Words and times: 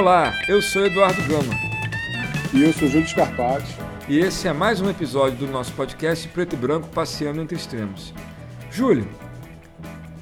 Olá, 0.00 0.32
eu 0.48 0.62
sou 0.62 0.86
Eduardo 0.86 1.22
Gama. 1.24 1.52
E 2.54 2.62
eu 2.62 2.72
sou 2.72 2.88
Júlio 2.88 3.06
Scarpati. 3.06 3.76
E 4.08 4.18
esse 4.18 4.48
é 4.48 4.52
mais 4.52 4.80
um 4.80 4.88
episódio 4.88 5.36
do 5.36 5.46
nosso 5.46 5.74
podcast 5.74 6.26
Preto 6.28 6.54
e 6.54 6.56
Branco 6.56 6.88
Passeando 6.88 7.42
entre 7.42 7.54
Extremos. 7.54 8.14
Júlio, 8.70 9.06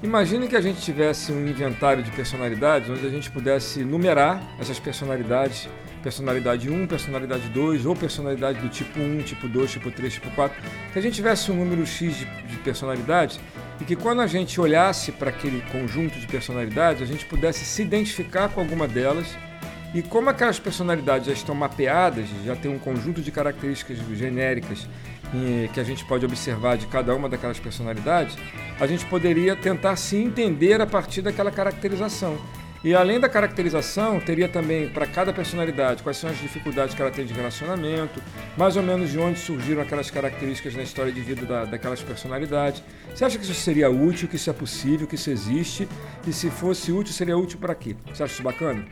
imagine 0.03 0.49
que 0.49 0.57
a 0.57 0.61
gente 0.61 0.83
tivesse 0.83 1.31
um 1.31 1.47
inventário 1.47 2.03
de 2.03 2.11
personalidades 2.11 2.91
onde 2.91 3.07
a 3.07 3.09
gente 3.09 3.31
pudesse 3.31 3.85
numerar 3.85 4.43
essas 4.59 4.81
personalidades 4.81 5.69
personalidade 6.03 6.69
1, 6.69 6.87
personalidade 6.89 7.49
2, 7.49 7.87
ou 7.87 7.95
personalidade 7.95 8.59
do 8.61 8.69
tipo 8.69 8.99
1, 8.99 9.23
tipo 9.23 9.49
2, 9.49 9.71
tipo 9.71 9.91
3, 9.93 10.13
tipo 10.13 10.31
4, 10.31 10.61
que 10.93 10.99
a 10.99 11.03
gente 11.03 11.15
tivesse 11.15 11.53
um 11.53 11.57
número 11.57 11.87
X 11.87 12.17
de, 12.17 12.25
de 12.25 12.57
personalidades 12.59 13.39
e 13.81 13.85
que 13.85 13.95
quando 13.95 14.23
a 14.23 14.27
gente 14.27 14.61
olhasse 14.61 15.13
para 15.13 15.31
aquele 15.31 15.63
conjunto 15.71 16.19
de 16.19 16.27
personalidades, 16.27 17.01
a 17.01 17.07
gente 17.07 17.25
pudesse 17.27 17.65
se 17.65 17.83
identificar 17.83 18.49
com 18.49 18.61
alguma 18.61 18.89
delas 18.89 19.37
e 19.95 20.03
como 20.03 20.29
aquelas 20.29 20.59
personalidades 20.59 21.27
já 21.27 21.33
estão 21.33 21.55
mapeadas, 21.55 22.27
já 22.45 22.55
tem 22.55 22.71
um 22.71 22.79
conjunto 22.79 23.23
de 23.23 23.31
características 23.31 23.99
genéricas 24.17 24.87
que 25.73 25.81
a 25.81 25.85
gente 25.85 26.05
pode 26.05 26.25
observar 26.25 26.77
de 26.77 26.87
cada 26.87 27.15
uma 27.15 27.29
daquelas 27.29 27.59
personalidades, 27.59 28.37
a 28.81 28.87
gente 28.87 29.05
poderia 29.07 29.55
tentar 29.55 29.97
se 29.97 30.17
entender 30.17 30.81
a 30.81 30.87
partir 30.87 31.23
daquela 31.23 31.51
caracterização. 31.51 32.39
E 32.85 32.95
além 32.95 33.19
da 33.19 33.29
caracterização, 33.29 34.21
teria 34.21 34.49
também 34.49 34.89
para 34.89 35.05
cada 35.05 35.33
personalidade 35.33 36.01
quais 36.01 36.17
são 36.17 36.31
as 36.31 36.39
dificuldades 36.39 36.95
que 36.95 37.03
ela 37.03 37.11
tem 37.11 37.27
de 37.27 37.35
relacionamento, 37.35 38.23
mais 38.57 38.77
ou 38.77 38.85
menos 38.85 39.11
de 39.11 39.19
onde 39.19 39.39
surgiram 39.41 39.83
aquelas 39.83 40.11
características 40.11 40.77
na 40.77 40.85
história 40.85 41.11
de 41.11 41.21
vida 41.21 41.45
da, 41.45 41.65
daquelas 41.65 42.01
personalidades. 42.03 42.83
Você 43.13 43.25
acha 43.25 43.37
que 43.37 43.45
isso 43.45 43.55
seria 43.55 43.91
útil, 43.91 44.29
que 44.29 44.37
isso 44.37 44.49
é 44.49 44.53
possível, 44.53 45.09
que 45.09 45.17
isso 45.17 45.29
existe? 45.29 45.89
E 46.25 46.33
se 46.33 46.51
fosse 46.51 46.93
útil, 46.93 47.13
seria 47.13 47.37
útil 47.37 47.59
para 47.59 47.75
quê? 47.75 47.97
Você 48.15 48.23
acha 48.23 48.35
isso 48.35 48.43
bacana? 48.45 48.85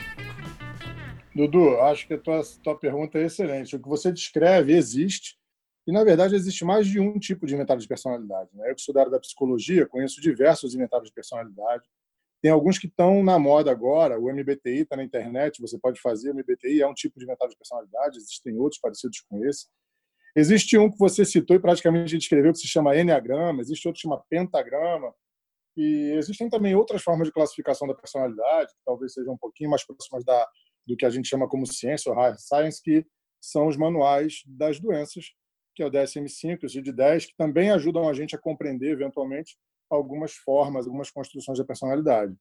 Dudu, 1.37 1.79
acho 1.81 2.07
que 2.07 2.15
a 2.15 2.17
tua, 2.17 2.41
tua 2.63 2.77
pergunta 2.77 3.17
é 3.17 3.25
excelente. 3.25 3.75
O 3.75 3.81
que 3.81 3.87
você 3.87 4.11
descreve 4.11 4.73
existe, 4.73 5.37
e 5.85 5.91
na 5.91 6.03
verdade 6.03 6.35
existe 6.35 6.65
mais 6.65 6.87
de 6.87 6.99
um 6.99 7.17
tipo 7.19 7.45
de 7.45 7.53
inventário 7.53 7.81
de 7.81 7.87
personalidade. 7.87 8.49
Né? 8.53 8.71
Eu 8.71 8.75
que 8.75 8.81
sou 8.81 8.93
da 8.93 9.01
área 9.01 9.11
da 9.11 9.19
psicologia, 9.19 9.87
conheço 9.87 10.19
diversos 10.19 10.75
inventários 10.75 11.09
de 11.09 11.13
personalidade 11.13 11.87
tem 12.41 12.51
alguns 12.51 12.77
que 12.77 12.87
estão 12.87 13.23
na 13.23 13.39
moda 13.39 13.71
agora, 13.71 14.19
o 14.19 14.31
MBTI 14.31 14.81
está 14.81 14.95
na 14.95 15.03
internet, 15.03 15.59
você 15.59 15.77
pode 15.77 15.99
fazer. 15.99 16.31
O 16.31 16.35
MBTI 16.35 16.81
é 16.81 16.87
um 16.87 16.93
tipo 16.93 17.17
de 17.17 17.25
inventário 17.25 17.51
de 17.51 17.57
personalidade, 17.57 18.17
existem 18.17 18.57
outros 18.57 18.79
parecidos 18.79 19.21
com 19.21 19.43
esse. 19.45 19.67
Existe 20.35 20.77
um 20.77 20.91
que 20.91 20.99
você 20.99 21.25
citou 21.25 21.55
e 21.55 21.59
praticamente 21.59 22.15
descreveu, 22.15 22.51
que 22.51 22.59
se 22.59 22.67
chama 22.67 22.95
Enneagrama, 22.95 23.61
existe 23.61 23.87
outro 23.87 23.97
que 23.99 24.01
se 24.01 24.07
chama 24.07 24.23
Pentagrama, 24.29 25.13
e 25.75 26.13
existem 26.15 26.47
também 26.47 26.75
outras 26.75 27.01
formas 27.01 27.27
de 27.27 27.33
classificação 27.33 27.87
da 27.87 27.95
personalidade, 27.95 28.71
que 28.71 28.81
talvez 28.85 29.13
sejam 29.13 29.33
um 29.33 29.37
pouquinho 29.37 29.71
mais 29.71 29.83
próximas 29.85 30.23
da, 30.23 30.47
do 30.87 30.95
que 30.95 31.05
a 31.05 31.09
gente 31.09 31.27
chama 31.27 31.47
como 31.47 31.67
ciência 31.67 32.11
ou 32.11 32.17
high 32.17 32.35
science, 32.37 32.81
que 32.81 33.05
são 33.41 33.67
os 33.67 33.77
manuais 33.77 34.41
das 34.45 34.79
doenças, 34.79 35.25
que 35.75 35.83
é 35.83 35.85
o 35.85 35.91
DSM-5 35.91 36.59
e 36.63 36.65
o 36.65 36.69
CID-10, 36.69 37.27
que 37.27 37.35
também 37.37 37.69
ajudam 37.71 38.07
a 38.07 38.13
gente 38.13 38.35
a 38.35 38.39
compreender, 38.39 38.91
eventualmente, 38.91 39.57
algumas 39.89 40.33
formas, 40.33 40.85
algumas 40.85 41.11
construções 41.11 41.59
da 41.59 41.65
personalidade. 41.65 42.35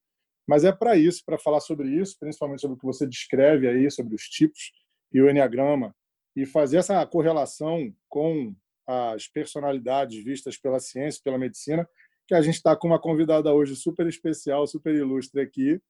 Mas 0.48 0.64
é 0.64 0.72
para 0.72 0.96
isso, 0.96 1.22
para 1.24 1.38
falar 1.38 1.60
sobre 1.60 1.88
isso, 1.88 2.16
principalmente 2.18 2.60
sobre 2.60 2.76
o 2.76 2.78
que 2.78 2.86
você 2.86 3.06
descreve 3.06 3.68
aí, 3.68 3.90
sobre 3.90 4.14
os 4.14 4.22
tipos 4.22 4.72
e 5.12 5.20
o 5.20 5.28
enneagrama, 5.28 5.94
e 6.34 6.46
fazer 6.46 6.78
essa 6.78 7.04
correlação 7.06 7.92
com 8.08 8.54
as 8.86 9.26
personalidades 9.26 10.22
vistas 10.22 10.56
pela 10.56 10.78
ciência, 10.78 11.20
pela 11.24 11.38
medicina, 11.38 11.88
que 12.26 12.34
a 12.34 12.40
gente 12.40 12.54
está 12.54 12.76
com 12.76 12.88
uma 12.88 13.00
convidada 13.00 13.52
hoje 13.52 13.74
super 13.74 14.06
especial, 14.06 14.66
super 14.66 14.94
ilustre 14.94 15.40
aqui, 15.40 15.80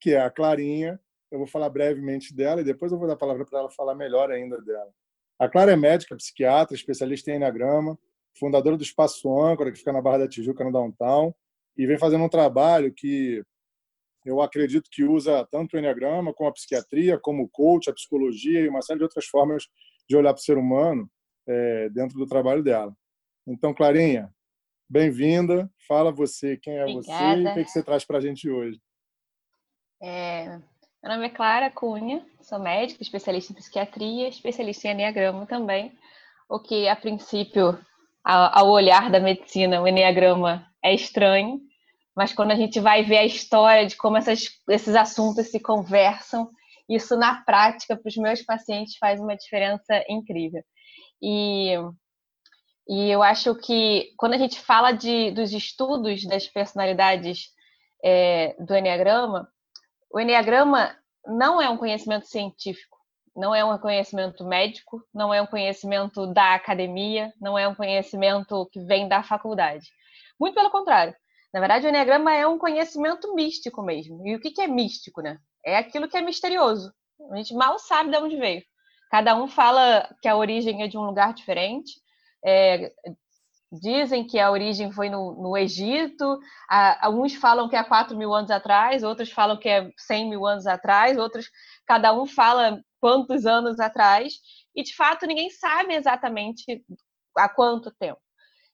que 0.00 0.12
é 0.12 0.20
a 0.20 0.30
Clarinha. 0.30 1.00
Eu 1.30 1.38
vou 1.38 1.46
falar 1.46 1.68
brevemente 1.68 2.34
dela 2.34 2.60
e 2.60 2.64
depois 2.64 2.90
eu 2.90 2.98
vou 2.98 3.06
dar 3.06 3.14
a 3.14 3.18
palavra 3.18 3.44
para 3.44 3.60
ela 3.60 3.70
falar 3.70 3.94
melhor 3.94 4.30
ainda 4.30 4.60
dela. 4.62 4.90
A 5.38 5.48
Clara 5.48 5.72
é 5.72 5.76
médica, 5.76 6.16
psiquiatra, 6.16 6.74
especialista 6.74 7.30
em 7.30 7.36
enneagrama, 7.36 7.98
fundadora 8.38 8.76
do 8.76 8.82
Espaço 8.82 9.30
Âncora, 9.40 9.70
que 9.70 9.78
fica 9.78 9.92
na 9.92 10.02
Barra 10.02 10.18
da 10.18 10.28
Tijuca, 10.28 10.64
no 10.64 10.72
Downtown, 10.72 11.34
e 11.76 11.86
vem 11.86 11.98
fazendo 11.98 12.24
um 12.24 12.28
trabalho 12.28 12.92
que 12.92 13.44
eu 14.24 14.40
acredito 14.40 14.90
que 14.90 15.04
usa 15.04 15.46
tanto 15.50 15.74
o 15.74 15.78
Enneagrama, 15.78 16.34
como 16.34 16.50
a 16.50 16.52
psiquiatria, 16.52 17.18
como 17.18 17.44
o 17.44 17.48
coach, 17.48 17.88
a 17.88 17.94
psicologia 17.94 18.60
e 18.60 18.68
uma 18.68 18.82
série 18.82 18.98
de 18.98 19.04
outras 19.04 19.26
formas 19.26 19.68
de 20.08 20.16
olhar 20.16 20.34
para 20.34 20.40
o 20.40 20.44
ser 20.44 20.58
humano 20.58 21.08
é, 21.46 21.88
dentro 21.90 22.18
do 22.18 22.26
trabalho 22.26 22.62
dela. 22.62 22.94
Então, 23.46 23.72
Clarinha, 23.72 24.30
bem-vinda. 24.88 25.70
Fala 25.86 26.12
você, 26.12 26.56
quem 26.56 26.76
é 26.76 26.84
Obrigada. 26.84 27.02
você 27.02 27.40
e 27.40 27.46
o 27.46 27.54
que, 27.54 27.60
é 27.60 27.64
que 27.64 27.70
você 27.70 27.82
traz 27.82 28.04
para 28.04 28.18
a 28.18 28.20
gente 28.20 28.50
hoje. 28.50 28.80
É, 30.02 30.60
meu 31.08 31.16
nome 31.16 31.28
é 31.28 31.30
Clara 31.30 31.70
Cunha, 31.70 32.22
sou 32.42 32.58
médica, 32.58 33.02
especialista 33.02 33.50
em 33.50 33.56
psiquiatria, 33.56 34.28
especialista 34.28 34.88
em 34.88 34.90
Enneagrama 34.90 35.46
também, 35.46 35.90
o 36.46 36.60
que 36.60 36.86
a 36.86 36.94
princípio 36.94 37.78
ao 38.22 38.68
olhar 38.68 39.10
da 39.10 39.18
medicina, 39.18 39.80
o 39.80 39.88
Enneagrama 39.88 40.66
é 40.84 40.92
estranho, 40.94 41.62
mas 42.14 42.34
quando 42.34 42.50
a 42.50 42.56
gente 42.56 42.78
vai 42.78 43.04
ver 43.04 43.16
a 43.16 43.24
história 43.24 43.86
de 43.86 43.96
como 43.96 44.18
essas, 44.18 44.50
esses 44.68 44.94
assuntos 44.94 45.46
se 45.46 45.58
conversam, 45.58 46.50
isso 46.86 47.16
na 47.16 47.42
prática 47.42 47.96
para 47.96 48.06
os 48.06 48.16
meus 48.16 48.42
pacientes 48.42 48.98
faz 48.98 49.18
uma 49.18 49.34
diferença 49.34 50.04
incrível. 50.10 50.62
E, 51.22 51.72
e 52.86 53.08
eu 53.08 53.22
acho 53.22 53.54
que 53.54 54.12
quando 54.18 54.34
a 54.34 54.38
gente 54.38 54.60
fala 54.60 54.92
de, 54.92 55.30
dos 55.30 55.54
estudos 55.54 56.26
das 56.26 56.46
personalidades 56.46 57.46
é, 58.04 58.54
do 58.60 58.76
Enneagrama, 58.76 59.48
o 60.10 60.20
Enneagrama 60.20 60.96
não 61.26 61.60
é 61.60 61.68
um 61.68 61.76
conhecimento 61.76 62.26
científico 62.26 62.98
não 63.38 63.54
é 63.54 63.64
um 63.64 63.78
conhecimento 63.78 64.44
médico, 64.44 65.00
não 65.14 65.32
é 65.32 65.40
um 65.40 65.46
conhecimento 65.46 66.26
da 66.26 66.54
academia, 66.54 67.32
não 67.40 67.56
é 67.56 67.68
um 67.68 67.74
conhecimento 67.74 68.68
que 68.72 68.80
vem 68.80 69.08
da 69.08 69.22
faculdade. 69.22 69.88
Muito 70.40 70.54
pelo 70.54 70.70
contrário. 70.70 71.14
Na 71.54 71.60
verdade, 71.60 71.86
o 71.86 71.88
Enneagrama 71.88 72.34
é 72.34 72.46
um 72.46 72.58
conhecimento 72.58 73.32
místico 73.36 73.80
mesmo. 73.80 74.26
E 74.26 74.34
o 74.34 74.40
que 74.40 74.60
é 74.60 74.66
místico, 74.66 75.22
né? 75.22 75.38
É 75.64 75.76
aquilo 75.76 76.08
que 76.08 76.16
é 76.16 76.20
misterioso. 76.20 76.92
A 77.30 77.36
gente 77.36 77.54
mal 77.54 77.78
sabe 77.78 78.10
de 78.10 78.16
onde 78.16 78.36
veio. 78.36 78.62
Cada 79.08 79.36
um 79.36 79.46
fala 79.46 80.12
que 80.20 80.26
a 80.26 80.36
origem 80.36 80.82
é 80.82 80.88
de 80.88 80.98
um 80.98 81.06
lugar 81.06 81.32
diferente. 81.32 81.92
É, 82.44 82.92
dizem 83.70 84.26
que 84.26 84.38
a 84.38 84.50
origem 84.50 84.90
foi 84.92 85.10
no, 85.10 85.32
no 85.34 85.56
Egito. 85.56 86.38
alguns 87.00 87.34
falam 87.34 87.68
que 87.68 87.76
é 87.76 87.78
há 87.78 87.84
4 87.84 88.16
mil 88.16 88.32
anos 88.34 88.50
atrás, 88.50 89.02
outros 89.02 89.30
falam 89.30 89.58
que 89.58 89.68
é 89.68 89.90
100 89.96 90.30
mil 90.30 90.46
anos 90.46 90.66
atrás, 90.66 91.18
outros... 91.18 91.50
Cada 91.86 92.12
um 92.12 92.26
fala 92.26 92.80
quantos 93.00 93.46
anos 93.46 93.78
atrás, 93.80 94.34
e 94.74 94.82
de 94.82 94.94
fato 94.94 95.26
ninguém 95.26 95.50
sabe 95.50 95.94
exatamente 95.94 96.84
há 97.36 97.48
quanto 97.48 97.94
tempo. 97.98 98.20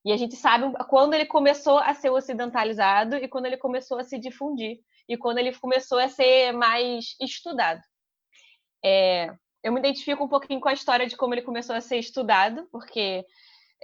E 0.04 0.12
a 0.12 0.16
gente 0.16 0.36
sabe 0.36 0.66
quando 0.88 1.14
ele 1.14 1.26
começou 1.26 1.78
a 1.78 1.94
ser 1.94 2.10
ocidentalizado 2.10 3.16
e 3.16 3.28
quando 3.28 3.46
ele 3.46 3.56
começou 3.56 3.98
a 3.98 4.04
se 4.04 4.18
difundir, 4.18 4.78
e 5.08 5.16
quando 5.16 5.38
ele 5.38 5.54
começou 5.54 5.98
a 5.98 6.08
ser 6.08 6.52
mais 6.52 7.14
estudado. 7.20 7.80
É, 8.84 9.34
eu 9.62 9.72
me 9.72 9.80
identifico 9.80 10.24
um 10.24 10.28
pouquinho 10.28 10.60
com 10.60 10.68
a 10.68 10.72
história 10.72 11.06
de 11.06 11.16
como 11.16 11.34
ele 11.34 11.42
começou 11.42 11.74
a 11.74 11.80
ser 11.80 11.98
estudado, 11.98 12.68
porque 12.70 13.24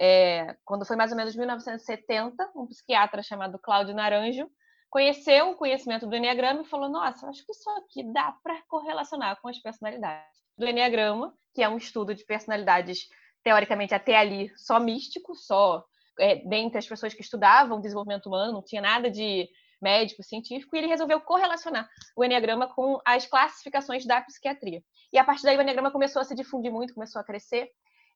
é, 0.03 0.57
quando 0.65 0.83
foi 0.83 0.95
mais 0.95 1.11
ou 1.11 1.17
menos 1.17 1.35
1970, 1.35 2.53
um 2.55 2.65
psiquiatra 2.65 3.21
chamado 3.21 3.59
Cláudio 3.59 3.93
Naranjo 3.93 4.49
conheceu 4.89 5.51
o 5.51 5.55
conhecimento 5.55 6.07
do 6.07 6.15
Enneagrama 6.15 6.63
e 6.63 6.67
falou: 6.67 6.89
Nossa, 6.89 7.29
acho 7.29 7.45
que 7.45 7.51
isso 7.51 7.69
aqui 7.69 8.03
dá 8.11 8.35
para 8.43 8.59
correlacionar 8.63 9.39
com 9.39 9.47
as 9.47 9.59
personalidades 9.59 10.39
do 10.57 10.65
Enneagrama, 10.65 11.31
que 11.53 11.61
é 11.61 11.69
um 11.69 11.77
estudo 11.77 12.15
de 12.15 12.25
personalidades, 12.25 13.07
teoricamente, 13.43 13.93
até 13.93 14.17
ali 14.17 14.51
só 14.57 14.79
místico, 14.79 15.35
só 15.35 15.85
é, 16.19 16.37
dentre 16.47 16.79
as 16.79 16.87
pessoas 16.87 17.13
que 17.13 17.21
estudavam 17.21 17.79
desenvolvimento 17.79 18.25
humano, 18.25 18.53
não 18.53 18.63
tinha 18.63 18.81
nada 18.81 19.07
de 19.07 19.47
médico, 19.79 20.23
científico, 20.23 20.75
e 20.75 20.79
ele 20.79 20.87
resolveu 20.87 21.21
correlacionar 21.21 21.87
o 22.17 22.25
Enneagrama 22.25 22.67
com 22.73 22.99
as 23.05 23.27
classificações 23.27 24.03
da 24.03 24.19
psiquiatria. 24.21 24.81
E 25.13 25.19
a 25.19 25.23
partir 25.23 25.43
daí 25.43 25.57
o 25.57 25.61
Enneagrama 25.61 25.91
começou 25.91 26.23
a 26.23 26.25
se 26.25 26.33
difundir 26.33 26.71
muito, 26.71 26.95
começou 26.95 27.21
a 27.21 27.23
crescer. 27.23 27.69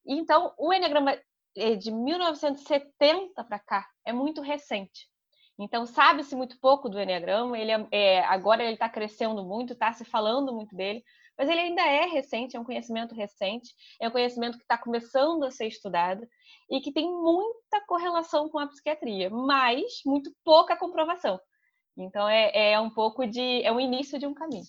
E 0.03 0.15
então 0.15 0.51
o 0.57 0.73
Enneagrama 0.73 1.15
de 1.55 1.91
1970 1.91 3.43
para 3.43 3.59
cá 3.59 3.87
é 4.05 4.11
muito 4.11 4.41
recente. 4.41 5.07
Então, 5.57 5.85
sabe-se 5.85 6.35
muito 6.35 6.59
pouco 6.59 6.89
do 6.89 6.99
Enneagrama, 6.99 7.57
ele 7.57 7.71
é, 7.71 7.87
é 7.91 8.25
agora 8.25 8.61
ele 8.63 8.73
está 8.73 8.89
crescendo 8.89 9.43
muito, 9.43 9.71
está 9.71 9.93
se 9.93 10.03
falando 10.03 10.53
muito 10.53 10.75
dele, 10.75 11.01
mas 11.37 11.49
ele 11.49 11.59
ainda 11.59 11.81
é 11.81 12.05
recente, 12.05 12.57
é 12.57 12.59
um 12.59 12.65
conhecimento 12.65 13.15
recente, 13.15 13.73
é 14.01 14.07
um 14.07 14.11
conhecimento 14.11 14.57
que 14.57 14.63
está 14.63 14.77
começando 14.77 15.43
a 15.43 15.51
ser 15.51 15.67
estudado 15.67 16.27
e 16.69 16.81
que 16.81 16.91
tem 16.91 17.09
muita 17.09 17.85
correlação 17.87 18.49
com 18.49 18.59
a 18.59 18.67
psiquiatria, 18.67 19.29
mas 19.29 20.01
muito 20.05 20.29
pouca 20.43 20.77
comprovação. 20.77 21.39
Então, 21.97 22.27
é, 22.27 22.73
é 22.73 22.79
um 22.79 22.89
pouco 22.89 23.25
de. 23.25 23.63
é 23.63 23.71
o 23.71 23.79
início 23.79 24.19
de 24.19 24.27
um 24.27 24.33
caminho. 24.33 24.65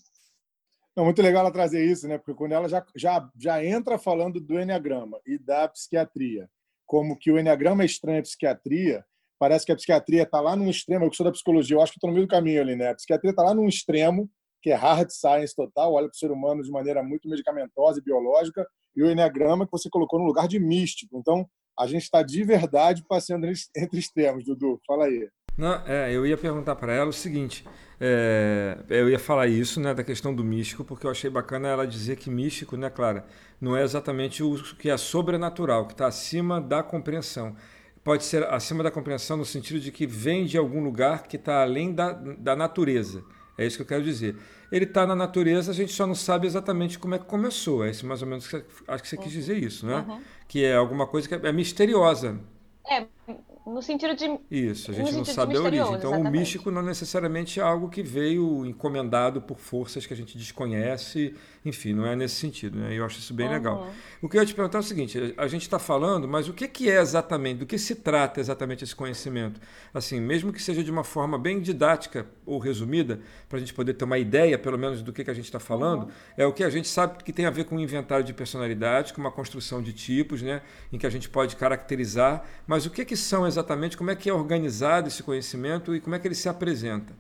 É 0.96 1.02
muito 1.02 1.20
legal 1.20 1.42
ela 1.42 1.52
trazer 1.52 1.84
isso, 1.84 2.06
né? 2.08 2.16
Porque 2.16 2.34
quando 2.34 2.52
ela 2.52 2.68
já, 2.68 2.84
já, 2.94 3.28
já 3.36 3.64
entra 3.64 3.98
falando 3.98 4.40
do 4.40 4.58
Enneagrama 4.58 5.20
e 5.26 5.36
da 5.36 5.68
psiquiatria, 5.68 6.48
como 6.86 7.18
que 7.18 7.30
o 7.30 7.38
Enneagrama 7.38 7.82
é 7.82 7.86
estranho 7.86 8.20
à 8.20 8.22
psiquiatria, 8.22 9.04
parece 9.38 9.66
que 9.66 9.72
a 9.72 9.76
psiquiatria 9.76 10.22
está 10.22 10.40
lá 10.40 10.56
num 10.56 10.70
extremo. 10.70 11.04
Eu 11.04 11.10
que 11.10 11.16
sou 11.16 11.24
da 11.24 11.32
psicologia, 11.32 11.76
eu 11.76 11.82
acho 11.82 11.92
que 11.92 11.98
estou 11.98 12.08
no 12.08 12.14
meio 12.14 12.26
do 12.26 12.30
caminho 12.30 12.60
ali, 12.60 12.76
né? 12.76 12.90
A 12.90 12.94
psiquiatria 12.94 13.30
está 13.30 13.42
lá 13.42 13.54
num 13.54 13.68
extremo 13.68 14.30
que 14.62 14.70
é 14.70 14.74
hard 14.74 15.10
science 15.10 15.54
total, 15.54 15.92
olha 15.92 16.08
para 16.08 16.14
o 16.14 16.18
ser 16.18 16.30
humano 16.30 16.62
de 16.62 16.70
maneira 16.70 17.02
muito 17.02 17.28
medicamentosa 17.28 18.00
e 18.00 18.02
biológica, 18.02 18.66
e 18.96 19.02
o 19.02 19.10
Enneagrama 19.10 19.64
que 19.64 19.70
você 19.70 19.88
colocou 19.88 20.18
no 20.18 20.24
lugar 20.24 20.48
de 20.48 20.58
místico. 20.58 21.18
Então, 21.18 21.48
a 21.78 21.86
gente 21.86 22.02
está 22.02 22.22
de 22.22 22.42
verdade 22.42 23.04
passeando 23.06 23.46
entre 23.76 23.98
extremos, 23.98 24.44
Dudu. 24.44 24.80
Fala 24.86 25.04
aí. 25.04 25.28
Não, 25.56 25.82
é, 25.86 26.12
eu 26.12 26.26
ia 26.26 26.36
perguntar 26.36 26.76
para 26.76 26.92
ela 26.92 27.10
o 27.10 27.12
seguinte: 27.12 27.64
é, 28.00 28.78
eu 28.88 29.08
ia 29.08 29.18
falar 29.18 29.46
isso, 29.46 29.80
né, 29.80 29.94
da 29.94 30.04
questão 30.04 30.34
do 30.34 30.44
místico, 30.44 30.84
porque 30.84 31.06
eu 31.06 31.10
achei 31.10 31.30
bacana 31.30 31.68
ela 31.68 31.86
dizer 31.86 32.16
que 32.16 32.28
místico, 32.28 32.76
né, 32.76 32.90
Clara, 32.90 33.24
não 33.60 33.76
é 33.76 33.82
exatamente 33.82 34.42
o 34.42 34.54
que 34.76 34.90
é 34.90 34.96
sobrenatural, 34.96 35.86
que 35.86 35.94
está 35.94 36.06
acima 36.06 36.60
da 36.60 36.82
compreensão. 36.82 37.56
Pode 38.04 38.24
ser 38.24 38.44
acima 38.44 38.84
da 38.84 38.90
compreensão 38.90 39.36
no 39.36 39.44
sentido 39.44 39.80
de 39.80 39.90
que 39.90 40.06
vem 40.06 40.44
de 40.44 40.56
algum 40.56 40.84
lugar 40.84 41.24
que 41.24 41.36
está 41.36 41.62
além 41.62 41.92
da, 41.92 42.12
da 42.12 42.54
natureza. 42.54 43.24
É 43.58 43.66
isso 43.66 43.76
que 43.76 43.82
eu 43.82 43.86
quero 43.86 44.04
dizer. 44.04 44.36
Ele 44.70 44.84
está 44.84 45.06
na 45.06 45.16
natureza, 45.16 45.70
a 45.70 45.74
gente 45.74 45.92
só 45.92 46.06
não 46.06 46.14
sabe 46.14 46.46
exatamente 46.46 46.98
como 46.98 47.14
é 47.14 47.18
que 47.18 47.24
começou. 47.24 47.84
É 47.84 47.90
isso 47.90 48.06
mais 48.06 48.20
ou 48.20 48.28
menos 48.28 48.46
que 48.46 48.62
acho 48.86 49.02
que 49.02 49.08
você 49.08 49.16
quis 49.16 49.32
dizer 49.32 49.56
isso, 49.56 49.86
né? 49.86 50.04
Uhum. 50.06 50.20
Que 50.46 50.64
é 50.64 50.76
alguma 50.76 51.06
coisa 51.06 51.26
que 51.26 51.34
é, 51.34 51.48
é 51.48 51.52
misteriosa. 51.52 52.38
É, 52.88 53.06
no 53.66 53.82
sentido 53.82 54.14
de. 54.14 54.38
Isso, 54.50 54.90
a 54.90 54.94
gente 54.94 55.12
não 55.12 55.24
sabe 55.24 55.56
a 55.56 55.60
origem. 55.60 55.86
Então, 55.86 56.10
exatamente. 56.10 56.28
o 56.28 56.30
místico 56.30 56.70
não 56.70 56.82
necessariamente 56.82 57.58
é 57.58 57.62
algo 57.62 57.88
que 57.88 58.02
veio 58.02 58.64
encomendado 58.64 59.42
por 59.42 59.58
forças 59.58 60.06
que 60.06 60.14
a 60.14 60.16
gente 60.16 60.38
desconhece 60.38 61.34
enfim, 61.68 61.92
não 61.92 62.06
é 62.06 62.14
nesse 62.14 62.36
sentido, 62.36 62.78
né? 62.78 62.94
Eu 62.94 63.04
acho 63.04 63.18
isso 63.18 63.34
bem 63.34 63.48
uhum. 63.48 63.52
legal. 63.52 63.90
O 64.22 64.28
que 64.28 64.36
eu 64.36 64.40
ia 64.40 64.46
te 64.46 64.54
perguntar 64.54 64.78
é 64.78 64.80
o 64.80 64.84
seguinte: 64.84 65.34
a 65.36 65.48
gente 65.48 65.62
está 65.62 65.80
falando, 65.80 66.28
mas 66.28 66.48
o 66.48 66.52
que, 66.52 66.68
que 66.68 66.88
é 66.88 67.00
exatamente, 67.00 67.58
do 67.58 67.66
que 67.66 67.76
se 67.76 67.96
trata 67.96 68.38
exatamente 68.38 68.84
esse 68.84 68.94
conhecimento? 68.94 69.60
Assim, 69.92 70.20
mesmo 70.20 70.52
que 70.52 70.62
seja 70.62 70.84
de 70.84 70.90
uma 70.92 71.02
forma 71.02 71.36
bem 71.36 71.60
didática 71.60 72.24
ou 72.46 72.58
resumida, 72.58 73.20
para 73.48 73.56
a 73.56 73.60
gente 73.60 73.74
poder 73.74 73.94
ter 73.94 74.04
uma 74.04 74.16
ideia, 74.16 74.56
pelo 74.56 74.78
menos, 74.78 75.02
do 75.02 75.12
que, 75.12 75.24
que 75.24 75.30
a 75.30 75.34
gente 75.34 75.46
está 75.46 75.58
falando, 75.58 76.04
uhum. 76.04 76.10
é 76.36 76.46
o 76.46 76.52
que 76.52 76.62
a 76.62 76.70
gente 76.70 76.86
sabe 76.86 77.24
que 77.24 77.32
tem 77.32 77.46
a 77.46 77.50
ver 77.50 77.64
com 77.64 77.74
um 77.74 77.80
inventário 77.80 78.24
de 78.24 78.32
personalidade, 78.32 79.12
com 79.12 79.20
uma 79.20 79.32
construção 79.32 79.82
de 79.82 79.92
tipos, 79.92 80.42
né? 80.42 80.62
Em 80.92 80.98
que 80.98 81.06
a 81.06 81.10
gente 81.10 81.28
pode 81.28 81.56
caracterizar. 81.56 82.44
Mas 82.64 82.86
o 82.86 82.90
que, 82.90 83.04
que 83.04 83.16
são 83.16 83.44
exatamente, 83.44 83.55
como 83.96 84.10
é 84.10 84.16
que 84.16 84.28
é 84.28 84.32
organizado 84.32 85.08
esse 85.08 85.22
conhecimento 85.22 85.94
e 85.94 86.00
como 86.00 86.14
é 86.14 86.18
que 86.18 86.26
ele 86.26 86.34
se 86.34 86.48
apresenta? 86.48 87.14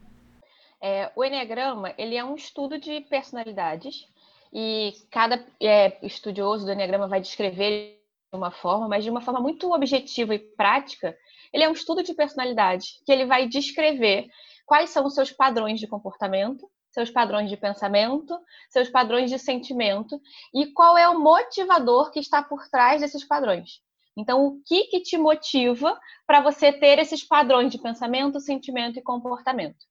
É, 0.80 1.10
o 1.16 1.24
Enneagrama 1.24 1.94
ele 1.96 2.16
é 2.16 2.24
um 2.24 2.34
estudo 2.34 2.78
de 2.78 3.00
personalidades 3.02 4.06
e 4.52 4.92
cada 5.10 5.44
é, 5.60 5.98
estudioso 6.06 6.64
do 6.64 6.72
Enneagrama 6.72 7.08
vai 7.08 7.20
descrever 7.20 8.00
de 8.32 8.36
uma 8.36 8.50
forma, 8.50 8.88
mas 8.88 9.04
de 9.04 9.10
uma 9.10 9.20
forma 9.20 9.40
muito 9.40 9.72
objetiva 9.72 10.34
e 10.34 10.38
prática. 10.38 11.16
Ele 11.52 11.64
é 11.64 11.68
um 11.68 11.72
estudo 11.72 12.02
de 12.02 12.14
personalidade 12.14 13.00
que 13.04 13.12
ele 13.12 13.26
vai 13.26 13.48
descrever 13.48 14.28
quais 14.64 14.90
são 14.90 15.06
os 15.06 15.14
seus 15.14 15.32
padrões 15.32 15.80
de 15.80 15.86
comportamento, 15.86 16.68
seus 16.90 17.10
padrões 17.10 17.50
de 17.50 17.56
pensamento, 17.56 18.38
seus 18.70 18.88
padrões 18.88 19.30
de 19.30 19.38
sentimento 19.38 20.20
e 20.54 20.66
qual 20.72 20.96
é 20.96 21.08
o 21.08 21.18
motivador 21.18 22.10
que 22.10 22.20
está 22.20 22.42
por 22.42 22.68
trás 22.68 23.00
desses 23.00 23.24
padrões. 23.24 23.80
Então, 24.16 24.46
o 24.46 24.62
que, 24.64 24.84
que 24.84 25.00
te 25.00 25.18
motiva 25.18 25.98
para 26.26 26.40
você 26.40 26.72
ter 26.72 26.98
esses 26.98 27.22
padrões 27.22 27.70
de 27.70 27.78
pensamento, 27.78 28.40
sentimento 28.40 28.98
e 28.98 29.02
comportamento? 29.02 29.84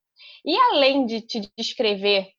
E 0.44 0.58
além 0.58 1.06
de 1.06 1.22
te 1.22 1.52
descrever 1.58 2.30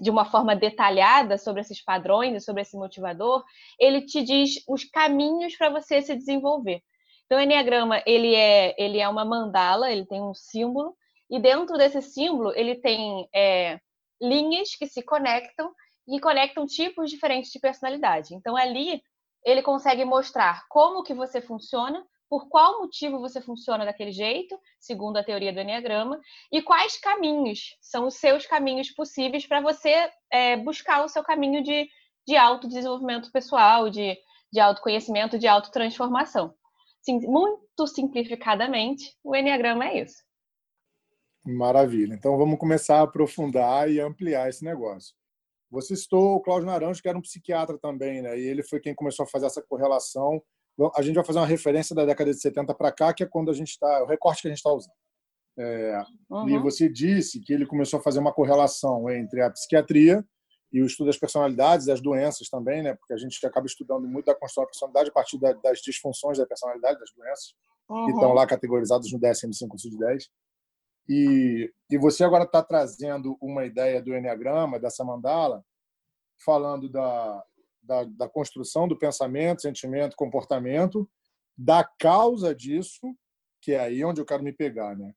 de 0.00 0.10
uma 0.10 0.24
forma 0.24 0.56
detalhada 0.56 1.36
sobre 1.36 1.60
esses 1.60 1.82
padrões 1.82 2.34
e 2.34 2.44
sobre 2.44 2.62
esse 2.62 2.76
motivador, 2.76 3.44
ele 3.78 4.02
te 4.02 4.22
diz 4.22 4.62
os 4.66 4.84
caminhos 4.84 5.54
para 5.56 5.68
você 5.68 6.00
se 6.00 6.16
desenvolver. 6.16 6.82
Então, 7.26 7.38
o 7.38 7.40
Enneagrama, 7.42 8.02
ele 8.06 8.34
é, 8.34 8.74
ele 8.78 8.98
é 8.98 9.08
uma 9.08 9.24
mandala, 9.24 9.90
ele 9.90 10.06
tem 10.06 10.22
um 10.22 10.32
símbolo, 10.32 10.96
e 11.28 11.40
dentro 11.40 11.76
desse 11.76 12.00
símbolo, 12.00 12.52
ele 12.54 12.76
tem 12.76 13.28
é, 13.34 13.80
linhas 14.20 14.74
que 14.76 14.86
se 14.86 15.02
conectam 15.02 15.72
e 16.08 16.20
conectam 16.20 16.66
tipos 16.66 17.10
diferentes 17.10 17.50
de 17.50 17.58
personalidade. 17.58 18.34
Então, 18.34 18.56
ali, 18.56 19.02
ele 19.44 19.62
consegue 19.62 20.04
mostrar 20.04 20.64
como 20.68 21.02
que 21.02 21.14
você 21.14 21.40
funciona, 21.40 22.04
por 22.28 22.48
qual 22.48 22.80
motivo 22.80 23.20
você 23.20 23.40
funciona 23.40 23.84
daquele 23.84 24.10
jeito, 24.10 24.58
segundo 24.80 25.16
a 25.16 25.24
teoria 25.24 25.52
do 25.52 25.60
Enneagrama, 25.60 26.20
e 26.50 26.60
quais 26.60 26.98
caminhos 26.98 27.76
são 27.80 28.06
os 28.06 28.16
seus 28.16 28.46
caminhos 28.46 28.90
possíveis 28.90 29.46
para 29.46 29.60
você 29.60 30.10
é, 30.32 30.56
buscar 30.56 31.04
o 31.04 31.08
seu 31.08 31.22
caminho 31.22 31.62
de, 31.62 31.88
de 32.26 32.36
autodesenvolvimento 32.36 33.30
pessoal, 33.30 33.88
de, 33.88 34.16
de 34.52 34.58
autoconhecimento, 34.58 35.38
de 35.38 35.46
autotransformação. 35.46 36.54
Sim, 37.00 37.20
muito 37.20 37.86
simplificadamente, 37.86 39.16
o 39.22 39.36
Enneagrama 39.36 39.86
é 39.86 40.02
isso. 40.02 40.26
Maravilha. 41.44 42.14
Então 42.14 42.36
vamos 42.36 42.58
começar 42.58 42.98
a 42.98 43.02
aprofundar 43.02 43.88
e 43.88 44.00
ampliar 44.00 44.48
esse 44.48 44.64
negócio. 44.64 45.14
Você 45.76 45.96
citou 45.96 46.36
o 46.36 46.40
Cláudio 46.40 46.66
Naranjo, 46.66 47.00
que 47.00 47.08
era 47.08 47.16
um 47.16 47.22
psiquiatra 47.22 47.78
também, 47.78 48.22
né? 48.22 48.38
E 48.38 48.46
ele 48.46 48.62
foi 48.62 48.80
quem 48.80 48.94
começou 48.94 49.24
a 49.24 49.28
fazer 49.28 49.46
essa 49.46 49.62
correlação 49.62 50.42
a 50.94 51.02
gente 51.02 51.14
vai 51.14 51.24
fazer 51.24 51.38
uma 51.38 51.46
referência 51.46 51.94
da 51.94 52.04
década 52.04 52.30
de 52.30 52.40
70 52.40 52.74
para 52.74 52.92
cá, 52.92 53.14
que 53.14 53.22
é 53.22 53.26
quando 53.26 53.50
a 53.50 53.54
gente 53.54 53.70
está, 53.70 54.02
o 54.02 54.06
recorte 54.06 54.42
que 54.42 54.48
a 54.48 54.50
gente 54.50 54.58
está 54.58 54.72
usando. 54.72 54.92
É, 55.58 56.02
uhum. 56.28 56.48
E 56.50 56.58
você 56.58 56.88
disse 56.88 57.40
que 57.40 57.52
ele 57.52 57.66
começou 57.66 57.98
a 57.98 58.02
fazer 58.02 58.18
uma 58.18 58.32
correlação 58.32 59.08
entre 59.08 59.40
a 59.40 59.50
psiquiatria 59.50 60.22
e 60.70 60.82
o 60.82 60.86
estudo 60.86 61.06
das 61.06 61.16
personalidades, 61.16 61.86
das 61.86 62.00
doenças 62.02 62.50
também, 62.50 62.82
né? 62.82 62.94
Porque 62.94 63.14
a 63.14 63.16
gente 63.16 63.44
acaba 63.46 63.66
estudando 63.66 64.06
muito 64.06 64.30
a 64.30 64.34
construção 64.34 64.64
da 64.64 64.68
personalidade 64.68 65.08
a 65.08 65.12
partir 65.12 65.38
da, 65.38 65.52
das 65.54 65.80
disfunções 65.80 66.36
da 66.36 66.46
personalidade, 66.46 66.98
das 66.98 67.10
doenças, 67.16 67.54
uhum. 67.88 68.04
que 68.04 68.12
estão 68.12 68.34
lá 68.34 68.46
categorizadas 68.46 69.10
no 69.10 69.18
DSM-5 69.18 69.68
curso 69.68 69.88
de 69.88 69.98
10. 69.98 70.28
E, 71.08 71.72
e 71.90 71.98
você 71.98 72.24
agora 72.24 72.44
está 72.44 72.62
trazendo 72.62 73.36
uma 73.40 73.64
ideia 73.64 74.02
do 74.02 74.14
Enneagrama, 74.14 74.78
dessa 74.78 75.04
mandala, 75.04 75.64
falando 76.44 76.88
da, 76.88 77.44
da, 77.82 78.04
da 78.04 78.28
construção 78.28 78.88
do 78.88 78.98
pensamento, 78.98 79.62
sentimento, 79.62 80.16
comportamento, 80.16 81.08
da 81.56 81.84
causa 81.84 82.54
disso, 82.54 83.16
que 83.62 83.72
é 83.72 83.80
aí 83.80 84.04
onde 84.04 84.20
eu 84.20 84.26
quero 84.26 84.42
me 84.42 84.52
pegar, 84.52 84.96
né? 84.96 85.14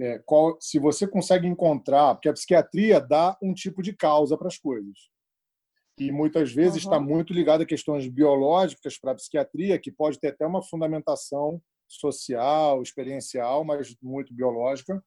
É, 0.00 0.18
qual, 0.24 0.56
se 0.60 0.78
você 0.78 1.06
consegue 1.06 1.46
encontrar, 1.46 2.14
porque 2.14 2.28
a 2.28 2.32
psiquiatria 2.32 3.00
dá 3.00 3.36
um 3.40 3.54
tipo 3.54 3.82
de 3.82 3.94
causa 3.94 4.36
para 4.36 4.48
as 4.48 4.58
coisas. 4.58 5.10
E 5.98 6.10
muitas 6.10 6.52
vezes 6.52 6.78
está 6.78 6.96
uhum. 6.98 7.04
muito 7.04 7.32
ligada 7.32 7.62
a 7.62 7.66
questões 7.66 8.08
biológicas 8.08 8.98
para 8.98 9.12
a 9.12 9.14
psiquiatria, 9.14 9.78
que 9.78 9.92
pode 9.92 10.18
ter 10.18 10.28
até 10.28 10.46
uma 10.46 10.62
fundamentação 10.62 11.62
social, 11.86 12.82
experiencial, 12.82 13.64
mas 13.64 13.94
muito 14.02 14.34
biológica. 14.34 15.02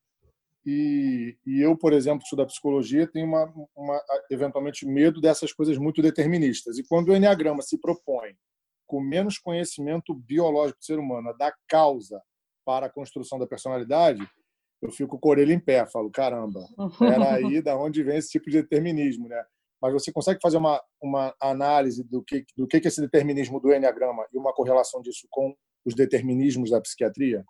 E, 0.65 1.37
e, 1.45 1.61
eu, 1.61 1.77
por 1.77 1.93
exemplo, 1.93 2.25
sou 2.27 2.35
da 2.35 2.45
psicologia, 2.45 3.05
tenho 3.05 3.27
uma, 3.27 3.53
uma, 3.75 4.01
eventualmente 4.31 4.85
medo 4.85 5.21
dessas 5.21 5.53
coisas 5.53 5.77
muito 5.77 6.01
deterministas. 6.01 6.79
E 6.79 6.83
quando 6.83 7.09
o 7.09 7.15
Enneagrama 7.15 7.61
se 7.61 7.79
propõe, 7.79 8.35
com 8.87 8.99
menos 8.99 9.37
conhecimento 9.37 10.13
biológico 10.13 10.79
do 10.79 10.85
ser 10.85 10.97
humano, 10.97 11.29
a 11.29 11.33
dar 11.33 11.53
causa 11.67 12.21
para 12.65 12.87
a 12.87 12.89
construção 12.89 13.37
da 13.37 13.45
personalidade, 13.45 14.27
eu 14.81 14.91
fico 14.91 15.19
com 15.19 15.29
a 15.29 15.31
orelha 15.31 15.53
em 15.53 15.59
pé, 15.59 15.85
falo, 15.85 16.09
caramba, 16.09 16.61
era 17.01 17.35
aí 17.35 17.61
da 17.61 17.77
onde 17.77 18.03
vem 18.03 18.17
esse 18.17 18.29
tipo 18.29 18.49
de 18.49 18.61
determinismo, 18.61 19.27
né? 19.27 19.43
Mas 19.81 19.93
você 19.93 20.11
consegue 20.11 20.39
fazer 20.41 20.57
uma, 20.57 20.81
uma 21.01 21.35
análise 21.39 22.03
do 22.03 22.23
que, 22.23 22.43
do 22.57 22.65
que 22.65 22.77
é 22.77 22.79
esse 22.79 23.01
determinismo 23.01 23.59
do 23.59 23.73
Enneagrama 23.73 24.25
e 24.33 24.37
uma 24.37 24.53
correlação 24.53 25.01
disso 25.01 25.27
com 25.29 25.55
os 25.85 25.93
determinismos 25.93 26.71
da 26.71 26.81
psiquiatria? 26.81 27.43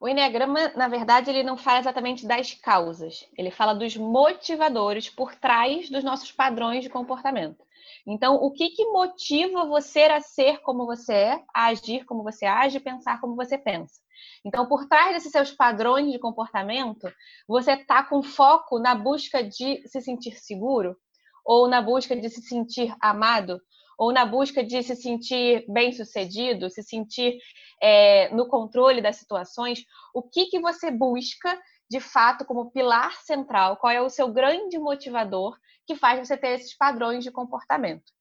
O 0.00 0.08
Enneagrama, 0.08 0.68
na 0.76 0.88
verdade, 0.88 1.30
ele 1.30 1.42
não 1.42 1.56
fala 1.56 1.78
exatamente 1.78 2.26
das 2.26 2.52
causas, 2.54 3.26
ele 3.38 3.50
fala 3.50 3.74
dos 3.74 3.96
motivadores 3.96 5.08
por 5.08 5.34
trás 5.34 5.88
dos 5.88 6.04
nossos 6.04 6.30
padrões 6.32 6.82
de 6.82 6.90
comportamento. 6.90 7.64
Então, 8.06 8.34
o 8.36 8.50
que, 8.50 8.70
que 8.70 8.84
motiva 8.86 9.64
você 9.64 10.02
a 10.02 10.20
ser 10.20 10.60
como 10.60 10.84
você 10.84 11.14
é, 11.14 11.44
a 11.54 11.66
agir 11.66 12.04
como 12.04 12.22
você 12.22 12.44
age, 12.44 12.80
pensar 12.80 13.20
como 13.20 13.34
você 13.34 13.56
pensa? 13.56 14.00
Então, 14.44 14.66
por 14.66 14.86
trás 14.86 15.14
desses 15.14 15.32
seus 15.32 15.50
padrões 15.50 16.12
de 16.12 16.18
comportamento, 16.18 17.10
você 17.48 17.72
está 17.72 18.02
com 18.02 18.22
foco 18.22 18.78
na 18.78 18.94
busca 18.94 19.42
de 19.42 19.86
se 19.88 20.00
sentir 20.00 20.36
seguro, 20.38 20.96
ou 21.44 21.68
na 21.68 21.80
busca 21.80 22.16
de 22.16 22.28
se 22.28 22.42
sentir 22.42 22.94
amado, 23.00 23.60
ou 23.98 24.12
na 24.12 24.24
busca 24.24 24.62
de 24.64 24.82
se 24.82 24.96
sentir 24.96 25.64
bem-sucedido, 25.68 26.70
se 26.70 26.82
sentir 26.82 27.38
é, 27.80 28.28
no 28.34 28.48
controle 28.48 29.00
das 29.00 29.16
situações, 29.16 29.84
o 30.12 30.22
que, 30.22 30.46
que 30.46 30.60
você 30.60 30.90
busca 30.90 31.60
de 31.88 32.00
fato 32.00 32.44
como 32.44 32.70
pilar 32.70 33.12
central? 33.22 33.76
Qual 33.76 33.92
é 33.92 34.00
o 34.00 34.10
seu 34.10 34.32
grande 34.32 34.78
motivador 34.78 35.56
que 35.86 35.94
faz 35.94 36.26
você 36.26 36.36
ter 36.36 36.58
esses 36.58 36.76
padrões 36.76 37.22
de 37.22 37.30
comportamento? 37.30 38.12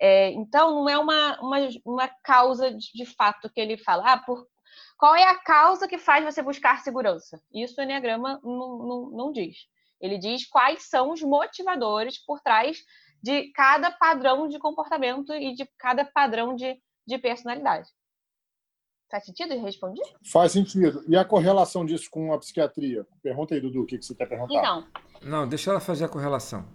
É, 0.00 0.30
então, 0.30 0.74
não 0.74 0.88
é 0.88 0.98
uma, 0.98 1.40
uma, 1.40 1.58
uma 1.84 2.08
causa 2.24 2.72
de, 2.72 2.92
de, 2.92 3.06
fato 3.06 3.48
que 3.48 3.60
ele 3.60 3.76
fala, 3.76 4.14
ah, 4.14 4.18
por, 4.18 4.48
qual 4.98 5.14
é 5.14 5.24
a 5.24 5.38
causa 5.38 5.86
que 5.86 5.98
faz 5.98 6.24
você 6.24 6.42
buscar 6.42 6.80
segurança? 6.80 7.40
Isso 7.52 7.80
o 7.80 7.84
Enneagrama 7.84 8.40
não, 8.42 8.78
não, 8.78 9.10
não 9.10 9.32
diz. 9.32 9.56
Ele 10.00 10.18
diz 10.18 10.44
quais 10.48 10.88
são 10.88 11.12
os 11.12 11.22
motivadores 11.22 12.18
por 12.18 12.40
trás 12.40 12.82
de 13.22 13.52
cada 13.52 13.90
padrão 13.90 14.48
de 14.48 14.58
comportamento 14.58 15.32
e 15.32 15.54
de 15.54 15.68
cada 15.78 16.04
padrão 16.04 16.54
de, 16.54 16.76
de 17.06 17.18
personalidade. 17.18 17.88
Faz 19.10 19.26
sentido? 19.26 19.52
Eu 19.52 19.62
respondi? 19.62 20.00
Faz 20.32 20.52
sentido. 20.52 21.04
E 21.06 21.16
a 21.16 21.24
correlação 21.24 21.84
disso 21.84 22.08
com 22.10 22.32
a 22.32 22.38
psiquiatria? 22.38 23.06
Pergunta 23.22 23.54
aí, 23.54 23.60
Dudu, 23.60 23.82
o 23.82 23.86
que 23.86 24.00
você 24.00 24.14
quer 24.14 24.26
perguntar? 24.26 24.54
Então. 24.54 24.86
Não, 25.20 25.46
deixa 25.46 25.70
ela 25.70 25.80
fazer 25.80 26.06
a 26.06 26.08
correlação. 26.08 26.66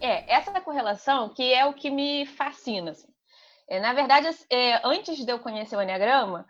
É, 0.00 0.34
essa 0.34 0.60
correlação 0.60 1.32
que 1.32 1.54
é 1.54 1.64
o 1.64 1.72
que 1.72 1.88
me 1.88 2.26
fascina. 2.26 2.90
Assim. 2.90 3.06
É, 3.68 3.80
na 3.80 3.92
verdade, 3.92 4.28
é, 4.50 4.80
antes 4.84 5.24
de 5.24 5.30
eu 5.30 5.38
conhecer 5.38 5.76
o 5.76 5.82
Enneagrama, 5.82 6.44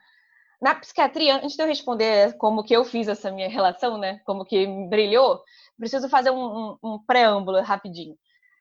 na 0.60 0.74
psiquiatria, 0.74 1.36
antes 1.36 1.54
de 1.54 1.62
eu 1.62 1.66
responder 1.66 2.36
como 2.38 2.64
que 2.64 2.74
eu 2.74 2.84
fiz 2.84 3.06
essa 3.06 3.30
minha 3.30 3.48
relação, 3.48 3.98
né, 3.98 4.20
como 4.24 4.44
que 4.44 4.66
brilhou, 4.88 5.42
preciso 5.78 6.08
fazer 6.08 6.30
um, 6.30 6.38
um, 6.44 6.78
um 6.82 6.98
preâmbulo 7.06 7.60
rapidinho. 7.60 8.16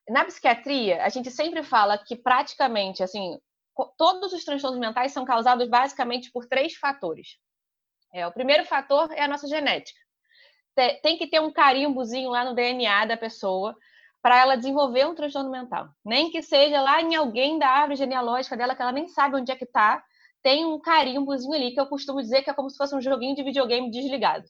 Na 0.08 0.24
psiquiatria, 0.26 1.04
a 1.04 1.10
gente 1.10 1.32
sempre 1.32 1.64
fala 1.64 1.98
que 1.98 2.16
praticamente, 2.16 3.02
assim, 3.02 3.40
todos 3.98 4.34
os 4.34 4.46
transtornos 4.46 4.80
mentais 4.80 5.12
são 5.12 5.26
causados 5.26 5.68
basicamente 5.68 6.32
por 6.32 6.46
três 6.46 6.76
fatores. 6.76 7.38
É, 8.14 8.26
o 8.26 8.32
primeiro 8.32 8.64
fator 8.66 9.12
é 9.12 9.24
a 9.24 9.28
nossa 9.28 9.48
genética. 9.48 10.00
Tem 11.02 11.18
que 11.18 11.28
ter 11.28 11.42
um 11.42 11.52
carimbozinho 11.52 12.30
lá 12.30 12.46
no 12.46 12.54
DNA 12.54 13.06
da 13.06 13.18
pessoa 13.18 13.76
para 14.22 14.40
ela 14.40 14.56
desenvolver 14.56 15.06
um 15.06 15.16
transtorno 15.16 15.52
mental. 15.52 15.90
Nem 16.04 16.32
que 16.32 16.42
seja 16.42 16.82
lá 16.82 17.02
em 17.02 17.16
alguém 17.16 17.60
da 17.60 17.68
árvore 17.68 17.96
genealógica 17.96 18.58
dela 18.58 18.76
que 18.76 18.82
ela 18.82 18.92
nem 18.92 19.08
sabe 19.08 19.36
onde 19.36 19.52
é 19.52 19.56
que 19.56 19.66
está, 19.66 20.04
tem 20.42 20.66
um 20.66 20.80
carimbozinho 20.80 21.54
ali 21.54 21.72
que 21.72 21.80
eu 21.80 21.88
costumo 21.88 22.22
dizer 22.22 22.42
que 22.42 22.50
é 22.50 22.54
como 22.54 22.70
se 22.70 22.78
fosse 22.78 22.96
um 22.96 23.02
joguinho 23.02 23.36
de 23.36 23.44
videogame 23.44 23.90
desligado. 23.90 24.46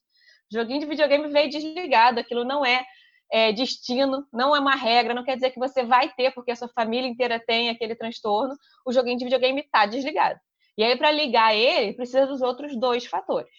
O 0.52 0.56
joguinho 0.58 0.80
de 0.80 0.86
videogame 0.86 1.28
veio 1.30 1.50
desligado, 1.50 2.20
aquilo 2.20 2.44
não 2.44 2.66
é 2.66 2.86
é, 3.32 3.51
destino, 3.51 4.25
não 4.32 4.55
é 4.55 4.60
uma 4.60 4.75
regra, 4.75 5.13
não 5.13 5.24
quer 5.24 5.36
dizer 5.36 5.51
que 5.51 5.60
você 5.60 5.84
vai 5.84 6.13
ter, 6.13 6.32
porque 6.32 6.51
a 6.51 6.55
sua 6.55 6.67
família 6.70 7.08
inteira 7.08 7.39
tem 7.39 7.70
aquele 7.70 7.96
transtorno, 7.96 8.55
o 8.86 8.91
joguinho 8.91 9.17
de 9.17 9.25
videogame 9.25 9.62
está 9.62 9.86
desligado. 9.86 10.39
E 10.77 10.84
aí, 10.84 10.98
para 10.98 11.12
ligar 11.12 11.55
ele, 11.55 11.94
precisa 11.94 12.27
dos 12.27 12.41
outros 12.41 12.77
dois 12.77 13.05
fatores. 13.05 13.51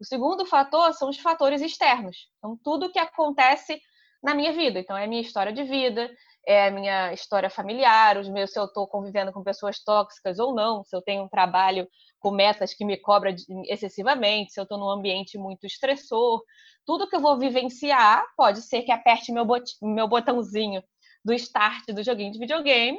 O 0.00 0.04
segundo 0.04 0.44
fator 0.46 0.92
são 0.94 1.08
os 1.08 1.18
fatores 1.18 1.60
externos. 1.60 2.28
Então, 2.38 2.58
tudo 2.62 2.90
que 2.90 2.98
acontece 2.98 3.80
na 4.22 4.34
minha 4.34 4.52
vida. 4.52 4.78
Então, 4.78 4.96
é 4.96 5.04
a 5.04 5.06
minha 5.06 5.20
história 5.20 5.52
de 5.52 5.64
vida, 5.64 6.10
é 6.46 6.68
a 6.68 6.70
minha 6.70 7.12
história 7.12 7.50
familiar, 7.50 8.18
os 8.18 8.28
meus, 8.28 8.52
se 8.52 8.58
eu 8.58 8.64
estou 8.64 8.86
convivendo 8.86 9.32
com 9.32 9.42
pessoas 9.42 9.78
tóxicas 9.82 10.38
ou 10.38 10.54
não, 10.54 10.84
se 10.84 10.94
eu 10.94 11.02
tenho 11.02 11.24
um 11.24 11.28
trabalho 11.28 11.88
com 12.24 12.30
metas 12.30 12.72
que 12.72 12.86
me 12.86 12.96
cobra 12.96 13.36
excessivamente, 13.66 14.50
se 14.50 14.58
eu 14.58 14.62
estou 14.62 14.78
num 14.78 14.88
ambiente 14.88 15.36
muito 15.36 15.66
estressor, 15.66 16.42
tudo 16.86 17.06
que 17.06 17.14
eu 17.14 17.20
vou 17.20 17.38
vivenciar 17.38 18.24
pode 18.34 18.62
ser 18.62 18.80
que 18.80 18.90
aperte 18.90 19.30
meu, 19.30 19.44
bot 19.44 19.70
meu 19.82 20.08
botãozinho 20.08 20.82
do 21.22 21.34
start 21.34 21.84
do 21.88 22.02
joguinho 22.02 22.32
de 22.32 22.38
videogame 22.38 22.98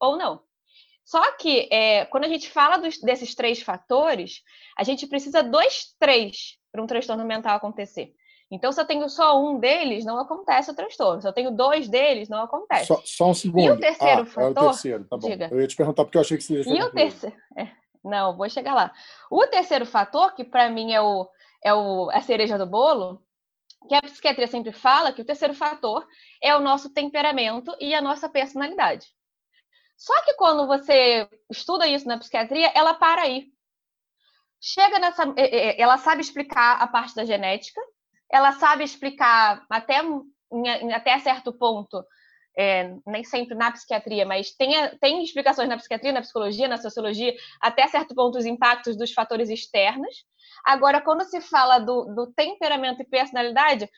ou 0.00 0.16
não. 0.16 0.40
Só 1.04 1.36
que 1.36 1.68
é, 1.70 2.06
quando 2.06 2.24
a 2.24 2.28
gente 2.28 2.48
fala 2.48 2.78
dos, 2.78 2.98
desses 3.02 3.34
três 3.34 3.60
fatores, 3.60 4.40
a 4.78 4.82
gente 4.82 5.06
precisa 5.06 5.42
dos 5.42 5.94
três 6.00 6.56
para 6.72 6.82
um 6.82 6.86
transtorno 6.86 7.22
mental 7.26 7.56
acontecer. 7.56 8.14
Então, 8.50 8.72
se 8.72 8.80
eu 8.80 8.86
tenho 8.86 9.06
só 9.10 9.38
um 9.38 9.58
deles, 9.58 10.06
não 10.06 10.18
acontece 10.18 10.70
o 10.70 10.74
transtorno. 10.74 11.20
Se 11.20 11.28
eu 11.28 11.32
tenho 11.34 11.50
dois 11.50 11.86
deles, 11.86 12.30
não 12.30 12.40
acontece. 12.40 12.86
Só, 12.86 13.02
só 13.04 13.28
um 13.28 13.34
segundo. 13.34 13.62
E 13.62 13.70
o 13.70 13.78
terceiro 13.78 14.22
ah, 14.22 14.26
fator. 14.26 14.46
É 14.46 14.50
o 14.50 14.70
terceiro, 14.70 15.04
tá 15.04 15.16
bom. 15.18 15.28
Diga. 15.28 15.48
Eu 15.52 15.60
ia 15.60 15.66
te 15.66 15.76
perguntar 15.76 16.04
porque 16.04 16.16
eu 16.16 16.22
achei 16.22 16.38
que 16.38 16.44
você 16.44 16.62
ia 16.62 16.78
E 16.78 16.82
o 16.82 16.90
terceiro. 16.90 17.36
É, 17.58 17.68
não, 18.04 18.36
vou 18.36 18.48
chegar 18.50 18.74
lá. 18.74 18.92
O 19.30 19.46
terceiro 19.46 19.86
fator, 19.86 20.34
que 20.34 20.44
para 20.44 20.68
mim 20.68 20.92
é, 20.92 21.00
o, 21.00 21.28
é 21.64 21.72
o, 21.72 22.10
a 22.10 22.20
cereja 22.20 22.58
do 22.58 22.66
bolo, 22.66 23.24
que 23.88 23.94
a 23.94 24.02
psiquiatria 24.02 24.46
sempre 24.46 24.72
fala 24.72 25.12
que 25.12 25.22
o 25.22 25.24
terceiro 25.24 25.54
fator 25.54 26.06
é 26.42 26.54
o 26.54 26.60
nosso 26.60 26.92
temperamento 26.92 27.74
e 27.80 27.94
a 27.94 28.02
nossa 28.02 28.28
personalidade. 28.28 29.06
Só 29.96 30.22
que 30.24 30.34
quando 30.34 30.66
você 30.66 31.28
estuda 31.50 31.86
isso 31.86 32.06
na 32.06 32.18
psiquiatria, 32.18 32.70
ela 32.74 32.94
para 32.94 33.22
aí. 33.22 33.46
Chega 34.60 34.98
nessa. 34.98 35.22
Ela 35.78 35.98
sabe 35.98 36.20
explicar 36.20 36.80
a 36.80 36.86
parte 36.86 37.14
da 37.14 37.24
genética, 37.24 37.80
ela 38.30 38.52
sabe 38.52 38.82
explicar 38.82 39.64
até, 39.68 40.00
até 40.94 41.18
certo 41.20 41.52
ponto, 41.52 42.04
é, 42.56 42.94
nem 43.06 43.24
sempre 43.24 43.54
na 43.54 43.72
psiquiatria, 43.72 44.24
mas 44.24 44.52
tem, 44.52 44.72
tem 44.98 45.22
explicações 45.22 45.68
na 45.68 45.76
psiquiatria, 45.76 46.12
na 46.12 46.20
psicologia, 46.20 46.68
na 46.68 46.78
sociologia, 46.78 47.34
até 47.60 47.86
certo 47.88 48.14
ponto 48.14 48.38
os 48.38 48.46
impactos 48.46 48.96
dos 48.96 49.12
fatores 49.12 49.48
externos. 49.50 50.24
Agora, 50.64 51.00
quando 51.00 51.24
se 51.24 51.40
fala 51.40 51.78
do, 51.78 52.04
do 52.14 52.32
temperamento 52.32 53.02
e 53.02 53.06
personalidade, 53.06 53.88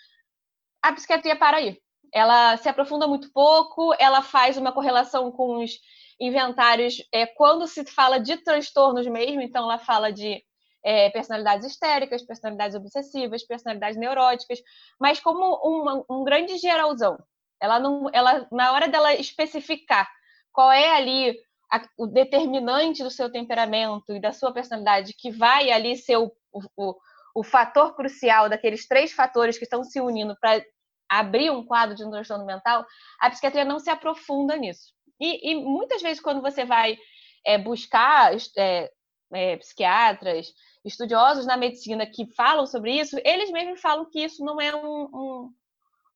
a 0.82 0.92
psiquiatria 0.92 1.36
para 1.36 1.58
aí. 1.58 1.78
Ela 2.12 2.56
se 2.56 2.68
aprofunda 2.68 3.06
muito 3.06 3.30
pouco, 3.32 3.94
ela 3.98 4.22
faz 4.22 4.56
uma 4.56 4.72
correlação 4.72 5.30
com 5.32 5.62
os 5.62 5.72
inventários 6.18 6.96
é, 7.12 7.26
quando 7.26 7.66
se 7.66 7.84
fala 7.84 8.18
de 8.18 8.38
transtornos 8.38 9.06
mesmo, 9.06 9.42
então 9.42 9.64
ela 9.64 9.78
fala 9.78 10.10
de 10.10 10.42
é, 10.82 11.10
personalidades 11.10 11.66
histéricas, 11.66 12.22
personalidades 12.22 12.76
obsessivas, 12.76 13.44
personalidades 13.44 13.98
neuróticas, 13.98 14.60
mas 14.98 15.20
como 15.20 16.04
um 16.08 16.24
grande 16.24 16.56
geralzão. 16.56 17.18
Ela 17.60 17.78
não, 17.78 18.08
ela 18.12 18.46
na 18.50 18.72
hora 18.72 18.88
dela 18.88 19.14
especificar 19.14 20.08
qual 20.52 20.70
é 20.70 20.96
ali 20.96 21.36
a, 21.72 21.82
o 21.98 22.06
determinante 22.06 23.02
do 23.02 23.10
seu 23.10 23.30
temperamento 23.30 24.14
e 24.14 24.20
da 24.20 24.32
sua 24.32 24.52
personalidade 24.52 25.14
que 25.14 25.30
vai 25.30 25.70
ali 25.70 25.96
ser 25.96 26.16
o, 26.16 26.32
o, 26.52 26.94
o 27.34 27.42
fator 27.42 27.94
crucial 27.94 28.48
daqueles 28.48 28.86
três 28.86 29.12
fatores 29.12 29.58
que 29.58 29.64
estão 29.64 29.84
se 29.84 30.00
unindo 30.00 30.36
para 30.40 30.62
abrir 31.08 31.50
um 31.50 31.64
quadro 31.64 31.94
de 31.94 32.04
um 32.04 32.10
transtorno 32.10 32.44
mental, 32.44 32.84
a 33.20 33.30
psiquiatria 33.30 33.64
não 33.64 33.78
se 33.78 33.90
aprofunda 33.90 34.56
nisso. 34.56 34.92
E, 35.20 35.50
e 35.50 35.54
muitas 35.54 36.02
vezes, 36.02 36.20
quando 36.20 36.42
você 36.42 36.64
vai 36.64 36.98
é, 37.46 37.56
buscar 37.56 38.32
é, 38.56 38.90
é, 39.32 39.56
psiquiatras, 39.56 40.52
estudiosos 40.84 41.46
na 41.46 41.56
medicina 41.56 42.06
que 42.06 42.26
falam 42.34 42.66
sobre 42.66 42.92
isso, 42.98 43.18
eles 43.24 43.50
mesmos 43.50 43.80
falam 43.80 44.04
que 44.06 44.24
isso 44.24 44.44
não 44.44 44.60
é 44.60 44.74
um, 44.74 45.04
um, 45.04 45.54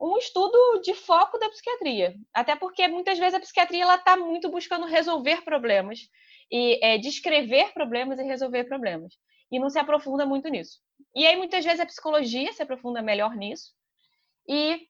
um 0.00 0.16
estudo 0.16 0.80
de 0.83 0.95
foco 0.95 1.38
da 1.38 1.49
psiquiatria. 1.50 2.14
Até 2.33 2.57
porque 2.57 2.88
muitas 2.88 3.19
vezes 3.19 3.35
a 3.35 3.40
psiquiatria 3.40 3.95
está 3.95 4.16
muito 4.16 4.49
buscando 4.49 4.87
resolver 4.87 5.42
problemas 5.45 6.00
e 6.50 6.78
é, 6.83 6.97
descrever 6.97 7.73
problemas 7.75 8.19
e 8.19 8.25
resolver 8.25 8.64
problemas. 8.64 9.14
E 9.52 9.59
não 9.59 9.69
se 9.69 9.78
aprofunda 9.78 10.25
muito 10.25 10.49
nisso. 10.49 10.78
E 11.14 11.26
aí, 11.26 11.37
muitas 11.37 11.64
vezes, 11.64 11.80
a 11.80 11.87
psicologia 11.87 12.52
se 12.52 12.62
aprofunda 12.62 13.02
melhor 13.02 13.35
nisso. 13.35 13.73
E 14.49 14.88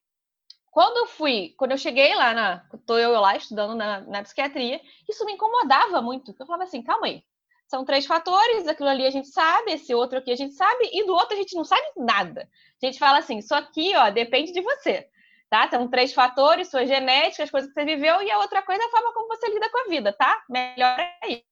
quando 0.71 0.97
eu 0.97 1.07
fui, 1.07 1.53
quando 1.57 1.71
eu 1.71 1.77
cheguei 1.77 2.15
lá 2.15 2.33
na. 2.33 2.65
Estou 2.73 2.97
eu 2.97 3.11
lá 3.11 3.35
estudando 3.35 3.75
na, 3.75 4.01
na 4.01 4.23
psiquiatria, 4.23 4.79
isso 5.09 5.25
me 5.25 5.33
incomodava 5.33 6.01
muito. 6.01 6.33
Eu 6.39 6.45
falava 6.45 6.63
assim, 6.63 6.81
calma 6.81 7.07
aí. 7.07 7.23
São 7.71 7.85
três 7.85 8.05
fatores, 8.05 8.67
aquilo 8.67 8.89
ali 8.89 9.07
a 9.07 9.09
gente 9.09 9.29
sabe, 9.29 9.71
esse 9.71 9.95
outro 9.95 10.17
aqui 10.17 10.29
a 10.29 10.35
gente 10.35 10.53
sabe, 10.55 10.89
e 10.91 11.05
do 11.05 11.13
outro 11.13 11.35
a 11.35 11.37
gente 11.37 11.55
não 11.55 11.63
sabe 11.63 11.81
nada. 11.95 12.49
A 12.83 12.85
gente 12.85 12.99
fala 12.99 13.19
assim, 13.19 13.37
isso 13.37 13.55
aqui, 13.55 13.95
ó, 13.95 14.09
depende 14.09 14.51
de 14.51 14.59
você. 14.59 15.07
Tá? 15.49 15.69
São 15.69 15.89
três 15.89 16.13
fatores, 16.13 16.69
sua 16.69 16.85
genética, 16.85 17.45
as 17.45 17.49
coisas 17.49 17.69
que 17.69 17.73
você 17.73 17.85
viveu, 17.85 18.21
e 18.21 18.29
a 18.29 18.39
outra 18.39 18.61
coisa 18.61 18.83
é 18.83 18.85
a 18.85 18.89
forma 18.89 19.13
como 19.13 19.29
você 19.29 19.47
lida 19.47 19.69
com 19.69 19.85
a 19.85 19.89
vida, 19.89 20.11
tá? 20.11 20.43
Melhor 20.49 20.97
aí. 21.23 21.45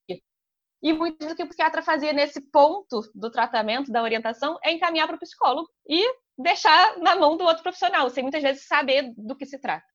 E 0.84 0.92
muito 0.92 1.26
do 1.26 1.34
que 1.34 1.44
o 1.44 1.48
psiquiatra 1.48 1.82
fazia 1.82 2.12
nesse 2.12 2.42
ponto 2.52 3.00
do 3.16 3.32
tratamento, 3.32 3.90
da 3.90 4.04
orientação, 4.04 4.60
é 4.62 4.74
encaminhar 4.74 5.08
para 5.08 5.16
o 5.16 5.20
psicólogo 5.20 5.70
e 5.88 6.06
deixar 6.38 6.98
na 6.98 7.16
mão 7.16 7.38
do 7.38 7.46
outro 7.46 7.64
profissional, 7.64 8.10
sem 8.10 8.24
muitas 8.24 8.44
vezes 8.44 8.68
saber 8.68 9.14
do 9.16 9.38
que 9.38 9.46
se 9.46 9.58
trata. 9.58 9.88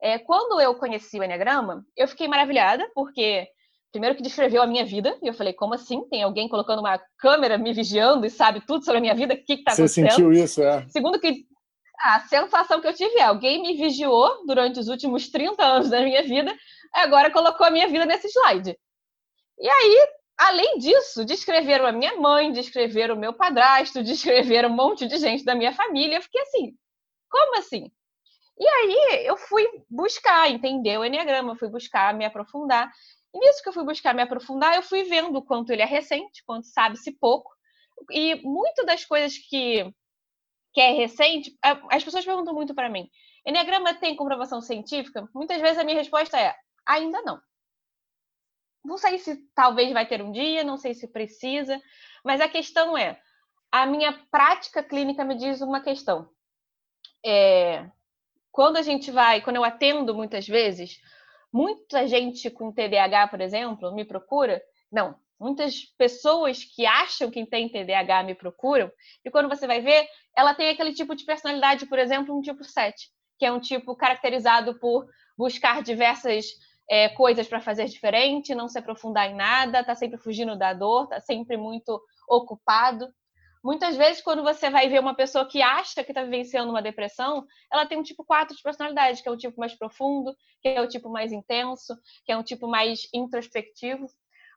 É, 0.00 0.18
quando 0.18 0.60
eu 0.60 0.74
conheci 0.74 1.20
o 1.20 1.22
Enneagrama, 1.22 1.86
eu 1.96 2.08
fiquei 2.08 2.26
maravilhada, 2.26 2.84
porque 2.96 3.46
primeiro 3.92 4.16
que 4.16 4.22
descreveu 4.22 4.62
a 4.62 4.66
minha 4.66 4.84
vida, 4.84 5.16
e 5.22 5.28
eu 5.28 5.34
falei, 5.34 5.52
como 5.52 5.74
assim? 5.74 6.02
Tem 6.08 6.22
alguém 6.22 6.48
colocando 6.48 6.80
uma 6.80 6.98
câmera 7.18 7.58
me 7.58 7.72
vigiando 7.72 8.24
e 8.24 8.30
sabe 8.30 8.62
tudo 8.66 8.84
sobre 8.84 8.98
a 8.98 9.00
minha 9.00 9.14
vida? 9.14 9.34
O 9.34 9.36
que 9.36 9.52
está 9.52 9.72
acontecendo? 9.72 10.06
Você 10.06 10.10
sentiu 10.10 10.32
isso, 10.32 10.62
é? 10.62 10.88
Segundo 10.88 11.20
que 11.20 11.46
a 12.00 12.20
sensação 12.20 12.80
que 12.80 12.88
eu 12.88 12.94
tive 12.94 13.18
é, 13.18 13.22
alguém 13.22 13.62
me 13.62 13.76
vigiou 13.76 14.44
durante 14.46 14.80
os 14.80 14.88
últimos 14.88 15.28
30 15.28 15.62
anos 15.62 15.90
da 15.90 16.00
minha 16.00 16.22
vida, 16.22 16.56
agora 16.92 17.30
colocou 17.30 17.66
a 17.66 17.70
minha 17.70 17.86
vida 17.86 18.04
nesse 18.04 18.28
slide. 18.28 18.76
E 19.60 19.68
aí, 19.68 20.08
além 20.38 20.78
disso, 20.78 21.24
descreveram 21.24 21.86
a 21.86 21.92
minha 21.92 22.16
mãe, 22.16 22.50
descreveram 22.50 23.14
o 23.14 23.18
meu 23.18 23.32
padrasto, 23.32 24.02
descreveram 24.02 24.70
um 24.70 24.74
monte 24.74 25.06
de 25.06 25.18
gente 25.18 25.44
da 25.44 25.54
minha 25.54 25.72
família. 25.72 26.16
Eu 26.16 26.22
fiquei 26.22 26.40
assim, 26.42 26.74
como 27.30 27.58
assim? 27.58 27.90
E 28.58 28.66
aí 28.66 29.26
eu 29.26 29.36
fui 29.36 29.66
buscar, 29.88 30.50
entender 30.50 30.98
o 30.98 31.04
Enneagrama, 31.04 31.56
fui 31.56 31.68
buscar 31.68 32.14
me 32.14 32.24
aprofundar. 32.24 32.90
E 33.34 33.38
nisso 33.38 33.62
que 33.62 33.68
eu 33.68 33.72
fui 33.72 33.84
buscar 33.84 34.14
me 34.14 34.22
aprofundar, 34.22 34.74
eu 34.74 34.82
fui 34.82 35.04
vendo 35.04 35.36
o 35.36 35.42
quanto 35.42 35.70
ele 35.70 35.82
é 35.82 35.86
recente, 35.86 36.44
quanto 36.44 36.66
sabe-se 36.66 37.12
pouco. 37.12 37.50
E 38.10 38.36
muito 38.42 38.84
das 38.84 39.04
coisas 39.04 39.36
que, 39.38 39.90
que 40.72 40.80
é 40.80 40.92
recente, 40.92 41.56
as 41.90 42.04
pessoas 42.04 42.24
perguntam 42.24 42.54
muito 42.54 42.74
para 42.74 42.90
mim: 42.90 43.08
Enneagrama 43.46 43.94
tem 43.94 44.16
comprovação 44.16 44.60
científica? 44.60 45.28
Muitas 45.34 45.60
vezes 45.60 45.78
a 45.78 45.84
minha 45.84 45.96
resposta 45.96 46.38
é: 46.38 46.54
ainda 46.86 47.22
não. 47.22 47.40
Não 48.84 48.98
sei 48.98 49.18
se 49.18 49.36
talvez 49.54 49.92
vai 49.92 50.06
ter 50.06 50.20
um 50.22 50.32
dia, 50.32 50.64
não 50.64 50.76
sei 50.76 50.92
se 50.94 51.06
precisa, 51.06 51.80
mas 52.24 52.40
a 52.40 52.48
questão 52.48 52.96
é: 52.96 53.20
a 53.70 53.86
minha 53.86 54.12
prática 54.30 54.82
clínica 54.82 55.24
me 55.24 55.36
diz 55.36 55.60
uma 55.60 55.80
questão. 55.80 56.28
É, 57.24 57.88
quando 58.50 58.76
a 58.76 58.82
gente 58.82 59.10
vai, 59.10 59.40
quando 59.40 59.56
eu 59.56 59.64
atendo 59.64 60.14
muitas 60.14 60.46
vezes, 60.46 61.00
Muita 61.52 62.08
gente 62.08 62.50
com 62.50 62.72
TDAH, 62.72 63.28
por 63.28 63.40
exemplo, 63.40 63.94
me 63.94 64.04
procura. 64.04 64.62
Não, 64.90 65.16
Muitas 65.42 65.86
pessoas 65.98 66.62
que 66.62 66.86
acham 66.86 67.28
que 67.28 67.44
tem 67.44 67.68
TDAH 67.68 68.22
me 68.22 68.32
procuram, 68.32 68.88
e 69.24 69.28
quando 69.28 69.48
você 69.48 69.66
vai 69.66 69.80
ver, 69.80 70.06
ela 70.36 70.54
tem 70.54 70.70
aquele 70.70 70.94
tipo 70.94 71.16
de 71.16 71.24
personalidade, 71.24 71.84
por 71.86 71.98
exemplo, 71.98 72.32
um 72.32 72.40
tipo 72.40 72.62
7, 72.62 73.10
que 73.36 73.44
é 73.44 73.50
um 73.50 73.58
tipo 73.58 73.96
caracterizado 73.96 74.78
por 74.78 75.04
buscar 75.36 75.82
diversas 75.82 76.46
é, 76.88 77.08
coisas 77.08 77.48
para 77.48 77.60
fazer 77.60 77.86
diferente, 77.86 78.54
não 78.54 78.68
se 78.68 78.78
aprofundar 78.78 79.28
em 79.28 79.34
nada, 79.34 79.80
está 79.80 79.96
sempre 79.96 80.16
fugindo 80.16 80.56
da 80.56 80.72
dor, 80.72 81.04
está 81.04 81.18
sempre 81.18 81.56
muito 81.56 82.00
ocupado. 82.28 83.08
Muitas 83.62 83.96
vezes, 83.96 84.20
quando 84.20 84.42
você 84.42 84.68
vai 84.68 84.88
ver 84.88 84.98
uma 84.98 85.14
pessoa 85.14 85.46
que 85.46 85.62
acha 85.62 86.02
que 86.02 86.10
está 86.10 86.24
vivenciando 86.24 86.70
uma 86.70 86.82
depressão, 86.82 87.46
ela 87.70 87.86
tem 87.86 87.96
um 87.96 88.02
tipo 88.02 88.24
4 88.24 88.56
de 88.56 88.62
personalidade, 88.62 89.22
que 89.22 89.28
é 89.28 89.32
o 89.32 89.36
tipo 89.36 89.60
mais 89.60 89.72
profundo, 89.74 90.34
que 90.60 90.68
é 90.68 90.80
o 90.80 90.88
tipo 90.88 91.08
mais 91.08 91.30
intenso, 91.30 91.96
que 92.24 92.32
é 92.32 92.36
um 92.36 92.42
tipo 92.42 92.66
mais 92.66 93.08
introspectivo. 93.14 94.06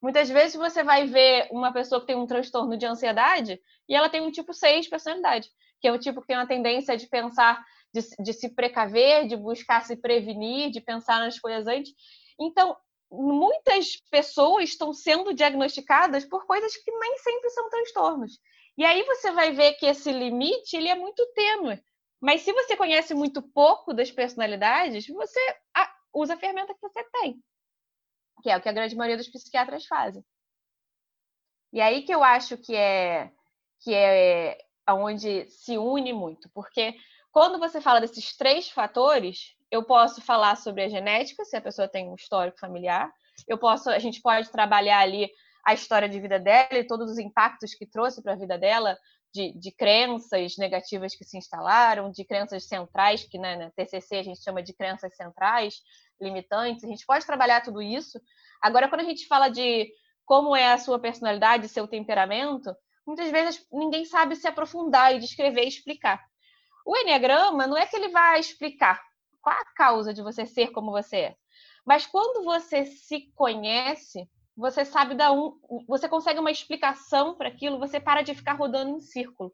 Muitas 0.01 0.29
vezes 0.29 0.55
você 0.55 0.83
vai 0.83 1.05
ver 1.05 1.47
uma 1.51 1.71
pessoa 1.71 2.01
que 2.01 2.07
tem 2.07 2.15
um 2.15 2.25
transtorno 2.25 2.77
de 2.77 2.85
ansiedade 2.85 3.59
e 3.87 3.95
ela 3.95 4.09
tem 4.09 4.21
um 4.21 4.31
tipo 4.31 4.53
6 4.53 4.85
de 4.85 4.89
personalidade, 4.89 5.49
que 5.79 5.87
é 5.87 5.91
o 5.91 5.99
tipo 5.99 6.21
que 6.21 6.27
tem 6.27 6.37
uma 6.37 6.47
tendência 6.47 6.97
de 6.97 7.07
pensar, 7.07 7.63
de, 7.93 8.01
de 8.19 8.33
se 8.33 8.55
precaver, 8.55 9.27
de 9.27 9.37
buscar 9.37 9.85
se 9.85 9.95
prevenir, 9.95 10.71
de 10.71 10.81
pensar 10.81 11.19
nas 11.19 11.39
coisas 11.39 11.67
antes. 11.67 11.93
Então, 12.39 12.75
muitas 13.11 13.97
pessoas 14.09 14.69
estão 14.69 14.91
sendo 14.93 15.33
diagnosticadas 15.33 16.25
por 16.25 16.45
coisas 16.45 16.75
que 16.75 16.91
nem 16.91 17.17
sempre 17.19 17.49
são 17.51 17.69
transtornos. 17.69 18.39
E 18.77 18.83
aí 18.83 19.03
você 19.03 19.31
vai 19.31 19.51
ver 19.51 19.73
que 19.73 19.85
esse 19.85 20.11
limite 20.11 20.75
ele 20.75 20.89
é 20.89 20.95
muito 20.95 21.25
tênue. 21.33 21.81
Mas 22.19 22.41
se 22.41 22.51
você 22.51 22.75
conhece 22.75 23.13
muito 23.13 23.41
pouco 23.41 23.93
das 23.93 24.11
personalidades, 24.11 25.07
você 25.07 25.39
usa 26.13 26.33
a 26.33 26.37
ferramenta 26.37 26.73
que 26.73 26.81
você 26.81 27.03
tem, 27.11 27.41
que 28.41 28.49
é 28.49 28.57
o 28.57 28.61
que 28.61 28.69
a 28.69 28.73
grande 28.73 28.95
maioria 28.95 29.17
dos 29.17 29.27
psiquiatras 29.27 29.85
fazem. 29.85 30.23
E 31.71 31.81
aí 31.81 32.03
que 32.03 32.13
eu 32.13 32.23
acho 32.23 32.57
que 32.57 32.75
é 32.75 33.31
que 33.81 33.93
é 33.93 34.57
onde 34.89 35.45
se 35.49 35.77
une 35.77 36.13
muito, 36.13 36.49
porque 36.51 36.95
quando 37.31 37.59
você 37.59 37.81
fala 37.81 37.99
desses 37.99 38.35
três 38.35 38.69
fatores, 38.69 39.55
eu 39.69 39.83
posso 39.83 40.21
falar 40.21 40.55
sobre 40.55 40.83
a 40.83 40.89
genética, 40.89 41.43
se 41.43 41.55
a 41.57 41.61
pessoa 41.61 41.87
tem 41.87 42.09
um 42.09 42.15
histórico 42.15 42.59
familiar, 42.59 43.13
eu 43.47 43.57
posso, 43.57 43.89
a 43.89 43.99
gente 43.99 44.21
pode 44.21 44.49
trabalhar 44.49 44.99
ali 44.99 45.29
a 45.65 45.73
história 45.73 46.07
de 46.07 46.19
vida 46.19 46.39
dela 46.39 46.77
e 46.77 46.85
todos 46.85 47.09
os 47.09 47.17
impactos 47.17 47.73
que 47.73 47.87
trouxe 47.87 48.21
para 48.21 48.33
a 48.33 48.37
vida 48.37 48.57
dela, 48.57 48.95
de, 49.33 49.51
de, 49.57 49.71
crenças 49.71 50.55
negativas 50.57 51.15
que 51.15 51.25
se 51.25 51.37
instalaram, 51.37 52.11
de 52.11 52.23
crenças 52.23 52.65
centrais, 52.67 53.23
que 53.23 53.37
né, 53.37 53.57
na 53.57 53.71
TCC 53.71 54.17
a 54.17 54.23
gente 54.23 54.41
chama 54.41 54.61
de 54.61 54.73
crenças 54.73 55.15
centrais, 55.15 55.81
limitantes. 56.21 56.83
A 56.83 56.87
gente 56.87 57.05
pode 57.05 57.25
trabalhar 57.25 57.61
tudo 57.61 57.81
isso. 57.81 58.21
Agora, 58.61 58.87
quando 58.87 59.01
a 59.01 59.05
gente 59.05 59.27
fala 59.27 59.49
de 59.49 59.91
como 60.23 60.55
é 60.55 60.71
a 60.71 60.77
sua 60.77 60.99
personalidade, 60.99 61.67
seu 61.67 61.87
temperamento, 61.87 62.73
muitas 63.05 63.29
vezes 63.31 63.67
ninguém 63.71 64.05
sabe 64.05 64.35
se 64.35 64.47
aprofundar 64.47 65.13
e 65.13 65.19
descrever 65.19 65.63
e 65.63 65.67
explicar. 65.67 66.23
O 66.85 66.95
Enneagrama 66.95 67.67
não 67.67 67.75
é 67.75 67.85
que 67.85 67.95
ele 67.95 68.09
vai 68.09 68.39
explicar 68.39 69.01
qual 69.41 69.55
a 69.55 69.65
causa 69.75 70.13
de 70.13 70.21
você 70.21 70.45
ser 70.45 70.71
como 70.71 70.91
você 70.91 71.17
é, 71.17 71.35
mas 71.85 72.07
quando 72.07 72.43
você 72.43 72.85
se 72.85 73.31
conhece, 73.35 74.27
você 74.55 74.85
sabe 74.85 75.15
dar 75.15 75.31
um, 75.31 75.59
você 75.87 76.07
consegue 76.07 76.39
uma 76.39 76.51
explicação 76.51 77.35
para 77.35 77.49
aquilo, 77.49 77.79
você 77.79 77.99
para 77.99 78.21
de 78.21 78.33
ficar 78.33 78.53
rodando 78.53 78.91
em 78.91 78.99
círculo. 78.99 79.53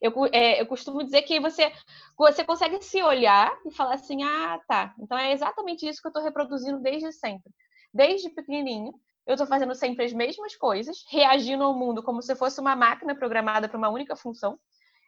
Eu, 0.00 0.12
é, 0.32 0.60
eu 0.60 0.66
costumo 0.66 1.02
dizer 1.02 1.22
que 1.22 1.38
você, 1.40 1.72
você 2.16 2.44
consegue 2.44 2.82
se 2.82 3.02
olhar 3.02 3.52
e 3.64 3.70
falar 3.70 3.94
assim, 3.94 4.22
ah, 4.22 4.60
tá, 4.66 4.94
então 4.98 5.16
é 5.16 5.32
exatamente 5.32 5.88
isso 5.88 6.00
que 6.00 6.08
eu 6.08 6.10
estou 6.10 6.22
reproduzindo 6.22 6.80
desde 6.80 7.12
sempre. 7.12 7.52
Desde 7.94 8.28
pequenininho, 8.30 8.92
eu 9.26 9.34
estou 9.34 9.46
fazendo 9.46 9.74
sempre 9.74 10.04
as 10.04 10.12
mesmas 10.12 10.56
coisas, 10.56 11.04
reagindo 11.08 11.62
ao 11.62 11.74
mundo 11.74 12.02
como 12.02 12.20
se 12.20 12.34
fosse 12.34 12.60
uma 12.60 12.74
máquina 12.74 13.14
programada 13.14 13.68
para 13.68 13.78
uma 13.78 13.88
única 13.88 14.16
função. 14.16 14.58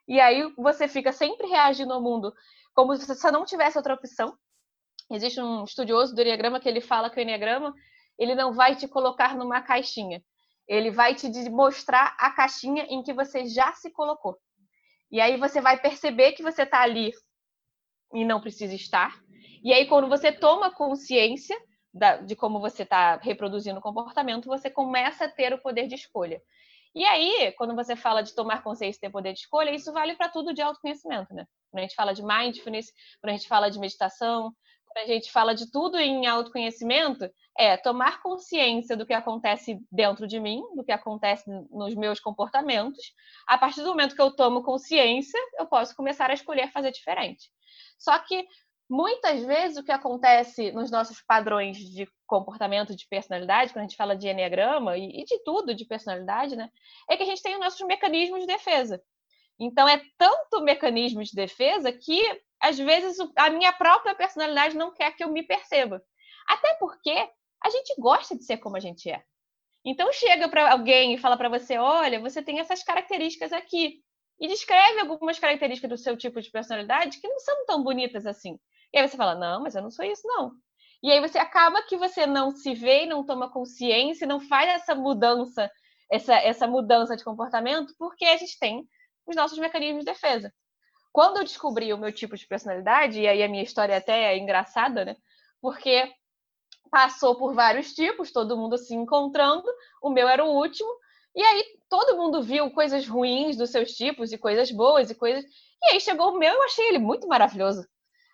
E 0.07 0.21
aí 0.21 0.53
você 0.57 0.87
fica 0.87 1.13
sempre 1.13 1.47
reagindo 1.49 1.93
ao 1.93 2.01
mundo 2.01 2.33
como 2.73 2.95
se 2.97 3.07
você 3.07 3.31
não 3.31 3.45
tivesse 3.45 3.77
outra 3.77 3.95
opção. 3.95 4.37
Existe 5.11 5.41
um 5.41 5.65
estudioso 5.65 6.15
do 6.15 6.21
Enneagrama 6.21 6.61
que 6.61 6.69
ele 6.69 6.81
fala 6.81 7.11
que 7.11 7.19
o 7.19 7.23
Enneagrama 7.23 7.75
ele 8.19 8.35
não 8.35 8.53
vai 8.53 8.77
te 8.77 8.87
colocar 8.89 9.37
numa 9.37 9.61
caixinha. 9.61 10.23
Ele 10.67 10.91
vai 10.91 11.15
te 11.15 11.29
mostrar 11.51 12.17
a 12.19 12.31
caixinha 12.31 12.87
em 12.89 13.03
que 13.03 13.13
você 13.13 13.47
já 13.47 13.73
se 13.75 13.91
colocou. 13.91 14.39
E 15.11 15.21
aí 15.21 15.37
você 15.37 15.61
vai 15.61 15.79
perceber 15.79 16.33
que 16.33 16.43
você 16.43 16.63
está 16.63 16.81
ali 16.81 17.13
e 18.13 18.25
não 18.25 18.41
precisa 18.41 18.75
estar. 18.75 19.21
E 19.63 19.73
aí, 19.73 19.87
quando 19.87 20.09
você 20.09 20.33
toma 20.33 20.71
consciência 20.71 21.57
de 22.27 22.35
como 22.35 22.61
você 22.61 22.83
está 22.83 23.17
reproduzindo 23.17 23.79
o 23.79 23.83
comportamento, 23.83 24.47
você 24.47 24.69
começa 24.69 25.27
a 25.27 25.31
ter 25.31 25.53
o 25.53 25.61
poder 25.61 25.87
de 25.87 25.95
escolha. 25.95 26.43
E 26.95 27.05
aí, 27.05 27.53
quando 27.57 27.75
você 27.75 27.97
fala 27.97 28.23
de 28.23 28.35
tomar 28.35 28.63
consciência 28.63 28.99
e 28.99 29.01
ter 29.01 29.11
poder 29.11 29.33
de 29.33 29.41
escolha, 29.41 29.71
isso 29.71 29.93
vale 29.93 30.15
para 30.15 30.29
tudo 30.29 30.55
de 30.55 30.63
autoconhecimento, 30.63 31.35
né? 31.35 31.45
Quando 31.71 31.81
a 31.81 31.83
gente 31.83 31.97
fala 31.97 32.13
de 32.13 32.23
mindfulness, 32.23 32.93
quando 33.21 33.33
a 33.33 33.37
gente 33.37 33.49
fala 33.49 33.71
de 33.71 33.81
meditação, 33.81 34.55
a 34.97 35.07
gente 35.07 35.31
fala 35.31 35.55
de 35.55 35.71
tudo 35.71 35.99
em 35.99 36.27
autoconhecimento, 36.27 37.29
é 37.57 37.77
tomar 37.77 38.23
consciência 38.23 38.97
do 38.97 39.07
que 39.07 39.13
acontece 39.13 39.79
dentro 39.91 40.27
de 40.27 40.41
mim, 40.41 40.63
do 40.75 40.85
que 40.85 40.93
acontece 40.93 41.45
nos 41.71 41.95
meus 41.95 42.21
comportamentos. 42.21 43.13
A 43.47 43.59
partir 43.59 43.83
do 43.83 43.89
momento 43.89 44.15
que 44.15 44.23
eu 44.23 44.35
tomo 44.35 44.63
consciência, 44.63 45.39
eu 45.59 45.67
posso 45.67 45.95
começar 45.95 46.31
a 46.31 46.35
escolher 46.35 46.71
fazer 46.73 46.91
diferente. 46.91 47.51
Só 47.99 48.19
que 48.19 48.47
muitas 48.89 49.45
vezes 49.45 49.77
o 49.77 49.85
que 49.85 49.93
acontece 49.93 50.73
nos 50.73 50.91
nossos 50.91 51.21
padrões 51.23 51.79
de 51.79 52.09
comportamento, 52.27 52.95
de 52.95 53.07
personalidade, 53.09 53.73
quando 53.73 53.85
a 53.85 53.89
gente 53.89 53.97
fala 53.97 54.17
de 54.17 54.29
enneagrama 54.29 54.97
e 54.97 55.25
de 55.25 55.43
tudo 55.45 55.75
de 55.75 55.85
personalidade, 55.85 56.57
né, 56.57 56.71
é 57.09 57.17
que 57.17 57.23
a 57.23 57.27
gente 57.27 57.43
tem 57.43 57.55
os 57.55 57.61
nossos 57.61 57.87
mecanismos 57.87 58.41
de 58.41 58.47
defesa. 58.47 59.03
Então 59.59 59.89
é 59.89 60.01
tanto 60.19 60.63
mecanismo 60.63 61.23
de 61.23 61.33
defesa 61.33 61.93
que 61.93 62.43
às 62.65 62.79
vezes 62.79 63.19
a 63.37 63.51
minha 63.51 63.73
própria 63.73 64.15
personalidade 64.15 64.77
não 64.77 64.93
quer 64.93 65.15
que 65.15 65.23
eu 65.23 65.31
me 65.31 65.43
perceba. 65.43 66.03
Até 66.49 66.75
porque 66.75 67.31
a 67.63 67.71
gente 67.71 67.95
gosta 67.99 68.35
de 68.37 68.43
ser 68.43 68.57
como 68.57 68.77
a 68.77 68.81
gente 68.81 69.11
é. 69.11 69.23
Então 69.85 70.11
chega 70.13 70.49
para 70.49 70.73
alguém 70.73 71.13
e 71.13 71.19
fala 71.19 71.37
para 71.37 71.51
você, 71.51 71.77
olha, 71.77 72.21
você 72.21 72.43
tem 72.43 72.59
essas 72.59 72.83
características 72.83 73.53
aqui 73.53 74.01
e 74.41 74.49
descreve 74.49 75.01
algumas 75.01 75.39
características 75.39 75.91
do 75.91 75.99
seu 75.99 76.17
tipo 76.17 76.41
de 76.41 76.51
personalidade 76.51 77.21
que 77.21 77.29
não 77.29 77.39
são 77.39 77.67
tão 77.67 77.83
bonitas 77.83 78.27
assim. 78.27 78.59
E 78.93 78.99
aí 78.99 79.07
você 79.07 79.17
fala, 79.17 79.35
não, 79.35 79.63
mas 79.63 79.75
eu 79.75 79.83
não 79.83 79.91
sou 79.91 80.05
isso 80.05 80.27
não. 80.27 80.53
E 81.03 81.13
aí 81.13 81.21
você 81.21 81.39
acaba 81.39 81.83
que 81.83 81.99
você 81.99 82.27
não 82.27 82.51
se 82.51 82.75
vê, 82.75 83.05
não 83.05 83.27
toma 83.27 83.51
consciência, 83.51 84.27
não 84.27 84.41
faz 84.41 84.71
essa 84.71 84.95
mudança, 84.95 85.71
essa, 86.11 86.35
essa 86.35 86.67
mudança 86.67 87.15
de 87.15 87.23
comportamento, 87.23 87.95
porque 87.99 88.25
a 88.25 88.39
gente 88.39 88.59
tem 88.59 88.89
os 89.27 89.37
nossos 89.37 89.59
mecanismos 89.59 90.03
de 90.03 90.11
defesa. 90.11 90.51
Quando 91.15 91.37
eu 91.37 91.45
descobri 91.45 91.93
o 91.93 91.97
meu 91.97 92.11
tipo 92.13 92.37
de 92.37 92.45
personalidade, 92.45 93.21
e 93.21 93.29
aí 93.29 93.41
a 93.41 93.49
minha 93.49 93.63
história 93.63 93.97
até 93.97 94.35
é 94.35 94.37
engraçada, 94.37 95.05
né? 95.05 95.17
Porque 95.61 96.13
passou 96.91 97.37
por 97.37 97.55
vários 97.55 97.95
tipos, 97.95 98.33
todo 98.33 98.57
mundo 98.57 98.77
se 98.77 98.97
encontrando, 98.97 99.65
o 100.03 100.11
meu 100.11 100.27
era 100.27 100.45
o 100.45 100.51
último, 100.51 100.91
e 101.33 101.41
aí 101.41 101.65
todo 101.89 102.17
mundo 102.17 102.43
viu 102.43 102.69
coisas 102.73 103.07
ruins 103.07 103.57
dos 103.57 103.71
seus 103.71 103.93
tipos 103.93 104.33
e 104.33 104.39
coisas 104.39 104.73
boas 104.73 105.09
e 105.09 105.15
coisas. 105.15 105.45
E 105.85 105.93
aí 105.93 106.01
chegou 106.01 106.33
o 106.33 106.37
meu, 106.37 106.53
eu 106.53 106.63
achei 106.65 106.89
ele 106.89 106.99
muito 106.99 107.29
maravilhoso. 107.29 107.87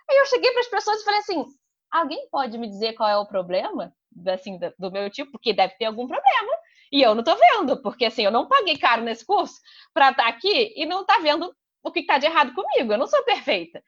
Aí 0.09 0.17
eu 0.17 0.25
cheguei 0.25 0.51
para 0.51 0.61
as 0.61 0.69
pessoas 0.69 1.03
e 1.03 1.05
falei 1.05 1.21
assim: 1.21 1.45
alguém 1.91 2.31
pode 2.31 2.57
me 2.57 2.67
dizer 2.67 2.95
qual 2.95 3.11
é 3.11 3.19
o 3.19 3.27
problema 3.27 3.95
assim 4.27 4.59
do 4.79 4.91
meu 4.91 5.11
tipo? 5.11 5.33
Porque 5.33 5.53
deve 5.53 5.75
ter 5.75 5.85
algum 5.85 6.07
problema. 6.07 6.53
E 6.91 7.03
eu 7.03 7.15
não 7.15 7.21
estou 7.21 7.37
vendo, 7.37 7.83
porque 7.83 8.07
assim, 8.07 8.25
eu 8.25 8.31
não 8.31 8.49
paguei 8.49 8.79
caro 8.79 9.03
nesse 9.03 9.25
curso 9.27 9.61
para 9.93 10.13
estar 10.13 10.23
tá 10.23 10.29
aqui 10.31 10.73
e 10.75 10.87
não 10.87 11.05
tá 11.05 11.19
vendo 11.19 11.55
o 11.83 11.91
que 11.91 12.01
está 12.01 12.19
de 12.19 12.27
errado 12.27 12.53
comigo. 12.55 12.93
Eu 12.93 12.99
não 12.99 13.07
sou 13.07 13.23
perfeita. 13.25 13.83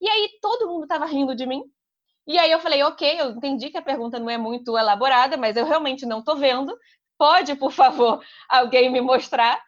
E 0.00 0.08
aí 0.08 0.38
todo 0.40 0.68
mundo 0.68 0.82
estava 0.84 1.06
rindo 1.06 1.34
de 1.34 1.46
mim. 1.46 1.62
E 2.26 2.38
aí 2.38 2.50
eu 2.50 2.60
falei, 2.60 2.82
ok, 2.82 3.20
eu 3.20 3.30
entendi 3.30 3.70
que 3.70 3.78
a 3.78 3.82
pergunta 3.82 4.18
não 4.18 4.28
é 4.28 4.36
muito 4.36 4.76
elaborada, 4.76 5.36
mas 5.36 5.56
eu 5.56 5.64
realmente 5.64 6.04
não 6.04 6.18
estou 6.20 6.36
vendo. 6.36 6.76
Pode, 7.16 7.54
por 7.56 7.72
favor, 7.72 8.22
alguém 8.48 8.90
me 8.90 9.00
mostrar? 9.00 9.62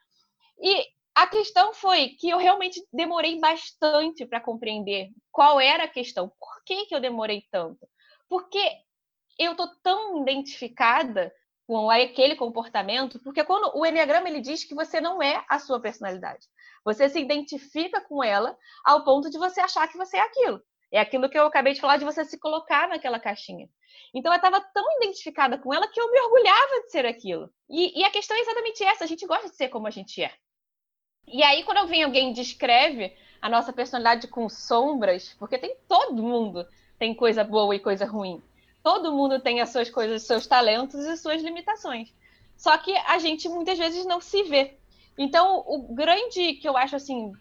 E 0.60 0.84
a 1.14 1.26
questão 1.26 1.72
foi 1.72 2.10
que 2.10 2.28
eu 2.28 2.38
realmente 2.38 2.80
demorei 2.92 3.38
bastante 3.40 4.26
para 4.26 4.40
compreender 4.40 5.08
qual 5.30 5.60
era 5.60 5.84
a 5.84 5.88
questão. 5.88 6.28
Por 6.28 6.64
que, 6.64 6.86
que 6.86 6.94
eu 6.94 7.00
demorei 7.00 7.44
tanto? 7.50 7.88
Porque 8.28 8.60
eu 9.38 9.52
estou 9.52 9.68
tão 9.82 10.22
identificada 10.22 11.32
com 11.68 11.90
aquele 11.90 12.34
comportamento, 12.34 13.18
porque 13.18 13.44
quando 13.44 13.70
o 13.76 13.84
Enneagrama 13.84 14.26
ele 14.26 14.40
diz 14.40 14.64
que 14.64 14.74
você 14.74 15.02
não 15.02 15.22
é 15.22 15.44
a 15.46 15.58
sua 15.58 15.78
personalidade. 15.78 16.46
Você 16.82 17.10
se 17.10 17.20
identifica 17.20 18.00
com 18.00 18.24
ela 18.24 18.56
ao 18.82 19.04
ponto 19.04 19.28
de 19.28 19.36
você 19.36 19.60
achar 19.60 19.86
que 19.86 19.98
você 19.98 20.16
é 20.16 20.22
aquilo. 20.22 20.62
É 20.90 20.98
aquilo 20.98 21.28
que 21.28 21.38
eu 21.38 21.44
acabei 21.44 21.74
de 21.74 21.80
falar 21.82 21.98
de 21.98 22.06
você 22.06 22.24
se 22.24 22.40
colocar 22.40 22.88
naquela 22.88 23.20
caixinha. 23.20 23.68
Então 24.14 24.32
eu 24.32 24.36
estava 24.36 24.62
tão 24.72 24.82
identificada 24.96 25.58
com 25.58 25.74
ela 25.74 25.86
que 25.86 26.00
eu 26.00 26.10
me 26.10 26.18
orgulhava 26.18 26.80
de 26.86 26.90
ser 26.90 27.04
aquilo. 27.04 27.50
E, 27.68 28.00
e, 28.00 28.02
a 28.02 28.10
questão 28.10 28.34
é 28.34 28.40
exatamente 28.40 28.82
essa: 28.82 29.04
a 29.04 29.06
gente 29.06 29.26
gosta 29.26 29.50
de 29.50 29.56
ser 29.56 29.68
como 29.68 29.86
a 29.86 29.90
gente 29.90 30.22
é. 30.22 30.32
E 31.26 31.42
aí, 31.42 31.64
quando 31.64 31.86
vem 31.86 32.02
alguém 32.02 32.30
e 32.30 32.32
descreve 32.32 33.14
a 33.42 33.50
nossa 33.50 33.74
personalidade 33.74 34.26
com 34.28 34.48
sombras, 34.48 35.36
porque 35.38 35.58
tem 35.58 35.76
todo 35.86 36.22
mundo 36.22 36.66
tem 36.98 37.14
coisa 37.14 37.44
boa 37.44 37.76
e 37.76 37.78
coisa 37.78 38.06
ruim. 38.06 38.42
Todo 38.82 39.12
mundo 39.12 39.40
tem 39.40 39.60
as 39.60 39.70
suas 39.70 39.90
coisas, 39.90 40.22
seus 40.22 40.46
talentos 40.46 41.04
e 41.04 41.16
suas 41.16 41.42
limitações. 41.42 42.14
Só 42.56 42.76
que 42.78 42.96
a 42.96 43.18
gente 43.18 43.48
muitas 43.48 43.78
vezes 43.78 44.04
não 44.04 44.20
se 44.20 44.42
vê. 44.44 44.76
Então, 45.16 45.64
o 45.66 45.94
grande 45.94 46.54
que 46.54 46.68
eu 46.68 46.76
acho 46.76 46.96
assim, 46.96 47.32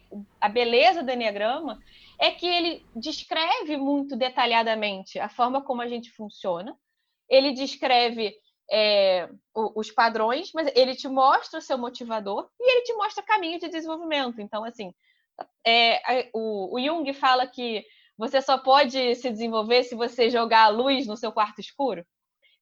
a 0.42 0.50
beleza 0.50 1.04
do 1.04 1.12
Enneagrama 1.12 1.80
é 2.20 2.32
que 2.32 2.48
ele 2.48 2.86
descreve 2.96 3.78
muito 3.78 4.16
detalhadamente 4.16 5.20
a 5.20 5.30
forma 5.30 5.62
como 5.62 5.82
a 5.82 5.88
gente 5.88 6.12
funciona. 6.12 6.76
Ele 7.30 7.52
descreve 7.52 8.36
é, 8.72 9.30
os 9.54 9.92
padrões, 9.92 10.52
mas 10.54 10.72
ele 10.76 10.96
te 10.96 11.08
mostra 11.08 11.60
o 11.60 11.62
seu 11.62 11.78
motivador 11.78 12.50
e 12.60 12.72
ele 12.72 12.82
te 12.82 12.94
mostra 12.94 13.24
caminho 13.24 13.60
de 13.60 13.70
desenvolvimento. 13.70 14.42
Então, 14.42 14.64
assim, 14.64 14.94
é, 15.66 16.30
o, 16.34 16.76
o 16.76 16.82
Jung 16.84 17.12
fala 17.14 17.46
que 17.46 17.86
você 18.18 18.42
só 18.42 18.58
pode 18.58 19.16
se 19.16 19.30
desenvolver 19.30 19.84
se 19.84 19.96
você 19.96 20.30
jogar 20.30 20.64
a 20.64 20.70
luz 20.70 21.06
no 21.06 21.16
seu 21.16 21.32
quarto 21.32 21.60
escuro. 21.60 22.06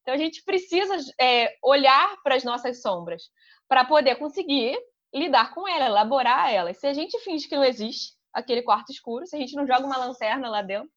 Então, 0.01 0.13
a 0.13 0.17
gente 0.17 0.43
precisa 0.43 0.95
é, 1.19 1.55
olhar 1.63 2.15
para 2.23 2.35
as 2.35 2.43
nossas 2.43 2.81
sombras 2.81 3.23
para 3.67 3.85
poder 3.85 4.15
conseguir 4.17 4.77
lidar 5.13 5.53
com 5.53 5.67
ela, 5.67 5.85
elaborar 5.85 6.53
elas. 6.53 6.77
Se 6.77 6.85
a 6.85 6.93
gente 6.93 7.17
finge 7.19 7.47
que 7.47 7.55
não 7.55 7.63
existe 7.63 8.13
aquele 8.33 8.61
quarto 8.61 8.91
escuro, 8.91 9.25
se 9.25 9.35
a 9.35 9.39
gente 9.39 9.55
não 9.55 9.65
joga 9.65 9.85
uma 9.85 9.97
lanterna 9.97 10.49
lá 10.49 10.61
dentro, 10.61 10.91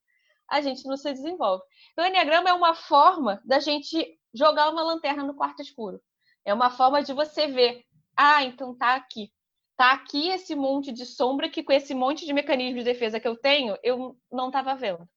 a 0.50 0.60
gente 0.60 0.84
não 0.86 0.96
se 0.96 1.12
desenvolve. 1.12 1.62
Então, 1.92 2.04
o 2.04 2.08
Enneagrama 2.08 2.50
é 2.50 2.52
uma 2.52 2.74
forma 2.74 3.40
da 3.44 3.60
gente 3.60 4.18
jogar 4.34 4.70
uma 4.70 4.82
lanterna 4.82 5.22
no 5.22 5.34
quarto 5.34 5.62
escuro. 5.62 6.00
É 6.44 6.52
uma 6.52 6.70
forma 6.70 7.02
de 7.02 7.12
você 7.12 7.46
ver, 7.46 7.84
ah, 8.16 8.42
então 8.44 8.76
tá 8.76 8.94
aqui. 8.94 9.30
Tá 9.78 9.92
aqui 9.92 10.28
esse 10.30 10.56
monte 10.56 10.90
de 10.90 11.06
sombra 11.06 11.48
que 11.48 11.62
com 11.62 11.72
esse 11.72 11.94
monte 11.94 12.26
de 12.26 12.32
mecanismo 12.32 12.78
de 12.78 12.84
defesa 12.84 13.20
que 13.20 13.28
eu 13.28 13.36
tenho, 13.36 13.78
eu 13.84 14.18
não 14.30 14.48
estava 14.48 14.74
vendo. 14.74 15.08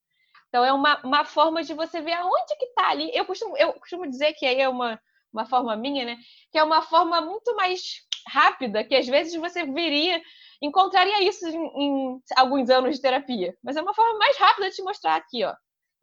Então, 0.50 0.64
é 0.64 0.72
uma, 0.72 1.02
uma 1.04 1.26
forma 1.26 1.64
de 1.64 1.74
você 1.74 2.00
ver 2.00 2.14
aonde 2.14 2.56
que 2.60 2.66
está 2.66 2.90
ali. 2.90 3.10
Eu 3.12 3.26
costumo, 3.26 3.58
eu 3.58 3.74
costumo 3.74 4.08
dizer 4.08 4.34
que 4.34 4.46
aí 4.46 4.62
é 4.62 4.70
uma, 4.70 5.02
uma 5.34 5.48
forma 5.48 5.76
minha, 5.76 6.06
né? 6.06 6.18
Que 6.52 6.60
é 6.60 6.64
uma 6.64 6.84
forma 6.84 7.20
muito 7.22 7.56
mais 7.56 8.06
rápida, 8.28 8.84
que 8.84 8.94
às 8.94 9.08
vezes 9.08 9.34
você 9.34 9.66
viria, 9.66 10.22
encontraria 10.62 11.24
isso 11.24 11.48
em, 11.48 11.56
em 11.56 12.22
alguns 12.38 12.70
anos 12.70 12.98
de 12.98 13.02
terapia. 13.02 13.58
Mas 13.64 13.76
é 13.76 13.82
uma 13.82 13.96
forma 13.96 14.20
mais 14.20 14.38
rápida 14.38 14.70
de 14.70 14.76
te 14.76 14.84
mostrar 14.84 15.16
aqui, 15.16 15.44
ó. 15.44 15.56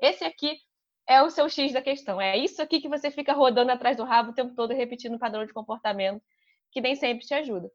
Esse 0.03 0.25
aqui 0.25 0.59
é 1.07 1.23
o 1.23 1.31
seu 1.31 1.49
X 1.49 1.73
da 1.73 1.81
questão. 1.81 2.21
É 2.21 2.37
isso 2.37 2.61
aqui 2.61 2.81
que 2.81 2.88
você 2.88 3.09
fica 3.09 3.33
rodando 3.33 3.71
atrás 3.71 3.97
do 3.97 4.03
rabo 4.03 4.31
o 4.31 4.35
tempo 4.35 4.53
todo, 4.57 4.75
repetindo 4.75 5.14
o 5.14 5.18
padrão 5.18 5.47
de 5.47 5.53
comportamento, 5.53 6.21
que 6.73 6.81
nem 6.81 6.97
sempre 6.97 7.25
te 7.25 7.35
ajuda. 7.35 7.71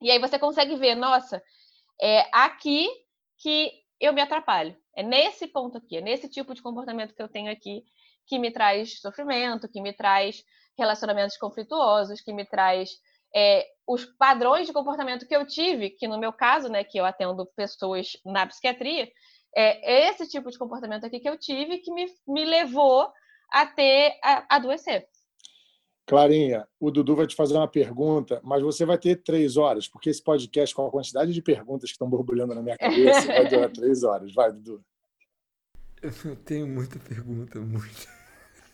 E 0.00 0.10
aí 0.10 0.18
você 0.18 0.38
consegue 0.38 0.76
ver, 0.76 0.94
nossa, 0.94 1.42
é 2.00 2.26
aqui 2.32 2.88
que 3.38 3.72
eu 4.00 4.12
me 4.12 4.20
atrapalho. 4.20 4.76
É 4.96 5.02
nesse 5.02 5.46
ponto 5.46 5.78
aqui, 5.78 5.96
é 5.96 6.00
nesse 6.00 6.28
tipo 6.28 6.54
de 6.54 6.62
comportamento 6.62 7.14
que 7.14 7.22
eu 7.22 7.28
tenho 7.28 7.50
aqui 7.50 7.84
que 8.26 8.38
me 8.38 8.50
traz 8.50 9.00
sofrimento, 9.00 9.68
que 9.68 9.80
me 9.80 9.92
traz 9.92 10.42
relacionamentos 10.78 11.36
conflituosos, 11.36 12.20
que 12.20 12.32
me 12.32 12.44
traz 12.44 12.90
é, 13.34 13.66
os 13.86 14.04
padrões 14.04 14.66
de 14.66 14.72
comportamento 14.72 15.26
que 15.26 15.36
eu 15.36 15.46
tive, 15.46 15.90
que 15.90 16.08
no 16.08 16.18
meu 16.18 16.32
caso, 16.32 16.68
né, 16.68 16.84
que 16.84 16.98
eu 16.98 17.04
atendo 17.04 17.46
pessoas 17.56 18.12
na 18.24 18.46
psiquiatria, 18.46 19.10
é 19.54 20.08
esse 20.08 20.28
tipo 20.28 20.50
de 20.50 20.58
comportamento 20.58 21.04
aqui 21.04 21.18
que 21.18 21.28
eu 21.28 21.36
tive 21.36 21.78
que 21.78 21.92
me, 21.92 22.06
me 22.26 22.44
levou 22.44 23.12
a 23.52 23.66
ter 23.66 24.16
a, 24.22 24.38
a 24.48 24.56
adoecer. 24.56 25.08
Clarinha, 26.06 26.66
o 26.78 26.90
Dudu 26.90 27.14
vai 27.14 27.26
te 27.26 27.36
fazer 27.36 27.54
uma 27.54 27.68
pergunta, 27.68 28.40
mas 28.42 28.62
você 28.62 28.84
vai 28.84 28.98
ter 28.98 29.16
três 29.16 29.56
horas, 29.56 29.86
porque 29.86 30.10
esse 30.10 30.22
podcast, 30.22 30.74
com 30.74 30.86
a 30.86 30.90
quantidade 30.90 31.32
de 31.32 31.40
perguntas 31.40 31.88
que 31.88 31.94
estão 31.94 32.08
borbulhando 32.08 32.54
na 32.54 32.62
minha 32.62 32.76
cabeça, 32.76 33.26
vai 33.26 33.48
durar 33.48 33.70
três 33.72 34.02
horas. 34.02 34.34
Vai, 34.34 34.52
Dudu. 34.52 34.82
Eu 36.02 36.34
tenho 36.36 36.66
muita 36.66 36.98
pergunta, 36.98 37.60
muita. 37.60 38.08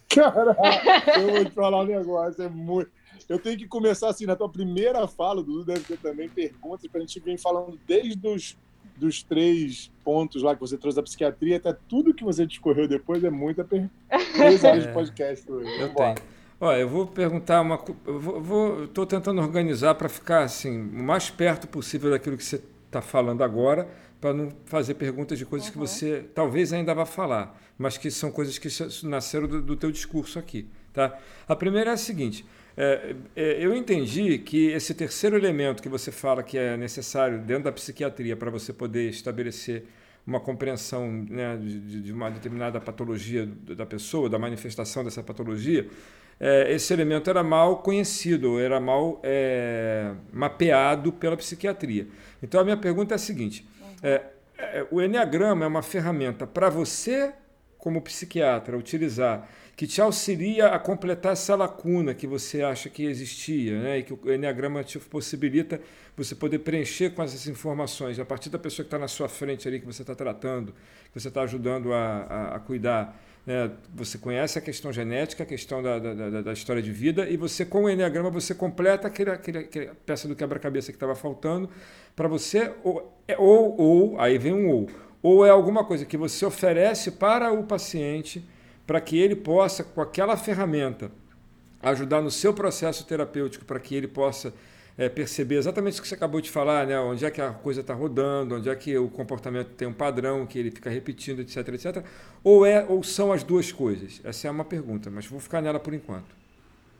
Cara, 0.08 0.56
eu 1.20 1.32
vou 1.32 1.44
te 1.44 1.50
falar 1.50 1.82
um 1.82 1.86
negócio, 1.86 2.42
é 2.42 2.48
muito. 2.48 2.90
Eu 3.28 3.38
tenho 3.38 3.58
que 3.58 3.66
começar 3.66 4.08
assim, 4.08 4.24
na 4.24 4.36
tua 4.36 4.48
primeira 4.48 5.06
fala, 5.06 5.42
Dudu 5.42 5.64
deve 5.64 5.80
ter 5.80 5.98
também 5.98 6.28
perguntas 6.28 6.88
para 6.90 6.98
a 6.98 7.00
gente 7.00 7.20
vir 7.20 7.38
falando 7.38 7.78
desde 7.86 8.26
os 8.26 8.56
dos 8.96 9.22
três 9.22 9.92
pontos 10.02 10.42
lá 10.42 10.54
que 10.54 10.60
você 10.60 10.78
trouxe 10.78 10.96
da 10.96 11.02
psiquiatria 11.02 11.58
até 11.58 11.76
tudo 11.86 12.14
que 12.14 12.24
você 12.24 12.46
discorreu 12.46 12.88
depois 12.88 13.22
é 13.22 13.28
muita 13.28 13.62
per... 13.62 13.90
três 14.34 14.64
horas 14.64 14.84
de 14.84 14.88
é. 14.88 14.92
podcast 14.92 15.52
hoje. 15.52 15.70
Eu 15.78 15.94
tenho. 15.94 16.14
Olha, 16.58 16.78
eu 16.78 16.88
vou 16.88 17.06
perguntar 17.06 17.60
uma. 17.60 17.76
Vou, 18.04 18.84
estou 18.84 19.04
tentando 19.04 19.40
organizar 19.42 19.94
para 19.94 20.08
ficar 20.08 20.42
assim 20.42 20.80
o 20.80 21.02
mais 21.02 21.28
perto 21.28 21.68
possível 21.68 22.10
daquilo 22.10 22.36
que 22.36 22.44
você 22.44 22.62
está 22.86 23.02
falando 23.02 23.44
agora, 23.44 23.86
para 24.20 24.32
não 24.32 24.50
fazer 24.64 24.94
perguntas 24.94 25.38
de 25.38 25.44
coisas 25.44 25.68
uhum. 25.68 25.72
que 25.72 25.78
você 25.78 26.24
talvez 26.34 26.72
ainda 26.72 26.94
vá 26.94 27.04
falar, 27.04 27.60
mas 27.76 27.98
que 27.98 28.10
são 28.10 28.30
coisas 28.30 28.56
que 28.56 28.68
nasceram 29.06 29.46
do, 29.46 29.60
do 29.60 29.76
teu 29.76 29.90
discurso 29.90 30.38
aqui, 30.38 30.66
tá? 30.94 31.18
A 31.46 31.54
primeira 31.54 31.90
é 31.90 31.92
a 31.92 31.96
seguinte: 31.98 32.42
é, 32.74 33.14
é, 33.34 33.64
eu 33.64 33.74
entendi 33.74 34.38
que 34.38 34.68
esse 34.68 34.94
terceiro 34.94 35.36
elemento 35.36 35.82
que 35.82 35.88
você 35.88 36.10
fala 36.10 36.42
que 36.42 36.56
é 36.56 36.76
necessário 36.76 37.38
dentro 37.38 37.64
da 37.64 37.72
psiquiatria 37.72 38.36
para 38.36 38.50
você 38.50 38.72
poder 38.72 39.10
estabelecer 39.10 39.84
uma 40.26 40.40
compreensão 40.40 41.10
né, 41.10 41.56
de, 41.56 42.02
de, 42.02 42.12
uma 42.12 42.30
determinada 42.30 42.80
patologia 42.80 43.46
da 43.46 43.86
pessoa, 43.86 44.28
da 44.28 44.38
manifestação 44.38 45.04
dessa 45.04 45.22
patologia, 45.22 45.88
é, 46.38 46.72
esse 46.72 46.92
elemento 46.92 47.30
era 47.30 47.42
mal 47.42 47.78
conhecido, 47.78 48.58
era 48.58 48.78
mal 48.78 49.20
é, 49.22 50.12
mapeado 50.32 51.12
pela 51.12 51.36
psiquiatria. 51.36 52.06
Então 52.42 52.60
a 52.60 52.64
minha 52.64 52.76
pergunta 52.76 53.14
é 53.14 53.16
a 53.16 53.18
seguinte: 53.18 53.66
é, 54.02 54.22
é 54.58 54.86
o 54.90 55.00
Enneagrama 55.00 55.64
é 55.64 55.68
uma 55.68 55.82
ferramenta 55.82 56.46
para 56.46 56.68
você, 56.68 57.32
como 57.78 58.02
psiquiatra, 58.02 58.76
utilizar 58.76 59.48
que 59.76 59.86
te 59.86 60.00
auxilia 60.00 60.68
a 60.68 60.78
completar 60.78 61.34
essa 61.34 61.54
lacuna 61.54 62.14
que 62.14 62.26
você 62.26 62.62
acha 62.62 62.88
que 62.88 63.04
existia, 63.04 63.78
né? 63.78 63.98
e 63.98 64.02
que 64.02 64.14
o 64.14 64.32
Enneagrama 64.32 64.82
te 64.82 64.98
possibilita 64.98 65.78
você 66.16 66.34
poder 66.34 66.60
preencher 66.60 67.10
com 67.10 67.22
essas 67.22 67.46
informações, 67.46 68.18
a 68.18 68.24
partir 68.24 68.48
da 68.48 68.58
pessoa 68.58 68.84
que 68.84 68.86
está 68.86 68.98
na 68.98 69.06
sua 69.06 69.28
frente 69.28 69.68
ali, 69.68 69.78
que 69.78 69.84
você 69.84 70.00
está 70.00 70.14
tratando, 70.14 70.72
que 71.12 71.20
você 71.20 71.28
está 71.28 71.42
ajudando 71.42 71.92
a, 71.92 72.22
a, 72.22 72.56
a 72.56 72.58
cuidar 72.58 73.22
né? 73.46 73.70
Você 73.94 74.18
conhece 74.18 74.58
a 74.58 74.60
questão 74.60 74.92
genética, 74.92 75.44
a 75.44 75.46
questão 75.46 75.80
da, 75.80 75.98
da, 76.00 76.42
da, 76.42 76.52
história 76.52 76.82
de 76.82 76.90
vida, 76.90 77.28
e 77.30 77.36
você, 77.36 77.64
com 77.64 77.84
o 77.84 77.88
Enneagrama, 77.88 78.28
você 78.28 78.54
completa 78.54 79.06
aquele, 79.06 79.30
aquele, 79.30 79.58
aquela 79.58 79.94
peça 80.04 80.26
do 80.26 80.34
quebra-cabeça 80.34 80.90
que 80.90 80.96
estava 80.96 81.14
faltando 81.14 81.70
para 82.16 82.26
você, 82.26 82.72
ou, 82.82 83.16
é, 83.28 83.38
ou, 83.38 83.80
ou, 83.80 84.20
aí 84.20 84.36
vem 84.36 84.52
um 84.52 84.68
ou, 84.68 84.90
ou 85.22 85.46
é 85.46 85.50
alguma 85.50 85.84
coisa 85.84 86.04
que 86.04 86.16
você 86.16 86.44
oferece 86.44 87.12
para 87.12 87.52
o 87.52 87.62
paciente 87.62 88.44
para 88.84 89.00
que 89.00 89.18
ele 89.18 89.36
possa, 89.36 89.84
com 89.84 90.00
aquela 90.00 90.36
ferramenta, 90.36 91.10
ajudar 91.82 92.20
no 92.20 92.30
seu 92.30 92.52
processo 92.52 93.04
terapêutico, 93.06 93.64
para 93.64 93.78
que 93.78 93.94
ele 93.94 94.08
possa 94.08 94.52
é, 94.98 95.08
perceber 95.08 95.56
exatamente 95.56 95.98
o 95.98 96.02
que 96.02 96.08
você 96.08 96.14
acabou 96.14 96.40
de 96.40 96.50
falar, 96.50 96.86
né? 96.86 96.98
onde 96.98 97.24
é 97.24 97.30
que 97.30 97.40
a 97.40 97.52
coisa 97.52 97.80
está 97.80 97.94
rodando, 97.94 98.56
onde 98.56 98.68
é 98.68 98.74
que 98.74 98.96
o 98.96 99.08
comportamento 99.08 99.70
tem 99.74 99.86
um 99.86 99.92
padrão 99.92 100.46
que 100.46 100.58
ele 100.58 100.70
fica 100.70 100.88
repetindo, 100.88 101.40
etc, 101.40 101.68
etc. 101.68 102.04
Ou, 102.42 102.64
é, 102.64 102.84
ou 102.84 103.02
são 103.02 103.32
as 103.32 103.42
duas 103.42 103.70
coisas? 103.70 104.20
Essa 104.24 104.48
é 104.48 104.50
uma 104.50 104.64
pergunta, 104.64 105.10
mas 105.10 105.26
vou 105.26 105.40
ficar 105.40 105.60
nela 105.60 105.78
por 105.78 105.92
enquanto. 105.92 106.34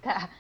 Tá. 0.02 0.30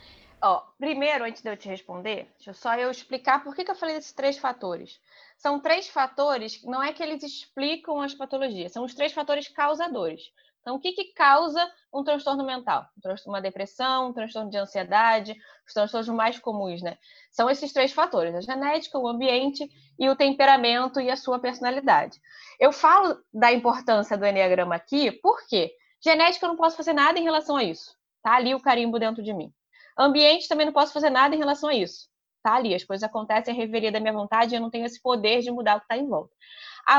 Ó, 0.42 0.62
primeiro, 0.78 1.24
antes 1.24 1.42
de 1.42 1.50
eu 1.50 1.56
te 1.56 1.66
responder, 1.66 2.28
deixa 2.36 2.50
eu 2.50 2.54
só 2.54 2.74
eu 2.74 2.90
explicar 2.90 3.42
por 3.42 3.54
que, 3.54 3.64
que 3.64 3.70
eu 3.70 3.74
falei 3.74 3.96
desses 3.96 4.12
três 4.12 4.36
fatores. 4.36 5.00
São 5.38 5.58
três 5.58 5.88
fatores, 5.88 6.62
não 6.62 6.82
é 6.82 6.92
que 6.92 7.02
eles 7.02 7.22
explicam 7.22 8.00
as 8.00 8.14
patologias, 8.14 8.72
são 8.72 8.84
os 8.84 8.94
três 8.94 9.12
fatores 9.12 9.48
causadores. 9.48 10.30
Então, 10.66 10.74
o 10.74 10.80
que, 10.80 10.90
que 10.90 11.12
causa 11.12 11.64
um 11.94 12.02
transtorno 12.02 12.44
mental? 12.44 12.88
Uma 13.24 13.40
depressão, 13.40 14.08
um 14.08 14.12
transtorno 14.12 14.50
de 14.50 14.56
ansiedade, 14.56 15.36
os 15.64 15.72
transtornos 15.72 16.08
mais 16.08 16.40
comuns, 16.40 16.82
né? 16.82 16.98
São 17.30 17.48
esses 17.48 17.72
três 17.72 17.92
fatores: 17.92 18.34
a 18.34 18.40
genética, 18.40 18.98
o 18.98 19.06
ambiente 19.06 19.70
e 19.96 20.08
o 20.08 20.16
temperamento 20.16 21.00
e 21.00 21.08
a 21.08 21.14
sua 21.16 21.38
personalidade. 21.38 22.20
Eu 22.58 22.72
falo 22.72 23.16
da 23.32 23.52
importância 23.52 24.18
do 24.18 24.26
Enneagrama 24.26 24.74
aqui, 24.74 25.12
porque 25.12 25.72
genética 26.04 26.46
eu 26.46 26.48
não 26.48 26.56
posso 26.56 26.76
fazer 26.76 26.94
nada 26.94 27.16
em 27.16 27.22
relação 27.22 27.54
a 27.54 27.62
isso. 27.62 27.94
Tá 28.20 28.34
ali 28.34 28.52
o 28.52 28.60
carimbo 28.60 28.98
dentro 28.98 29.22
de 29.22 29.32
mim. 29.32 29.52
Ambiente 29.96 30.48
também 30.48 30.66
não 30.66 30.72
posso 30.72 30.92
fazer 30.92 31.10
nada 31.10 31.32
em 31.36 31.38
relação 31.38 31.70
a 31.70 31.74
isso. 31.76 32.08
Tá 32.42 32.54
ali, 32.54 32.74
as 32.74 32.82
coisas 32.82 33.08
acontecem 33.08 33.54
a 33.54 33.56
reveria 33.56 33.92
da 33.92 34.00
minha 34.00 34.12
vontade 34.12 34.52
e 34.52 34.56
eu 34.56 34.60
não 34.60 34.70
tenho 34.70 34.86
esse 34.86 35.00
poder 35.00 35.42
de 35.42 35.50
mudar 35.52 35.76
o 35.76 35.78
que 35.78 35.84
está 35.84 35.96
em 35.96 36.08
volta 36.08 36.34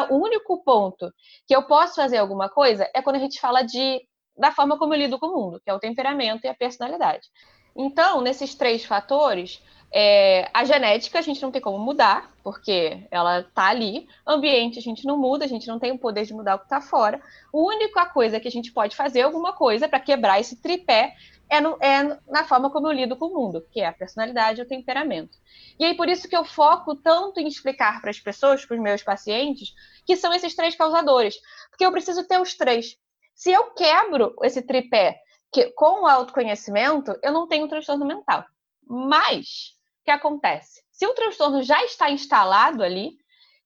o 0.09 0.15
único 0.15 0.63
ponto 0.63 1.11
que 1.47 1.55
eu 1.55 1.63
posso 1.63 1.95
fazer 1.95 2.17
alguma 2.17 2.49
coisa 2.49 2.89
é 2.93 3.01
quando 3.01 3.15
a 3.15 3.19
gente 3.19 3.39
fala 3.39 3.61
de 3.61 4.01
da 4.37 4.51
forma 4.51 4.77
como 4.77 4.93
eu 4.93 4.99
lido 4.99 5.17
com 5.17 5.27
o 5.27 5.35
mundo, 5.35 5.61
que 5.63 5.69
é 5.69 5.73
o 5.73 5.79
temperamento 5.79 6.45
e 6.45 6.47
a 6.47 6.53
personalidade. 6.53 7.27
Então, 7.75 8.21
nesses 8.21 8.53
três 8.55 8.85
fatores, 8.85 9.61
é, 9.91 10.49
a 10.53 10.65
genética 10.65 11.19
a 11.19 11.21
gente 11.21 11.41
não 11.41 11.51
tem 11.51 11.61
como 11.61 11.79
mudar, 11.79 12.31
porque 12.43 13.05
ela 13.09 13.39
está 13.39 13.67
ali. 13.67 14.07
Ambiente 14.25 14.79
a 14.79 14.81
gente 14.81 15.05
não 15.05 15.17
muda, 15.17 15.45
a 15.45 15.47
gente 15.47 15.67
não 15.67 15.79
tem 15.79 15.91
o 15.91 15.97
poder 15.97 16.25
de 16.25 16.33
mudar 16.33 16.55
o 16.55 16.59
que 16.59 16.65
está 16.65 16.81
fora. 16.81 17.21
A 17.53 17.57
única 17.57 18.05
coisa 18.07 18.39
que 18.39 18.47
a 18.47 18.51
gente 18.51 18.71
pode 18.71 18.95
fazer 18.95 19.21
alguma 19.21 19.53
coisa 19.53 19.87
para 19.87 19.99
quebrar 19.99 20.39
esse 20.39 20.61
tripé 20.61 21.15
é, 21.49 21.61
no, 21.61 21.77
é, 21.81 22.19
na 22.27 22.43
forma 22.43 22.69
como 22.69 22.87
eu 22.87 22.91
lido 22.91 23.15
com 23.15 23.25
o 23.25 23.33
mundo, 23.33 23.65
que 23.71 23.79
é 23.79 23.87
a 23.87 23.93
personalidade 23.93 24.59
e 24.59 24.63
o 24.63 24.67
temperamento. 24.67 25.37
E 25.79 25.85
aí, 25.85 25.95
por 25.95 26.09
isso 26.09 26.27
que 26.27 26.35
eu 26.35 26.43
foco 26.43 26.95
tanto 26.95 27.39
em 27.39 27.47
explicar 27.47 28.01
para 28.01 28.09
as 28.09 28.19
pessoas, 28.19 28.65
para 28.65 28.75
os 28.75 28.81
meus 28.81 29.03
pacientes, 29.03 29.73
que 30.05 30.15
são 30.15 30.33
esses 30.33 30.55
três 30.55 30.75
causadores. 30.75 31.35
Porque 31.69 31.85
eu 31.85 31.91
preciso 31.91 32.27
ter 32.27 32.41
os 32.41 32.55
três. 32.55 32.97
Se 33.35 33.51
eu 33.51 33.71
quebro 33.73 34.35
esse 34.43 34.61
tripé 34.61 35.19
que, 35.51 35.71
com 35.71 36.03
o 36.03 36.07
autoconhecimento, 36.07 37.17
eu 37.23 37.31
não 37.31 37.47
tenho 37.47 37.67
transtorno 37.67 38.05
mental. 38.05 38.43
Mas, 38.85 39.73
o 40.01 40.05
que 40.05 40.11
acontece? 40.11 40.81
Se 40.91 41.05
o 41.05 41.13
transtorno 41.13 41.61
já 41.61 41.83
está 41.83 42.09
instalado 42.09 42.83
ali, 42.83 43.11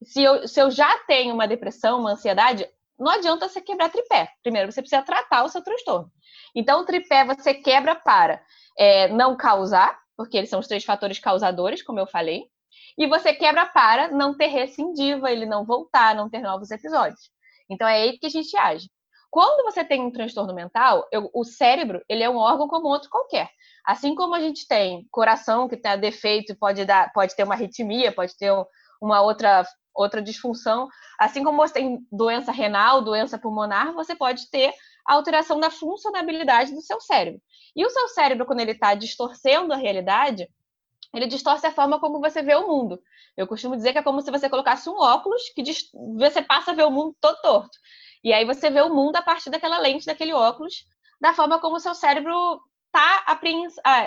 se 0.04 0.22
eu, 0.22 0.48
se 0.48 0.60
eu 0.60 0.70
já 0.70 0.98
tenho 1.06 1.34
uma 1.34 1.48
depressão, 1.48 2.00
uma 2.00 2.12
ansiedade, 2.12 2.67
não 3.02 3.12
adianta 3.12 3.50
você 3.50 3.60
quebrar 3.60 3.90
tripé. 3.90 4.30
Primeiro, 4.44 4.72
você 4.72 4.82
precisa 4.82 5.02
tratar 5.02 5.44
o 5.44 5.50
seu 5.50 5.64
transtorno. 5.64 6.12
Então, 6.56 6.82
o 6.82 6.86
tripé 6.86 7.26
você 7.26 7.54
quebra 7.54 7.96
para 7.96 8.42
é, 8.78 9.08
não 9.08 9.36
causar, 9.36 10.00
porque 10.16 10.38
eles 10.38 10.50
são 10.50 10.60
os 10.60 10.68
três 10.68 10.84
fatores 10.84 11.18
causadores, 11.18 11.82
como 11.82 12.00
eu 12.00 12.06
falei. 12.06 12.44
E 12.98 13.08
você 13.08 13.34
quebra 13.34 13.66
para 13.66 14.10
não 14.10 14.38
ter 14.38 14.48
recidiva, 14.48 15.32
ele 15.32 15.46
não 15.46 15.66
voltar, 15.66 16.14
não 16.16 16.30
ter 16.30 16.40
novos 16.40 16.70
episódios. 16.70 17.32
Então, 17.70 17.88
é 17.88 18.04
aí 18.04 18.20
que 18.20 18.28
a 18.28 18.30
gente 18.30 18.56
age. 18.56 18.88
Quando 19.32 19.64
você 19.64 19.84
tem 19.84 20.02
um 20.02 20.12
transtorno 20.12 20.54
mental, 20.54 21.08
eu, 21.12 21.30
o 21.34 21.46
cérebro 21.46 22.04
ele 22.08 22.22
é 22.22 22.30
um 22.30 22.36
órgão 22.36 22.68
como 22.68 22.88
outro 22.90 23.10
qualquer. 23.10 23.50
Assim 23.86 24.14
como 24.14 24.36
a 24.36 24.42
gente 24.42 24.68
tem 24.68 25.08
coração 25.10 25.70
que 25.70 25.78
tem 25.78 25.98
defeito, 25.98 26.56
pode 26.56 26.86
dar, 26.86 27.12
pode 27.14 27.34
ter 27.36 27.46
uma 27.46 27.56
arritmia, 27.56 28.12
pode 28.12 28.38
ter 28.38 28.52
uma 29.02 29.22
outra 29.22 29.66
outra 29.94 30.22
disfunção, 30.22 30.88
assim 31.20 31.44
como 31.44 31.58
você 31.58 31.74
tem 31.74 32.06
doença 32.12 32.52
renal, 32.52 33.02
doença 33.02 33.38
pulmonar, 33.38 33.94
você 33.94 34.16
pode 34.16 34.50
ter 34.50 34.74
alteração 35.06 35.60
da 35.60 35.70
funcionabilidade 35.70 36.74
do 36.74 36.82
seu 36.82 37.00
cérebro. 37.02 37.42
E 37.76 37.86
o 37.86 37.90
seu 37.90 38.08
cérebro, 38.10 38.46
quando 38.46 38.60
ele 38.60 38.72
está 38.72 38.94
distorcendo 38.94 39.74
a 39.74 39.78
realidade, 39.78 40.48
ele 41.14 41.28
distorce 41.28 41.66
a 41.68 41.72
forma 41.72 42.00
como 42.00 42.22
você 42.22 42.42
vê 42.42 42.56
o 42.56 42.68
mundo. 42.68 43.02
Eu 43.36 43.48
costumo 43.48 43.76
dizer 43.76 43.92
que 43.92 44.00
é 44.00 44.04
como 44.04 44.22
se 44.22 44.32
você 44.32 44.50
colocasse 44.50 44.90
um 44.90 44.98
óculos 44.98 45.42
que 45.56 45.64
você 46.18 46.42
passa 46.42 46.72
a 46.72 46.74
ver 46.74 46.86
o 46.86 46.92
mundo 46.92 47.16
todo 47.20 47.42
torto. 47.42 47.78
E 48.24 48.32
aí 48.32 48.46
você 48.46 48.70
vê 48.70 48.82
o 48.82 48.94
mundo 48.94 49.16
a 49.16 49.22
partir 49.22 49.50
daquela 49.50 49.78
lente, 49.78 50.06
daquele 50.06 50.34
óculos, 50.34 50.86
da 51.20 51.34
forma 51.34 51.60
como 51.60 51.76
o 51.76 51.80
seu 51.80 51.94
cérebro 51.96 52.62
está 52.88 53.26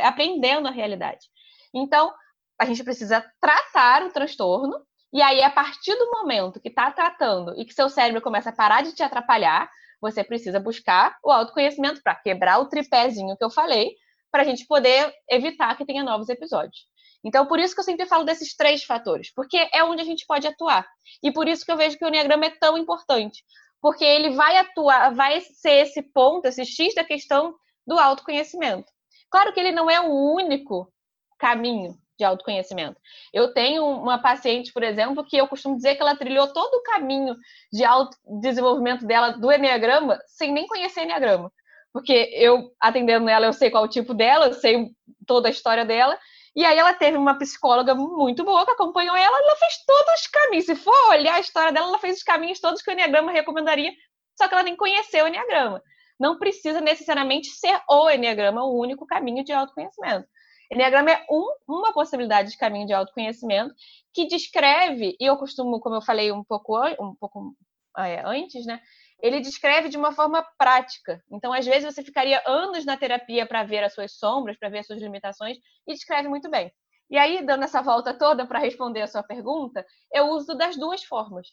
aprendendo 0.02 0.68
a 0.68 0.70
realidade. 0.70 1.26
Então, 1.74 2.12
a 2.58 2.64
gente 2.64 2.84
precisa 2.84 3.24
tratar 3.40 4.04
o 4.04 4.12
transtorno, 4.12 4.76
e 5.14 5.22
aí, 5.22 5.40
a 5.44 5.50
partir 5.50 5.94
do 5.94 6.10
momento 6.10 6.60
que 6.60 6.66
está 6.66 6.90
tratando 6.90 7.54
e 7.56 7.64
que 7.64 7.72
seu 7.72 7.88
cérebro 7.88 8.20
começa 8.20 8.50
a 8.50 8.52
parar 8.52 8.82
de 8.82 8.92
te 8.92 9.00
atrapalhar, 9.00 9.70
você 10.00 10.24
precisa 10.24 10.58
buscar 10.58 11.16
o 11.22 11.30
autoconhecimento 11.30 12.02
para 12.02 12.16
quebrar 12.16 12.58
o 12.58 12.68
tripézinho 12.68 13.36
que 13.36 13.44
eu 13.44 13.48
falei, 13.48 13.92
para 14.32 14.42
a 14.42 14.44
gente 14.44 14.66
poder 14.66 15.14
evitar 15.30 15.76
que 15.76 15.86
tenha 15.86 16.02
novos 16.02 16.28
episódios. 16.28 16.88
Então, 17.24 17.46
por 17.46 17.60
isso 17.60 17.76
que 17.76 17.80
eu 17.80 17.84
sempre 17.84 18.06
falo 18.06 18.24
desses 18.24 18.56
três 18.56 18.82
fatores, 18.82 19.32
porque 19.32 19.68
é 19.72 19.84
onde 19.84 20.02
a 20.02 20.04
gente 20.04 20.26
pode 20.26 20.48
atuar. 20.48 20.84
E 21.22 21.32
por 21.32 21.46
isso 21.46 21.64
que 21.64 21.70
eu 21.70 21.76
vejo 21.76 21.96
que 21.96 22.04
o 22.04 22.08
Enneagrama 22.08 22.46
é 22.46 22.50
tão 22.50 22.76
importante, 22.76 23.44
porque 23.80 24.04
ele 24.04 24.30
vai 24.30 24.56
atuar, 24.56 25.14
vai 25.14 25.40
ser 25.40 25.86
esse 25.86 26.02
ponto, 26.02 26.46
esse 26.46 26.66
X 26.66 26.92
da 26.92 27.04
questão 27.04 27.54
do 27.86 27.96
autoconhecimento. 28.00 28.90
Claro 29.30 29.52
que 29.52 29.60
ele 29.60 29.70
não 29.70 29.88
é 29.88 30.00
o 30.00 30.34
único 30.34 30.92
caminho 31.38 31.96
de 32.18 32.24
autoconhecimento. 32.24 33.00
Eu 33.32 33.52
tenho 33.52 33.84
uma 33.84 34.18
paciente, 34.18 34.72
por 34.72 34.82
exemplo, 34.82 35.24
que 35.24 35.36
eu 35.36 35.48
costumo 35.48 35.76
dizer 35.76 35.96
que 35.96 36.02
ela 36.02 36.16
trilhou 36.16 36.52
todo 36.52 36.74
o 36.74 36.82
caminho 36.82 37.34
de 37.72 37.84
autodesenvolvimento 37.84 39.04
dela 39.06 39.30
do 39.30 39.50
Enneagrama 39.52 40.18
sem 40.26 40.52
nem 40.52 40.66
conhecer 40.66 41.02
Enneagrama. 41.02 41.52
Porque 41.92 42.30
eu, 42.32 42.72
atendendo 42.80 43.28
ela, 43.28 43.46
eu 43.46 43.52
sei 43.52 43.70
qual 43.70 43.84
é 43.84 43.86
o 43.86 43.90
tipo 43.90 44.14
dela, 44.14 44.46
eu 44.46 44.54
sei 44.54 44.90
toda 45.26 45.48
a 45.48 45.50
história 45.50 45.84
dela, 45.84 46.18
e 46.56 46.64
aí 46.64 46.78
ela 46.78 46.92
teve 46.92 47.16
uma 47.16 47.36
psicóloga 47.36 47.94
muito 47.94 48.44
boa 48.44 48.64
que 48.64 48.70
acompanhou 48.70 49.16
ela, 49.16 49.38
ela 49.38 49.56
fez 49.56 49.84
todos 49.84 50.20
os 50.20 50.26
caminhos. 50.28 50.66
Se 50.66 50.76
for 50.76 51.10
olhar 51.10 51.34
a 51.34 51.40
história 51.40 51.72
dela, 51.72 51.88
ela 51.88 51.98
fez 51.98 52.18
os 52.18 52.22
caminhos 52.22 52.60
todos 52.60 52.80
que 52.80 52.90
o 52.90 52.92
Enneagrama 52.92 53.32
recomendaria, 53.32 53.92
só 54.36 54.46
que 54.46 54.54
ela 54.54 54.62
nem 54.62 54.76
conheceu 54.76 55.24
o 55.24 55.28
Enneagrama. 55.28 55.82
Não 56.18 56.38
precisa 56.38 56.80
necessariamente 56.80 57.48
ser 57.48 57.80
o 57.88 58.08
Enneagrama 58.08 58.64
o 58.64 58.78
único 58.78 59.04
caminho 59.06 59.44
de 59.44 59.52
autoconhecimento. 59.52 60.28
Enneagrama 60.72 61.10
é 61.10 61.26
um, 61.30 61.54
uma 61.68 61.92
possibilidade 61.92 62.50
de 62.50 62.58
caminho 62.58 62.86
de 62.86 62.92
autoconhecimento 62.92 63.74
que 64.12 64.26
descreve, 64.26 65.16
e 65.20 65.24
eu 65.24 65.36
costumo, 65.36 65.80
como 65.80 65.96
eu 65.96 66.02
falei 66.02 66.32
um 66.32 66.42
pouco, 66.44 66.78
um 67.00 67.14
pouco 67.14 67.54
é, 67.98 68.22
antes, 68.24 68.64
né? 68.66 68.80
ele 69.24 69.40
descreve 69.40 69.88
de 69.88 69.96
uma 69.96 70.12
forma 70.12 70.46
prática. 70.58 71.22
Então, 71.30 71.50
às 71.50 71.64
vezes, 71.64 71.94
você 71.94 72.02
ficaria 72.02 72.42
anos 72.46 72.84
na 72.84 72.94
terapia 72.94 73.46
para 73.46 73.62
ver 73.64 73.82
as 73.82 73.94
suas 73.94 74.18
sombras, 74.18 74.58
para 74.58 74.68
ver 74.68 74.80
as 74.80 74.86
suas 74.86 75.00
limitações, 75.00 75.56
e 75.86 75.94
descreve 75.94 76.28
muito 76.28 76.50
bem. 76.50 76.70
E 77.10 77.16
aí, 77.16 77.44
dando 77.44 77.64
essa 77.64 77.80
volta 77.80 78.12
toda 78.12 78.46
para 78.46 78.58
responder 78.58 79.00
a 79.00 79.06
sua 79.06 79.22
pergunta, 79.22 79.82
eu 80.12 80.26
uso 80.26 80.54
das 80.54 80.76
duas 80.76 81.04
formas. 81.04 81.48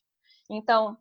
Então, 0.50 0.98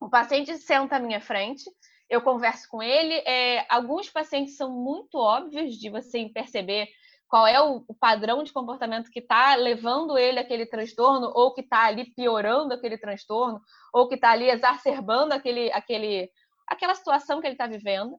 o 0.00 0.08
paciente 0.08 0.56
senta 0.56 0.96
à 0.96 0.98
minha 0.98 1.20
frente, 1.20 1.64
eu 2.08 2.22
converso 2.22 2.66
com 2.68 2.82
ele. 2.82 3.14
É, 3.26 3.66
alguns 3.68 4.08
pacientes 4.08 4.56
são 4.56 4.70
muito 4.70 5.18
óbvios 5.18 5.74
de 5.74 5.90
você 5.90 6.30
perceber 6.32 6.88
qual 7.28 7.46
é 7.46 7.60
o, 7.60 7.84
padrão 7.98 8.42
de 8.42 8.52
comportamento 8.52 9.10
que 9.10 9.18
está 9.18 9.54
levando 9.56 10.16
ele 10.16 10.38
àquele 10.38 10.66
transtorno, 10.66 11.32
ou 11.34 11.52
que 11.52 11.60
está 11.60 11.84
ali 11.84 12.12
piorando 12.14 12.74
aquele 12.74 12.98
transtorno, 12.98 13.60
ou 13.92 14.08
que 14.08 14.14
está 14.14 14.30
ali 14.30 14.48
exacerbando 14.48 15.34
aquele, 15.34 15.72
aquele, 15.72 16.30
aquela 16.68 16.94
situação 16.94 17.40
que 17.40 17.46
ele 17.46 17.54
está 17.54 17.66
vivendo. 17.66 18.18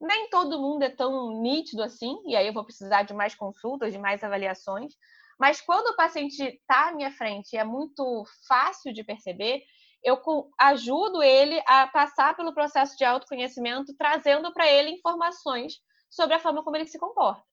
Nem 0.00 0.28
todo 0.30 0.60
mundo 0.60 0.82
é 0.82 0.90
tão 0.90 1.40
nítido 1.40 1.82
assim, 1.82 2.18
e 2.26 2.34
aí 2.34 2.46
eu 2.46 2.52
vou 2.52 2.64
precisar 2.64 3.02
de 3.02 3.14
mais 3.14 3.34
consultas, 3.34 3.92
de 3.92 3.98
mais 3.98 4.24
avaliações. 4.24 4.94
Mas 5.38 5.60
quando 5.60 5.88
o 5.88 5.96
paciente 5.96 6.42
está 6.42 6.88
à 6.88 6.92
minha 6.92 7.12
frente 7.12 7.52
e 7.52 7.58
é 7.58 7.64
muito 7.64 8.24
fácil 8.48 8.92
de 8.92 9.04
perceber, 9.04 9.62
eu 10.02 10.18
ajudo 10.58 11.22
ele 11.22 11.62
a 11.66 11.86
passar 11.86 12.34
pelo 12.34 12.54
processo 12.54 12.96
de 12.96 13.04
autoconhecimento, 13.04 13.94
trazendo 13.96 14.52
para 14.52 14.70
ele 14.70 14.90
informações 14.90 15.74
sobre 16.10 16.34
a 16.34 16.38
forma 16.38 16.64
como 16.64 16.76
ele 16.76 16.86
se 16.86 16.98
comporta. 16.98 17.49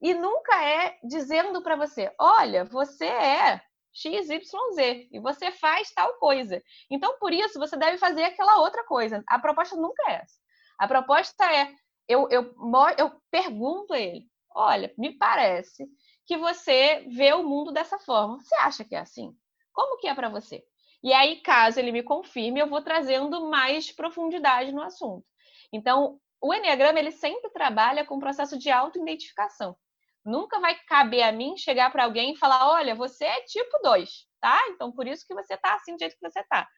E 0.00 0.14
nunca 0.14 0.64
é 0.64 0.98
dizendo 1.02 1.62
para 1.62 1.76
você: 1.76 2.12
olha, 2.18 2.64
você 2.64 3.06
é 3.06 3.60
XYZ 3.92 5.08
e 5.10 5.18
você 5.20 5.50
faz 5.50 5.90
tal 5.92 6.14
coisa. 6.18 6.62
Então, 6.90 7.18
por 7.18 7.32
isso, 7.32 7.58
você 7.58 7.76
deve 7.76 7.98
fazer 7.98 8.24
aquela 8.24 8.60
outra 8.60 8.84
coisa. 8.84 9.22
A 9.26 9.38
proposta 9.38 9.76
nunca 9.76 10.02
é 10.10 10.14
essa. 10.22 10.36
A 10.78 10.86
proposta 10.86 11.44
é: 11.52 11.74
eu, 12.08 12.28
eu, 12.30 12.54
eu 12.96 13.12
pergunto 13.30 13.92
a 13.92 13.98
ele: 13.98 14.26
olha, 14.54 14.92
me 14.96 15.16
parece 15.16 15.86
que 16.26 16.36
você 16.36 17.06
vê 17.10 17.32
o 17.32 17.42
mundo 17.42 17.72
dessa 17.72 17.98
forma. 17.98 18.38
Você 18.38 18.54
acha 18.56 18.84
que 18.84 18.94
é 18.94 19.00
assim? 19.00 19.34
Como 19.72 19.98
que 19.98 20.06
é 20.06 20.14
para 20.14 20.28
você? 20.28 20.62
E 21.02 21.12
aí, 21.12 21.40
caso 21.42 21.78
ele 21.78 21.92
me 21.92 22.02
confirme, 22.02 22.60
eu 22.60 22.68
vou 22.68 22.82
trazendo 22.82 23.48
mais 23.48 23.92
profundidade 23.92 24.72
no 24.72 24.82
assunto. 24.82 25.24
Então, 25.72 26.20
o 26.40 26.52
Enneagrama 26.52 26.98
ele 26.98 27.12
sempre 27.12 27.50
trabalha 27.50 28.04
com 28.04 28.16
o 28.16 28.20
processo 28.20 28.58
de 28.58 28.70
autoidentificação. 28.70 29.76
Nunca 30.24 30.60
vai 30.60 30.74
caber 30.86 31.22
a 31.22 31.32
mim 31.32 31.56
chegar 31.56 31.90
para 31.90 32.04
alguém 32.04 32.32
e 32.32 32.36
falar: 32.36 32.70
olha, 32.70 32.94
você 32.94 33.24
é 33.24 33.42
tipo 33.42 33.78
2, 33.82 34.10
tá? 34.40 34.60
Então 34.68 34.92
por 34.92 35.06
isso 35.06 35.26
que 35.26 35.34
você 35.34 35.56
tá 35.56 35.74
assim 35.74 35.94
do 35.94 35.98
jeito 35.98 36.16
que 36.16 36.28
você 36.28 36.42
tá. 36.44 36.68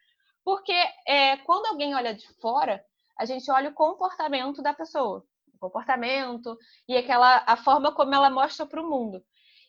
Porque 0.44 0.74
é, 1.07 1.37
quando 1.38 1.66
alguém 1.66 1.94
olha 1.94 2.14
de 2.14 2.26
fora, 2.40 2.83
a 3.18 3.24
gente 3.24 3.50
olha 3.50 3.70
o 3.70 3.74
comportamento 3.74 4.62
da 4.62 4.72
pessoa, 4.72 5.24
o 5.55 5.59
comportamento 5.59 6.57
e 6.88 6.96
aquela 6.96 7.42
a 7.46 7.57
forma 7.57 7.92
como 7.94 8.14
ela 8.14 8.31
mostra 8.31 8.66
para 8.66 8.81
o 8.81 8.88
mundo. 8.88 9.22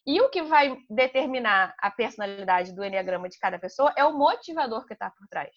E 0.06 0.20
o 0.20 0.30
que 0.30 0.42
vai 0.42 0.76
determinar 0.90 1.76
a 1.78 1.92
personalidade 1.92 2.74
do 2.74 2.84
enneagrama 2.84 3.30
de 3.30 3.38
cada 3.38 3.60
pessoa 3.60 3.94
é 3.96 4.04
o 4.04 4.18
motivador 4.18 4.86
que 4.86 4.94
está 4.94 5.12
por 5.12 5.28
trás. 5.28 5.52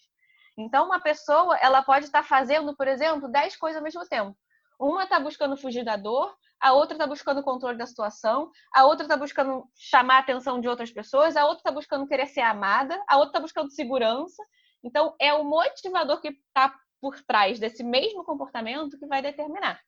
Então, 0.57 0.85
uma 0.85 1.01
pessoa 1.01 1.57
ela 1.57 1.81
pode 1.81 2.05
estar 2.05 2.21
tá 2.21 2.27
fazendo, 2.27 2.75
por 2.75 2.87
exemplo, 2.87 3.27
10 3.27 3.57
coisas 3.57 3.77
ao 3.77 3.83
mesmo 3.83 4.05
tempo. 4.07 4.37
Uma 4.79 5.03
está 5.03 5.19
buscando 5.19 5.57
fugir 5.57 5.83
da 5.83 5.95
dor, 5.95 6.35
a 6.59 6.73
outra 6.73 6.95
está 6.95 7.07
buscando 7.07 7.43
controle 7.43 7.77
da 7.77 7.85
situação, 7.85 8.51
a 8.73 8.85
outra 8.85 9.05
está 9.05 9.17
buscando 9.17 9.69
chamar 9.75 10.17
a 10.17 10.19
atenção 10.19 10.59
de 10.59 10.67
outras 10.67 10.91
pessoas, 10.91 11.35
a 11.35 11.45
outra 11.45 11.59
está 11.59 11.71
buscando 11.71 12.07
querer 12.07 12.27
ser 12.27 12.41
amada, 12.41 13.01
a 13.07 13.17
outra 13.17 13.29
está 13.29 13.39
buscando 13.39 13.71
segurança. 13.71 14.43
Então, 14.83 15.15
é 15.19 15.33
o 15.33 15.43
motivador 15.43 16.21
que 16.21 16.29
está 16.29 16.75
por 17.01 17.21
trás 17.23 17.59
desse 17.59 17.83
mesmo 17.83 18.23
comportamento 18.23 18.97
que 18.97 19.05
vai 19.05 19.21
determinar. 19.21 19.79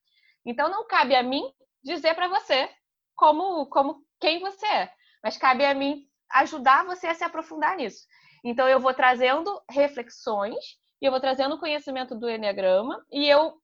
Então, 0.46 0.70
não 0.70 0.86
cabe 0.86 1.16
a 1.16 1.24
mim 1.24 1.44
dizer 1.84 2.14
para 2.16 2.28
você 2.28 2.70
como, 3.16 3.66
como 3.68 4.04
quem 4.20 4.40
você 4.40 4.66
é, 4.66 4.94
mas 5.24 5.38
cabe 5.38 5.66
a 5.66 5.74
mim 5.74 6.08
ajudar 6.32 6.86
você 6.86 7.08
a 7.08 7.16
se 7.16 7.24
aprofundar 7.24 7.76
nisso. 7.76 8.06
Então, 8.44 8.68
eu 8.68 8.80
vou 8.80 8.94
trazendo 8.94 9.62
reflexões 9.70 10.78
e 11.02 11.06
eu 11.06 11.12
vou 11.12 11.20
trazendo 11.20 11.60
conhecimento 11.60 12.16
do 12.16 12.30
Enneagrama 12.30 13.04
e 13.12 13.28
eu, 13.28 13.60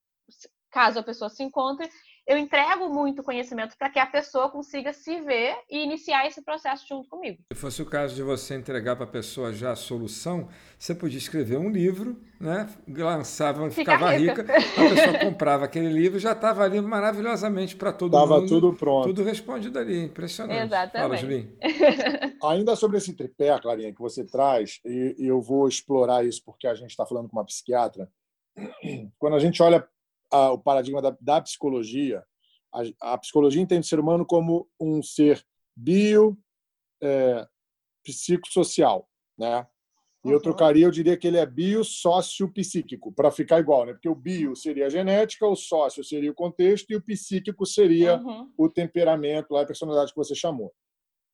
caso 0.73 0.99
a 0.99 1.03
pessoa 1.03 1.29
se 1.29 1.43
encontre, 1.43 1.87
eu 2.25 2.37
entrego 2.37 2.87
muito 2.89 3.21
conhecimento 3.21 3.77
para 3.77 3.89
que 3.89 3.99
a 3.99 4.05
pessoa 4.05 4.49
consiga 4.49 4.93
se 4.93 5.19
ver 5.21 5.55
e 5.69 5.83
iniciar 5.83 6.25
esse 6.25 6.41
processo 6.41 6.87
junto 6.87 7.09
comigo. 7.09 7.43
Se 7.51 7.59
fosse 7.59 7.81
o 7.81 7.85
caso 7.85 8.15
de 8.15 8.23
você 8.23 8.55
entregar 8.55 8.95
para 8.95 9.03
a 9.03 9.09
pessoa 9.09 9.51
já 9.51 9.73
a 9.73 9.75
solução, 9.75 10.47
você 10.79 10.95
podia 10.95 11.17
escrever 11.17 11.57
um 11.57 11.69
livro, 11.69 12.21
né? 12.39 12.69
lançava, 12.87 13.69
Fica 13.69 13.93
ficava 13.93 14.11
rica. 14.11 14.41
rica, 14.41 14.55
a 14.55 14.89
pessoa 14.89 15.19
comprava 15.19 15.65
aquele 15.65 15.89
livro 15.89 16.17
já 16.17 16.31
estava 16.31 16.63
ali 16.63 16.79
maravilhosamente 16.79 17.75
para 17.75 17.91
todo 17.91 18.13
Tava 18.13 18.35
mundo. 18.35 18.45
Estava 18.45 18.61
tudo 18.61 18.73
pronto. 18.77 19.07
Tudo 19.07 19.23
respondido 19.23 19.77
ali, 19.77 20.05
impressionante. 20.05 20.63
Exatamente. 20.63 21.01
Fala, 21.01 21.17
Julinho. 21.17 21.57
Ainda 22.41 22.75
sobre 22.77 22.97
esse 22.97 23.13
tripé, 23.13 23.59
Clarinha, 23.59 23.93
que 23.93 23.99
você 24.01 24.25
traz, 24.25 24.79
e 24.85 25.27
eu 25.27 25.41
vou 25.41 25.67
explorar 25.67 26.25
isso 26.25 26.41
porque 26.45 26.67
a 26.67 26.73
gente 26.73 26.91
está 26.91 27.05
falando 27.05 27.27
com 27.27 27.37
uma 27.37 27.45
psiquiatra. 27.45 28.09
Quando 29.19 29.35
a 29.35 29.39
gente 29.39 29.61
olha 29.61 29.85
a, 30.33 30.51
o 30.51 30.57
paradigma 30.57 31.01
da, 31.01 31.15
da 31.21 31.41
psicologia. 31.41 32.23
A, 32.73 33.13
a, 33.13 33.17
psicologia 33.19 33.61
entende 33.61 33.85
o 33.85 33.89
ser 33.89 33.99
humano 33.99 34.25
como 34.25 34.67
um 34.79 35.01
ser 35.03 35.45
bio, 35.75 36.37
é, 37.01 37.47
psicossocial, 38.03 39.07
né? 39.37 39.67
E 40.25 40.29
eu 40.29 40.35
uhum. 40.35 40.41
trocaria, 40.41 40.85
eu 40.85 40.91
diria 40.91 41.17
que 41.17 41.27
ele 41.27 41.37
é 41.37 41.45
bio-sócio-psíquico, 41.45 43.11
para 43.11 43.29
ficar 43.29 43.59
igual, 43.59 43.85
né? 43.85 43.91
Porque 43.91 44.07
o 44.07 44.15
bio 44.15 44.55
seria 44.55 44.85
a 44.85 44.89
genética, 44.89 45.45
o 45.45 45.55
sócio 45.55 46.01
seria 46.03 46.31
o 46.31 46.35
contexto 46.35 46.89
e 46.91 46.95
o 46.95 47.01
psíquico 47.01 47.65
seria 47.65 48.17
uhum. 48.17 48.49
o 48.57 48.69
temperamento, 48.69 49.55
a 49.55 49.65
personalidade 49.65 50.11
que 50.11 50.17
você 50.17 50.33
chamou. 50.33 50.73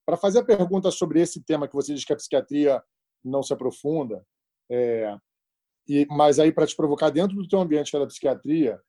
Para 0.05 0.17
fazer 0.17 0.39
a 0.39 0.43
pergunta 0.43 0.89
sobre 0.89 1.21
esse 1.21 1.43
tema 1.43 1.67
que 1.67 1.75
você 1.75 1.93
diz 1.93 2.03
que 2.03 2.11
a 2.11 2.15
psiquiatria 2.15 2.81
não 3.23 3.43
se 3.43 3.53
aprofunda, 3.53 4.25
é, 4.71 5.15
e, 5.87 6.07
mas 6.09 6.39
aí 6.39 6.51
para 6.51 6.65
te 6.65 6.75
provocar 6.75 7.11
dentro 7.11 7.35
do 7.35 7.47
teu 7.47 7.59
ambiente 7.59 7.91
que 7.91 7.97
é 7.97 7.99
da 7.99 8.07
psiquiatria, 8.07 8.79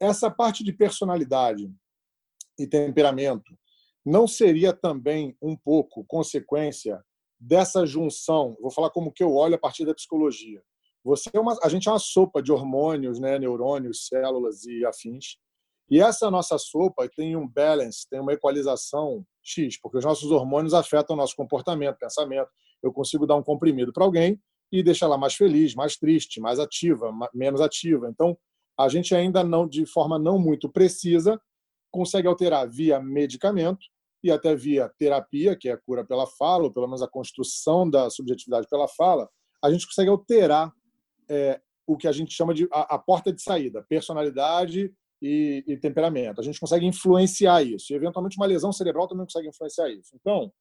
essa 0.00 0.30
parte 0.30 0.62
de 0.62 0.72
personalidade 0.72 1.70
e 2.58 2.66
temperamento 2.66 3.56
não 4.04 4.26
seria 4.26 4.72
também 4.72 5.36
um 5.40 5.56
pouco 5.56 6.04
consequência 6.04 7.02
dessa 7.38 7.86
junção, 7.86 8.56
vou 8.60 8.70
falar 8.70 8.90
como 8.90 9.12
que 9.12 9.22
eu 9.22 9.34
olho 9.34 9.54
a 9.54 9.58
partir 9.58 9.84
da 9.84 9.94
psicologia. 9.94 10.62
Você 11.04 11.30
é 11.32 11.38
uma, 11.38 11.56
a 11.62 11.68
gente 11.68 11.88
é 11.88 11.92
uma 11.92 11.98
sopa 11.98 12.42
de 12.42 12.50
hormônios, 12.50 13.20
né, 13.20 13.38
neurônios, 13.38 14.06
células 14.06 14.64
e 14.64 14.84
afins. 14.84 15.36
E 15.90 16.00
essa 16.00 16.30
nossa 16.30 16.58
sopa 16.58 17.08
tem 17.08 17.36
um 17.36 17.48
balance, 17.48 18.06
tem 18.10 18.20
uma 18.20 18.32
equalização 18.32 19.24
X, 19.42 19.80
porque 19.80 19.98
os 19.98 20.04
nossos 20.04 20.30
hormônios 20.30 20.74
afetam 20.74 21.14
o 21.14 21.16
nosso 21.16 21.34
comportamento, 21.34 21.96
pensamento. 21.96 22.50
Eu 22.82 22.92
consigo 22.92 23.26
dar 23.26 23.36
um 23.36 23.42
comprimido 23.42 23.92
para 23.92 24.04
alguém 24.04 24.40
e 24.70 24.82
deixar 24.82 25.06
ela 25.06 25.16
mais 25.16 25.34
feliz, 25.34 25.74
mais 25.74 25.96
triste, 25.96 26.40
mais 26.40 26.58
ativa, 26.58 27.10
menos 27.32 27.60
ativa. 27.60 28.08
Então, 28.10 28.36
a 28.78 28.88
gente 28.88 29.14
ainda 29.14 29.42
não, 29.42 29.66
de 29.66 29.84
forma 29.84 30.18
não 30.18 30.38
muito 30.38 30.68
precisa, 30.68 31.40
consegue 31.90 32.28
alterar 32.28 32.68
via 32.68 33.00
medicamento 33.00 33.84
e 34.22 34.30
até 34.30 34.54
via 34.54 34.92
terapia, 34.98 35.56
que 35.56 35.68
é 35.68 35.72
a 35.72 35.78
cura 35.78 36.04
pela 36.04 36.26
fala, 36.26 36.64
ou 36.64 36.72
pelo 36.72 36.86
menos 36.86 37.02
a 37.02 37.08
construção 37.08 37.88
da 37.88 38.10
subjetividade 38.10 38.66
pela 38.68 38.88
fala, 38.88 39.28
a 39.62 39.70
gente 39.70 39.86
consegue 39.86 40.10
alterar 40.10 40.72
é, 41.28 41.60
o 41.86 41.96
que 41.96 42.06
a 42.06 42.12
gente 42.12 42.32
chama 42.32 42.54
de 42.54 42.68
a, 42.72 42.94
a 42.94 42.98
porta 42.98 43.32
de 43.32 43.42
saída, 43.42 43.84
personalidade 43.88 44.92
e, 45.20 45.64
e, 45.66 45.76
temperamento. 45.76 46.40
A 46.40 46.44
gente 46.44 46.60
consegue 46.60 46.86
influenciar 46.86 47.62
isso. 47.62 47.92
E, 47.92 47.96
eventualmente, 47.96 48.36
uma 48.36 48.46
lesão 48.46 48.72
cerebral 48.72 49.08
também 49.08 49.24
consegue 49.24 49.48
influenciar 49.48 49.88
isso. 49.90 50.10
Então, 50.14 50.52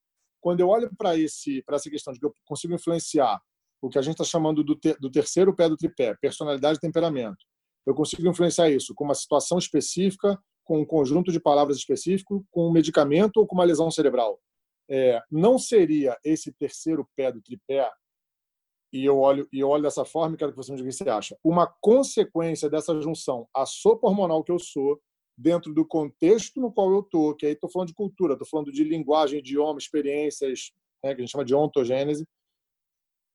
quando 0.41 0.59
eu 0.61 0.69
olho 0.69 0.89
para 0.97 1.13
essa 1.19 1.89
questão 1.89 2.13
de 2.13 2.19
que 2.19 2.25
eu 2.25 2.33
consigo 2.45 2.73
influenciar 2.73 3.39
o 3.81 3.89
que 3.89 3.99
a 3.99 4.01
gente 4.01 4.13
está 4.13 4.23
chamando 4.23 4.63
do, 4.63 4.75
ter, 4.75 4.97
do 4.99 5.11
terceiro 5.11 5.55
pé 5.55 5.69
do 5.69 5.77
tripé, 5.77 6.15
personalidade 6.19 6.77
e 6.77 6.81
temperamento, 6.81 7.37
eu 7.87 7.95
consigo 7.95 8.27
influenciar 8.27 8.69
isso 8.69 8.93
com 8.93 9.05
uma 9.05 9.15
situação 9.15 9.57
específica, 9.57 10.37
com 10.65 10.81
um 10.81 10.85
conjunto 10.85 11.31
de 11.31 11.39
palavras 11.39 11.77
específico, 11.77 12.45
com 12.51 12.67
um 12.67 12.71
medicamento 12.71 13.37
ou 13.37 13.47
com 13.47 13.55
uma 13.55 13.63
lesão 13.63 13.89
cerebral. 13.89 14.39
É, 14.89 15.21
não 15.31 15.57
seria 15.57 16.17
esse 16.21 16.51
terceiro 16.51 17.07
pé 17.15 17.31
do 17.31 17.41
tripé, 17.41 17.89
e 18.91 19.05
eu 19.05 19.17
olho, 19.17 19.47
e 19.53 19.59
eu 19.59 19.69
olho 19.69 19.83
dessa 19.83 20.03
forma 20.03 20.35
e 20.35 20.37
quero 20.37 20.51
que 20.51 20.57
você 20.57 20.71
me 20.71 20.77
diga 20.77 20.89
o 20.89 20.91
que 20.91 20.97
você 20.97 21.09
acha, 21.09 21.37
uma 21.41 21.65
consequência 21.81 22.69
dessa 22.69 22.99
junção, 23.01 23.47
a 23.55 23.65
sopa 23.65 24.07
hormonal 24.07 24.43
que 24.43 24.51
eu 24.51 24.59
sou, 24.59 25.01
dentro 25.37 25.73
do 25.73 25.85
contexto 25.85 26.59
no 26.59 26.71
qual 26.71 26.91
eu 26.91 26.99
estou, 26.99 27.35
que 27.35 27.45
aí 27.45 27.53
estou 27.53 27.69
falando 27.69 27.89
de 27.89 27.93
cultura, 27.93 28.33
estou 28.33 28.47
falando 28.47 28.71
de 28.71 28.83
linguagem, 28.83 29.39
idioma, 29.39 29.79
experiências, 29.79 30.71
né, 31.01 31.13
que 31.15 31.21
a 31.21 31.23
gente 31.23 31.31
chama 31.31 31.45
de 31.45 31.55
ontogênese, 31.55 32.27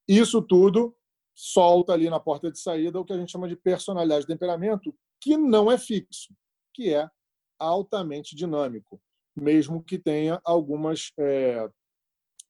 isso 0.06 0.42
tudo 0.42 0.94
solta 1.34 1.92
ali 1.92 2.08
na 2.10 2.20
porta 2.20 2.50
de 2.50 2.58
saída 2.58 3.00
o 3.00 3.04
que 3.04 3.12
a 3.12 3.16
gente 3.16 3.32
chama 3.32 3.48
de 3.48 3.56
personalidade 3.56 4.22
de 4.22 4.26
temperamento, 4.26 4.94
que 5.20 5.36
não 5.36 5.70
é 5.70 5.78
fixo, 5.78 6.34
que 6.74 6.92
é 6.92 7.08
altamente 7.58 8.34
dinâmico, 8.34 9.00
mesmo 9.34 9.82
que 9.82 9.98
tenha 9.98 10.40
algumas, 10.44 11.12
é, 11.18 11.68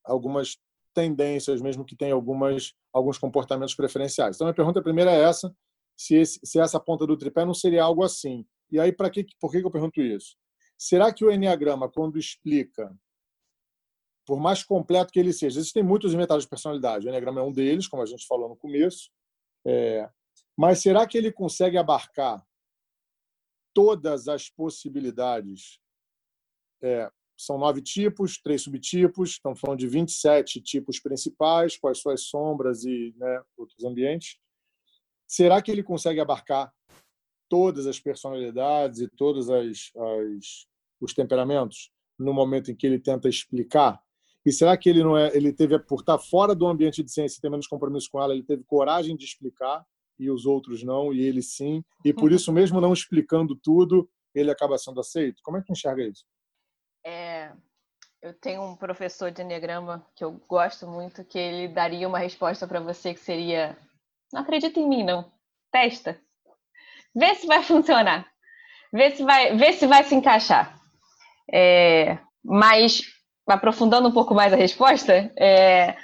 algumas 0.04 0.56
tendências, 0.94 1.60
mesmo 1.60 1.84
que 1.84 1.96
tenha 1.96 2.14
algumas, 2.14 2.72
alguns 2.92 3.18
comportamentos 3.18 3.74
preferenciais. 3.74 4.36
Então, 4.36 4.48
a 4.48 4.54
pergunta 4.54 4.82
primeira 4.82 5.10
é 5.12 5.22
essa, 5.22 5.54
se, 5.96 6.16
esse, 6.16 6.40
se 6.44 6.58
essa 6.58 6.80
ponta 6.80 7.06
do 7.06 7.16
tripé 7.16 7.44
não 7.44 7.54
seria 7.54 7.84
algo 7.84 8.02
assim. 8.02 8.46
E 8.70 8.80
aí, 8.80 8.92
para 8.92 9.10
que, 9.10 9.26
por 9.40 9.50
que 9.50 9.58
eu 9.58 9.70
pergunto 9.70 10.00
isso? 10.00 10.36
Será 10.78 11.12
que 11.12 11.24
o 11.24 11.30
Enneagrama, 11.30 11.88
quando 11.88 12.18
explica, 12.18 12.92
por 14.26 14.40
mais 14.40 14.62
completo 14.62 15.12
que 15.12 15.18
ele 15.18 15.32
seja, 15.32 15.58
existem 15.58 15.82
muitos 15.82 16.14
inventários 16.14 16.44
de 16.44 16.50
personalidade, 16.50 17.06
o 17.06 17.08
Enneagrama 17.08 17.40
é 17.40 17.44
um 17.44 17.52
deles, 17.52 17.88
como 17.88 18.02
a 18.02 18.06
gente 18.06 18.26
falou 18.26 18.48
no 18.48 18.56
começo, 18.56 19.10
é, 19.66 20.08
mas 20.56 20.80
será 20.80 21.06
que 21.06 21.18
ele 21.18 21.32
consegue 21.32 21.76
abarcar 21.76 22.44
todas 23.74 24.28
as 24.28 24.48
possibilidades. 24.48 25.78
É, 26.82 27.10
são 27.36 27.58
nove 27.58 27.82
tipos, 27.82 28.38
três 28.38 28.62
subtipos, 28.62 29.30
estamos 29.30 29.58
falando 29.58 29.80
de 29.80 29.88
27 29.88 30.60
tipos 30.60 31.00
principais, 31.00 31.76
quais 31.76 31.98
suas 31.98 32.24
sombras 32.24 32.84
e 32.84 33.14
né, 33.16 33.42
outros 33.56 33.82
ambientes. 33.84 34.38
Será 35.26 35.60
que 35.62 35.70
ele 35.70 35.82
consegue 35.82 36.20
abarcar 36.20 36.72
todas 37.48 37.86
as 37.86 37.98
personalidades 37.98 39.00
e 39.00 39.08
todos 39.08 39.50
as, 39.50 39.90
as, 39.96 40.66
os 41.00 41.14
temperamentos 41.14 41.90
no 42.18 42.32
momento 42.32 42.70
em 42.70 42.76
que 42.76 42.86
ele 42.86 42.98
tenta 42.98 43.28
explicar? 43.28 44.00
E 44.44 44.52
será 44.52 44.76
que 44.76 44.88
ele 44.88 45.02
não 45.02 45.16
é, 45.16 45.34
ele 45.36 45.52
teve 45.52 45.78
por 45.78 46.00
estar 46.00 46.18
fora 46.18 46.54
do 46.54 46.66
ambiente 46.66 47.02
de 47.02 47.12
ciência 47.12 47.38
e 47.38 47.40
ter 47.40 47.50
menos 47.50 47.66
compromisso 47.66 48.08
com 48.10 48.20
ela, 48.20 48.32
ele 48.32 48.42
teve 48.42 48.64
coragem 48.64 49.16
de 49.16 49.24
explicar 49.24 49.84
e 50.18 50.30
os 50.30 50.46
outros 50.46 50.82
não, 50.82 51.12
e 51.12 51.20
ele 51.20 51.42
sim. 51.42 51.84
E 52.04 52.12
por 52.12 52.32
isso, 52.32 52.52
mesmo 52.52 52.80
não 52.80 52.92
explicando 52.92 53.54
tudo, 53.56 54.08
ele 54.34 54.50
acaba 54.50 54.78
sendo 54.78 55.00
aceito. 55.00 55.42
Como 55.42 55.56
é 55.56 55.62
que 55.62 55.72
enxerga 55.72 56.02
isso? 56.02 56.24
É, 57.04 57.52
eu 58.22 58.32
tenho 58.34 58.62
um 58.62 58.76
professor 58.76 59.30
de 59.30 59.42
Enneagrama 59.42 60.06
que 60.14 60.24
eu 60.24 60.32
gosto 60.48 60.86
muito, 60.86 61.24
que 61.24 61.38
ele 61.38 61.68
daria 61.68 62.06
uma 62.06 62.18
resposta 62.18 62.66
para 62.66 62.80
você 62.80 63.14
que 63.14 63.20
seria: 63.20 63.76
Não 64.32 64.42
acredita 64.42 64.78
em 64.78 64.88
mim, 64.88 65.02
não. 65.02 65.30
Testa. 65.72 66.20
Vê 67.14 67.34
se 67.34 67.46
vai 67.46 67.62
funcionar. 67.62 68.26
Vê 68.92 69.10
se 69.10 69.24
vai, 69.24 69.56
vê 69.56 69.72
se, 69.72 69.86
vai 69.86 70.04
se 70.04 70.14
encaixar. 70.14 70.78
É, 71.52 72.18
mas, 72.44 73.02
aprofundando 73.46 74.08
um 74.08 74.12
pouco 74.12 74.34
mais 74.34 74.52
a 74.52 74.56
resposta, 74.56 75.32
é, 75.38 75.96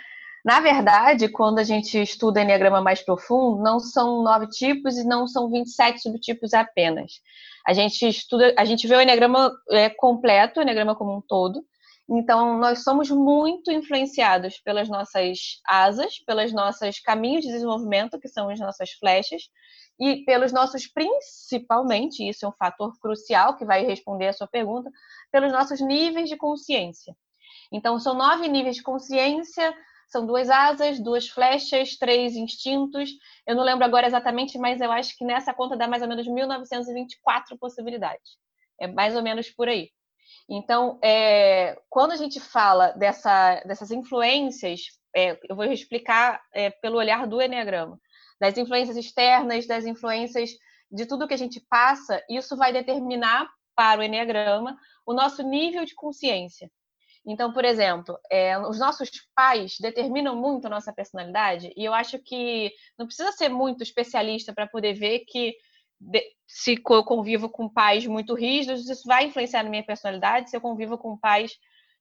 na 0.44 0.61
verdade, 0.61 1.29
quando 1.29 1.59
a 1.59 1.64
gente 1.64 2.01
estuda 2.01 2.40
Enneagrama 2.40 2.81
mais 2.81 3.03
profundo, 3.03 3.62
não 3.62 3.79
são 3.79 4.22
nove 4.22 4.48
tipos 4.48 4.96
e 4.96 5.05
não 5.05 5.27
são 5.27 5.51
27 5.51 6.01
subtipos 6.01 6.55
apenas. 6.55 7.20
A 7.66 7.72
gente 7.72 8.09
estuda, 8.09 8.55
a 8.57 8.64
gente 8.64 8.87
vê 8.87 8.96
o 8.96 9.01
Enneagrama 9.01 9.53
é, 9.70 9.90
completo, 9.90 10.59
o 10.59 10.62
Enneagrama 10.62 10.96
como 10.96 11.16
um 11.16 11.20
todo. 11.20 11.62
Então, 12.11 12.59
nós 12.59 12.83
somos 12.83 13.11
muito 13.11 13.70
influenciados 13.70 14.59
pelas 14.61 14.88
nossas 14.88 15.61
asas, 15.66 16.18
pelos 16.24 16.53
nossos 16.53 16.98
caminhos 17.01 17.44
de 17.44 17.53
desenvolvimento, 17.53 18.18
que 18.18 18.29
são 18.29 18.48
as 18.48 18.59
nossas 18.59 18.92
flechas, 18.92 19.42
e 20.01 20.24
pelos 20.24 20.53
nossos, 20.53 20.87
principalmente, 20.87 22.27
isso 22.27 22.46
é 22.46 22.48
um 22.48 22.53
fator 22.53 22.98
crucial 23.01 23.57
que 23.57 23.64
vai 23.66 23.85
responder 23.85 24.29
a 24.29 24.33
sua 24.33 24.46
pergunta, 24.46 24.90
pelos 25.31 25.53
nossos 25.53 25.81
níveis 25.81 26.31
de 26.31 26.37
consciência. 26.37 27.14
Então, 27.72 27.98
são 27.98 28.14
nove 28.14 28.48
níveis 28.48 28.76
de 28.76 28.83
consciência, 28.83 29.74
são 30.09 30.26
duas 30.26 30.48
asas, 30.48 30.98
duas 30.98 31.28
flechas, 31.28 31.96
três 31.96 32.35
instintos. 32.35 33.11
Eu 33.46 33.54
não 33.54 33.62
lembro 33.62 33.85
agora 33.85 34.07
exatamente, 34.07 34.59
mas 34.59 34.81
eu 34.81 34.90
acho 34.90 35.16
que 35.16 35.24
nessa 35.24 35.52
conta 35.52 35.76
dá 35.76 35.87
mais 35.87 36.02
ou 36.02 36.09
menos 36.09 36.26
1924 36.26 37.59
possibilidades. 37.59 38.38
É 38.81 38.87
mais 38.87 39.14
ou 39.14 39.22
menos 39.22 39.50
por 39.50 39.68
aí. 39.68 39.90
Então, 40.48 40.98
é, 41.02 41.78
quando 41.90 42.12
a 42.12 42.16
gente 42.16 42.40
fala 42.40 42.92
dessa, 42.92 43.62
dessas 43.66 43.90
influências, 43.90 44.81
é, 45.14 45.38
eu 45.48 45.54
vou 45.54 45.64
explicar 45.66 46.42
é, 46.54 46.70
pelo 46.70 46.96
olhar 46.96 47.26
do 47.26 47.40
Enneagrama, 47.40 48.00
das 48.40 48.57
influências 48.57 48.96
externas, 48.96 49.66
das 49.66 49.84
influências 49.84 50.51
de 50.90 51.05
tudo 51.05 51.28
que 51.28 51.34
a 51.34 51.38
gente 51.38 51.61
passa, 51.68 52.22
isso 52.30 52.57
vai 52.57 52.72
determinar 52.72 53.47
para 53.74 54.01
o 54.01 54.03
Enneagrama 54.03 54.76
o 55.05 55.12
nosso 55.12 55.43
nível 55.43 55.84
de 55.84 55.95
consciência. 55.95 56.70
Então, 57.31 57.53
por 57.53 57.62
exemplo, 57.62 58.18
é, 58.31 58.59
os 58.59 58.79
nossos 58.79 59.11
pais 59.35 59.76
determinam 59.79 60.35
muito 60.35 60.66
a 60.66 60.70
nossa 60.70 60.91
personalidade, 60.93 61.70
e 61.76 61.85
eu 61.85 61.93
acho 61.93 62.18
que 62.18 62.72
não 62.99 63.07
precisa 63.07 63.31
ser 63.33 63.51
muito 63.51 63.83
especialista 63.83 64.53
para 64.55 64.66
poder 64.66 64.95
ver 64.95 65.20
que 65.26 65.55
de, 66.01 66.22
se 66.47 66.83
eu 66.89 67.05
convivo 67.05 67.51
com 67.51 67.68
pais 67.68 68.07
muito 68.07 68.35
rígidos, 68.35 68.89
isso 68.89 69.07
vai 69.07 69.26
influenciar 69.26 69.62
na 69.62 69.68
minha 69.68 69.85
personalidade. 69.85 70.49
Se 70.49 70.57
eu 70.57 70.61
convivo 70.61 70.97
com 70.97 71.18
pais, 71.18 71.53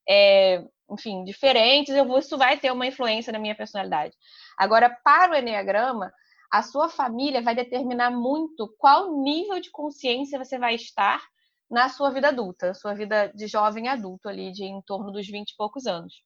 é, 0.08 0.64
enfim, 0.90 1.24
diferentes, 1.24 1.94
vou, 2.06 2.18
isso 2.18 2.38
vai 2.38 2.58
ter 2.58 2.72
uma 2.72 2.86
influência 2.86 3.32
na 3.32 3.38
minha 3.38 3.54
personalidade. 3.54 4.14
Agora, 4.56 4.88
para 5.04 5.32
o 5.32 5.36
Enneagrama, 5.36 6.10
a 6.50 6.62
sua 6.62 6.88
família 6.88 7.42
vai 7.42 7.54
determinar 7.54 8.10
muito 8.10 8.74
qual 8.78 9.20
nível 9.20 9.60
de 9.60 9.70
consciência 9.70 10.42
você 10.42 10.58
vai 10.58 10.74
estar 10.74 11.20
na 11.70 11.88
sua 11.88 12.10
vida 12.10 12.28
adulta, 12.28 12.74
sua 12.74 12.94
vida 12.94 13.28
de 13.34 13.46
jovem 13.46 13.88
adulto 13.88 14.28
ali, 14.28 14.50
de 14.52 14.64
em 14.64 14.80
torno 14.82 15.12
dos 15.12 15.26
20 15.26 15.50
e 15.50 15.56
poucos 15.56 15.86
anos. 15.86 16.22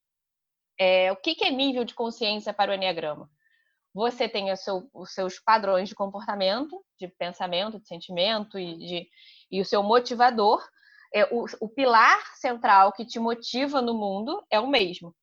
É, 0.78 1.12
o 1.12 1.16
que, 1.16 1.34
que, 1.34 1.45
é 1.45 1.51
nível 1.51 1.84
de 1.84 1.95
consciência 1.95 2.53
para 2.53 2.70
o 2.70 2.74
Enneagrama? 2.74 3.30
Você 3.95 4.28
tem 4.28 4.55
seu, 4.57 4.88
os 4.95 5.12
seus 5.12 5.38
padrões 5.38 5.88
de 5.88 5.95
comportamento, 5.95 6.82
de 6.99 7.09
pensamento, 7.09 7.78
de 7.78 7.86
sentimento 7.86 8.59
e, 8.59 8.78
de, 8.78 9.09
e 9.51 9.61
o 9.61 9.64
seu 9.64 9.82
motivador. 9.82 10.62
é, 11.14 11.24
o, 11.30 11.45
o 11.61 11.68
pilar 11.68 12.20
central 12.36 12.93
que 12.93 13.05
te 13.05 13.18
motiva 13.18 13.82
no 13.82 13.95
mundo 13.95 14.43
é 14.51 14.59
o 14.59 14.66
mesmo. 14.66 15.14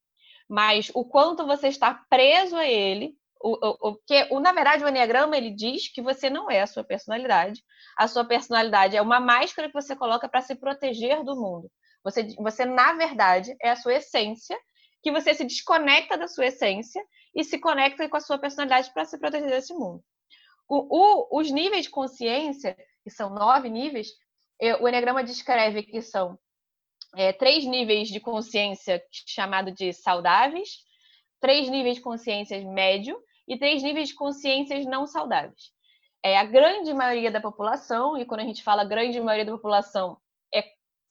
Mas 0.48 0.92
o 0.94 1.04
quanto 1.04 1.46
você 1.46 1.68
está 1.68 1.94
preso 2.10 2.56
a 2.56 2.68
ele, 2.68 3.19
o, 3.42 3.52
o, 3.52 3.90
o, 3.90 3.96
que, 4.06 4.28
o, 4.32 4.40
na 4.40 4.52
verdade, 4.52 4.84
o 4.84 4.88
Enneagrama 4.88 5.38
ele 5.38 5.52
diz 5.52 5.88
que 5.88 6.02
você 6.02 6.30
não 6.30 6.52
é 6.52 6.62
a 6.62 6.68
sua 6.68 6.84
personalidade. 6.84 7.64
A 7.98 8.08
sua 8.08 8.26
personalidade 8.26 8.98
é 8.98 9.02
uma 9.02 9.20
máscara 9.20 9.70
que 9.70 9.74
você 9.74 9.96
coloca 9.96 10.28
para 10.28 10.42
se 10.42 10.56
proteger 10.56 11.24
do 11.24 11.36
mundo. 11.36 11.72
Você, 12.04 12.28
você, 12.38 12.66
na 12.66 12.94
verdade, 12.94 13.56
é 13.62 13.70
a 13.72 13.76
sua 13.76 13.96
essência, 13.96 14.58
que 15.02 15.12
você 15.12 15.34
se 15.34 15.46
desconecta 15.46 16.18
da 16.18 16.28
sua 16.28 16.48
essência 16.48 17.02
e 17.34 17.44
se 17.44 17.58
conecta 17.58 18.08
com 18.10 18.18
a 18.18 18.22
sua 18.22 18.38
personalidade 18.38 18.92
para 18.94 19.06
se 19.06 19.18
proteger 19.18 19.50
desse 19.50 19.74
mundo. 19.74 20.04
os 21.32 21.50
níveis 21.50 21.86
de 21.86 21.90
consciência, 21.90 22.76
que 23.04 23.10
são 23.10 23.30
nove 23.30 23.70
níveis, 23.70 24.10
o 24.82 24.88
Enneagrama 24.88 25.24
descreve 25.24 25.84
que 25.84 26.02
são 26.02 26.38
é, 27.16 27.32
três 27.32 27.66
níveis 27.66 28.10
de 28.10 28.20
consciência 28.20 29.02
chamado 29.10 29.72
de 29.72 29.94
saudáveis, 29.94 30.80
três 31.40 31.70
níveis 31.70 31.96
de 31.96 32.02
consciência 32.02 32.60
médio 32.66 33.18
e 33.50 33.58
três 33.58 33.82
níveis 33.82 34.10
de 34.10 34.16
consciências 34.16 34.86
não 34.86 35.08
saudáveis. 35.08 35.72
É 36.24 36.38
a 36.38 36.44
grande 36.44 36.94
maioria 36.94 37.32
da 37.32 37.42
população, 37.42 38.16
e 38.16 38.26
quando 38.26 38.42
a 38.42 38.46
gente 38.46 38.64
fala 38.64 38.86
grande 38.86 39.20
maioria 39.20 39.46
da 39.46 39.54
população, 39.54 40.18
é 40.54 40.64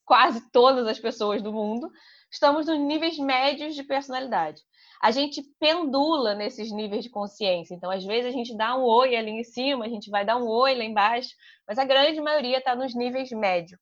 quase 0.05 0.49
todas 0.51 0.87
as 0.87 0.97
pessoas 0.97 1.41
do 1.41 1.51
mundo, 1.51 1.91
estamos 2.31 2.67
nos 2.67 2.79
níveis 2.79 3.17
médios 3.19 3.75
de 3.75 3.83
personalidade. 3.83 4.61
A 5.01 5.11
gente 5.11 5.41
pendula 5.59 6.33
nesses 6.33 6.71
níveis 6.71 7.03
de 7.03 7.09
consciência. 7.09 7.73
Então, 7.73 7.91
às 7.91 8.05
vezes, 8.05 8.27
a 8.27 8.33
gente 8.33 8.55
dá 8.55 8.75
um 8.75 8.83
oi 8.83 9.15
ali 9.15 9.31
em 9.31 9.43
cima, 9.43 9.85
a 9.85 9.89
gente 9.89 10.09
vai 10.09 10.25
dar 10.25 10.37
um 10.37 10.47
oi 10.47 10.75
lá 10.75 10.83
embaixo, 10.83 11.29
mas 11.67 11.77
a 11.77 11.85
grande 11.85 12.21
maioria 12.21 12.57
está 12.59 12.75
nos 12.75 12.95
níveis 12.95 13.29
médios. 13.31 13.79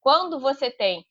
Quando 0.00 0.40
você 0.40 0.70
tem 0.70 1.04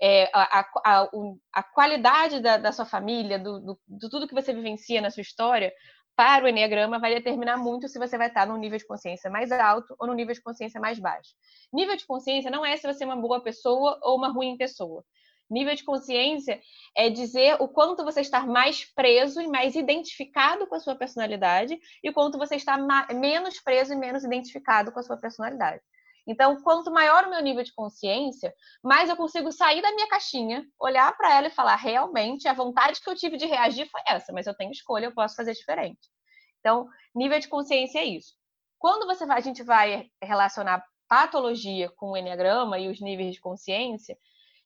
é, 0.00 0.30
a, 0.32 0.60
a, 0.84 1.08
a, 1.52 1.62
qualidade 1.62 2.40
da, 2.40 2.56
da 2.56 2.72
sua 2.72 2.86
família, 2.86 3.38
do, 3.38 3.60
do, 3.60 3.80
do, 3.86 4.08
tudo 4.08 4.28
que 4.28 4.34
você 4.34 4.52
vivencia 4.52 5.00
na 5.00 5.10
sua 5.10 5.22
história, 5.22 5.72
para 6.18 6.46
o 6.46 6.48
Enneagrama 6.48 6.98
vai 6.98 7.14
determinar 7.14 7.56
muito 7.56 7.86
se 7.86 7.96
você 7.96 8.18
vai 8.18 8.26
estar 8.26 8.44
num 8.44 8.56
nível 8.56 8.76
de 8.76 8.84
consciência 8.84 9.30
mais 9.30 9.52
alto 9.52 9.94
ou 9.96 10.08
num 10.08 10.14
nível 10.14 10.34
de 10.34 10.42
consciência 10.42 10.80
mais 10.80 10.98
baixo. 10.98 11.30
Nível 11.72 11.94
de 11.94 12.04
consciência 12.04 12.50
não 12.50 12.66
é 12.66 12.76
se 12.76 12.92
você 12.92 13.04
é 13.04 13.06
uma 13.06 13.14
boa 13.14 13.40
pessoa 13.40 13.96
ou 14.02 14.16
uma 14.16 14.26
ruim 14.26 14.56
pessoa. 14.56 15.04
Nível 15.48 15.76
de 15.76 15.84
consciência 15.84 16.60
é 16.96 17.08
dizer 17.08 17.56
o 17.60 17.68
quanto 17.68 18.02
você 18.02 18.20
está 18.20 18.44
mais 18.44 18.84
preso 18.84 19.40
e 19.40 19.46
mais 19.46 19.76
identificado 19.76 20.66
com 20.66 20.74
a 20.74 20.80
sua 20.80 20.96
personalidade 20.96 21.78
e 22.02 22.10
o 22.10 22.12
quanto 22.12 22.36
você 22.36 22.56
está 22.56 22.76
menos 23.14 23.60
preso 23.60 23.92
e 23.92 23.96
menos 23.96 24.24
identificado 24.24 24.90
com 24.90 24.98
a 24.98 25.04
sua 25.04 25.16
personalidade. 25.16 25.80
Então, 26.28 26.60
quanto 26.62 26.90
maior 26.90 27.24
o 27.24 27.30
meu 27.30 27.42
nível 27.42 27.64
de 27.64 27.72
consciência, 27.72 28.54
mais 28.84 29.08
eu 29.08 29.16
consigo 29.16 29.50
sair 29.50 29.80
da 29.80 29.90
minha 29.92 30.06
caixinha, 30.08 30.62
olhar 30.78 31.16
para 31.16 31.34
ela 31.34 31.46
e 31.46 31.50
falar: 31.50 31.76
realmente, 31.76 32.46
a 32.46 32.52
vontade 32.52 33.00
que 33.00 33.08
eu 33.08 33.16
tive 33.16 33.38
de 33.38 33.46
reagir 33.46 33.88
foi 33.90 34.02
essa, 34.06 34.30
mas 34.30 34.46
eu 34.46 34.54
tenho 34.54 34.70
escolha, 34.70 35.06
eu 35.06 35.14
posso 35.14 35.34
fazer 35.34 35.54
diferente. 35.54 35.98
Então, 36.60 36.86
nível 37.14 37.38
de 37.40 37.48
consciência 37.48 38.00
é 38.00 38.04
isso. 38.04 38.34
Quando 38.78 39.06
você 39.06 39.24
vai, 39.24 39.38
a 39.38 39.40
gente 39.40 39.62
vai 39.62 40.10
relacionar 40.22 40.84
patologia 41.08 41.88
com 41.96 42.10
o 42.10 42.16
enneagrama 42.16 42.78
e 42.78 42.88
os 42.88 43.00
níveis 43.00 43.34
de 43.34 43.40
consciência, 43.40 44.16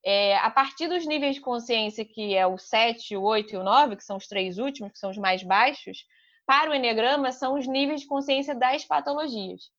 é, 0.05 0.37
a 0.39 0.51
partir 0.51 0.89
dos 0.89 1.07
níveis 1.07 1.37
de 1.37 1.41
consciência, 1.41 2.05
que 2.05 2.35
é 2.35 2.45
o 2.45 2.59
7, 2.59 3.17
o 3.17 3.23
8 3.23 3.55
e 3.55 3.57
o 3.57 3.63
9, 3.63 3.95
que 3.95 4.03
são 4.03 4.17
os 4.17 4.27
três 4.27 4.59
últimos, 4.59 4.91
que 4.91 4.99
são 4.99 5.11
os 5.11 5.17
mais 5.17 5.45
baixos, 5.45 6.05
para 6.45 6.73
o 6.73 6.75
Enneagrama 6.75 7.31
são 7.31 7.57
os 7.57 7.69
níveis 7.69 8.01
de 8.01 8.09
consciência 8.09 8.53
das 8.53 8.85
patologias. 8.85 9.71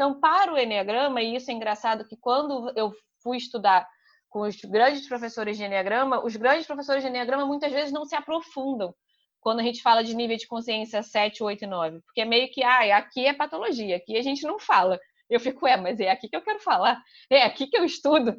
Então, 0.00 0.18
para 0.18 0.50
o 0.50 0.56
Enneagrama, 0.56 1.20
e 1.20 1.36
isso 1.36 1.50
é 1.50 1.52
engraçado 1.52 2.06
que 2.06 2.16
quando 2.16 2.72
eu 2.74 2.90
fui 3.22 3.36
estudar 3.36 3.86
com 4.30 4.40
os 4.40 4.56
grandes 4.62 5.06
professores 5.06 5.58
de 5.58 5.64
Enneagrama, 5.64 6.24
os 6.24 6.34
grandes 6.36 6.66
professores 6.66 7.02
de 7.02 7.10
Enneagrama 7.10 7.44
muitas 7.44 7.70
vezes 7.70 7.92
não 7.92 8.06
se 8.06 8.16
aprofundam 8.16 8.94
quando 9.40 9.60
a 9.60 9.62
gente 9.62 9.82
fala 9.82 10.02
de 10.02 10.14
nível 10.14 10.38
de 10.38 10.46
consciência 10.46 11.02
7, 11.02 11.42
8 11.42 11.64
e 11.64 11.66
9, 11.66 12.00
porque 12.00 12.22
é 12.22 12.24
meio 12.24 12.50
que, 12.50 12.62
ah, 12.62 12.96
aqui 12.96 13.26
é 13.26 13.34
patologia, 13.34 13.96
aqui 13.96 14.16
a 14.16 14.22
gente 14.22 14.42
não 14.46 14.58
fala. 14.58 14.98
Eu 15.28 15.38
fico, 15.38 15.66
é, 15.66 15.76
mas 15.76 16.00
é 16.00 16.10
aqui 16.10 16.30
que 16.30 16.36
eu 16.36 16.42
quero 16.42 16.60
falar, 16.60 16.98
é 17.28 17.42
aqui 17.42 17.66
que 17.66 17.76
eu 17.76 17.84
estudo. 17.84 18.34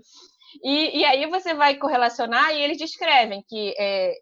E, 0.64 0.98
e 1.02 1.06
aí 1.06 1.28
você 1.28 1.54
vai 1.54 1.76
correlacionar 1.76 2.56
e 2.56 2.60
eles 2.60 2.80
descrevem 2.80 3.46
que 3.48 3.76
é, 3.78 4.16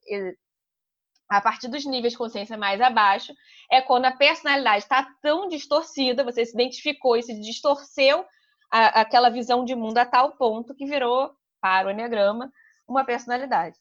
a 1.30 1.40
partir 1.40 1.68
dos 1.68 1.86
níveis 1.86 2.14
de 2.14 2.18
consciência 2.18 2.58
mais 2.58 2.82
abaixo, 2.82 3.34
é 3.72 3.82
quando 3.82 4.06
a 4.06 4.12
personalidade 4.12 4.84
está 4.84 5.08
tão 5.22 5.48
distorcida, 5.48 6.24
você 6.24 6.44
se 6.44 6.54
identificou 6.54 7.16
e 7.16 7.22
se 7.22 7.40
distorceu 7.40 8.26
a, 8.72 9.02
aquela 9.02 9.30
visão 9.30 9.64
de 9.64 9.76
mundo 9.76 10.00
a 10.00 10.06
tal 10.06 10.32
ponto 10.32 10.74
que 10.74 10.88
virou, 10.88 11.32
para 11.62 11.88
o 11.88 11.92
Enneagrama, 11.92 12.52
uma 12.88 13.06
personalidade. 13.06 13.78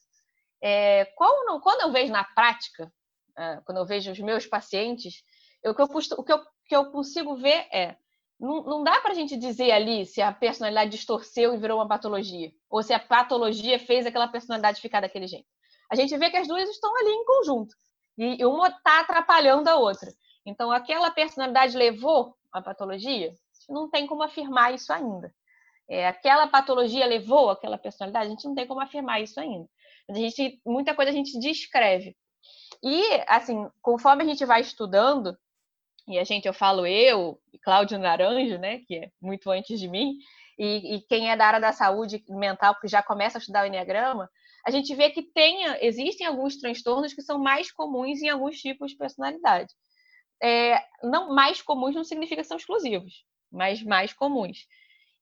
É, 0.60 1.06
quando, 1.16 1.60
quando, 1.60 1.82
eu 1.82 1.92
vejo 1.92 2.12
na 2.12 2.24
prática, 2.24 2.92
é, 3.36 3.60
quando 3.64 3.78
eu 3.78 3.86
vejo 3.86 4.10
os 4.10 4.18
meus 4.18 4.44
pacientes, 4.46 5.22
eu, 5.62 5.72
o, 5.72 5.74
que 5.74 5.82
eu, 5.82 5.86
o 5.86 6.24
que 6.24 6.32
eu, 6.32 6.40
que 6.66 6.76
eu 6.76 6.90
consigo 6.90 7.36
ver 7.36 7.66
é 7.72 7.96
não, 8.38 8.62
não 8.62 8.84
dá 8.84 9.00
para 9.00 9.12
a 9.12 9.14
gente 9.14 9.36
dizer 9.36 9.70
ali 9.70 10.04
se 10.04 10.20
a 10.20 10.32
personalidade 10.32 10.90
distorceu 10.90 11.54
e 11.54 11.58
virou 11.58 11.78
uma 11.78 11.88
patologia, 11.88 12.52
ou 12.68 12.82
se 12.82 12.92
a 12.92 12.98
patologia 12.98 13.78
fez 13.78 14.04
aquela 14.04 14.28
personalidade 14.28 14.80
ficar 14.80 15.00
daquele 15.00 15.26
jeito 15.26 15.57
a 15.90 15.96
gente 15.96 16.16
vê 16.16 16.30
que 16.30 16.36
as 16.36 16.48
duas 16.48 16.68
estão 16.68 16.94
ali 16.96 17.10
em 17.10 17.24
conjunto. 17.24 17.74
E 18.16 18.44
uma 18.44 18.68
está 18.68 19.00
atrapalhando 19.00 19.68
a 19.68 19.76
outra. 19.76 20.12
Então, 20.44 20.72
aquela 20.72 21.10
personalidade 21.10 21.76
levou 21.76 22.34
a 22.52 22.60
patologia? 22.60 23.32
Não 23.68 23.88
tem 23.88 24.06
como 24.06 24.22
afirmar 24.22 24.74
isso 24.74 24.92
ainda. 24.92 25.32
É, 25.88 26.06
aquela 26.06 26.46
patologia 26.48 27.06
levou 27.06 27.50
aquela 27.50 27.78
personalidade? 27.78 28.26
A 28.26 28.30
gente 28.30 28.44
não 28.46 28.54
tem 28.54 28.66
como 28.66 28.80
afirmar 28.80 29.22
isso 29.22 29.38
ainda. 29.38 29.68
A 30.10 30.14
gente, 30.14 30.60
muita 30.66 30.94
coisa 30.94 31.10
a 31.10 31.14
gente 31.14 31.38
descreve. 31.38 32.16
E, 32.82 33.02
assim, 33.26 33.68
conforme 33.80 34.24
a 34.24 34.26
gente 34.26 34.44
vai 34.44 34.60
estudando, 34.60 35.36
e 36.06 36.18
a 36.18 36.24
gente, 36.24 36.46
eu 36.46 36.54
falo 36.54 36.86
eu, 36.86 37.38
Cláudio 37.62 37.98
Naranjo, 37.98 38.58
né, 38.58 38.78
que 38.78 38.96
é 38.96 39.10
muito 39.20 39.50
antes 39.50 39.78
de 39.78 39.88
mim, 39.88 40.14
e, 40.58 40.96
e, 40.96 41.00
quem 41.02 41.30
é 41.30 41.36
da 41.36 41.46
área 41.46 41.60
da 41.60 41.72
saúde 41.72 42.24
mental, 42.28 42.74
que 42.80 42.88
já 42.88 43.02
começa 43.02 43.38
a 43.38 43.40
estudar 43.40 43.62
o 43.62 43.66
Enneagrama, 43.66 44.28
a 44.68 44.70
gente 44.70 44.94
vê 44.94 45.08
que 45.08 45.22
tem, 45.22 45.64
existem 45.80 46.26
alguns 46.26 46.58
transtornos 46.58 47.14
que 47.14 47.22
são 47.22 47.38
mais 47.38 47.72
comuns 47.72 48.20
em 48.20 48.28
alguns 48.28 48.58
tipos 48.58 48.90
de 48.90 48.98
personalidade. 48.98 49.72
É, 50.42 50.78
não 51.02 51.34
mais 51.34 51.62
comuns 51.62 51.94
não 51.94 52.04
significa 52.04 52.42
que 52.42 52.48
são 52.48 52.58
exclusivos, 52.58 53.24
mas 53.50 53.82
mais 53.82 54.12
comuns. 54.12 54.66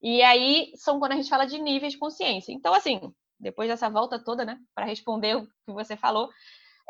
E 0.03 0.21
aí 0.21 0.73
são 0.75 0.99
quando 0.99 1.13
a 1.13 1.15
gente 1.15 1.29
fala 1.29 1.47
de 1.47 1.61
níveis 1.61 1.93
de 1.93 1.99
consciência. 2.01 2.51
Então, 2.51 2.75
assim, 2.75 3.01
depois 3.39 3.69
dessa 3.69 3.89
volta 3.89 4.19
toda, 4.19 4.45
né, 4.45 4.59
para 4.75 4.85
responder 4.85 5.37
o 5.37 5.47
que 5.47 5.73
você 5.73 5.97
falou, 5.97 6.29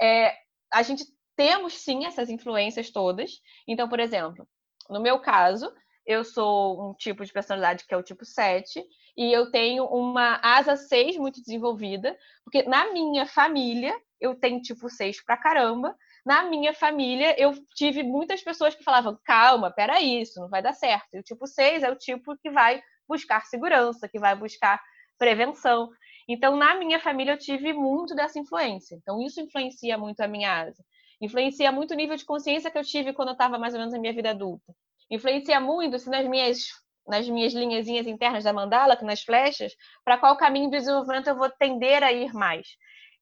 é, 0.01 0.35
a 0.73 0.83
gente 0.83 1.05
temos 1.37 1.75
sim 1.75 2.07
essas 2.07 2.31
influências 2.31 2.91
todas. 2.91 3.33
Então, 3.69 3.87
por 3.87 4.01
exemplo, 4.01 4.49
no 4.89 5.03
meu 5.03 5.21
caso, 5.21 5.71
eu 6.07 6.25
sou 6.25 6.91
um 6.91 6.95
tipo 6.95 7.23
de 7.23 7.35
personalidade 7.35 7.85
que 7.87 7.93
é 7.93 7.99
o 7.99 8.03
tipo 8.03 8.25
7, 8.25 8.83
e 9.17 9.33
eu 9.33 9.51
tenho 9.51 9.85
uma 9.87 10.39
asa 10.43 10.77
6 10.77 11.17
muito 11.17 11.41
desenvolvida, 11.41 12.17
porque 12.45 12.63
na 12.65 12.93
minha 12.93 13.27
família 13.27 13.95
eu 14.21 14.35
tenho 14.35 14.61
tipo 14.61 14.89
6 14.89 15.25
pra 15.25 15.37
caramba. 15.37 15.97
Na 16.25 16.45
minha 16.45 16.75
família 16.75 17.35
eu 17.41 17.53
tive 17.75 18.03
muitas 18.03 18.43
pessoas 18.43 18.75
que 18.75 18.85
falavam: 18.85 19.19
calma, 19.25 19.71
peraí, 19.71 20.21
isso 20.23 20.41
não 20.41 20.49
vai 20.49 20.63
dar 20.63 20.73
certo. 20.73 21.09
E 21.15 21.19
o 21.21 21.23
tipo 21.23 21.47
6 21.47 21.83
é 21.83 21.91
o 21.91 21.97
tipo 21.97 22.37
que 22.39 22.51
vai 22.51 22.83
buscar 23.09 23.45
segurança, 23.47 24.09
que 24.09 24.19
vai 24.19 24.35
buscar 24.35 24.83
prevenção. 25.19 25.89
Então, 26.29 26.57
na 26.57 26.75
minha 26.77 26.99
família, 26.99 27.33
eu 27.33 27.39
tive 27.39 27.73
muito 27.73 28.15
dessa 28.15 28.39
influência. 28.39 28.97
Então, 28.97 29.23
isso 29.23 29.41
influencia 29.41 29.97
muito 29.97 30.21
a 30.21 30.29
minha 30.29 30.63
asa. 30.63 30.85
Influencia 31.21 31.71
muito 31.73 31.93
o 31.93 31.97
nível 31.97 32.17
de 32.17 32.25
consciência 32.25 32.71
que 32.71 32.77
eu 32.79 32.85
tive 32.85 33.13
quando 33.13 33.29
eu 33.29 33.33
estava 33.33 33.59
mais 33.59 33.75
ou 33.75 33.79
menos 33.79 33.95
na 33.95 34.01
minha 34.01 34.13
vida 34.13 34.31
adulta 34.31 34.75
influencia 35.11 35.61
muito 35.61 35.99
se 35.99 36.11
nas 36.11 36.27
minhas 36.29 36.69
nas 37.07 37.29
minhas 37.29 37.53
linhazinhas 37.53 38.07
internas 38.07 38.45
da 38.45 38.53
mandala, 38.53 38.99
nas 39.03 39.23
flechas, 39.23 39.73
para 40.05 40.19
qual 40.19 40.37
caminho 40.37 40.71
de 40.71 40.79
desenvolvimento 40.79 41.29
eu 41.29 41.37
vou 41.37 41.51
tender 41.51 42.03
a 42.03 42.13
ir 42.13 42.33
mais. 42.33 42.67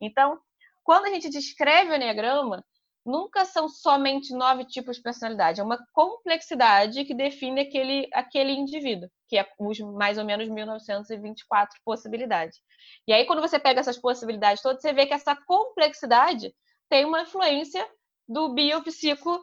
Então, 0.00 0.38
quando 0.82 1.06
a 1.06 1.10
gente 1.10 1.28
descreve 1.30 1.90
o 1.90 1.94
Enneagrama, 1.94 2.64
nunca 3.04 3.44
são 3.44 3.68
somente 3.68 4.34
nove 4.34 4.64
tipos 4.64 4.96
de 4.96 5.02
personalidade, 5.02 5.60
é 5.60 5.64
uma 5.64 5.78
complexidade 5.92 7.04
que 7.04 7.14
define 7.14 7.60
aquele, 7.60 8.08
aquele 8.12 8.52
indivíduo, 8.52 9.10
que 9.28 9.36
é 9.36 9.46
os 9.58 9.78
mais 9.78 10.16
ou 10.16 10.24
menos 10.24 10.48
1924 10.48 11.78
possibilidades. 11.84 12.58
E 13.06 13.12
aí, 13.12 13.26
quando 13.26 13.42
você 13.42 13.58
pega 13.58 13.80
essas 13.80 13.98
possibilidades 13.98 14.62
todas, 14.62 14.80
você 14.80 14.92
vê 14.92 15.06
que 15.06 15.14
essa 15.14 15.36
complexidade 15.46 16.54
tem 16.88 17.04
uma 17.04 17.22
influência 17.22 17.86
do 18.26 18.54
biopsico 18.54 19.38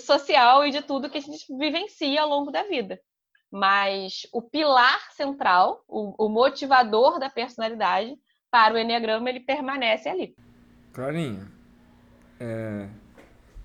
social 0.00 0.66
e 0.66 0.70
de 0.70 0.80
tudo 0.82 1.10
que 1.10 1.18
a 1.18 1.20
gente 1.20 1.44
vivencia 1.58 2.22
ao 2.22 2.28
longo 2.28 2.50
da 2.50 2.62
vida. 2.62 2.98
Mas 3.52 4.26
o 4.32 4.40
pilar 4.40 4.98
central, 5.12 5.84
o, 5.86 6.26
o 6.26 6.28
motivador 6.30 7.18
da 7.18 7.28
personalidade 7.28 8.16
para 8.50 8.74
o 8.74 8.78
Enneagrama, 8.78 9.28
ele 9.28 9.40
permanece 9.40 10.08
ali. 10.08 10.34
Clarinha, 10.92 11.46
é, 12.40 12.88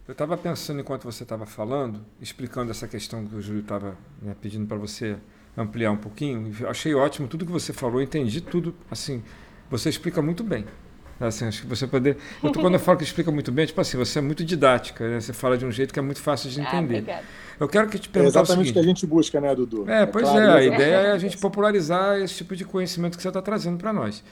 eu 0.05 0.11
estava 0.11 0.37
pensando 0.37 0.81
enquanto 0.81 1.05
você 1.05 1.23
estava 1.23 1.45
falando, 1.45 2.05
explicando 2.19 2.71
essa 2.71 2.87
questão 2.87 3.25
que 3.25 3.35
o 3.35 3.41
Júlio 3.41 3.61
estava 3.61 3.97
né, 4.21 4.35
pedindo 4.41 4.67
para 4.67 4.77
você 4.77 5.17
ampliar 5.55 5.91
um 5.91 5.97
pouquinho. 5.97 6.51
Achei 6.67 6.93
ótimo 6.93 7.27
tudo 7.27 7.45
que 7.45 7.51
você 7.51 7.71
falou, 7.71 8.01
entendi 8.01 8.41
tudo. 8.41 8.75
Assim, 8.91 9.23
você 9.69 9.89
explica 9.89 10.21
muito 10.21 10.43
bem. 10.43 10.65
Assim, 11.19 11.45
acho 11.45 11.61
que 11.61 11.67
você 11.67 11.87
poder. 11.87 12.17
Eu 12.43 12.51
tô, 12.51 12.61
quando 12.61 12.75
eu 12.75 12.79
falo 12.79 12.97
que 12.97 13.03
explica 13.03 13.31
muito 13.31 13.51
bem, 13.51 13.65
tipo 13.65 13.81
assim, 13.81 13.97
você 13.97 14.19
é 14.19 14.21
muito 14.21 14.45
didática, 14.45 15.07
né? 15.07 15.19
Você 15.19 15.33
fala 15.33 15.57
de 15.57 15.65
um 15.65 15.71
jeito 15.71 15.91
que 15.91 15.99
é 15.99 16.01
muito 16.01 16.21
fácil 16.21 16.49
de 16.49 16.61
ah, 16.61 16.63
entender. 16.63 17.09
Ah, 17.09 17.21
eu 17.59 17.67
quero 17.67 17.89
que 17.89 17.97
te 17.97 18.07
perguntar. 18.07 18.39
É 18.39 18.43
exatamente 18.43 18.69
o, 18.69 18.73
que 18.73 18.79
a 18.79 18.83
gente 18.83 19.07
busca, 19.07 19.41
né, 19.41 19.55
Dudu? 19.55 19.89
É, 19.89 20.05
pois 20.05 20.27
é, 20.27 20.31
claro, 20.31 20.49
é. 20.49 20.53
A 20.53 20.63
ideia 20.63 20.95
é 20.95 21.11
a 21.11 21.17
gente 21.17 21.37
popularizar 21.37 22.19
esse 22.19 22.35
tipo 22.35 22.55
de 22.55 22.63
conhecimento 22.63 23.17
que 23.17 23.23
você 23.23 23.29
está 23.29 23.41
trazendo 23.41 23.77
para 23.77 23.91
nós. 23.91 24.23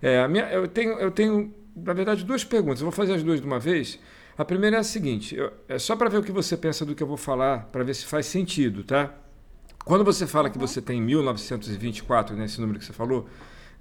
É, 0.00 0.20
a 0.20 0.26
minha, 0.26 0.44
eu, 0.46 0.66
tenho, 0.66 0.98
eu 0.98 1.12
tenho, 1.12 1.54
na 1.76 1.92
verdade, 1.92 2.24
duas 2.24 2.42
perguntas. 2.42 2.80
Eu 2.80 2.86
vou 2.86 2.92
fazer 2.92 3.14
as 3.14 3.22
duas 3.22 3.40
de 3.40 3.46
uma 3.46 3.60
vez. 3.60 4.00
A 4.36 4.44
primeira 4.44 4.78
é 4.78 4.80
a 4.80 4.84
seguinte: 4.84 5.36
eu, 5.36 5.52
é 5.68 5.78
só 5.78 5.94
para 5.94 6.08
ver 6.08 6.18
o 6.18 6.22
que 6.24 6.32
você 6.32 6.56
pensa 6.56 6.84
do 6.84 6.94
que 6.94 7.02
eu 7.02 7.06
vou 7.06 7.16
falar, 7.16 7.68
para 7.70 7.84
ver 7.84 7.94
se 7.94 8.04
faz 8.04 8.26
sentido, 8.26 8.82
tá? 8.82 9.14
Quando 9.84 10.04
você 10.04 10.26
fala 10.26 10.48
que 10.50 10.58
você 10.58 10.80
tem 10.80 11.00
1924, 11.00 12.36
né, 12.36 12.44
esse 12.44 12.60
número 12.60 12.78
que 12.78 12.84
você 12.84 12.92
falou, 12.92 13.28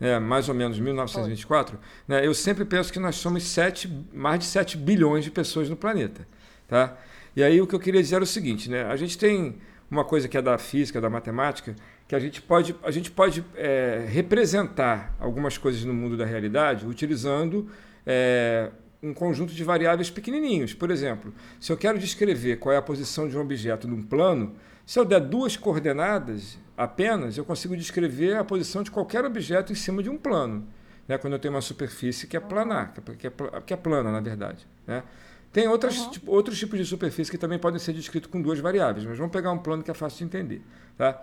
né, 0.01 0.17
mais 0.17 0.49
ou 0.49 0.55
menos 0.55 0.79
1924, 0.79 1.79
né, 2.07 2.25
eu 2.25 2.33
sempre 2.33 2.65
penso 2.65 2.91
que 2.91 2.99
nós 2.99 3.17
somos 3.17 3.43
sete, 3.43 3.87
mais 4.11 4.39
de 4.39 4.45
7 4.45 4.75
bilhões 4.75 5.23
de 5.23 5.29
pessoas 5.29 5.69
no 5.69 5.75
planeta. 5.75 6.27
Tá? 6.67 6.97
E 7.35 7.43
aí 7.43 7.61
o 7.61 7.67
que 7.67 7.75
eu 7.75 7.79
queria 7.79 8.01
dizer 8.01 8.15
era 8.15 8.23
o 8.23 8.27
seguinte, 8.27 8.67
né, 8.67 8.83
a 8.85 8.95
gente 8.95 9.15
tem 9.15 9.57
uma 9.91 10.03
coisa 10.03 10.27
que 10.27 10.35
é 10.35 10.41
da 10.41 10.57
física, 10.57 10.99
da 10.99 11.09
matemática, 11.09 11.75
que 12.07 12.15
a 12.15 12.19
gente 12.19 12.41
pode, 12.41 12.75
a 12.81 12.89
gente 12.89 13.11
pode 13.11 13.45
é, 13.55 14.05
representar 14.09 15.15
algumas 15.19 15.57
coisas 15.57 15.85
no 15.85 15.93
mundo 15.93 16.17
da 16.17 16.25
realidade 16.25 16.87
utilizando 16.87 17.69
é, 18.05 18.71
um 19.03 19.13
conjunto 19.13 19.53
de 19.53 19.63
variáveis 19.63 20.09
pequenininhos. 20.09 20.73
Por 20.73 20.89
exemplo, 20.89 21.31
se 21.59 21.71
eu 21.71 21.77
quero 21.77 21.99
descrever 21.99 22.57
qual 22.57 22.73
é 22.73 22.77
a 22.77 22.81
posição 22.81 23.27
de 23.27 23.37
um 23.37 23.41
objeto 23.41 23.87
num 23.87 24.01
plano, 24.01 24.55
se 24.85 24.99
eu 24.99 25.05
der 25.05 25.21
duas 25.21 25.55
coordenadas 25.55 26.57
apenas, 26.77 27.37
eu 27.37 27.45
consigo 27.45 27.75
descrever 27.75 28.37
a 28.37 28.43
posição 28.43 28.83
de 28.83 28.91
qualquer 28.91 29.23
objeto 29.23 29.71
em 29.71 29.75
cima 29.75 30.01
de 30.01 30.09
um 30.09 30.17
plano. 30.17 30.67
Né? 31.07 31.17
Quando 31.17 31.33
eu 31.33 31.39
tenho 31.39 31.53
uma 31.53 31.61
superfície 31.61 32.27
que 32.27 32.35
é 32.35 32.39
planar, 32.39 32.93
que 33.17 33.27
é, 33.27 33.31
que 33.65 33.73
é 33.73 33.77
plana, 33.77 34.11
na 34.11 34.19
verdade. 34.19 34.67
Né? 34.87 35.03
Tem 35.51 35.67
outras, 35.67 35.97
uhum. 35.97 36.09
tipo, 36.11 36.31
outros 36.31 36.57
tipos 36.57 36.79
de 36.79 36.85
superfície 36.85 37.29
que 37.29 37.37
também 37.37 37.59
podem 37.59 37.79
ser 37.79 37.93
descritos 37.93 38.31
com 38.31 38.41
duas 38.41 38.59
variáveis, 38.59 39.05
mas 39.05 39.17
vamos 39.17 39.31
pegar 39.31 39.51
um 39.51 39.57
plano 39.57 39.83
que 39.83 39.91
é 39.91 39.93
fácil 39.93 40.19
de 40.19 40.23
entender. 40.23 40.61
Tá? 40.97 41.21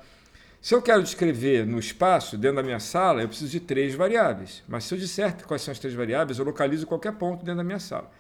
Se 0.61 0.75
eu 0.75 0.83
quero 0.83 1.03
descrever 1.03 1.65
no 1.65 1.79
espaço, 1.79 2.37
dentro 2.37 2.57
da 2.57 2.63
minha 2.63 2.81
sala, 2.81 3.23
eu 3.23 3.29
preciso 3.29 3.51
de 3.51 3.61
três 3.61 3.95
variáveis. 3.95 4.63
Mas 4.69 4.85
se 4.85 4.95
eu 4.95 4.99
disser 4.99 5.35
quais 5.47 5.63
são 5.63 5.73
as 5.73 5.79
três 5.79 5.95
variáveis, 5.95 6.39
eu 6.39 6.45
localizo 6.45 6.87
qualquer 6.87 7.13
ponto 7.13 7.39
dentro 7.45 7.57
da 7.57 7.65
minha 7.65 7.79
sala. 7.79 8.11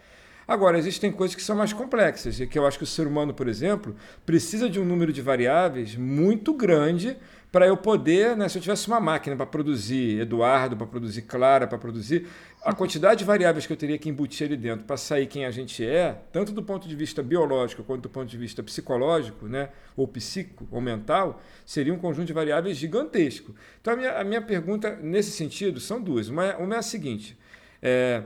Agora, 0.49 0.79
existem 0.79 1.13
coisas 1.13 1.35
que 1.35 1.43
são 1.43 1.55
mais 1.55 1.75
complexas, 1.75 2.41
e 2.41 2.47
que 2.47 2.59
eu 2.59 2.67
acho 2.67 2.79
que 2.79 2.85
o 2.85 2.87
ser 2.87 3.07
humano, 3.07 3.35
por 3.35 3.47
exemplo, 3.47 3.95
precisa 4.25 4.67
de 4.67 4.81
um 4.81 4.85
número 4.85 5.13
de 5.13 5.21
variáveis 5.21 5.95
muito 5.95 6.55
grande 6.55 7.19
para 7.53 7.67
eu 7.67 7.77
poder, 7.77 8.35
né, 8.35 8.49
se 8.49 8.57
eu 8.57 8.63
tivesse 8.63 8.89
uma 8.89 8.99
máquina 8.99 9.37
para 9.37 9.45
produzir 9.45 10.21
Eduardo, 10.21 10.75
para 10.75 10.87
produzir 10.87 11.23
Clara, 11.23 11.67
para 11.67 11.77
produzir 11.77 12.27
a 12.65 12.75
quantidade 12.75 13.19
de 13.19 13.25
variáveis 13.27 13.67
que 13.67 13.73
eu 13.75 13.77
teria 13.77 13.99
que 13.99 14.09
embutir 14.09 14.47
ali 14.47 14.57
dentro 14.57 14.87
para 14.87 14.97
sair 14.97 15.27
quem 15.27 15.45
a 15.45 15.51
gente 15.51 15.85
é, 15.85 16.19
tanto 16.33 16.51
do 16.51 16.63
ponto 16.63 16.89
de 16.89 16.97
vista 16.97 17.23
biológico 17.23 17.83
quanto 17.85 18.03
do 18.03 18.09
ponto 18.09 18.29
de 18.29 18.37
vista 18.39 18.63
psicológico, 18.63 19.47
né, 19.47 19.69
ou 19.95 20.09
psíquico 20.09 20.67
ou 20.71 20.81
mental, 20.81 21.43
seria 21.67 21.93
um 21.93 21.99
conjunto 21.99 22.27
de 22.27 22.33
variáveis 22.33 22.79
gigantesco. 22.79 23.55
Então 23.83 23.93
a 23.93 23.97
minha, 23.97 24.13
a 24.13 24.25
minha 24.25 24.41
pergunta 24.41 24.97
nesse 24.97 25.31
sentido 25.31 25.79
são 25.79 26.01
duas. 26.01 26.29
Uma, 26.29 26.57
uma 26.57 26.75
é 26.75 26.79
a 26.79 26.83
seguinte: 26.83 27.39
é, 27.81 28.23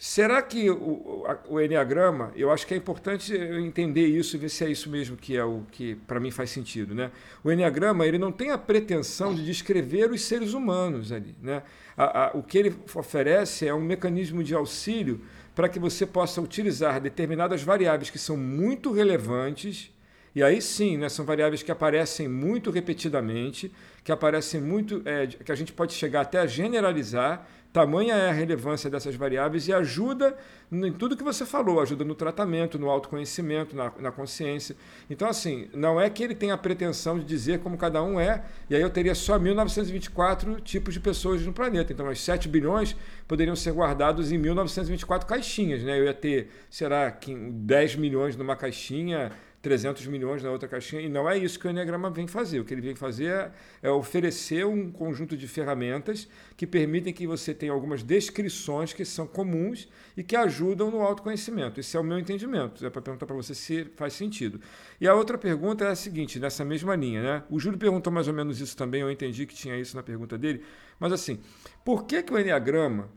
Será 0.00 0.40
que 0.40 0.70
o, 0.70 1.26
o 1.48 1.60
Enneagrama, 1.60 2.30
eu 2.36 2.52
acho 2.52 2.64
que 2.64 2.72
é 2.72 2.76
importante 2.76 3.34
eu 3.34 3.58
entender 3.58 4.06
isso 4.06 4.36
e 4.36 4.38
ver 4.38 4.48
se 4.48 4.64
é 4.64 4.70
isso 4.70 4.88
mesmo 4.88 5.16
que 5.16 5.36
é 5.36 5.44
o 5.44 5.64
que 5.72 5.96
para 6.06 6.20
mim 6.20 6.30
faz 6.30 6.50
sentido. 6.50 6.94
Né? 6.94 7.10
O 7.42 7.50
Enneagrama 7.50 8.06
ele 8.06 8.16
não 8.16 8.30
tem 8.30 8.52
a 8.52 8.58
pretensão 8.58 9.34
de 9.34 9.44
descrever 9.44 10.12
os 10.12 10.22
seres 10.22 10.52
humanos 10.52 11.10
ali. 11.10 11.34
Né? 11.42 11.64
A, 11.96 12.26
a, 12.26 12.30
o 12.34 12.44
que 12.44 12.56
ele 12.56 12.76
oferece 12.94 13.66
é 13.66 13.74
um 13.74 13.80
mecanismo 13.80 14.44
de 14.44 14.54
auxílio 14.54 15.20
para 15.52 15.68
que 15.68 15.80
você 15.80 16.06
possa 16.06 16.40
utilizar 16.40 17.00
determinadas 17.00 17.64
variáveis 17.64 18.08
que 18.08 18.20
são 18.20 18.36
muito 18.36 18.92
relevantes, 18.92 19.92
e 20.32 20.40
aí 20.40 20.62
sim, 20.62 20.96
né, 20.96 21.08
são 21.08 21.24
variáveis 21.24 21.64
que 21.64 21.72
aparecem 21.72 22.28
muito 22.28 22.70
repetidamente, 22.70 23.72
que 24.04 24.12
aparecem 24.12 24.60
muito, 24.60 25.02
é, 25.04 25.26
que 25.26 25.50
a 25.50 25.56
gente 25.56 25.72
pode 25.72 25.92
chegar 25.94 26.20
até 26.20 26.38
a 26.38 26.46
generalizar 26.46 27.44
Tamanha 27.72 28.14
é 28.14 28.30
a 28.30 28.32
relevância 28.32 28.88
dessas 28.88 29.14
variáveis 29.14 29.68
e 29.68 29.72
ajuda 29.72 30.36
em 30.72 30.92
tudo 30.92 31.16
que 31.16 31.22
você 31.22 31.44
falou, 31.44 31.80
ajuda 31.80 32.04
no 32.04 32.14
tratamento, 32.14 32.78
no 32.78 32.88
autoconhecimento, 32.88 33.76
na, 33.76 33.92
na, 33.98 34.10
consciência. 34.10 34.74
Então, 35.08 35.28
assim, 35.28 35.68
não 35.74 36.00
é 36.00 36.08
que 36.08 36.22
ele 36.22 36.34
tenha 36.34 36.54
a 36.54 36.58
pretensão 36.58 37.18
de 37.18 37.24
dizer 37.24 37.60
como 37.60 37.76
cada 37.76 38.02
um 38.02 38.18
é, 38.18 38.42
e 38.70 38.74
aí 38.74 38.80
eu 38.80 38.90
teria 38.90 39.14
só 39.14 39.38
1924 39.38 40.60
tipos 40.60 40.94
de 40.94 41.00
pessoas 41.00 41.42
no 41.42 41.52
planeta. 41.52 41.92
Então, 41.92 42.08
os 42.08 42.20
7 42.20 42.48
bilhões 42.48 42.96
poderiam 43.26 43.56
ser 43.56 43.72
guardados 43.72 44.32
em 44.32 44.38
1924 44.38 45.26
caixinhas, 45.26 45.82
né? 45.82 45.98
Eu 45.98 46.04
ia 46.04 46.14
ter, 46.14 46.50
será, 46.70 47.18
10 47.20 47.96
milhões 47.96 48.36
numa 48.36 48.56
caixinha, 48.56 49.30
300 49.60 50.06
milhões 50.06 50.42
na 50.42 50.50
outra 50.50 50.68
caixinha, 50.68 51.02
e 51.02 51.08
não 51.08 51.28
é 51.28 51.36
isso 51.36 51.58
que 51.58 51.66
o 51.66 51.70
Enneagrama 51.70 52.10
vem 52.10 52.26
fazer. 52.26 52.60
O 52.60 52.64
que 52.64 52.72
ele 52.72 52.80
vem 52.80 52.94
fazer 52.94 53.26
é, 53.26 53.52
é 53.82 53.90
oferecer 53.90 54.64
um 54.64 54.90
conjunto 54.90 55.36
de 55.36 55.48
ferramentas 55.48 56.28
que 56.56 56.66
permitem 56.66 57.12
que 57.12 57.26
você 57.26 57.52
tenha 57.52 57.72
algumas 57.72 58.02
descrições 58.02 58.92
que 58.92 59.04
são 59.04 59.26
comuns 59.26 59.88
e 60.16 60.22
que 60.22 60.36
ajudam 60.36 60.90
no 60.90 61.00
autoconhecimento. 61.00 61.80
Esse 61.80 61.96
é 61.96 62.00
o 62.00 62.04
meu 62.04 62.18
entendimento. 62.18 62.86
É 62.86 62.90
para 62.90 63.02
perguntar 63.02 63.26
para 63.26 63.36
você 63.36 63.54
se 63.54 63.84
faz 63.96 64.12
sentido. 64.12 64.60
E 65.00 65.08
a 65.08 65.14
outra 65.14 65.36
pergunta 65.36 65.84
é 65.84 65.88
a 65.88 65.96
seguinte, 65.96 66.38
nessa 66.38 66.64
mesma 66.64 66.94
linha, 66.94 67.22
né? 67.22 67.42
O 67.50 67.58
Júlio 67.58 67.78
perguntou 67.78 68.12
mais 68.12 68.28
ou 68.28 68.34
menos 68.34 68.60
isso 68.60 68.76
também, 68.76 69.00
eu 69.00 69.10
entendi 69.10 69.44
que 69.44 69.54
tinha 69.54 69.76
isso 69.76 69.96
na 69.96 70.02
pergunta 70.02 70.38
dele, 70.38 70.62
mas 71.00 71.12
assim, 71.12 71.40
por 71.84 72.04
que, 72.04 72.22
que 72.22 72.32
o 72.32 72.38
Enneagrama 72.38 73.08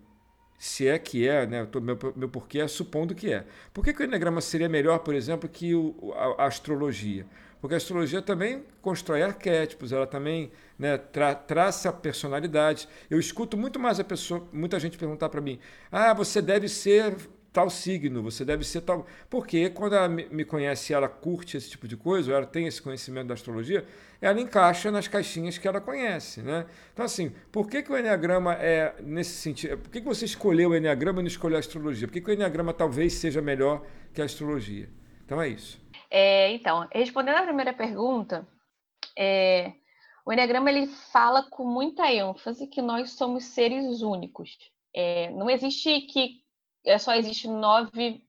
se 0.61 0.87
é 0.87 0.99
que 0.99 1.27
é, 1.27 1.47
né? 1.47 1.67
meu, 1.81 1.97
meu 2.15 2.29
porquê 2.29 2.59
é 2.59 2.67
supondo 2.67 3.15
que 3.15 3.33
é. 3.33 3.45
Por 3.73 3.83
que, 3.83 3.91
que 3.91 4.03
o 4.03 4.05
Enneagrama 4.05 4.39
seria 4.41 4.69
melhor, 4.69 4.99
por 4.99 5.15
exemplo, 5.15 5.49
que 5.49 5.73
o, 5.73 6.13
a, 6.15 6.43
a, 6.43 6.45
astrologia? 6.45 7.25
Porque 7.59 7.73
a 7.73 7.77
astrologia 7.77 8.21
também 8.21 8.63
constrói 8.79 9.23
arquétipos, 9.23 9.91
ela 9.91 10.05
também 10.05 10.51
né, 10.77 10.99
tra, 10.99 11.33
traça 11.33 11.91
personalidades. 11.91 12.87
Eu 13.09 13.19
escuto 13.19 13.57
muito 13.57 13.79
mais 13.79 13.99
a 13.99 14.03
pessoa, 14.03 14.47
muita 14.53 14.79
gente 14.79 14.99
perguntar 14.99 15.29
para 15.29 15.41
mim: 15.41 15.57
ah, 15.91 16.13
você 16.13 16.39
deve 16.39 16.69
ser 16.69 17.15
tal 17.51 17.69
signo, 17.69 18.23
você 18.23 18.45
deve 18.45 18.63
ser 18.63 18.81
tal. 18.81 19.05
Porque 19.29 19.69
quando 19.69 19.95
ela 19.95 20.07
me 20.07 20.45
conhece, 20.45 20.93
ela 20.93 21.09
curte 21.09 21.57
esse 21.57 21.69
tipo 21.69 21.87
de 21.87 21.97
coisa, 21.97 22.33
ela 22.33 22.45
tem 22.45 22.67
esse 22.67 22.81
conhecimento 22.81 23.27
da 23.27 23.33
astrologia, 23.33 23.85
ela 24.21 24.39
encaixa 24.39 24.91
nas 24.91 25.07
caixinhas 25.07 25.57
que 25.57 25.67
ela 25.67 25.81
conhece, 25.81 26.41
né? 26.41 26.65
Então, 26.93 27.03
assim, 27.03 27.33
por 27.51 27.69
que, 27.69 27.81
que 27.81 27.91
o 27.91 27.97
Enneagrama 27.97 28.53
é 28.53 28.95
nesse 29.01 29.31
sentido? 29.31 29.77
Por 29.77 29.89
que, 29.89 29.99
que 29.99 30.07
você 30.07 30.25
escolheu 30.25 30.69
o 30.69 30.75
Enneagrama 30.75 31.19
e 31.19 31.23
não 31.23 31.27
escolheu 31.27 31.57
a 31.57 31.59
astrologia? 31.59 32.07
Por 32.07 32.13
que, 32.13 32.21
que 32.21 32.31
o 32.31 32.33
Enneagrama 32.33 32.73
talvez 32.73 33.13
seja 33.13 33.41
melhor 33.41 33.85
que 34.13 34.21
a 34.21 34.25
astrologia? 34.25 34.89
Então 35.25 35.41
é 35.41 35.49
isso. 35.49 35.81
É, 36.09 36.51
então, 36.53 36.87
respondendo 36.91 37.37
à 37.37 37.43
primeira 37.43 37.73
pergunta, 37.73 38.47
é, 39.17 39.73
o 40.25 40.31
Enneagrama 40.31 40.69
ele 40.69 40.87
fala 41.11 41.43
com 41.49 41.65
muita 41.65 42.11
ênfase 42.11 42.67
que 42.67 42.81
nós 42.81 43.11
somos 43.11 43.45
seres 43.45 44.01
únicos. 44.01 44.57
É, 44.93 45.31
não 45.31 45.49
existe 45.49 46.01
que 46.01 46.41
é, 46.85 46.97
só 46.97 47.13
existe 47.13 47.47
9, 47.47 48.23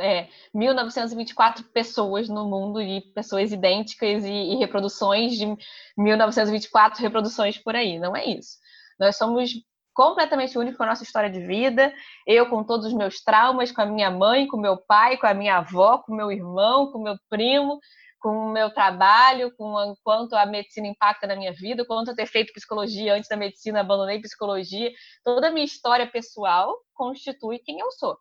é, 0.00 0.28
1924 0.54 1.64
pessoas 1.64 2.28
no 2.28 2.48
mundo 2.48 2.80
e 2.80 3.00
pessoas 3.00 3.52
idênticas 3.52 4.24
e, 4.24 4.32
e, 4.32 4.56
reproduções 4.56 5.36
de 5.36 5.56
1924 5.96 7.02
reproduções 7.02 7.58
por 7.58 7.76
aí. 7.76 7.98
Não 7.98 8.16
é 8.16 8.24
isso. 8.24 8.58
Nós 8.98 9.16
somos 9.16 9.52
completamente 9.94 10.56
únicos 10.58 10.78
com 10.78 10.84
a 10.84 10.88
nossa 10.88 11.02
história 11.02 11.30
de 11.30 11.40
vida. 11.46 11.92
Eu 12.26 12.48
com 12.48 12.64
todos 12.64 12.86
os 12.86 12.94
meus 12.94 13.22
traumas, 13.22 13.70
com 13.70 13.82
a 13.82 13.86
minha 13.86 14.10
mãe, 14.10 14.46
com 14.46 14.56
meu 14.56 14.76
pai, 14.76 15.18
com 15.18 15.26
a 15.26 15.34
minha 15.34 15.58
avó, 15.58 15.98
com 15.98 16.14
meu 16.14 16.32
irmão, 16.32 16.90
com 16.90 16.98
meu 16.98 17.16
primo, 17.28 17.78
com 18.22 18.28
o 18.28 18.52
meu 18.52 18.72
trabalho, 18.72 19.54
com 19.56 19.74
o 19.74 19.96
quanto 20.04 20.34
a 20.36 20.46
medicina 20.46 20.86
impacta 20.86 21.26
na 21.26 21.34
minha 21.34 21.52
vida, 21.52 21.84
quanto 21.84 22.12
eu 22.12 22.14
ter 22.14 22.26
feito 22.26 22.52
psicologia 22.52 23.14
antes 23.14 23.28
da 23.28 23.36
medicina, 23.36 23.80
abandonei 23.80 24.20
psicologia. 24.20 24.92
Toda 25.24 25.48
a 25.48 25.50
minha 25.50 25.66
história 25.66 26.06
pessoal 26.06 26.72
constitui 26.94 27.58
quem 27.58 27.80
eu 27.80 27.90
sou. 27.90 28.16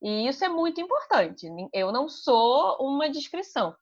E 0.00 0.28
isso 0.28 0.44
é 0.44 0.48
muito 0.48 0.80
importante. 0.80 1.48
Eu 1.72 1.90
não 1.90 2.08
sou 2.08 2.76
uma 2.80 3.10
descrição. 3.10 3.74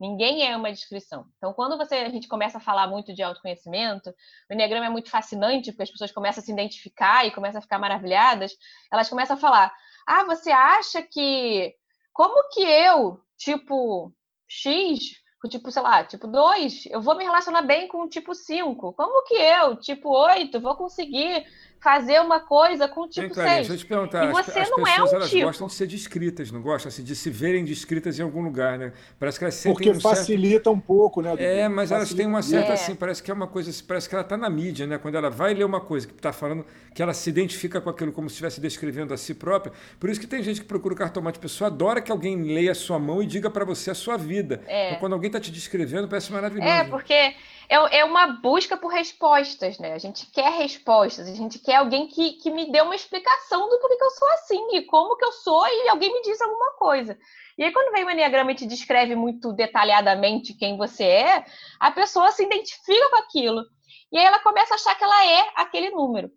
Ninguém 0.00 0.44
é 0.46 0.56
uma 0.56 0.72
descrição. 0.72 1.24
Então, 1.36 1.52
quando 1.52 1.78
você, 1.78 1.94
a 1.94 2.08
gente 2.08 2.26
começa 2.26 2.58
a 2.58 2.60
falar 2.60 2.88
muito 2.88 3.14
de 3.14 3.22
autoconhecimento, 3.22 4.10
o 4.50 4.52
Enneagrama 4.52 4.86
é 4.86 4.90
muito 4.90 5.08
fascinante, 5.08 5.70
porque 5.70 5.84
as 5.84 5.90
pessoas 5.90 6.10
começam 6.10 6.42
a 6.42 6.44
se 6.44 6.52
identificar 6.52 7.24
e 7.24 7.30
começam 7.30 7.60
a 7.60 7.62
ficar 7.62 7.78
maravilhadas. 7.78 8.52
Elas 8.92 9.08
começam 9.08 9.36
a 9.36 9.40
falar: 9.40 9.72
Ah, 10.06 10.24
você 10.24 10.50
acha 10.50 11.02
que. 11.02 11.72
Como 12.12 12.48
que 12.50 12.62
eu, 12.62 13.20
tipo, 13.36 14.12
X, 14.48 15.22
com 15.40 15.48
tipo, 15.48 15.70
sei 15.70 15.82
lá, 15.82 16.04
tipo 16.04 16.26
2, 16.26 16.86
eu 16.86 17.00
vou 17.00 17.16
me 17.16 17.24
relacionar 17.24 17.62
bem 17.62 17.86
com 17.86 18.02
o 18.02 18.08
tipo 18.08 18.34
5. 18.34 18.92
Como 18.94 19.24
que 19.24 19.34
eu, 19.34 19.76
tipo 19.76 20.08
8, 20.08 20.60
vou 20.60 20.74
conseguir 20.74 21.44
fazer 21.84 22.18
uma 22.18 22.40
coisa 22.40 22.88
com 22.88 23.02
o 23.02 23.08
tipo 23.08 23.34
Bem, 23.34 23.44
6. 23.44 23.44
Deixa 23.44 23.72
eu 23.74 23.76
te 23.76 23.84
perguntar, 23.86 24.24
e 24.24 24.32
você 24.32 24.52
as, 24.52 24.56
as 24.56 24.70
não 24.70 24.82
pessoas 24.82 25.12
é 25.12 25.14
um 25.14 25.16
elas 25.16 25.30
tipo. 25.30 25.44
gostam 25.44 25.66
de 25.66 25.74
ser 25.74 25.86
descritas, 25.86 26.50
não 26.50 26.62
gostam 26.62 26.88
assim, 26.88 27.04
de 27.04 27.14
se 27.14 27.28
verem 27.28 27.62
descritas 27.62 28.18
em 28.18 28.22
algum 28.22 28.40
lugar, 28.40 28.78
né? 28.78 28.94
Parece 29.20 29.38
que 29.38 29.44
elas 29.44 29.54
sentem 29.54 29.74
Porque 29.74 29.90
um 29.90 30.00
facilita 30.00 30.54
certo... 30.54 30.70
um 30.70 30.80
pouco, 30.80 31.20
né? 31.20 31.34
É, 31.36 31.68
mas 31.68 31.90
facilita. 31.90 31.94
elas 31.94 32.14
têm 32.14 32.26
uma 32.26 32.42
certa, 32.42 32.70
é. 32.70 32.72
assim, 32.72 32.94
parece 32.94 33.22
que 33.22 33.30
é 33.30 33.34
uma 33.34 33.46
coisa, 33.46 33.70
parece 33.86 34.08
que 34.08 34.14
ela 34.14 34.24
está 34.24 34.34
na 34.34 34.48
mídia, 34.48 34.86
né? 34.86 34.96
Quando 34.96 35.16
ela 35.16 35.28
vai 35.28 35.52
ler 35.52 35.64
uma 35.64 35.80
coisa 35.80 36.06
que 36.06 36.14
está 36.14 36.32
falando, 36.32 36.64
que 36.94 37.02
ela 37.02 37.12
se 37.12 37.28
identifica 37.28 37.82
com 37.82 37.90
aquilo 37.90 38.12
como 38.12 38.30
se 38.30 38.34
estivesse 38.34 38.62
descrevendo 38.62 39.12
a 39.12 39.18
si 39.18 39.34
própria. 39.34 39.74
Por 40.00 40.08
isso 40.08 40.18
que 40.18 40.26
tem 40.26 40.42
gente 40.42 40.62
que 40.62 40.66
procura 40.66 40.94
o 40.94 40.96
cartomante, 40.96 41.38
a 41.38 41.42
pessoa 41.42 41.68
adora 41.68 42.00
que 42.00 42.10
alguém 42.10 42.42
leia 42.42 42.72
a 42.72 42.74
sua 42.74 42.98
mão 42.98 43.22
e 43.22 43.26
diga 43.26 43.50
para 43.50 43.64
você 43.66 43.90
a 43.90 43.94
sua 43.94 44.16
vida. 44.16 44.62
É. 44.66 44.88
Então, 44.88 45.00
quando 45.00 45.12
alguém 45.12 45.28
está 45.28 45.38
te 45.38 45.50
descrevendo, 45.50 46.08
parece 46.08 46.32
maravilhoso. 46.32 46.66
É, 46.66 46.84
porque 46.84 47.34
é, 47.68 47.98
é 47.98 48.04
uma 48.04 48.26
busca 48.26 48.76
por 48.76 48.88
respostas, 48.88 49.78
né? 49.78 49.92
A 49.92 49.98
gente 49.98 50.26
quer 50.30 50.50
respostas, 50.52 51.28
a 51.28 51.34
gente 51.34 51.58
quer 51.58 51.76
alguém 51.76 52.06
que, 52.08 52.32
que 52.34 52.50
me 52.50 52.70
dê 52.70 52.80
uma 52.80 52.94
explicação 52.94 53.68
do 53.68 53.78
porquê 53.78 53.96
que 53.96 54.04
eu 54.04 54.10
sou 54.10 54.28
assim, 54.32 54.76
e 54.76 54.82
como 54.82 55.16
que 55.16 55.24
eu 55.24 55.32
sou, 55.32 55.66
e 55.66 55.88
alguém 55.88 56.12
me 56.12 56.22
diz 56.22 56.40
alguma 56.40 56.72
coisa. 56.72 57.18
E 57.56 57.62
aí, 57.62 57.72
quando 57.72 57.92
vem 57.92 58.04
o 58.04 58.10
Enneagrama 58.10 58.52
e 58.52 58.56
te 58.56 58.66
descreve 58.66 59.14
muito 59.14 59.52
detalhadamente 59.52 60.54
quem 60.54 60.76
você 60.76 61.04
é, 61.04 61.44
a 61.78 61.90
pessoa 61.90 62.32
se 62.32 62.44
identifica 62.44 63.10
com 63.10 63.16
aquilo. 63.16 63.62
E 64.10 64.18
aí 64.18 64.24
ela 64.24 64.40
começa 64.40 64.74
a 64.74 64.76
achar 64.76 64.94
que 64.96 65.04
ela 65.04 65.26
é 65.26 65.52
aquele 65.56 65.90
número. 65.90 66.30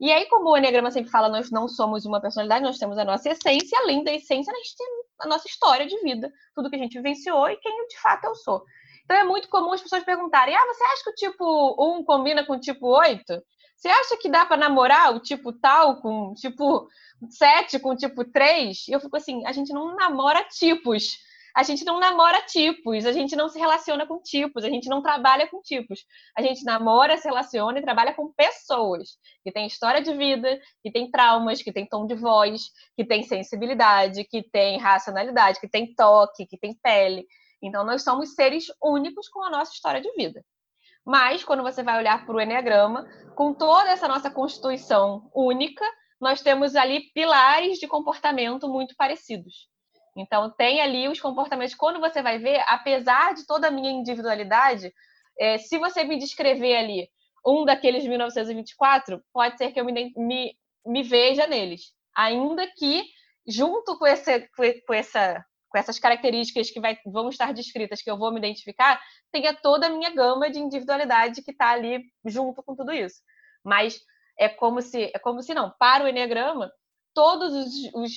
E 0.00 0.10
aí, 0.10 0.26
como 0.26 0.50
o 0.50 0.56
Enneagrama 0.56 0.90
sempre 0.90 1.10
fala, 1.10 1.28
nós 1.28 1.50
não 1.50 1.68
somos 1.68 2.04
uma 2.04 2.20
personalidade, 2.20 2.64
nós 2.64 2.78
temos 2.78 2.98
a 2.98 3.04
nossa 3.04 3.30
essência, 3.30 3.78
além 3.78 4.02
da 4.02 4.12
essência, 4.12 4.52
a 4.52 4.56
gente 4.56 4.76
tem 4.76 4.86
a 5.20 5.28
nossa 5.28 5.46
história 5.46 5.86
de 5.86 5.98
vida, 6.02 6.32
tudo 6.54 6.68
que 6.68 6.76
a 6.76 6.78
gente 6.78 6.96
vivenciou 6.96 7.48
e 7.48 7.56
quem 7.56 7.86
de 7.86 8.00
fato 8.00 8.24
eu 8.24 8.34
sou. 8.34 8.64
Então 9.04 9.16
é 9.16 9.24
muito 9.24 9.48
comum 9.48 9.72
as 9.72 9.82
pessoas 9.82 10.04
perguntarem: 10.04 10.54
ah, 10.54 10.66
você 10.66 10.84
acha 10.84 11.04
que 11.04 11.10
o 11.10 11.14
tipo 11.14 11.98
1 11.98 12.04
combina 12.04 12.44
com 12.44 12.54
o 12.54 12.60
tipo 12.60 12.86
8? 12.86 13.42
Você 13.76 13.88
acha 13.88 14.16
que 14.16 14.30
dá 14.30 14.46
para 14.46 14.56
namorar 14.56 15.14
o 15.14 15.20
tipo 15.20 15.52
tal 15.52 16.00
com 16.00 16.32
tipo 16.34 16.88
7 17.28 17.78
com 17.78 17.94
tipo 17.94 18.24
3? 18.24 18.88
E 18.88 18.92
eu 18.92 19.00
fico 19.00 19.16
assim: 19.16 19.44
a 19.46 19.52
gente 19.52 19.72
não 19.72 19.94
namora 19.94 20.44
tipos. 20.44 21.18
A 21.56 21.62
gente 21.62 21.84
não 21.84 22.00
namora 22.00 22.42
tipos, 22.42 23.06
a 23.06 23.12
gente 23.12 23.36
não 23.36 23.48
se 23.48 23.60
relaciona 23.60 24.04
com 24.04 24.20
tipos, 24.20 24.64
a 24.64 24.68
gente 24.68 24.88
não 24.88 25.00
trabalha 25.00 25.46
com 25.46 25.62
tipos. 25.62 26.04
A 26.36 26.42
gente 26.42 26.64
namora, 26.64 27.16
se 27.16 27.28
relaciona 27.28 27.78
e 27.78 27.82
trabalha 27.82 28.12
com 28.12 28.32
pessoas 28.32 29.10
que 29.44 29.52
têm 29.52 29.68
história 29.68 30.02
de 30.02 30.12
vida, 30.16 30.60
que 30.82 30.90
têm 30.90 31.08
traumas, 31.08 31.62
que 31.62 31.72
têm 31.72 31.86
tom 31.86 32.06
de 32.08 32.16
voz, 32.16 32.62
que 32.96 33.04
têm 33.04 33.22
sensibilidade, 33.22 34.24
que 34.24 34.42
têm 34.42 34.80
racionalidade, 34.80 35.60
que 35.60 35.68
têm 35.68 35.94
toque, 35.94 36.44
que 36.44 36.58
têm 36.58 36.74
pele. 36.82 37.24
Então, 37.64 37.82
nós 37.82 38.04
somos 38.04 38.34
seres 38.34 38.66
únicos 38.82 39.26
com 39.28 39.42
a 39.42 39.48
nossa 39.48 39.72
história 39.72 40.00
de 40.00 40.12
vida. 40.12 40.44
Mas, 41.02 41.42
quando 41.42 41.62
você 41.62 41.82
vai 41.82 41.96
olhar 41.96 42.26
para 42.26 42.34
o 42.34 42.40
Enneagrama, 42.40 43.06
com 43.34 43.54
toda 43.54 43.90
essa 43.90 44.06
nossa 44.06 44.30
constituição 44.30 45.30
única, 45.34 45.84
nós 46.20 46.42
temos 46.42 46.76
ali 46.76 47.10
pilares 47.14 47.78
de 47.78 47.88
comportamento 47.88 48.68
muito 48.68 48.94
parecidos. 48.96 49.68
Então, 50.14 50.50
tem 50.50 50.82
ali 50.82 51.08
os 51.08 51.18
comportamentos. 51.18 51.74
Quando 51.74 52.00
você 52.00 52.22
vai 52.22 52.38
ver, 52.38 52.62
apesar 52.68 53.34
de 53.34 53.46
toda 53.46 53.68
a 53.68 53.70
minha 53.70 53.90
individualidade, 53.90 54.92
é, 55.40 55.56
se 55.56 55.78
você 55.78 56.04
me 56.04 56.18
descrever 56.18 56.76
ali 56.76 57.08
um 57.46 57.64
daqueles 57.64 58.04
1924, 58.04 59.22
pode 59.32 59.56
ser 59.56 59.72
que 59.72 59.80
eu 59.80 59.86
me, 59.86 60.12
me, 60.14 60.54
me 60.84 61.02
veja 61.02 61.46
neles. 61.46 61.94
Ainda 62.14 62.66
que, 62.76 63.04
junto 63.46 63.98
com, 63.98 64.06
esse, 64.06 64.48
com 64.86 64.94
essa 64.94 65.44
com 65.74 65.78
essas 65.78 65.98
características 65.98 66.70
que 66.70 66.78
vai, 66.78 66.96
vão 67.04 67.28
estar 67.28 67.52
descritas, 67.52 68.00
que 68.00 68.08
eu 68.08 68.16
vou 68.16 68.30
me 68.30 68.38
identificar, 68.38 69.02
tenha 69.32 69.52
toda 69.52 69.88
a 69.88 69.90
minha 69.90 70.08
gama 70.14 70.48
de 70.48 70.60
individualidade 70.60 71.42
que 71.42 71.50
está 71.50 71.70
ali 71.70 72.04
junto 72.24 72.62
com 72.62 72.76
tudo 72.76 72.92
isso. 72.92 73.16
Mas 73.64 74.00
é 74.38 74.48
como 74.48 74.80
se, 74.80 75.10
é 75.12 75.18
como 75.18 75.42
se 75.42 75.52
não, 75.52 75.74
para 75.76 76.04
o 76.04 76.08
Enneagrama, 76.08 76.70
todos 77.12 77.52
os, 77.52 77.92
os 77.92 78.12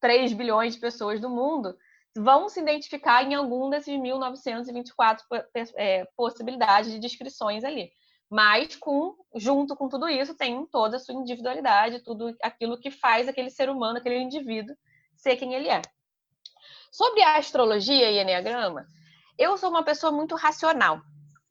3 0.00 0.32
bilhões 0.32 0.74
de 0.74 0.80
pessoas 0.80 1.20
do 1.20 1.30
mundo 1.30 1.76
vão 2.16 2.48
se 2.48 2.60
identificar 2.60 3.22
em 3.22 3.34
algum 3.34 3.70
desses 3.70 3.96
1924 3.96 5.24
é, 5.76 6.04
possibilidades 6.16 6.90
de 6.90 6.98
descrições 6.98 7.62
ali. 7.62 7.88
Mas 8.28 8.74
com, 8.74 9.14
junto 9.36 9.76
com 9.76 9.88
tudo 9.88 10.08
isso, 10.08 10.36
tem 10.36 10.66
toda 10.66 10.96
a 10.96 11.00
sua 11.00 11.14
individualidade, 11.14 12.02
tudo 12.02 12.36
aquilo 12.42 12.80
que 12.80 12.90
faz 12.90 13.28
aquele 13.28 13.50
ser 13.50 13.70
humano, 13.70 13.98
aquele 13.98 14.18
indivíduo, 14.18 14.74
ser 15.14 15.36
quem 15.36 15.54
ele 15.54 15.68
é. 15.68 15.82
Sobre 16.90 17.22
a 17.22 17.36
astrologia 17.36 18.10
e 18.10 18.18
enneagrama, 18.18 18.84
eu 19.38 19.56
sou 19.56 19.70
uma 19.70 19.84
pessoa 19.84 20.10
muito 20.10 20.34
racional. 20.34 21.00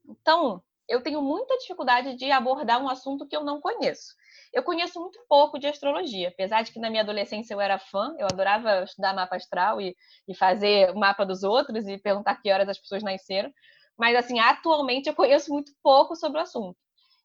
Então, 0.05 0.61
eu 0.87 1.01
tenho 1.01 1.21
muita 1.21 1.57
dificuldade 1.57 2.15
de 2.15 2.29
abordar 2.29 2.81
um 2.81 2.89
assunto 2.89 3.25
que 3.25 3.35
eu 3.35 3.43
não 3.43 3.61
conheço. 3.61 4.15
Eu 4.51 4.63
conheço 4.63 4.99
muito 4.99 5.17
pouco 5.29 5.57
de 5.57 5.67
astrologia, 5.67 6.27
apesar 6.27 6.63
de 6.63 6.73
que 6.73 6.79
na 6.79 6.89
minha 6.89 7.03
adolescência 7.03 7.53
eu 7.53 7.61
era 7.61 7.79
fã, 7.79 8.13
eu 8.17 8.25
adorava 8.25 8.83
estudar 8.83 9.13
mapa 9.13 9.37
astral 9.37 9.79
e, 9.79 9.95
e 10.27 10.35
fazer 10.35 10.91
o 10.91 10.99
mapa 10.99 11.25
dos 11.25 11.43
outros 11.43 11.87
e 11.87 11.97
perguntar 11.97 12.35
que 12.41 12.51
horas 12.51 12.67
as 12.67 12.77
pessoas 12.77 13.01
nasceram. 13.01 13.49
Mas, 13.97 14.17
assim, 14.17 14.39
atualmente 14.39 15.07
eu 15.07 15.15
conheço 15.15 15.53
muito 15.53 15.71
pouco 15.81 16.17
sobre 16.17 16.39
o 16.39 16.41
assunto. 16.41 16.77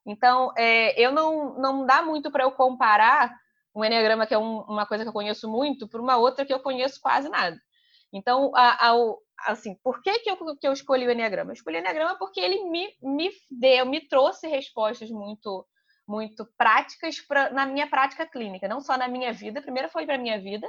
Então, 0.07 0.53
é, 0.57 1.01
eu 1.01 1.11
não, 1.11 1.55
não 1.59 1.85
dá 1.85 2.01
muito 2.03 2.31
para 2.31 2.45
eu 2.45 2.53
comparar 2.53 3.35
um 3.75 3.85
enneagrama, 3.85 4.27
que 4.27 4.35
é 4.35 4.39
um, 4.39 4.61
uma 4.61 4.87
coisa 4.87 5.03
que 5.03 5.09
eu 5.09 5.13
conheço 5.13 5.51
muito, 5.51 5.89
por 5.89 6.01
uma 6.01 6.17
outra 6.17 6.45
que 6.45 6.55
eu 6.55 6.61
conheço 6.61 7.01
quase 7.01 7.29
nada. 7.29 7.59
Então, 8.15 8.53
a, 8.55 8.91
a, 8.91 8.95
assim, 9.49 9.75
por 9.83 10.01
que, 10.01 10.21
que, 10.21 10.31
eu, 10.31 10.37
que 10.57 10.67
eu 10.69 10.73
escolhi 10.73 11.07
o 11.07 11.11
Enneagrama? 11.11 11.51
Eu 11.51 11.55
escolhi 11.55 11.77
o 11.77 11.81
Enneagrama 11.81 12.17
porque 12.17 12.41
ele 12.41 12.65
me, 12.71 12.89
me 13.03 13.31
deu, 13.51 13.85
me 13.85 14.07
trouxe 14.09 14.47
respostas 14.47 15.11
muito 15.11 15.67
muito 16.07 16.47
práticas 16.59 17.19
pra, 17.19 17.51
na 17.51 17.65
minha 17.65 17.89
prática 17.89 18.27
clínica, 18.27 18.69
não 18.69 18.79
só 18.79 18.95
na 18.95 19.09
minha 19.09 19.33
vida, 19.33 19.63
primeiro 19.63 19.89
foi 19.89 20.05
para 20.05 20.19
minha 20.19 20.39
vida, 20.39 20.69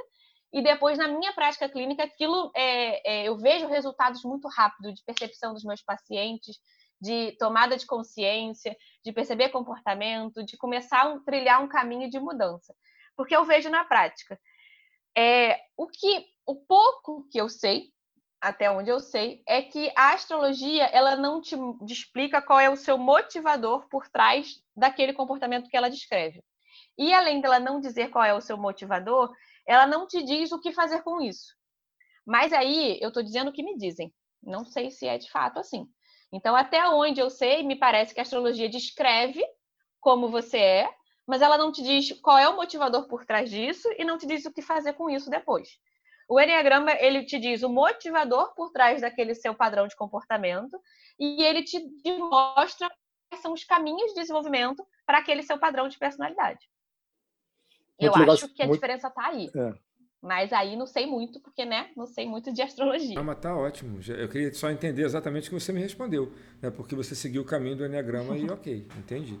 e 0.50 0.62
depois 0.62 0.96
na 0.96 1.08
minha 1.08 1.30
prática 1.34 1.68
clínica, 1.68 2.04
aquilo 2.04 2.50
é, 2.56 3.24
é, 3.24 3.28
eu 3.28 3.36
vejo 3.36 3.66
resultados 3.66 4.22
muito 4.24 4.48
rápidos 4.48 4.94
de 4.94 5.04
percepção 5.04 5.52
dos 5.52 5.62
meus 5.62 5.82
pacientes, 5.82 6.56
de 6.98 7.36
tomada 7.38 7.76
de 7.76 7.84
consciência, 7.84 8.74
de 9.04 9.12
perceber 9.12 9.50
comportamento, 9.50 10.42
de 10.42 10.56
começar 10.56 11.02
a 11.02 11.20
trilhar 11.20 11.62
um 11.62 11.68
caminho 11.68 12.08
de 12.08 12.18
mudança. 12.18 12.74
Porque 13.14 13.36
eu 13.36 13.44
vejo 13.44 13.68
na 13.68 13.84
prática. 13.84 14.38
É, 15.14 15.58
o 15.76 15.86
que 15.86 16.24
o 16.46 16.54
pouco 16.54 17.26
que 17.30 17.38
eu 17.38 17.48
sei, 17.48 17.92
até 18.40 18.70
onde 18.70 18.88
eu 18.88 19.00
sei, 19.00 19.42
é 19.46 19.60
que 19.60 19.92
a 19.96 20.12
astrologia 20.12 20.84
ela 20.84 21.16
não 21.16 21.40
te, 21.40 21.56
explica 21.88 22.40
qual 22.40 22.60
é 22.60 22.70
o 22.70 22.76
seu 22.76 22.96
motivador 22.96 23.88
por 23.88 24.08
trás 24.08 24.62
daquele 24.76 25.12
comportamento 25.12 25.68
que 25.68 25.76
ela 25.76 25.90
descreve. 25.90 26.42
E 26.96 27.12
além 27.12 27.40
dela 27.40 27.58
não 27.58 27.80
dizer 27.80 28.10
qual 28.10 28.24
é 28.24 28.32
o 28.32 28.40
seu 28.40 28.56
motivador, 28.56 29.34
ela 29.66 29.86
não 29.86 30.06
te 30.06 30.22
diz 30.22 30.52
o 30.52 30.60
que 30.60 30.72
fazer 30.72 31.02
com 31.02 31.20
isso. 31.20 31.54
Mas 32.24 32.52
aí 32.52 32.98
eu 33.00 33.08
estou 33.08 33.22
dizendo 33.22 33.48
o 33.48 33.52
que 33.52 33.62
me 33.62 33.76
dizem. 33.76 34.14
Não 34.42 34.64
sei 34.64 34.90
se 34.90 35.06
é 35.06 35.18
de 35.18 35.30
fato 35.30 35.58
assim. 35.58 35.88
Então, 36.32 36.54
até 36.54 36.86
onde 36.88 37.20
eu 37.20 37.30
sei, 37.30 37.62
me 37.62 37.76
parece 37.76 38.14
que 38.14 38.20
a 38.20 38.22
astrologia 38.22 38.68
descreve 38.68 39.44
como 40.00 40.28
você 40.28 40.58
é, 40.58 40.94
mas 41.26 41.42
ela 41.42 41.58
não 41.58 41.72
te 41.72 41.82
diz 41.82 42.12
qual 42.20 42.38
é 42.38 42.48
o 42.48 42.56
motivador 42.56 43.08
por 43.08 43.24
trás 43.24 43.50
disso 43.50 43.88
e 43.98 44.04
não 44.04 44.18
te 44.18 44.26
diz 44.26 44.44
o 44.44 44.52
que 44.52 44.62
fazer 44.62 44.92
com 44.92 45.10
isso 45.10 45.28
depois. 45.28 45.68
O 46.28 46.40
Enneagrama, 46.40 46.92
ele 46.92 47.24
te 47.24 47.38
diz 47.38 47.62
o 47.62 47.68
motivador 47.68 48.52
por 48.54 48.70
trás 48.72 49.00
daquele 49.00 49.34
seu 49.34 49.54
padrão 49.54 49.86
de 49.86 49.94
comportamento 49.94 50.76
e 51.18 51.42
ele 51.42 51.62
te 51.62 51.80
mostra 52.18 52.90
quais 53.28 53.42
são 53.42 53.52
os 53.52 53.64
caminhos 53.64 54.12
de 54.12 54.20
desenvolvimento 54.20 54.84
para 55.04 55.18
aquele 55.18 55.42
seu 55.42 55.58
padrão 55.58 55.88
de 55.88 55.98
personalidade. 55.98 56.68
Muito 58.00 58.18
Eu 58.18 58.32
acho 58.32 58.48
que 58.48 58.62
a 58.62 58.66
muito... 58.66 58.76
diferença 58.76 59.08
está 59.08 59.26
aí. 59.28 59.50
É. 59.54 59.86
Mas 60.20 60.52
aí 60.52 60.74
não 60.74 60.86
sei 60.86 61.06
muito, 61.06 61.40
porque, 61.40 61.64
né, 61.64 61.90
não 61.96 62.06
sei 62.06 62.26
muito 62.26 62.52
de 62.52 62.60
astrologia. 62.60 63.14
Não, 63.14 63.22
mas 63.22 63.38
tá 63.38 63.56
ótimo. 63.56 64.00
Eu 64.08 64.28
queria 64.28 64.52
só 64.52 64.70
entender 64.70 65.04
exatamente 65.04 65.48
o 65.48 65.50
que 65.50 65.60
você 65.60 65.72
me 65.72 65.80
respondeu, 65.80 66.32
né? 66.60 66.70
Porque 66.70 66.96
você 66.96 67.14
seguiu 67.14 67.42
o 67.42 67.44
caminho 67.44 67.76
do 67.76 67.86
Enneagrama 67.86 68.36
e 68.36 68.50
ok, 68.50 68.88
entendi. 68.98 69.38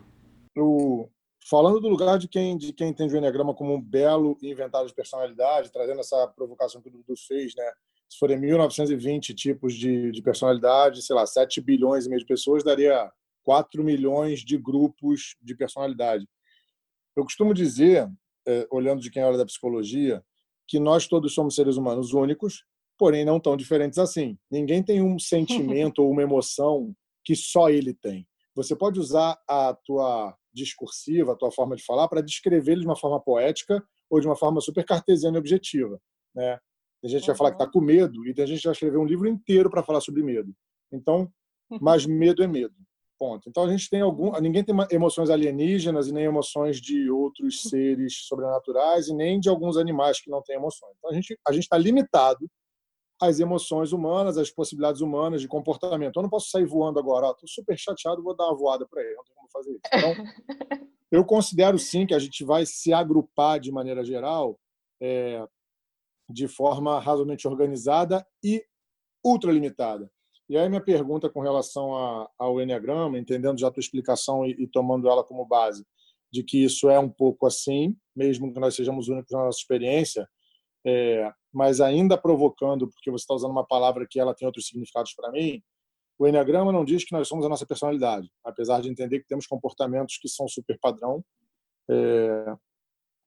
O, 0.56 1.08
Falando 1.48 1.78
do 1.78 1.88
lugar 1.88 2.18
de 2.18 2.26
quem, 2.26 2.56
de 2.56 2.72
quem 2.72 2.88
entende 2.88 3.14
o 3.14 3.18
Enneagrama 3.18 3.54
como 3.54 3.74
um 3.74 3.80
belo 3.80 4.36
inventário 4.42 4.88
de 4.88 4.94
personalidade, 4.94 5.70
trazendo 5.70 6.00
essa 6.00 6.26
provocação 6.26 6.82
que 6.82 6.88
o 6.88 6.90
Dudu 6.90 7.14
fez, 7.16 7.54
né? 7.54 7.70
Se 8.08 8.18
forem 8.18 8.36
1920 8.36 9.32
tipos 9.32 9.74
de, 9.74 10.10
de 10.10 10.22
personalidade, 10.22 11.02
sei 11.02 11.14
lá, 11.14 11.24
7 11.24 11.60
bilhões 11.60 12.04
e 12.04 12.08
meio 12.08 12.20
de 12.20 12.26
pessoas, 12.26 12.64
daria 12.64 13.12
4 13.44 13.84
milhões 13.84 14.40
de 14.40 14.58
grupos 14.58 15.36
de 15.40 15.54
personalidade. 15.54 16.26
Eu 17.14 17.22
costumo 17.22 17.54
dizer, 17.54 18.08
é, 18.46 18.66
olhando 18.68 19.00
de 19.00 19.10
quem 19.10 19.22
olha 19.22 19.38
da 19.38 19.46
psicologia, 19.46 20.24
que 20.66 20.80
nós 20.80 21.06
todos 21.06 21.32
somos 21.32 21.54
seres 21.54 21.76
humanos 21.76 22.12
únicos, 22.12 22.64
porém 22.98 23.24
não 23.24 23.38
tão 23.38 23.56
diferentes 23.56 23.98
assim. 23.98 24.36
Ninguém 24.50 24.82
tem 24.82 25.00
um 25.00 25.16
sentimento 25.16 26.02
ou 26.02 26.10
uma 26.10 26.22
emoção 26.22 26.92
que 27.24 27.36
só 27.36 27.70
ele 27.70 27.94
tem. 27.94 28.26
Você 28.56 28.74
pode 28.74 28.98
usar 28.98 29.38
a 29.46 29.74
tua 29.84 30.34
discursiva, 30.52 31.32
a 31.32 31.36
tua 31.36 31.52
forma 31.52 31.76
de 31.76 31.84
falar, 31.84 32.08
para 32.08 32.22
descrever 32.22 32.72
ele 32.72 32.80
de 32.80 32.86
uma 32.86 32.96
forma 32.96 33.20
poética 33.20 33.84
ou 34.08 34.18
de 34.18 34.26
uma 34.26 34.34
forma 34.34 34.60
super 34.62 34.82
cartesiana 34.82 35.36
e 35.36 35.38
objetiva. 35.40 36.00
Né? 36.34 36.58
Tem 37.02 37.10
gente 37.10 37.20
que 37.20 37.26
vai 37.26 37.36
falar 37.36 37.50
que 37.50 37.62
está 37.62 37.70
com 37.70 37.80
medo 37.80 38.26
e 38.26 38.32
tem 38.32 38.46
gente 38.46 38.60
que 38.60 38.66
vai 38.66 38.72
escrever 38.72 38.96
um 38.96 39.04
livro 39.04 39.28
inteiro 39.28 39.70
para 39.70 39.82
falar 39.82 40.00
sobre 40.00 40.22
medo. 40.22 40.54
Então, 40.90 41.30
mas 41.80 42.06
medo 42.06 42.42
é 42.42 42.46
medo. 42.46 42.74
Ponto. 43.18 43.48
Então 43.48 43.64
a 43.64 43.68
gente 43.68 43.88
tem 43.88 44.02
algum, 44.02 44.38
ninguém 44.40 44.62
tem 44.62 44.74
emoções 44.90 45.30
alienígenas 45.30 46.08
e 46.08 46.12
nem 46.12 46.24
emoções 46.24 46.78
de 46.78 47.10
outros 47.10 47.62
seres 47.62 48.26
sobrenaturais 48.26 49.08
e 49.08 49.14
nem 49.14 49.40
de 49.40 49.48
alguns 49.48 49.78
animais 49.78 50.20
que 50.20 50.30
não 50.30 50.42
têm 50.42 50.56
emoções. 50.56 50.92
Então 50.98 51.10
a 51.10 51.14
gente 51.14 51.38
a 51.46 51.52
gente 51.52 51.62
está 51.62 51.78
limitado 51.78 52.46
às 53.20 53.40
emoções 53.40 53.92
humanas, 53.92 54.36
às 54.36 54.50
possibilidades 54.50 55.00
humanas 55.00 55.40
de 55.40 55.48
comportamento. 55.48 56.16
Eu 56.16 56.22
não 56.22 56.30
posso 56.30 56.50
sair 56.50 56.66
voando 56.66 56.98
agora. 56.98 57.30
Estou 57.30 57.48
super 57.48 57.78
chateado, 57.78 58.22
vou 58.22 58.36
dar 58.36 58.46
uma 58.46 58.56
voada 58.56 58.86
para 58.86 59.02
ele. 59.02 59.14
Não 59.14 59.24
tem 59.24 59.34
como 59.34 59.48
fazer 59.50 59.70
isso. 59.70 59.80
Então 59.92 60.14
eu 61.10 61.24
considero 61.24 61.78
sim 61.78 62.06
que 62.06 62.14
a 62.14 62.18
gente 62.18 62.44
vai 62.44 62.66
se 62.66 62.92
agrupar 62.92 63.58
de 63.58 63.72
maneira 63.72 64.04
geral 64.04 64.58
é, 65.00 65.46
de 66.28 66.48
forma 66.48 66.98
razoavelmente 66.98 67.46
organizada 67.46 68.26
e 68.42 68.64
ultralimitada. 69.24 70.10
E 70.48 70.56
aí 70.56 70.68
minha 70.68 70.80
pergunta 70.80 71.28
com 71.28 71.40
relação 71.40 72.28
ao 72.38 72.60
Enneagrama, 72.60 73.18
entendendo 73.18 73.58
já 73.58 73.68
a 73.68 73.70
tua 73.70 73.80
explicação 73.80 74.46
e, 74.46 74.52
e, 74.62 74.68
tomando 74.68 75.08
ela 75.08 75.24
como 75.24 75.44
base, 75.44 75.84
de 76.32 76.44
que 76.44 76.62
isso 76.62 76.88
é 76.88 76.98
um 76.98 77.08
pouco 77.08 77.46
assim, 77.46 77.96
mesmo 78.14 78.52
que 78.52 78.60
nós 78.60 78.74
sejamos 78.74 79.08
únicos 79.08 79.32
na 79.32 79.44
nossa 79.44 79.58
experiência, 79.58 80.28
é, 80.86 81.32
mas 81.56 81.80
ainda 81.80 82.18
provocando, 82.18 82.86
porque 82.86 83.10
você 83.10 83.22
está 83.22 83.32
usando 83.32 83.50
uma 83.50 83.66
palavra 83.66 84.06
que 84.06 84.20
ela 84.20 84.34
tem 84.34 84.44
outros 84.44 84.66
significados 84.66 85.14
para 85.14 85.32
mim, 85.32 85.62
o 86.18 86.28
Enneagrama 86.28 86.70
não 86.70 86.84
diz 86.84 87.02
que 87.02 87.12
nós 87.12 87.26
somos 87.26 87.46
a 87.46 87.48
nossa 87.48 87.64
personalidade, 87.64 88.30
apesar 88.44 88.82
de 88.82 88.90
entender 88.90 89.20
que 89.20 89.26
temos 89.26 89.46
comportamentos 89.46 90.18
que 90.20 90.28
são 90.28 90.46
super 90.46 90.78
padrão. 90.78 91.24
É, 91.90 92.54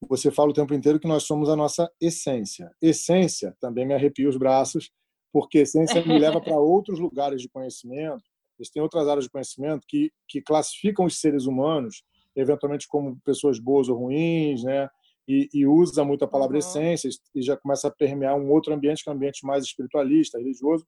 você 0.08 0.30
fala 0.30 0.52
o 0.52 0.54
tempo 0.54 0.76
inteiro 0.76 1.00
que 1.00 1.08
nós 1.08 1.24
somos 1.24 1.50
a 1.50 1.56
nossa 1.56 1.92
essência. 2.00 2.72
Essência 2.80 3.58
também 3.60 3.88
me 3.88 3.96
arrepia 3.96 4.30
os 4.30 4.38
braços, 4.38 4.92
porque 5.34 5.60
essência 5.60 6.06
me 6.06 6.20
leva 6.20 6.40
para 6.40 6.54
outros 6.62 7.00
lugares 7.00 7.42
de 7.42 7.50
conhecimento. 7.50 8.24
Existem 8.60 8.80
outras 8.80 9.08
áreas 9.08 9.26
de 9.26 9.32
conhecimento 9.32 9.88
que, 9.88 10.12
que 10.28 10.40
classificam 10.40 11.06
os 11.06 11.20
seres 11.20 11.48
humanos, 11.48 12.04
eventualmente 12.36 12.88
como 12.88 13.20
pessoas 13.26 13.58
boas 13.60 13.90
ou 13.90 13.98
ruins, 13.98 14.64
né? 14.64 14.88
E, 15.30 15.48
e 15.54 15.68
usa 15.68 16.04
muito 16.04 16.26
a 16.26 16.28
palavra 16.28 16.56
uhum. 16.56 16.60
essência 16.60 17.08
e 17.36 17.42
já 17.44 17.56
começa 17.56 17.88
a 17.88 17.92
permear 17.92 18.36
um 18.36 18.50
outro 18.50 18.74
ambiente, 18.74 19.04
que 19.04 19.10
é 19.10 19.14
um 19.14 19.16
ambiente 19.16 19.46
mais 19.46 19.64
espiritualista, 19.64 20.40
religioso. 20.40 20.88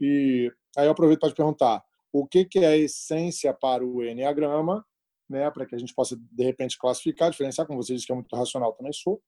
E 0.00 0.48
aí 0.76 0.86
eu 0.86 0.92
aproveito 0.92 1.18
para 1.18 1.30
te 1.30 1.34
perguntar, 1.34 1.82
o 2.12 2.24
que, 2.24 2.44
que 2.44 2.60
é 2.60 2.68
a 2.68 2.76
essência 2.76 3.52
para 3.52 3.84
o 3.84 4.04
Enneagrama, 4.04 4.86
né, 5.28 5.50
para 5.50 5.66
que 5.66 5.74
a 5.74 5.78
gente 5.78 5.92
possa, 5.92 6.16
de 6.16 6.44
repente, 6.44 6.78
classificar, 6.78 7.32
diferenciar, 7.32 7.66
como 7.66 7.82
você 7.82 7.94
disse 7.94 8.06
que 8.06 8.12
é 8.12 8.14
muito 8.14 8.36
racional, 8.36 8.72
também 8.74 8.92
sou. 8.92 9.20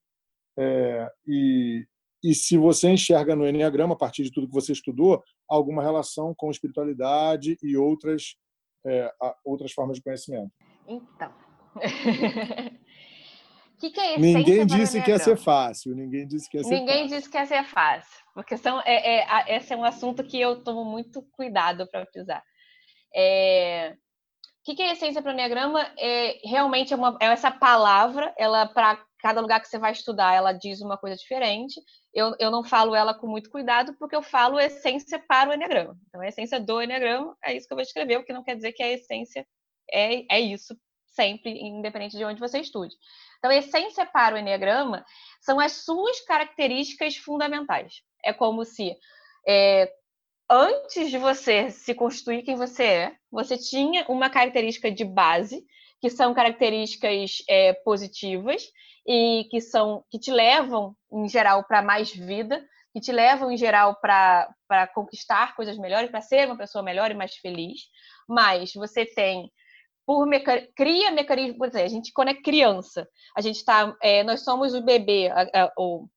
É, 0.57 1.11
e, 1.26 1.84
e 2.22 2.32
se 2.32 2.57
você 2.57 2.88
enxerga 2.90 3.34
no 3.34 3.49
Enneagrama, 3.49 3.94
a 3.94 3.99
partir 3.99 4.22
de 4.22 4.30
tudo 4.30 4.47
que 4.47 4.55
você 4.55 4.70
estudou, 4.70 5.24
alguma 5.49 5.82
relação 5.82 6.32
com 6.36 6.53
espiritualidade 6.53 7.59
e 7.61 7.76
outras, 7.76 8.36
é, 8.86 9.11
outras 9.44 9.72
formas 9.72 9.97
de 9.97 10.05
conhecimento. 10.05 10.53
Então. 10.86 11.34
que, 13.78 13.90
que 13.90 14.00
é 14.00 14.18
ninguém 14.18 14.66
disse 14.66 15.02
que 15.02 15.10
ia 15.10 15.18
ser 15.18 15.36
fácil. 15.36 15.94
Ninguém 15.94 16.26
disse 16.26 16.48
que 16.48 16.56
ia 16.56 16.64
ser 16.64 16.70
Ninguém 16.70 17.02
fácil. 17.02 17.16
disse 17.16 17.30
que 17.30 17.36
ia 17.36 17.46
ser 17.46 17.64
fácil. 17.64 18.24
Porque 18.34 18.56
são, 18.56 18.80
é, 18.84 19.20
é, 19.20 19.56
esse 19.56 19.72
é 19.72 19.76
um 19.76 19.84
assunto 19.84 20.24
que 20.24 20.40
eu 20.40 20.62
tomo 20.62 20.84
muito 20.84 21.22
cuidado 21.32 21.86
para 21.90 22.02
utilizar. 22.02 22.42
É, 23.14 23.94
o 24.60 24.64
que, 24.64 24.74
que 24.74 24.82
é 24.82 24.92
essência 24.92 25.22
para 25.22 25.30
o 25.30 25.34
Enneagrama? 25.34 25.90
É, 25.98 26.40
realmente 26.44 26.92
é, 26.92 26.96
uma, 26.96 27.16
é 27.20 27.26
essa 27.26 27.50
palavra, 27.50 28.34
ela 28.36 28.66
para 28.66 29.04
cada 29.20 29.40
lugar 29.40 29.60
que 29.60 29.68
você 29.68 29.78
vai 29.78 29.92
estudar, 29.92 30.34
ela 30.34 30.52
diz 30.52 30.80
uma 30.80 30.96
coisa 30.96 31.16
diferente. 31.16 31.80
Eu, 32.12 32.34
eu 32.38 32.50
não 32.50 32.64
falo 32.64 32.94
ela 32.94 33.14
com 33.14 33.26
muito 33.26 33.50
cuidado, 33.50 33.94
porque 33.98 34.16
eu 34.16 34.22
falo 34.22 34.58
essência 34.58 35.18
para 35.18 35.50
o 35.50 35.54
Enneagrama. 35.54 35.96
Então, 36.08 36.20
a 36.20 36.28
essência 36.28 36.60
do 36.60 36.80
Enneagrama 36.80 37.36
é 37.44 37.54
isso 37.56 37.66
que 37.66 37.72
eu 37.72 37.76
vou 37.76 37.82
escrever, 37.82 38.18
o 38.18 38.24
que 38.24 38.32
não 38.32 38.42
quer 38.42 38.56
dizer 38.56 38.72
que 38.72 38.82
a 38.82 38.92
essência 38.92 39.46
é, 39.92 40.34
é 40.34 40.40
isso 40.40 40.76
sempre, 41.16 41.50
independente 41.58 42.16
de 42.16 42.24
onde 42.24 42.38
você 42.38 42.60
estude. 42.60 42.94
Então, 43.38 43.50
a 43.50 43.56
essência 43.56 44.06
para 44.06 44.36
o 44.36 44.38
Enneagrama 44.38 45.04
são 45.40 45.58
as 45.58 45.72
suas 45.72 46.20
características 46.20 47.16
fundamentais. 47.16 48.02
É 48.24 48.32
como 48.32 48.64
se 48.64 48.94
é, 49.48 49.92
antes 50.48 51.10
de 51.10 51.18
você 51.18 51.70
se 51.70 51.94
constituir 51.94 52.42
quem 52.42 52.54
você 52.54 52.84
é, 52.84 53.16
você 53.30 53.58
tinha 53.58 54.04
uma 54.08 54.30
característica 54.30 54.90
de 54.90 55.04
base, 55.04 55.64
que 56.00 56.10
são 56.10 56.34
características 56.34 57.42
é, 57.48 57.72
positivas, 57.72 58.62
e 59.06 59.46
que 59.50 59.60
são 59.60 60.04
que 60.10 60.18
te 60.18 60.30
levam 60.30 60.94
em 61.12 61.28
geral 61.28 61.64
para 61.64 61.80
mais 61.80 62.10
vida, 62.12 62.64
que 62.92 63.00
te 63.00 63.12
levam 63.12 63.50
em 63.50 63.56
geral 63.56 64.00
para 64.00 64.86
conquistar 64.94 65.54
coisas 65.54 65.78
melhores, 65.78 66.10
para 66.10 66.20
ser 66.20 66.46
uma 66.46 66.56
pessoa 66.56 66.82
melhor 66.82 67.10
e 67.10 67.14
mais 67.14 67.36
feliz. 67.36 67.82
Mas 68.28 68.72
você 68.74 69.06
tem 69.06 69.50
por 70.07 70.24
meca... 70.26 70.66
cria 70.74 71.11
mecanismo, 71.11 71.59
por 71.59 71.76
a 71.76 71.88
gente 71.88 72.12
quando 72.12 72.28
é 72.28 72.34
criança, 72.34 73.09
a 73.36 73.40
gente 73.40 73.57
está, 73.57 73.94
é, 74.00 74.22
nós 74.22 74.42
somos 74.42 74.72
o 74.72 74.80
bebê, 74.80 75.28
a, 75.28 75.64
a, 75.64 75.72
o, 75.76 76.09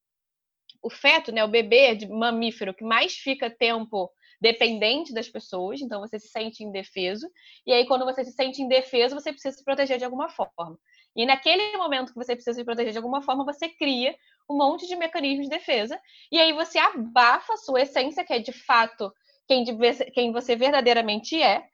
o 0.84 0.90
feto, 0.90 1.32
né, 1.32 1.44
o 1.44 1.48
bebê 1.48 1.96
de 1.96 2.08
mamífero 2.08 2.74
que 2.74 2.84
mais 2.84 3.14
fica 3.14 3.50
tempo 3.50 4.12
dependente 4.40 5.14
das 5.14 5.28
pessoas, 5.28 5.82
então 5.82 6.00
você 6.00 6.18
se 6.18 6.30
sente 6.30 6.64
indefeso, 6.64 7.28
e 7.66 7.74
aí 7.74 7.86
quando 7.86 8.06
você 8.06 8.24
se 8.24 8.32
sente 8.32 8.62
indefeso, 8.62 9.16
você 9.16 9.34
precisa 9.34 9.58
se 9.58 9.66
proteger 9.66 9.98
de 9.98 10.06
alguma 10.06 10.30
forma. 10.30 10.80
E 11.14 11.26
naquele 11.26 11.76
momento 11.76 12.14
que 12.14 12.20
você 12.20 12.36
precisa 12.36 12.54
se 12.54 12.64
proteger 12.64 12.94
de 12.94 12.98
alguma 12.98 13.22
forma, 13.22 13.44
você 13.44 13.68
cria 13.68 14.16
um 14.50 14.56
monte 14.56 14.88
de 14.88 14.96
mecanismos 14.96 15.50
de 15.50 15.58
defesa, 15.58 16.00
e 16.32 16.40
aí 16.40 16.54
você 16.54 16.78
abafa 16.78 17.54
a 17.54 17.58
sua 17.58 17.82
essência, 17.82 18.24
que 18.24 18.32
é 18.32 18.40
de 18.40 18.54
fato 18.54 19.12
quem, 19.46 19.66
quem 20.14 20.32
você 20.32 20.56
verdadeiramente 20.56 21.42
é, 21.42 21.66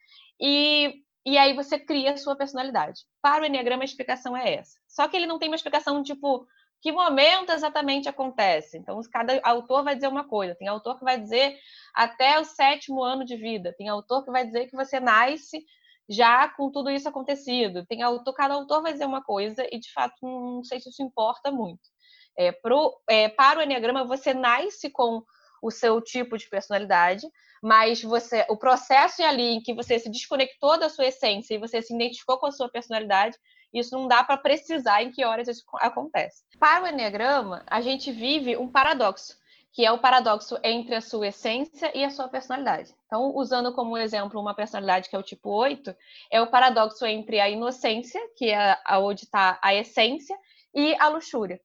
e, 0.41 1.04
e 1.25 1.37
aí 1.37 1.53
você 1.53 1.79
cria 1.79 2.13
a 2.13 2.17
sua 2.17 2.35
personalidade. 2.35 3.01
Para 3.21 3.43
o 3.43 3.45
Enneagrama, 3.45 3.83
a 3.83 3.85
explicação 3.85 4.37
é 4.37 4.55
essa. 4.55 4.77
Só 4.87 5.07
que 5.07 5.17
ele 5.17 5.25
não 5.25 5.39
tem 5.39 5.49
uma 5.49 5.55
explicação 5.55 6.03
tipo 6.03 6.47
que 6.81 6.91
momento 6.91 7.51
exatamente 7.51 8.07
acontece. 8.07 8.77
Então, 8.77 9.01
cada 9.11 9.39
autor 9.43 9.83
vai 9.83 9.95
dizer 9.95 10.07
uma 10.07 10.23
coisa. 10.23 10.53
Tem 10.53 10.67
autor 10.67 10.99
que 10.99 11.03
vai 11.03 11.19
dizer 11.19 11.57
até 11.95 12.39
o 12.39 12.45
sétimo 12.45 13.01
ano 13.01 13.25
de 13.25 13.35
vida. 13.35 13.73
Tem 13.75 13.89
autor 13.89 14.23
que 14.23 14.29
vai 14.29 14.45
dizer 14.45 14.67
que 14.67 14.75
você 14.75 14.99
nasce 14.99 15.65
já 16.07 16.47
com 16.47 16.69
tudo 16.69 16.91
isso 16.91 17.09
acontecido. 17.09 17.83
Tem 17.87 18.03
autor, 18.03 18.33
cada 18.35 18.53
autor 18.53 18.83
vai 18.83 18.93
dizer 18.93 19.05
uma 19.05 19.23
coisa 19.23 19.67
e, 19.71 19.79
de 19.79 19.91
fato, 19.91 20.15
não 20.21 20.63
sei 20.63 20.79
se 20.79 20.89
isso 20.89 21.01
importa 21.01 21.49
muito. 21.49 21.81
É, 22.37 22.51
pro, 22.51 22.95
é, 23.09 23.29
para 23.29 23.59
o 23.59 23.63
Enneagrama, 23.63 24.05
você 24.05 24.31
nasce 24.31 24.91
com 24.91 25.23
o 25.63 25.71
seu 25.71 25.99
tipo 25.99 26.37
de 26.37 26.47
personalidade, 26.47 27.27
mas 27.65 28.03
você, 28.03 28.45
o 28.47 28.55
processo 28.55 29.23
é 29.23 29.25
ali 29.25 29.55
em 29.55 29.59
que 29.59 29.73
você 29.73 29.97
se 29.97 30.07
desconectou 30.07 30.77
da 30.77 30.87
sua 30.87 31.07
essência 31.07 31.55
e 31.55 31.57
você 31.57 31.81
se 31.81 31.95
identificou 31.95 32.37
com 32.37 32.45
a 32.45 32.51
sua 32.51 32.69
personalidade, 32.69 33.35
isso 33.73 33.97
não 33.97 34.07
dá 34.07 34.23
para 34.23 34.37
precisar 34.37 35.01
em 35.01 35.09
que 35.11 35.25
horas 35.25 35.47
isso 35.47 35.63
acontece. 35.77 36.43
Para 36.59 36.83
o 36.83 36.87
Enneagrama, 36.87 37.63
a 37.65 37.81
gente 37.81 38.11
vive 38.11 38.55
um 38.55 38.67
paradoxo 38.67 39.35
que 39.73 39.83
é 39.83 39.91
o 39.91 39.97
paradoxo 39.97 40.59
entre 40.63 40.93
a 40.93 41.01
sua 41.01 41.29
essência 41.29 41.91
e 41.97 42.03
a 42.03 42.11
sua 42.11 42.27
personalidade. 42.27 42.93
Então, 43.07 43.35
usando 43.35 43.73
como 43.73 43.97
exemplo 43.97 44.39
uma 44.39 44.53
personalidade 44.53 45.09
que 45.09 45.15
é 45.15 45.19
o 45.19 45.23
tipo 45.23 45.49
8, 45.49 45.93
é 46.31 46.39
o 46.39 46.47
paradoxo 46.47 47.03
entre 47.05 47.39
a 47.39 47.49
inocência, 47.49 48.21
que 48.37 48.51
é 48.51 48.77
onde 48.91 49.23
está 49.23 49.59
a 49.61 49.73
essência, 49.73 50.37
e 50.73 50.95
a 50.99 51.09
luxúria. 51.09 51.59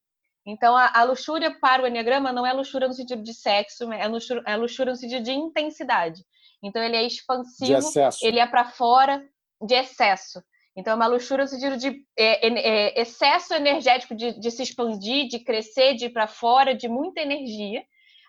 Então, 0.46 0.76
a, 0.76 0.90
a, 0.94 1.04
luxúria 1.04 1.54
para 1.60 1.82
o 1.82 1.86
Enneagrama 1.86 2.32
não 2.32 2.46
é 2.46 2.52
luxúria 2.52 2.88
no 2.88 2.94
sentido 2.94 3.22
de 3.22 3.34
sexo, 3.34 3.92
é 3.92 4.08
luxúria, 4.08 4.42
é 4.46 4.56
luxúria 4.56 4.92
no 4.92 4.96
sentido 4.96 5.22
de 5.22 5.32
intensidade. 5.32 6.24
Então, 6.62 6.82
ele 6.82 6.96
é 6.96 7.02
expansivo, 7.06 7.90
ele 8.22 8.38
é 8.38 8.46
para 8.46 8.64
fora 8.64 9.22
de 9.60 9.74
excesso. 9.74 10.42
Então, 10.76 10.92
é 10.92 10.96
uma 10.96 11.06
luxúria 11.06 11.44
no 11.44 11.50
sentido 11.50 11.76
de 11.76 12.04
é, 12.16 12.46
é, 12.46 13.00
excesso 13.00 13.52
energético 13.52 14.14
de, 14.14 14.38
de 14.38 14.50
se 14.50 14.62
expandir, 14.62 15.28
de 15.28 15.40
crescer, 15.40 15.94
de 15.94 16.06
ir 16.06 16.10
para 16.10 16.26
fora, 16.26 16.74
de 16.74 16.88
muita 16.88 17.20
energia 17.20 17.82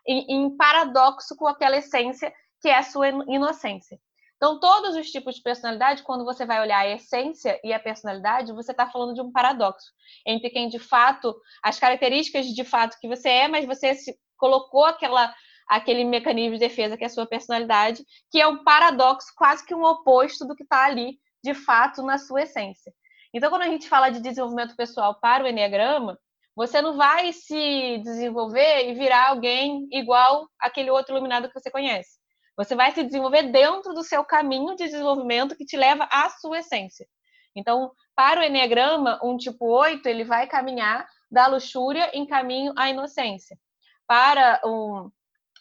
em, 0.05 0.25
em 0.29 0.57
paradoxo 0.57 1.35
com 1.35 1.47
aquela 1.47 1.77
essência 1.77 2.33
que 2.61 2.67
é 2.67 2.77
a 2.77 2.83
sua 2.83 3.09
inocência. 3.09 3.99
Então, 4.41 4.59
todos 4.59 4.95
os 4.95 5.11
tipos 5.11 5.35
de 5.35 5.43
personalidade, 5.43 6.01
quando 6.01 6.25
você 6.25 6.47
vai 6.47 6.59
olhar 6.59 6.79
a 6.79 6.89
essência 6.89 7.59
e 7.63 7.71
a 7.71 7.79
personalidade, 7.79 8.51
você 8.51 8.71
está 8.71 8.89
falando 8.89 9.13
de 9.13 9.21
um 9.21 9.31
paradoxo 9.31 9.91
entre 10.25 10.49
quem 10.49 10.67
de 10.67 10.79
fato, 10.79 11.39
as 11.61 11.77
características 11.77 12.47
de 12.47 12.63
fato 12.63 12.97
que 12.99 13.07
você 13.07 13.29
é, 13.29 13.47
mas 13.47 13.67
você 13.67 13.93
se 13.93 14.17
colocou 14.37 14.85
aquela, 14.85 15.31
aquele 15.67 16.03
mecanismo 16.03 16.53
de 16.53 16.59
defesa 16.59 16.97
que 16.97 17.03
é 17.03 17.05
a 17.05 17.09
sua 17.11 17.27
personalidade, 17.27 18.03
que 18.31 18.41
é 18.41 18.47
um 18.47 18.63
paradoxo, 18.63 19.27
quase 19.37 19.63
que 19.63 19.75
um 19.75 19.83
oposto 19.83 20.43
do 20.43 20.55
que 20.55 20.63
está 20.63 20.85
ali 20.85 21.19
de 21.43 21.53
fato 21.53 22.01
na 22.01 22.17
sua 22.17 22.41
essência. 22.41 22.91
Então, 23.31 23.51
quando 23.51 23.61
a 23.61 23.69
gente 23.69 23.87
fala 23.87 24.09
de 24.09 24.21
desenvolvimento 24.21 24.75
pessoal 24.75 25.19
para 25.19 25.43
o 25.43 25.47
Enneagrama, 25.47 26.17
você 26.55 26.81
não 26.81 26.97
vai 26.97 27.31
se 27.31 27.99
desenvolver 27.99 28.89
e 28.89 28.95
virar 28.95 29.29
alguém 29.29 29.87
igual 29.91 30.49
aquele 30.59 30.89
outro 30.89 31.13
iluminado 31.13 31.47
que 31.47 31.59
você 31.59 31.69
conhece. 31.69 32.20
Você 32.57 32.75
vai 32.75 32.91
se 32.91 33.03
desenvolver 33.03 33.43
dentro 33.43 33.93
do 33.93 34.03
seu 34.03 34.23
caminho 34.23 34.75
de 34.75 34.85
desenvolvimento 34.85 35.55
que 35.55 35.65
te 35.65 35.77
leva 35.77 36.07
à 36.11 36.29
sua 36.29 36.59
essência. 36.59 37.07
Então, 37.55 37.91
para 38.15 38.41
o 38.41 38.43
Enneagrama, 38.43 39.19
um 39.23 39.37
tipo 39.37 39.65
8, 39.65 40.05
ele 40.07 40.23
vai 40.23 40.47
caminhar 40.47 41.07
da 41.29 41.47
luxúria 41.47 42.11
em 42.13 42.25
caminho 42.25 42.73
à 42.77 42.89
inocência. 42.89 43.57
Para 44.05 44.61
um, 44.65 45.09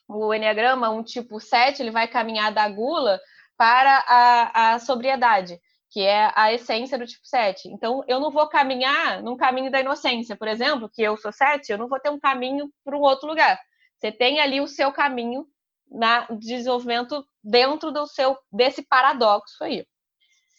o 0.09 0.35
Enneagrama, 0.35 0.91
um 0.91 1.03
tipo 1.03 1.41
7, 1.41 1.81
ele 1.81 1.91
vai 1.91 2.09
caminhar 2.09 2.53
da 2.53 2.69
gula 2.69 3.21
para 3.57 4.05
a, 4.07 4.73
a 4.75 4.79
sobriedade, 4.79 5.61
que 5.91 6.03
é 6.03 6.33
a 6.35 6.53
essência 6.53 6.99
do 6.99 7.07
tipo 7.07 7.27
7. 7.27 7.69
Então, 7.69 8.03
eu 8.09 8.19
não 8.19 8.31
vou 8.31 8.49
caminhar 8.49 9.23
num 9.23 9.37
caminho 9.37 9.71
da 9.71 9.81
inocência, 9.81 10.37
por 10.37 10.49
exemplo, 10.49 10.91
que 10.93 11.03
eu 11.03 11.17
sou 11.17 11.33
7, 11.33 11.71
eu 11.71 11.79
não 11.79 11.89
vou 11.89 12.01
ter 12.01 12.11
um 12.11 12.19
caminho 12.19 12.71
para 12.85 12.97
um 12.97 13.01
outro 13.01 13.29
lugar. 13.29 13.59
Você 13.99 14.11
tem 14.11 14.41
ali 14.41 14.61
o 14.61 14.67
seu 14.67 14.93
caminho 14.93 15.47
na 15.91 16.27
desenvolvimento 16.27 17.25
dentro 17.43 17.91
do 17.91 18.07
seu 18.07 18.37
desse 18.53 18.83
paradoxo 18.83 19.63
aí. 19.63 19.85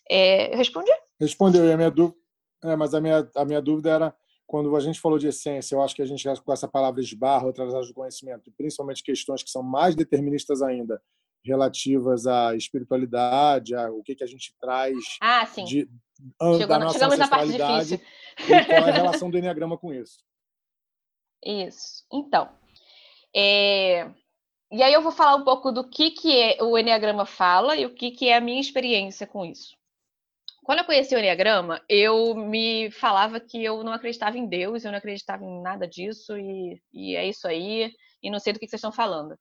É, 0.10 0.56
respondi? 0.56 0.92
Respondeu. 1.20 1.66
E 1.66 1.72
a 1.72 1.78
minha 1.78 1.92
dúvida, 1.92 2.20
é, 2.64 2.76
mas 2.76 2.94
a 2.94 3.00
minha, 3.00 3.30
a 3.36 3.46
minha 3.46 3.62
dúvida 3.62 3.90
era 3.92 4.16
quando 4.46 4.76
a 4.76 4.80
gente 4.82 5.00
falou 5.00 5.18
de 5.18 5.30
essência, 5.30 5.76
eu 5.76 5.82
acho 5.82 5.96
que 5.96 6.02
a 6.02 6.06
gente 6.06 6.28
com 6.44 6.52
essa 6.52 6.68
palavra 6.68 7.00
esbarra 7.00 7.46
outras 7.46 7.74
áreas 7.74 7.88
do 7.88 7.94
conhecimento, 7.94 8.52
principalmente 8.58 9.02
questões 9.02 9.42
que 9.42 9.50
são 9.50 9.64
mais 9.64 9.96
deterministas 9.96 10.62
ainda, 10.62 11.02
relativas 11.42 12.28
à 12.28 12.54
espiritualidade, 12.54 13.74
a, 13.74 13.90
o 13.90 14.04
que, 14.04 14.14
que 14.14 14.26
a 14.26 14.28
gente 14.28 14.54
traz 14.60 14.98
ah, 15.22 15.46
sim. 15.46 15.64
de, 15.64 15.90
Chegou, 16.40 16.68
da 16.68 16.80
nossa 16.80 16.94
chegamos 16.94 17.18
na 17.18 17.28
parte 17.28 17.52
difícil. 17.54 18.02
E 18.40 18.66
qual 18.66 18.88
é 18.88 18.90
a 18.90 18.94
relação 18.94 19.32
do 19.32 19.38
Enneagrama 19.38 19.78
com 19.78 19.94
isso? 19.94 20.20
Isso. 21.44 22.06
Então, 22.14 22.52
é... 23.36 24.12
e 24.72 24.82
aí 24.82 24.94
eu 24.94 25.02
vou 25.02 25.12
falar 25.12 25.36
um 25.36 25.44
pouco 25.44 25.72
do 25.72 25.88
que, 25.88 26.12
que 26.12 26.40
é, 26.40 26.64
o 26.64 26.78
Enneagrama 26.78 27.26
fala 27.26 27.76
e 27.76 27.86
o 27.86 27.94
que, 27.94 28.12
que 28.12 28.30
é 28.30 28.38
a 28.38 28.42
minha 28.42 28.62
experiência 28.62 29.28
com 29.28 29.46
isso. 29.46 29.76
Quando 30.64 30.80
eu 30.80 30.86
conheci 30.86 31.14
o 31.14 31.20
Enneagrama, 31.20 31.82
eu 31.90 32.36
me 32.36 32.90
falava 32.92 33.40
que 33.40 33.64
eu 33.64 33.84
não 33.84 33.92
acreditava 33.92 34.38
em 34.38 34.48
Deus, 34.48 34.86
eu 34.86 34.92
não 34.92 35.00
acreditava 35.00 35.44
em 35.44 35.62
nada 35.62 35.88
disso, 35.88 36.38
e, 36.38 36.82
e 36.94 37.16
é 37.16 37.28
isso 37.28 37.48
aí, 37.48 37.92
e 38.24 38.30
não 38.30 38.40
sei 38.40 38.54
do 38.54 38.60
que, 38.60 38.66
que 38.66 38.70
vocês 38.70 38.80
estão 38.80 38.92
falando. 38.92 39.38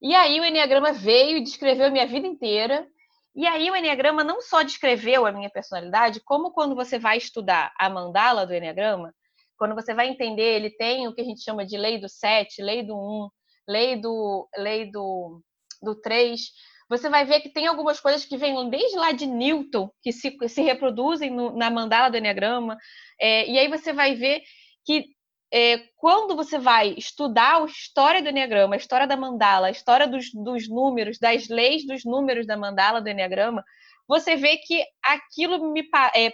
E 0.00 0.14
aí 0.14 0.38
o 0.38 0.44
Enneagrama 0.44 0.92
veio 0.92 1.38
e 1.38 1.42
descreveu 1.42 1.86
a 1.86 1.90
minha 1.90 2.06
vida 2.06 2.26
inteira. 2.26 2.86
E 3.34 3.46
aí 3.46 3.70
o 3.70 3.76
Enneagrama 3.76 4.22
não 4.22 4.42
só 4.42 4.62
descreveu 4.62 5.24
a 5.24 5.32
minha 5.32 5.48
personalidade, 5.48 6.20
como 6.20 6.52
quando 6.52 6.74
você 6.74 6.98
vai 6.98 7.16
estudar 7.16 7.72
a 7.78 7.88
mandala 7.88 8.46
do 8.46 8.54
Enneagrama, 8.54 9.14
quando 9.56 9.74
você 9.74 9.94
vai 9.94 10.08
entender, 10.08 10.56
ele 10.56 10.70
tem 10.70 11.08
o 11.08 11.14
que 11.14 11.20
a 11.20 11.24
gente 11.24 11.42
chama 11.42 11.64
de 11.64 11.76
lei 11.76 11.98
do 11.98 12.08
7, 12.08 12.60
lei 12.62 12.82
do 12.82 12.96
1, 12.96 13.28
lei 13.68 13.96
do, 13.96 14.48
lei 14.56 14.90
do, 14.90 15.40
do 15.82 15.94
3. 15.94 16.40
Você 16.88 17.08
vai 17.08 17.24
ver 17.24 17.40
que 17.40 17.48
tem 17.48 17.66
algumas 17.66 18.00
coisas 18.00 18.24
que 18.24 18.36
vêm 18.36 18.68
desde 18.68 18.96
lá 18.96 19.12
de 19.12 19.26
Newton, 19.26 19.90
que 20.02 20.12
se, 20.12 20.36
se 20.48 20.62
reproduzem 20.62 21.30
no, 21.30 21.56
na 21.56 21.70
mandala 21.70 22.10
do 22.10 22.16
Enneagrama. 22.16 22.76
É, 23.20 23.48
e 23.48 23.58
aí 23.58 23.68
você 23.68 23.92
vai 23.92 24.14
ver 24.14 24.42
que 24.84 25.06
é, 25.52 25.78
quando 25.96 26.34
você 26.34 26.58
vai 26.58 26.94
estudar 26.96 27.62
a 27.62 27.64
história 27.66 28.22
do 28.22 28.28
Enneagrama, 28.28 28.74
a 28.74 28.78
história 28.78 29.06
da 29.06 29.16
mandala, 29.16 29.66
a 29.66 29.70
história 29.70 30.06
dos, 30.06 30.32
dos 30.32 30.68
números, 30.68 31.18
das 31.18 31.48
leis 31.48 31.86
dos 31.86 32.04
números 32.04 32.46
da 32.46 32.56
mandala 32.56 33.02
do 33.02 33.08
Enneagrama, 33.08 33.62
você 34.08 34.34
vê 34.34 34.56
que 34.56 34.82
aquilo 35.02 35.72
me 35.72 35.82
é, 36.14 36.32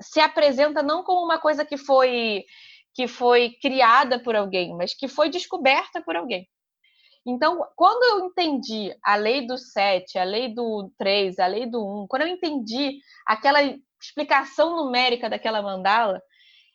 se 0.00 0.20
apresenta 0.20 0.82
não 0.82 1.02
como 1.02 1.24
uma 1.24 1.38
coisa 1.38 1.64
que 1.64 1.76
foi 1.76 2.44
que 2.94 3.08
foi 3.08 3.56
criada 3.60 4.18
por 4.22 4.36
alguém, 4.36 4.74
mas 4.76 4.94
que 4.94 5.08
foi 5.08 5.28
descoberta 5.28 6.00
por 6.00 6.16
alguém. 6.16 6.48
Então, 7.26 7.66
quando 7.74 8.02
eu 8.04 8.26
entendi 8.26 8.94
a 9.02 9.16
lei 9.16 9.46
do 9.46 9.56
7, 9.56 10.18
a 10.18 10.24
lei 10.24 10.54
do 10.54 10.92
3, 10.98 11.38
a 11.38 11.46
lei 11.46 11.66
do 11.66 11.82
1, 12.02 12.06
quando 12.06 12.22
eu 12.22 12.28
entendi 12.28 12.98
aquela 13.26 13.60
explicação 14.00 14.76
numérica 14.76 15.30
daquela 15.30 15.62
mandala, 15.62 16.22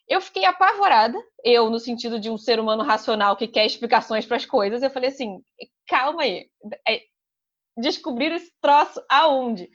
eu 0.08 0.20
fiquei 0.20 0.44
apavorada, 0.44 1.18
eu, 1.44 1.70
no 1.70 1.80
sentido 1.80 2.20
de 2.20 2.32
um 2.32 2.38
ser 2.38 2.60
humano 2.60 2.82
racional 2.82 3.38
que 3.38 3.48
quer 3.48 3.66
explicações 3.66 4.26
para 4.26 4.38
as 4.38 4.46
coisas, 4.46 4.82
eu 4.82 4.90
falei 4.90 5.10
assim: 5.10 5.40
calma 5.88 6.24
aí, 6.24 6.50
é, 6.88 7.04
descobrir 7.78 8.32
esse 8.32 8.52
troço 8.60 9.00
aonde? 9.08 9.70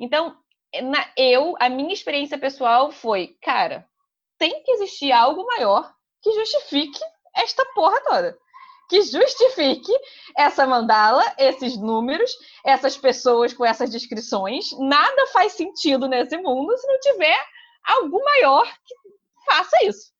Então, 0.00 0.36
na, 0.82 1.08
eu, 1.16 1.54
a 1.60 1.68
minha 1.68 1.92
experiência 1.92 2.36
pessoal 2.36 2.90
foi: 2.90 3.36
cara, 3.40 3.86
tem 4.38 4.62
que 4.62 4.72
existir 4.72 5.12
algo 5.12 5.44
maior 5.46 5.92
que 6.22 6.32
justifique 6.32 7.00
esta 7.34 7.64
porra 7.74 8.00
toda. 8.02 8.38
Que 8.88 9.02
justifique 9.02 9.92
essa 10.36 10.66
mandala, 10.66 11.22
esses 11.38 11.76
números, 11.76 12.30
essas 12.64 12.96
pessoas 12.96 13.52
com 13.52 13.64
essas 13.64 13.90
descrições. 13.90 14.70
Nada 14.78 15.26
faz 15.28 15.52
sentido 15.52 16.06
nesse 16.06 16.36
mundo 16.36 16.76
se 16.76 16.86
não 16.86 17.00
tiver 17.00 17.36
algo 17.84 18.22
maior 18.24 18.64
que 18.84 18.94
faça 19.44 19.84
isso. 19.84 20.16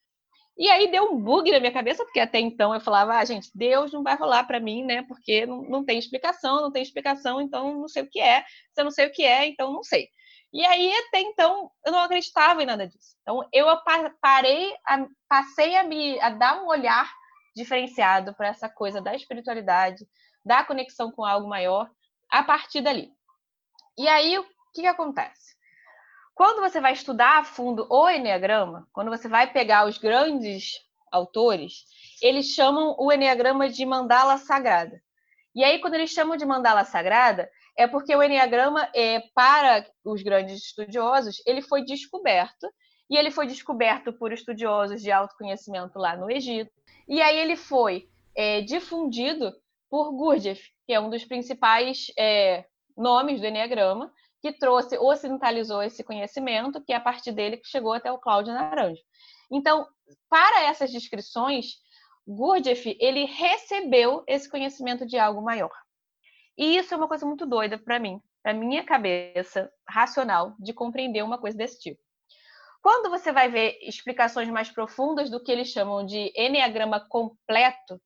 E 0.58 0.70
aí 0.70 0.90
deu 0.90 1.04
um 1.04 1.20
bug 1.20 1.50
na 1.50 1.60
minha 1.60 1.72
cabeça, 1.72 2.02
porque 2.02 2.18
até 2.18 2.40
então 2.40 2.72
eu 2.72 2.80
falava, 2.80 3.18
ah, 3.18 3.24
gente, 3.24 3.50
Deus 3.54 3.92
não 3.92 4.02
vai 4.02 4.16
rolar 4.16 4.44
para 4.44 4.58
mim, 4.58 4.82
né? 4.84 5.02
Porque 5.02 5.44
não, 5.44 5.62
não 5.62 5.84
tem 5.84 5.98
explicação, 5.98 6.62
não 6.62 6.72
tem 6.72 6.82
explicação, 6.82 7.42
então 7.42 7.78
não 7.78 7.88
sei 7.88 8.02
o 8.02 8.08
que 8.10 8.18
é. 8.18 8.42
Se 8.72 8.80
eu 8.80 8.84
não 8.84 8.90
sei 8.90 9.06
o 9.06 9.12
que 9.12 9.22
é, 9.22 9.46
então 9.46 9.70
não 9.70 9.82
sei. 9.82 10.08
E 10.56 10.64
aí, 10.64 10.90
até 11.06 11.20
então, 11.20 11.70
eu 11.84 11.92
não 11.92 11.98
acreditava 11.98 12.62
em 12.62 12.66
nada 12.66 12.88
disso. 12.88 13.14
Então, 13.20 13.46
eu 13.52 13.66
parei, 14.22 14.74
a, 14.86 15.06
passei 15.28 15.76
a, 15.76 15.82
me, 15.82 16.18
a 16.18 16.30
dar 16.30 16.62
um 16.62 16.66
olhar 16.66 17.12
diferenciado 17.54 18.32
para 18.32 18.48
essa 18.48 18.66
coisa 18.66 18.98
da 18.98 19.14
espiritualidade, 19.14 20.08
da 20.42 20.64
conexão 20.64 21.12
com 21.12 21.26
algo 21.26 21.46
maior, 21.46 21.90
a 22.30 22.42
partir 22.42 22.80
dali. 22.80 23.12
E 23.98 24.08
aí, 24.08 24.38
o 24.38 24.44
que, 24.72 24.80
que 24.80 24.86
acontece? 24.86 25.54
Quando 26.34 26.62
você 26.62 26.80
vai 26.80 26.94
estudar 26.94 27.36
a 27.36 27.44
fundo 27.44 27.86
o 27.90 28.08
Enneagrama, 28.08 28.88
quando 28.94 29.10
você 29.10 29.28
vai 29.28 29.52
pegar 29.52 29.86
os 29.86 29.98
grandes 29.98 30.80
autores, 31.12 31.84
eles 32.22 32.46
chamam 32.46 32.96
o 32.98 33.12
Enneagrama 33.12 33.68
de 33.68 33.84
mandala 33.84 34.38
sagrada. 34.38 35.02
E 35.54 35.62
aí, 35.62 35.82
quando 35.82 35.96
eles 35.96 36.12
chamam 36.12 36.34
de 36.34 36.46
mandala 36.46 36.82
sagrada, 36.82 37.46
é 37.76 37.86
porque 37.86 38.14
o 38.14 38.22
Enneagrama, 38.22 38.88
é, 38.94 39.20
para 39.34 39.86
os 40.04 40.22
grandes 40.22 40.62
estudiosos, 40.62 41.42
ele 41.46 41.60
foi 41.60 41.84
descoberto, 41.84 42.66
e 43.08 43.16
ele 43.16 43.30
foi 43.30 43.46
descoberto 43.46 44.12
por 44.12 44.32
estudiosos 44.32 45.02
de 45.02 45.12
autoconhecimento 45.12 45.98
lá 45.98 46.16
no 46.16 46.30
Egito, 46.30 46.72
e 47.06 47.20
aí 47.20 47.38
ele 47.38 47.56
foi 47.56 48.08
é, 48.34 48.62
difundido 48.62 49.52
por 49.90 50.12
Gurdjieff, 50.12 50.70
que 50.86 50.92
é 50.92 51.00
um 51.00 51.10
dos 51.10 51.24
principais 51.24 52.06
é, 52.18 52.64
nomes 52.96 53.40
do 53.40 53.46
Enneagrama, 53.46 54.12
que 54.40 54.52
trouxe, 54.52 54.98
ocidentalizou 54.98 55.82
esse 55.82 56.02
conhecimento, 56.02 56.82
que 56.82 56.92
é 56.92 56.96
a 56.96 57.00
partir 57.00 57.32
dele 57.32 57.56
que 57.56 57.68
chegou 57.68 57.92
até 57.92 58.10
o 58.10 58.18
Cláudio 58.18 58.52
Naranjo. 58.52 59.02
Então, 59.50 59.86
para 60.28 60.64
essas 60.64 60.90
descrições, 60.90 61.76
Gurdjieff 62.26 62.96
ele 63.00 63.24
recebeu 63.24 64.24
esse 64.26 64.50
conhecimento 64.50 65.06
de 65.06 65.16
algo 65.18 65.42
maior. 65.42 65.70
E 66.56 66.76
isso 66.76 66.94
é 66.94 66.96
uma 66.96 67.08
coisa 67.08 67.26
muito 67.26 67.46
doida 67.46 67.78
para 67.78 67.98
mim, 67.98 68.20
para 68.42 68.54
minha 68.54 68.84
cabeça 68.84 69.70
racional 69.88 70.54
de 70.58 70.72
compreender 70.72 71.22
uma 71.22 71.38
coisa 71.38 71.56
desse 71.56 71.78
tipo. 71.78 72.00
Quando 72.82 73.10
você 73.10 73.32
vai 73.32 73.50
ver 73.50 73.78
explicações 73.82 74.48
mais 74.48 74.70
profundas 74.70 75.28
do 75.28 75.42
que 75.42 75.50
eles 75.50 75.68
chamam 75.68 76.06
de 76.06 76.32
enneagrama 76.36 77.00
completo, 77.08 78.00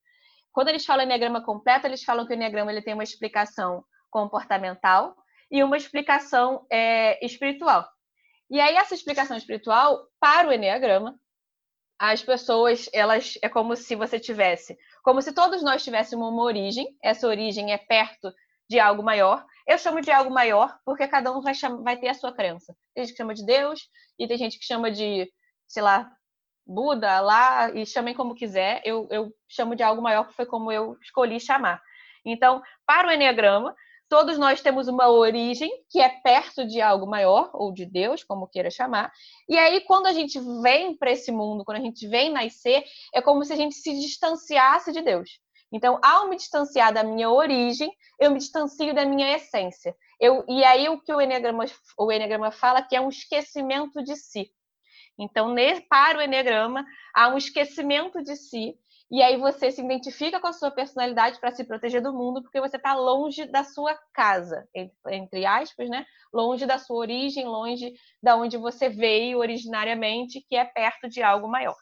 quando 0.53 0.69
eles 0.69 0.85
falam 0.85 1.05
enneagrama 1.05 1.45
completo, 1.45 1.87
eles 1.87 2.03
falam 2.03 2.27
que 2.27 2.33
o 2.33 2.35
enneagrama 2.35 2.73
ele 2.73 2.83
tem 2.83 2.95
uma 2.95 3.05
explicação 3.05 3.85
comportamental, 4.11 5.15
e 5.51 5.65
uma 5.65 5.77
explicação 5.77 6.65
é, 6.71 7.25
espiritual. 7.25 7.89
E 8.49 8.61
aí, 8.61 8.77
essa 8.77 8.95
explicação 8.95 9.37
espiritual, 9.37 10.07
para 10.21 10.49
o 10.49 10.53
Enneagrama, 10.53 11.19
as 12.01 12.23
pessoas, 12.23 12.89
elas 12.95 13.35
é 13.43 13.49
como 13.51 13.77
se 13.77 13.95
você 13.95 14.19
tivesse, 14.19 14.75
como 15.05 15.21
se 15.21 15.35
todos 15.35 15.63
nós 15.63 15.85
tivéssemos 15.85 16.27
uma 16.27 16.43
origem, 16.43 16.97
essa 17.03 17.29
origem 17.29 17.75
é 17.75 17.77
perto 17.77 18.33
de 18.67 18.81
algo 18.81 19.03
maior. 19.03 19.45
Eu 19.67 19.77
chamo 19.77 20.01
de 20.01 20.11
algo 20.11 20.31
maior 20.31 20.79
porque 20.83 21.07
cada 21.07 21.31
um 21.31 21.43
vai, 21.43 21.53
vai 21.85 21.99
ter 21.99 22.09
a 22.09 22.15
sua 22.15 22.33
crença. 22.33 22.75
Tem 22.95 23.05
gente 23.05 23.13
que 23.13 23.19
chama 23.19 23.35
de 23.35 23.45
Deus, 23.45 23.83
e 24.19 24.27
tem 24.27 24.39
gente 24.39 24.59
que 24.59 24.65
chama 24.65 24.91
de, 24.91 25.31
sei 25.69 25.83
lá, 25.83 26.11
Buda, 26.67 27.21
lá, 27.21 27.71
e 27.71 27.85
chamem 27.85 28.15
como 28.15 28.35
quiser. 28.35 28.81
Eu, 28.83 29.07
eu 29.11 29.31
chamo 29.47 29.77
de 29.77 29.83
algo 29.83 30.01
maior 30.01 30.23
porque 30.23 30.37
foi 30.37 30.47
como 30.47 30.73
eu 30.73 30.97
escolhi 31.03 31.39
chamar. 31.39 31.83
Então, 32.25 32.63
para 32.87 33.09
o 33.09 33.13
Enneagrama, 33.13 33.77
Todos 34.11 34.37
nós 34.39 34.61
temos 34.61 34.89
uma 34.89 35.09
origem 35.09 35.71
que 35.89 36.01
é 36.01 36.09
perto 36.09 36.67
de 36.67 36.81
algo 36.81 37.07
maior, 37.07 37.49
ou 37.55 37.73
de 37.73 37.87
Deus, 37.87 38.25
como 38.25 38.49
queira 38.49 38.69
chamar. 38.69 39.13
E 39.49 39.57
aí, 39.57 39.83
quando 39.83 40.07
a 40.07 40.13
gente 40.13 40.41
vem 40.61 40.97
para 40.97 41.13
esse 41.13 41.31
mundo, 41.31 41.65
quando 41.65 41.79
a 41.79 41.81
gente 41.81 42.09
vem 42.09 42.29
nascer, 42.29 42.83
é 43.15 43.23
como 43.23 43.45
se 43.45 43.53
a 43.53 43.57
gente 43.57 43.77
se 43.77 43.93
distanciasse 44.01 44.91
de 44.91 45.01
Deus. 45.01 45.39
Então, 45.73 46.01
ao 46.03 46.29
me 46.29 46.35
distanciar 46.35 46.93
da 46.93 47.05
minha 47.05 47.31
origem, 47.31 47.89
eu 48.19 48.33
me 48.33 48.41
distancio 48.41 48.93
da 48.93 49.07
minha 49.07 49.37
essência. 49.37 49.95
Eu, 50.19 50.45
e 50.49 50.65
aí, 50.65 50.89
o 50.89 51.01
que 51.01 51.15
o 51.15 51.21
Enneagrama, 51.21 51.65
o 51.97 52.11
Enneagrama 52.11 52.51
fala 52.51 52.83
que 52.83 52.97
é 52.97 53.01
um 53.01 53.11
esquecimento 53.11 54.03
de 54.03 54.17
si. 54.17 54.51
Então, 55.17 55.55
para 55.89 56.19
o 56.19 56.21
Enneagrama, 56.21 56.85
há 57.15 57.29
um 57.29 57.39
esquecimento 57.39 58.21
de 58.25 58.35
si 58.35 58.75
e 59.11 59.23
aí 59.23 59.37
você 59.37 59.73
se 59.73 59.83
identifica 59.83 60.39
com 60.39 60.47
a 60.47 60.53
sua 60.53 60.71
personalidade 60.71 61.41
para 61.41 61.51
se 61.51 61.65
proteger 61.65 62.01
do 62.01 62.13
mundo, 62.13 62.43
porque 62.43 62.61
você 62.61 62.77
está 62.77 62.95
longe 62.95 63.45
da 63.47 63.65
sua 63.65 63.99
casa, 64.13 64.69
entre 65.09 65.45
aspas, 65.45 65.91
né? 65.91 66.07
Longe 66.33 66.65
da 66.65 66.79
sua 66.79 66.99
origem, 66.99 67.45
longe 67.45 67.93
da 68.23 68.37
onde 68.37 68.57
você 68.57 68.89
veio 68.89 69.39
originariamente, 69.39 70.41
que 70.49 70.55
é 70.55 70.65
perto 70.65 71.09
de 71.09 71.23
algo 71.23 71.49
maior. 71.49 71.77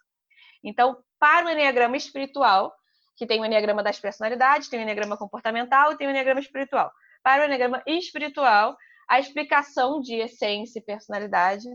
Então, 0.65 1.03
para 1.19 1.47
o 1.47 1.51
Enneagrama 1.51 1.99
espiritual, 1.99 2.75
que 3.15 3.27
tem 3.27 3.41
o 3.41 3.45
Enneagrama 3.45 3.83
das 3.83 4.01
personalidades, 4.01 4.69
tem 4.69 4.79
o 4.79 4.83
Enneagrama 4.83 5.19
comportamental 5.19 5.93
e 5.93 5.99
tem 5.99 6.07
o 6.07 6.11
Enneagrama 6.11 6.41
espiritual. 6.41 6.91
para 7.23 7.43
o 7.43 7.45
Enneagrama 7.45 7.83
espiritual, 7.87 8.75
a 9.07 9.21
explicação 9.21 10.01
de 10.01 10.15
essência 10.15 10.79
e 10.79 10.83
personalidade 10.83 11.69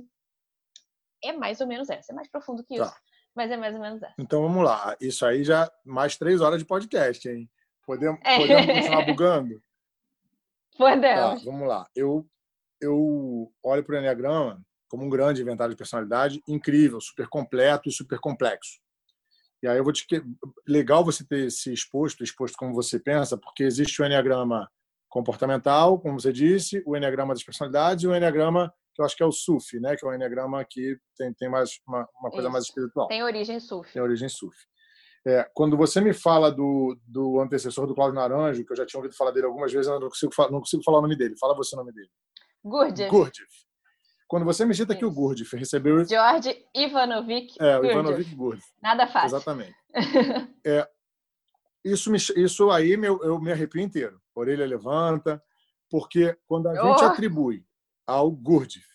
é 1.24 1.32
mais 1.32 1.62
ou 1.62 1.68
menos 1.68 1.90
essa. 1.90 2.12
É 2.12 2.16
mais 2.16 2.28
profundo 2.28 2.64
que 2.64 2.78
tá. 2.78 2.96
Mas 3.36 3.52
é 3.52 3.58
mais 3.58 3.76
ou 3.76 3.82
menos 3.82 4.02
essa. 4.02 4.14
Então 4.18 4.42
vamos 4.42 4.64
lá. 4.64 4.96
Isso 5.00 5.26
aí 5.26 5.44
já 5.44 5.72
mais 5.86 6.18
três 6.18 6.42
horas 6.42 6.60
de 6.60 6.66
podcast, 6.66 7.28
hein? 7.28 7.50
Podemos, 7.86 8.20
é. 8.24 8.38
podemos 8.38 8.66
continuar 8.66 9.06
bugando? 9.06 9.62
Podemos. 10.78 11.44
Tá, 11.44 11.52
vamos 11.52 11.68
lá. 11.68 11.88
Eu, 11.96 12.28
eu 12.82 13.52
olho 13.64 13.84
para 13.84 13.96
o 13.96 14.00
Enneagrama 14.00 14.64
como 14.88 15.06
um 15.06 15.10
grande 15.10 15.42
inventário 15.42 15.74
de 15.74 15.78
personalidade, 15.78 16.42
incrível, 16.48 17.02
super 17.02 17.28
completo 17.28 17.90
e 17.90 17.92
super 17.92 18.20
complexo. 18.20 18.80
E 19.62 19.68
aí 19.68 19.78
eu 19.78 19.84
vou 19.84 19.94
te 19.94 20.06
legal 20.68 21.04
você 21.04 21.24
ter 21.24 21.50
se 21.50 21.72
exposto, 21.72 22.24
exposto 22.24 22.56
como 22.58 22.74
você 22.74 23.00
pensa, 23.00 23.38
porque 23.38 23.64
existe 23.64 24.02
o 24.02 24.06
enneagrama 24.06 24.70
comportamental, 25.10 26.00
como 26.00 26.20
você 26.20 26.34
disse, 26.34 26.84
o 26.86 26.98
enneagrama 26.98 27.34
das 27.34 27.44
personalidades 27.44 28.04
e 28.04 28.08
o 28.08 28.16
enneagrama 28.16 28.74
que 28.94 29.02
eu 29.02 29.06
acho 29.06 29.16
que 29.16 29.24
é 29.24 29.26
o 29.26 29.32
SUF, 29.32 29.80
né, 29.80 29.96
que 29.96 30.06
é 30.06 30.10
o 30.10 30.14
enneagrama 30.14 30.64
que 30.70 30.98
tem, 31.18 31.34
tem 31.34 31.50
mais 31.50 31.72
uma, 31.88 32.08
uma 32.20 32.30
coisa 32.30 32.48
Isso. 32.48 32.52
mais 32.52 32.66
espiritual. 32.66 33.08
Tem 33.08 33.24
origem 33.24 33.60
SUF. 33.60 33.92
Tem 33.92 34.02
origem 34.02 34.30
SUF. 34.30 34.56
É, 35.26 35.50
quando 35.54 35.78
você 35.78 36.02
me 36.02 36.14
fala 36.14 36.52
do, 36.52 36.98
do 37.08 37.40
antecessor 37.40 37.88
do 37.88 37.96
Cláudio 37.96 38.16
Naranjo, 38.16 38.66
que 38.66 38.72
eu 38.72 38.78
já 38.78 38.86
tinha 38.86 39.00
ouvido 39.00 39.16
falar 39.16 39.32
dele 39.32 39.46
algumas 39.46 39.72
vezes, 39.72 39.88
eu 39.88 40.00
não 40.00 40.10
consigo, 40.10 40.32
não 40.52 40.60
consigo 40.60 40.84
falar 40.84 41.00
o 41.00 41.02
nome 41.02 41.16
dele. 41.16 41.36
Fala 41.40 41.56
você 41.56 41.76
o 41.76 41.80
nome 41.80 41.94
dele. 41.94 42.10
Gurdjieff. 42.64 43.10
Gurdjieff. 43.10 43.52
Quando 44.28 44.46
você 44.46 44.66
me 44.66 44.76
cita 44.76 44.96
que 44.96 45.06
o 45.06 45.12
Gurdjieff 45.12 45.56
recebeu... 45.56 46.06
George 46.06 46.66
Ivanovich 46.76 47.56
É, 47.60 47.80
o 47.80 47.86
Ivanovich 47.86 48.36
Gurdjieff. 48.36 48.68
Nada 48.82 49.08
fácil. 49.08 49.38
Exatamente. 49.38 49.76
é, 50.66 50.88
isso, 51.86 52.12
me, 52.12 52.18
isso 52.18 52.70
aí 52.70 52.98
meu, 52.98 53.22
eu 53.24 53.40
me 53.40 53.52
arrepio 53.52 53.82
inteiro. 53.82 54.22
Orelha 54.36 54.66
levanta, 54.66 55.42
porque 55.90 56.38
quando 56.46 56.68
a 56.68 56.72
oh. 56.72 56.90
gente 56.90 57.06
atribui 57.06 57.66
ao 58.06 58.32
Gurdjieff 58.32 58.94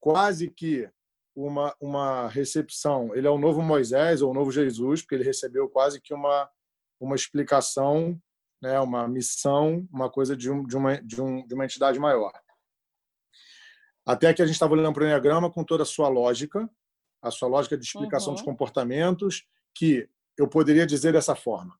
quase 0.00 0.50
que 0.50 0.88
uma, 1.34 1.74
uma 1.80 2.28
recepção, 2.28 3.14
ele 3.14 3.26
é 3.26 3.30
o 3.30 3.38
novo 3.38 3.62
Moisés 3.62 4.22
ou 4.22 4.30
o 4.30 4.34
novo 4.34 4.50
Jesus, 4.50 5.02
porque 5.02 5.14
ele 5.14 5.24
recebeu 5.24 5.68
quase 5.68 6.00
que 6.00 6.12
uma, 6.12 6.48
uma 7.00 7.14
explicação, 7.14 8.20
né, 8.60 8.78
uma 8.80 9.06
missão, 9.06 9.86
uma 9.92 10.10
coisa 10.10 10.36
de, 10.36 10.50
um, 10.50 10.64
de, 10.66 10.76
uma, 10.76 11.00
de, 11.00 11.20
um, 11.20 11.46
de 11.46 11.54
uma 11.54 11.64
entidade 11.64 11.98
maior. 11.98 12.32
Até 14.04 14.32
que 14.32 14.42
a 14.42 14.46
gente 14.46 14.54
estava 14.54 14.72
olhando 14.72 14.92
para 14.92 15.02
o 15.02 15.06
Enneagrama 15.06 15.50
com 15.50 15.62
toda 15.62 15.82
a 15.82 15.86
sua 15.86 16.08
lógica, 16.08 16.68
a 17.22 17.30
sua 17.30 17.48
lógica 17.48 17.76
de 17.76 17.84
explicação 17.84 18.28
uhum. 18.28 18.34
dos 18.34 18.44
comportamentos, 18.44 19.46
que 19.74 20.08
eu 20.36 20.48
poderia 20.48 20.86
dizer 20.86 21.12
dessa 21.12 21.36
forma. 21.36 21.78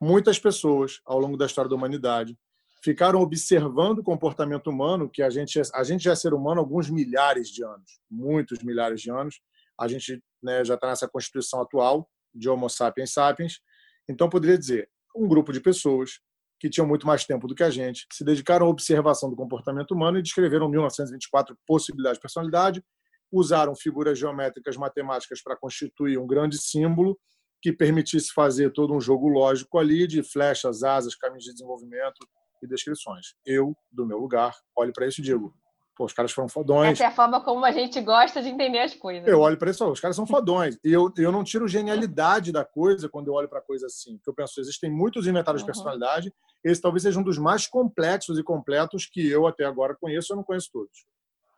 Muitas 0.00 0.38
pessoas, 0.38 1.00
ao 1.04 1.18
longo 1.18 1.36
da 1.36 1.46
história 1.46 1.68
da 1.68 1.76
humanidade, 1.76 2.36
ficaram 2.82 3.20
observando 3.20 4.00
o 4.00 4.02
comportamento 4.02 4.68
humano, 4.68 5.08
que 5.08 5.22
a 5.22 5.30
gente, 5.30 5.60
a 5.72 5.84
gente 5.84 6.02
já 6.02 6.12
é 6.12 6.16
ser 6.16 6.34
humano 6.34 6.60
há 6.60 6.64
alguns 6.64 6.90
milhares 6.90 7.48
de 7.48 7.64
anos, 7.64 8.00
muitos 8.10 8.62
milhares 8.62 9.00
de 9.00 9.10
anos. 9.10 9.40
A 9.78 9.86
gente 9.86 10.22
né, 10.42 10.64
já 10.64 10.74
está 10.74 10.88
nessa 10.88 11.08
constituição 11.08 11.60
atual 11.60 12.08
de 12.34 12.48
Homo 12.48 12.68
sapiens 12.68 13.12
sapiens. 13.12 13.60
Então, 14.08 14.28
poderia 14.28 14.58
dizer, 14.58 14.90
um 15.14 15.28
grupo 15.28 15.52
de 15.52 15.60
pessoas 15.60 16.20
que 16.58 16.68
tinham 16.68 16.86
muito 16.86 17.06
mais 17.06 17.24
tempo 17.24 17.46
do 17.46 17.54
que 17.54 17.62
a 17.62 17.70
gente, 17.70 18.06
se 18.12 18.24
dedicaram 18.24 18.66
à 18.66 18.68
observação 18.68 19.28
do 19.30 19.36
comportamento 19.36 19.92
humano 19.92 20.18
e 20.18 20.22
descreveram 20.22 20.68
1924 20.68 21.56
possibilidades 21.66 22.18
de 22.18 22.22
personalidade, 22.22 22.84
usaram 23.30 23.74
figuras 23.74 24.18
geométricas 24.18 24.76
matemáticas 24.76 25.42
para 25.42 25.56
constituir 25.56 26.18
um 26.18 26.26
grande 26.26 26.58
símbolo 26.58 27.18
que 27.60 27.72
permitisse 27.72 28.32
fazer 28.32 28.72
todo 28.72 28.94
um 28.94 29.00
jogo 29.00 29.28
lógico 29.28 29.78
ali 29.78 30.06
de 30.06 30.22
flechas, 30.22 30.82
asas, 30.82 31.14
caminhos 31.14 31.44
de 31.44 31.52
desenvolvimento 31.52 32.26
e 32.62 32.68
descrições. 32.68 33.34
Eu, 33.44 33.76
do 33.90 34.06
meu 34.06 34.18
lugar, 34.18 34.54
olho 34.76 34.92
para 34.92 35.06
isso 35.06 35.20
e 35.20 35.24
digo: 35.24 35.54
Pô, 35.94 36.06
os 36.06 36.12
caras 36.12 36.32
foram 36.32 36.48
fodões. 36.48 36.92
Essa 36.92 37.04
é 37.04 37.06
a 37.06 37.10
forma 37.10 37.42
como 37.42 37.64
a 37.64 37.70
gente 37.70 38.00
gosta 38.00 38.42
de 38.42 38.48
entender 38.48 38.78
as 38.78 38.94
coisas. 38.94 39.28
Eu 39.28 39.40
olho 39.40 39.58
para 39.58 39.70
isso, 39.70 39.86
os 39.86 40.00
caras 40.00 40.16
são 40.16 40.26
fodões. 40.26 40.78
E 40.82 40.90
eu, 40.90 41.12
eu 41.18 41.30
não 41.30 41.44
tiro 41.44 41.68
genialidade 41.68 42.50
da 42.50 42.64
coisa 42.64 43.08
quando 43.08 43.28
eu 43.28 43.34
olho 43.34 43.48
para 43.48 43.60
coisa 43.60 43.86
assim. 43.86 44.16
Porque 44.16 44.30
eu 44.30 44.34
penso, 44.34 44.58
existem 44.60 44.90
muitos 44.90 45.26
inventários 45.26 45.62
uhum. 45.62 45.66
de 45.66 45.72
personalidade. 45.72 46.32
Esse 46.64 46.80
talvez 46.80 47.02
seja 47.02 47.20
um 47.20 47.22
dos 47.22 47.36
mais 47.36 47.66
complexos 47.66 48.38
e 48.38 48.42
completos 48.42 49.06
que 49.06 49.28
eu 49.28 49.46
até 49.46 49.64
agora 49.64 49.96
conheço. 50.00 50.32
Eu 50.32 50.36
não 50.36 50.44
conheço 50.44 50.70
todos. 50.72 51.06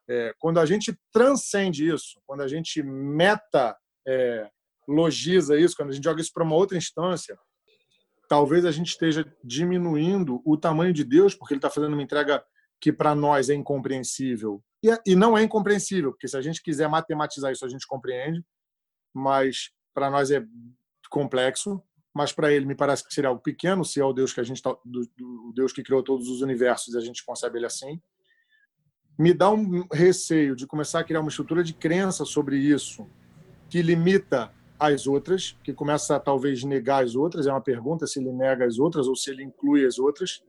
É, 0.09 0.35
quando 0.39 0.59
a 0.59 0.67
gente 0.67 0.99
transcende 1.13 1.89
isso, 1.89 2.21
quando 2.27 2.43
a 2.43 2.49
gente 2.49 2.83
meta 2.83 3.77
é, 4.07 4.51
logiza 4.89 5.57
isso, 5.57 5.77
quando 5.77 5.91
a 5.91 5.93
gente 5.93 6.05
joga 6.05 6.21
isso 6.21 6.33
para 6.33 6.45
uma 6.45 6.57
outra 6.57 6.77
instância, 6.77 7.39
talvez 8.29 8.65
a 8.65 8.71
gente 8.71 8.89
esteja 8.89 9.25
diminuindo 9.43 10.41
o 10.45 10.57
tamanho 10.57 10.93
de 10.93 11.05
Deus, 11.05 11.35
porque 11.35 11.55
ele 11.55 11.59
está 11.59 11.71
fazendo 11.71 11.93
uma 11.93 12.03
entrega 12.03 12.45
que 12.81 12.93
para 12.93 13.15
nós 13.15 13.49
é 13.49 13.55
incompreensível. 13.55 14.63
E, 14.83 14.91
é, 14.91 14.99
e 15.07 15.17
não 15.17 15.37
é 15.37 15.43
incompreensível, 15.43 16.13
porque 16.13 16.29
se 16.29 16.37
a 16.37 16.43
gente 16.43 16.63
quiser 16.63 16.89
matematizar 16.89 17.53
isso, 17.53 17.65
a 17.65 17.69
gente 17.69 17.87
compreende, 17.87 18.45
mas 19.13 19.71
para 19.95 20.11
nós 20.11 20.31
é 20.31 20.45
complexo. 21.09 21.83
Mas 22.13 22.33
para 22.33 22.53
ele 22.53 22.65
me 22.65 22.77
parece 22.77 23.05
que 23.05 23.13
seria 23.13 23.29
algo 23.29 23.43
pequeno, 23.43 23.85
se 23.85 24.01
é 24.01 24.05
o 24.05 24.13
Deus 24.13 24.33
que 24.33 24.41
a 24.41 24.45
gente 24.45 24.63
tá, 24.63 24.77
do, 24.85 25.01
do 25.17 25.53
Deus 25.53 25.73
que 25.73 25.83
criou 25.83 26.01
todos 26.01 26.29
os 26.29 26.43
universos 26.43 26.95
e 26.95 26.99
a 26.99 27.01
gente 27.01 27.25
concebe 27.25 27.59
ele 27.59 27.67
assim. 27.67 28.01
Me 29.19 29.35
dá 29.35 29.51
um 29.51 29.85
receio 29.93 30.55
de 30.55 30.65
começar 30.65 31.01
a 31.01 31.05
criar 31.05 31.21
uma 31.21 31.29
estrutura 31.29 31.65
de 31.65 31.75
crença 31.75 32.25
sobre 32.25 32.57
isso 32.57 33.09
que 33.69 33.83
limita 33.83 34.53
as 34.79 35.07
outras, 35.07 35.57
que 35.63 35.73
começa 35.73 36.17
a 36.17 36.21
talvez 36.21 36.65
negar 36.65 37.05
as 37.05 37.15
outras. 37.15 37.47
É 37.47 37.51
uma 37.51 37.61
pergunta 37.61 38.07
se 38.07 38.19
ele 38.19 38.33
nega 38.33 38.67
as 38.67 38.79
outras 38.79 39.07
ou 39.07 39.17
se 39.17 39.31
ele 39.31 39.43
inclui 39.43 39.87
as 39.87 39.99
outras 39.99 40.43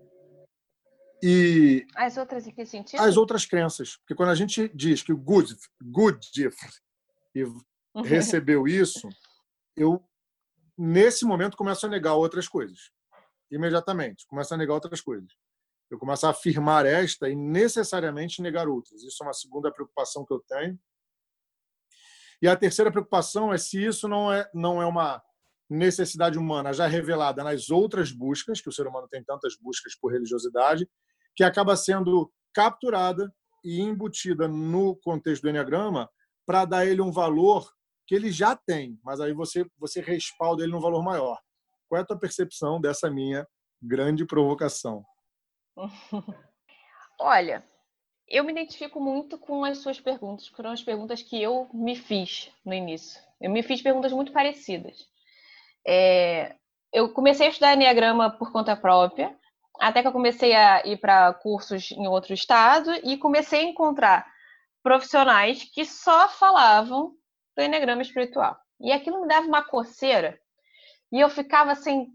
e 1.28 1.86
as 1.96 2.18
outras 2.18 2.46
em 2.46 2.52
que 2.52 2.66
sentido? 2.66 3.00
As 3.00 3.18
outras 3.18 3.46
crenças. 3.46 3.98
Porque 3.98 4.14
quando 4.14 4.30
a 4.30 4.36
gente 4.36 4.70
diz 4.76 5.02
que 5.02 5.12
o 5.12 5.18
good, 5.18 5.56
good 5.82 6.20
recebeu 8.04 8.68
isso, 8.68 9.10
eu, 9.76 10.04
nesse 10.78 11.26
momento, 11.26 11.58
começo 11.58 11.86
a 11.86 11.90
negar 11.90 12.14
outras 12.14 12.48
coisas. 12.48 12.92
Imediatamente. 13.52 14.28
Começo 14.28 14.54
a 14.54 14.58
negar 14.58 14.74
outras 14.74 15.02
coisas. 15.02 15.32
Eu 15.90 15.98
começo 15.98 16.28
a 16.28 16.32
afirmar 16.32 16.86
esta 16.86 17.28
e 17.28 17.36
necessariamente 17.36 18.42
negar 18.42 18.68
outras. 18.68 19.02
Isso 19.04 19.24
é 19.24 19.26
uma 19.26 19.34
segunda 19.34 19.72
preocupação 19.72 20.26
que 20.26 20.34
eu 20.34 20.44
tenho. 20.48 20.80
E 22.42 22.48
a 22.48 22.56
terceira 22.56 22.92
preocupação 22.92 23.54
é 23.54 23.58
se 23.58 23.84
isso 23.84 24.08
não 24.08 24.32
é, 24.32 24.50
não 24.54 24.82
é 24.82 24.86
uma 24.86 25.22
necessidade 25.70 26.38
humana 26.38 26.74
já 26.74 26.86
revelada 26.88 27.44
nas 27.44 27.70
outras 27.70 28.12
buscas, 28.12 28.62
que 28.62 28.70
o 28.70 28.72
ser 28.72 28.88
humano 28.88 29.08
tem 29.10 29.24
tantas 29.24 29.56
buscas 29.60 29.96
por 30.00 30.12
religiosidade, 30.12 30.88
que 31.36 31.44
acaba 31.44 31.76
sendo 31.76 32.32
capturada 32.54 33.34
e 33.64 33.82
embutida 33.82 34.48
no 34.48 34.96
contexto 34.98 35.44
do 35.44 35.50
Enneagrama 35.50 36.10
para 36.46 36.66
dar 36.66 36.86
ele 36.86 37.02
um 37.02 37.12
valor 37.12 37.68
que 38.08 38.14
ele 38.14 38.32
já 38.32 38.56
tem, 38.56 39.00
mas 39.04 39.20
aí 39.20 39.34
você, 39.34 39.66
você 39.78 40.00
respalda 40.00 40.64
ele 40.64 40.72
num 40.72 40.80
valor 40.80 41.04
maior. 41.04 41.40
Qual 41.88 41.98
é 42.00 42.04
a 42.04 42.06
tua 42.06 42.20
percepção 42.20 42.80
dessa 42.80 43.10
minha 43.10 43.48
grande 43.82 44.26
provocação? 44.26 45.04
Olha, 47.20 47.68
eu 48.28 48.44
me 48.44 48.52
identifico 48.52 49.00
muito 49.00 49.38
com 49.38 49.64
as 49.64 49.80
suas 49.80 50.00
perguntas, 50.00 50.48
foram 50.48 50.72
as 50.72 50.84
perguntas 50.84 51.22
que 51.22 51.42
eu 51.42 51.70
me 51.74 51.96
fiz 51.96 52.52
no 52.66 52.74
início. 52.74 53.22
Eu 53.40 53.52
me 53.52 53.62
fiz 53.62 53.82
perguntas 53.82 54.12
muito 54.12 54.32
parecidas. 54.32 55.08
É, 55.88 56.56
eu 56.92 57.12
comecei 57.14 57.48
a 57.48 57.50
estudar 57.50 57.74
Enneagrama 57.74 58.32
por 58.32 58.52
conta 58.52 58.76
própria, 58.76 59.38
até 59.80 60.02
que 60.02 60.08
eu 60.08 60.12
comecei 60.12 60.56
a 60.56 60.86
ir 60.86 60.98
para 60.98 61.34
cursos 61.34 61.92
em 61.92 62.08
outro 62.08 62.34
estado 62.34 62.94
e 63.04 63.18
comecei 63.18 63.60
a 63.60 63.70
encontrar 63.70 64.26
profissionais 64.82 65.64
que 65.64 65.86
só 65.86 66.30
falavam 66.30 67.14
do 67.56 67.64
Enneagrama 67.64 68.02
espiritual. 68.02 68.58
E 68.80 68.92
aquilo 68.92 69.22
me 69.22 69.28
dava 69.28 69.46
uma 69.46 69.64
coceira. 69.64 70.40
E 71.12 71.20
eu 71.20 71.30
ficava 71.30 71.76
sem 71.76 72.08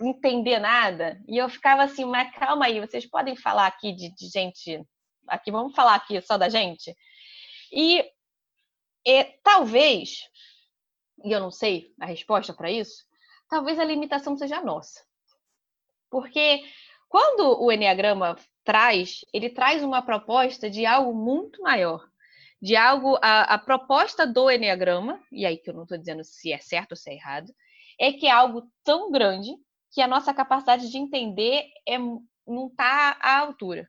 entender 0.00 0.58
nada. 0.58 1.20
E 1.28 1.38
eu 1.38 1.48
ficava 1.48 1.82
assim, 1.82 2.04
mas 2.04 2.34
calma 2.34 2.66
aí, 2.66 2.80
vocês 2.80 3.06
podem 3.06 3.36
falar 3.36 3.66
aqui 3.66 3.92
de, 3.92 4.14
de 4.14 4.28
gente. 4.28 4.84
Aqui, 5.28 5.50
vamos 5.50 5.74
falar 5.74 5.94
aqui 5.94 6.20
só 6.20 6.36
da 6.36 6.48
gente? 6.48 6.96
E, 7.72 8.04
e 9.06 9.24
talvez, 9.42 10.28
e 11.24 11.32
eu 11.32 11.40
não 11.40 11.50
sei 11.50 11.92
a 12.00 12.06
resposta 12.06 12.52
para 12.52 12.70
isso, 12.70 13.04
talvez 13.48 13.78
a 13.78 13.84
limitação 13.84 14.36
seja 14.36 14.60
nossa. 14.60 15.04
Porque 16.10 16.62
quando 17.08 17.62
o 17.62 17.70
Enneagrama 17.70 18.36
traz, 18.64 19.20
ele 19.32 19.50
traz 19.50 19.82
uma 19.82 20.02
proposta 20.02 20.70
de 20.70 20.86
algo 20.86 21.14
muito 21.14 21.62
maior, 21.62 22.06
de 22.60 22.76
algo, 22.76 23.18
a, 23.20 23.54
a 23.54 23.58
proposta 23.58 24.26
do 24.26 24.50
Enneagrama, 24.50 25.20
e 25.32 25.44
aí 25.44 25.56
que 25.56 25.70
eu 25.70 25.74
não 25.74 25.82
estou 25.82 25.98
dizendo 25.98 26.22
se 26.24 26.52
é 26.52 26.58
certo 26.58 26.92
ou 26.92 26.96
se 26.96 27.10
é 27.10 27.14
errado, 27.14 27.52
é 27.98 28.12
que 28.12 28.26
é 28.26 28.30
algo 28.30 28.70
tão 28.84 29.10
grande 29.10 29.50
que 29.90 30.00
a 30.00 30.06
nossa 30.06 30.32
capacidade 30.32 30.90
de 30.90 30.96
entender 30.96 31.64
é, 31.86 31.98
não 31.98 32.68
está 32.68 33.18
à 33.20 33.38
altura. 33.38 33.88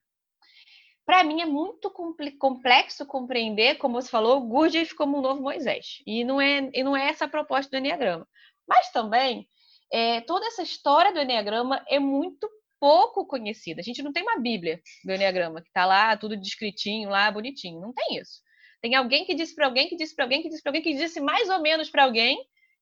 Para 1.05 1.23
mim 1.23 1.41
é 1.41 1.45
muito 1.45 1.91
complexo 2.39 3.05
compreender, 3.05 3.75
como 3.75 4.01
você 4.01 4.09
falou, 4.09 4.41
Gurdjieff 4.41 4.95
como 4.95 5.17
um 5.17 5.21
novo 5.21 5.41
Moisés. 5.41 6.01
E 6.07 6.23
não 6.23 6.39
é, 6.39 6.69
e 6.73 6.83
não 6.83 6.95
é 6.95 7.09
essa 7.09 7.25
a 7.25 7.29
proposta 7.29 7.69
do 7.69 7.77
Enneagrama. 7.77 8.27
Mas 8.67 8.89
também, 8.91 9.47
é, 9.91 10.21
toda 10.21 10.45
essa 10.47 10.63
história 10.63 11.11
do 11.11 11.19
Enneagrama 11.19 11.83
é 11.89 11.99
muito 11.99 12.49
pouco 12.79 13.25
conhecida. 13.25 13.81
A 13.81 13.83
gente 13.83 14.01
não 14.01 14.11
tem 14.13 14.23
uma 14.23 14.39
Bíblia 14.39 14.81
do 15.03 15.13
Enneagrama 15.13 15.61
que 15.61 15.67
está 15.67 15.85
lá 15.85 16.15
tudo 16.15 16.37
descritinho, 16.37 17.09
lá 17.09 17.29
bonitinho. 17.31 17.81
Não 17.81 17.93
tem 17.93 18.17
isso. 18.17 18.41
Tem 18.81 18.95
alguém 18.95 19.25
que 19.25 19.33
disse 19.33 19.55
para 19.55 19.65
alguém, 19.65 19.87
que 19.87 19.95
disse 19.95 20.13
para 20.15 20.25
alguém, 20.25 20.41
que 20.41 20.49
disse 20.49 20.61
para 20.61 20.71
alguém, 20.71 20.81
que 20.81 20.93
disse 20.93 21.21
mais 21.21 21.49
ou 21.49 21.61
menos 21.61 21.89
para 21.89 22.03
alguém, 22.03 22.37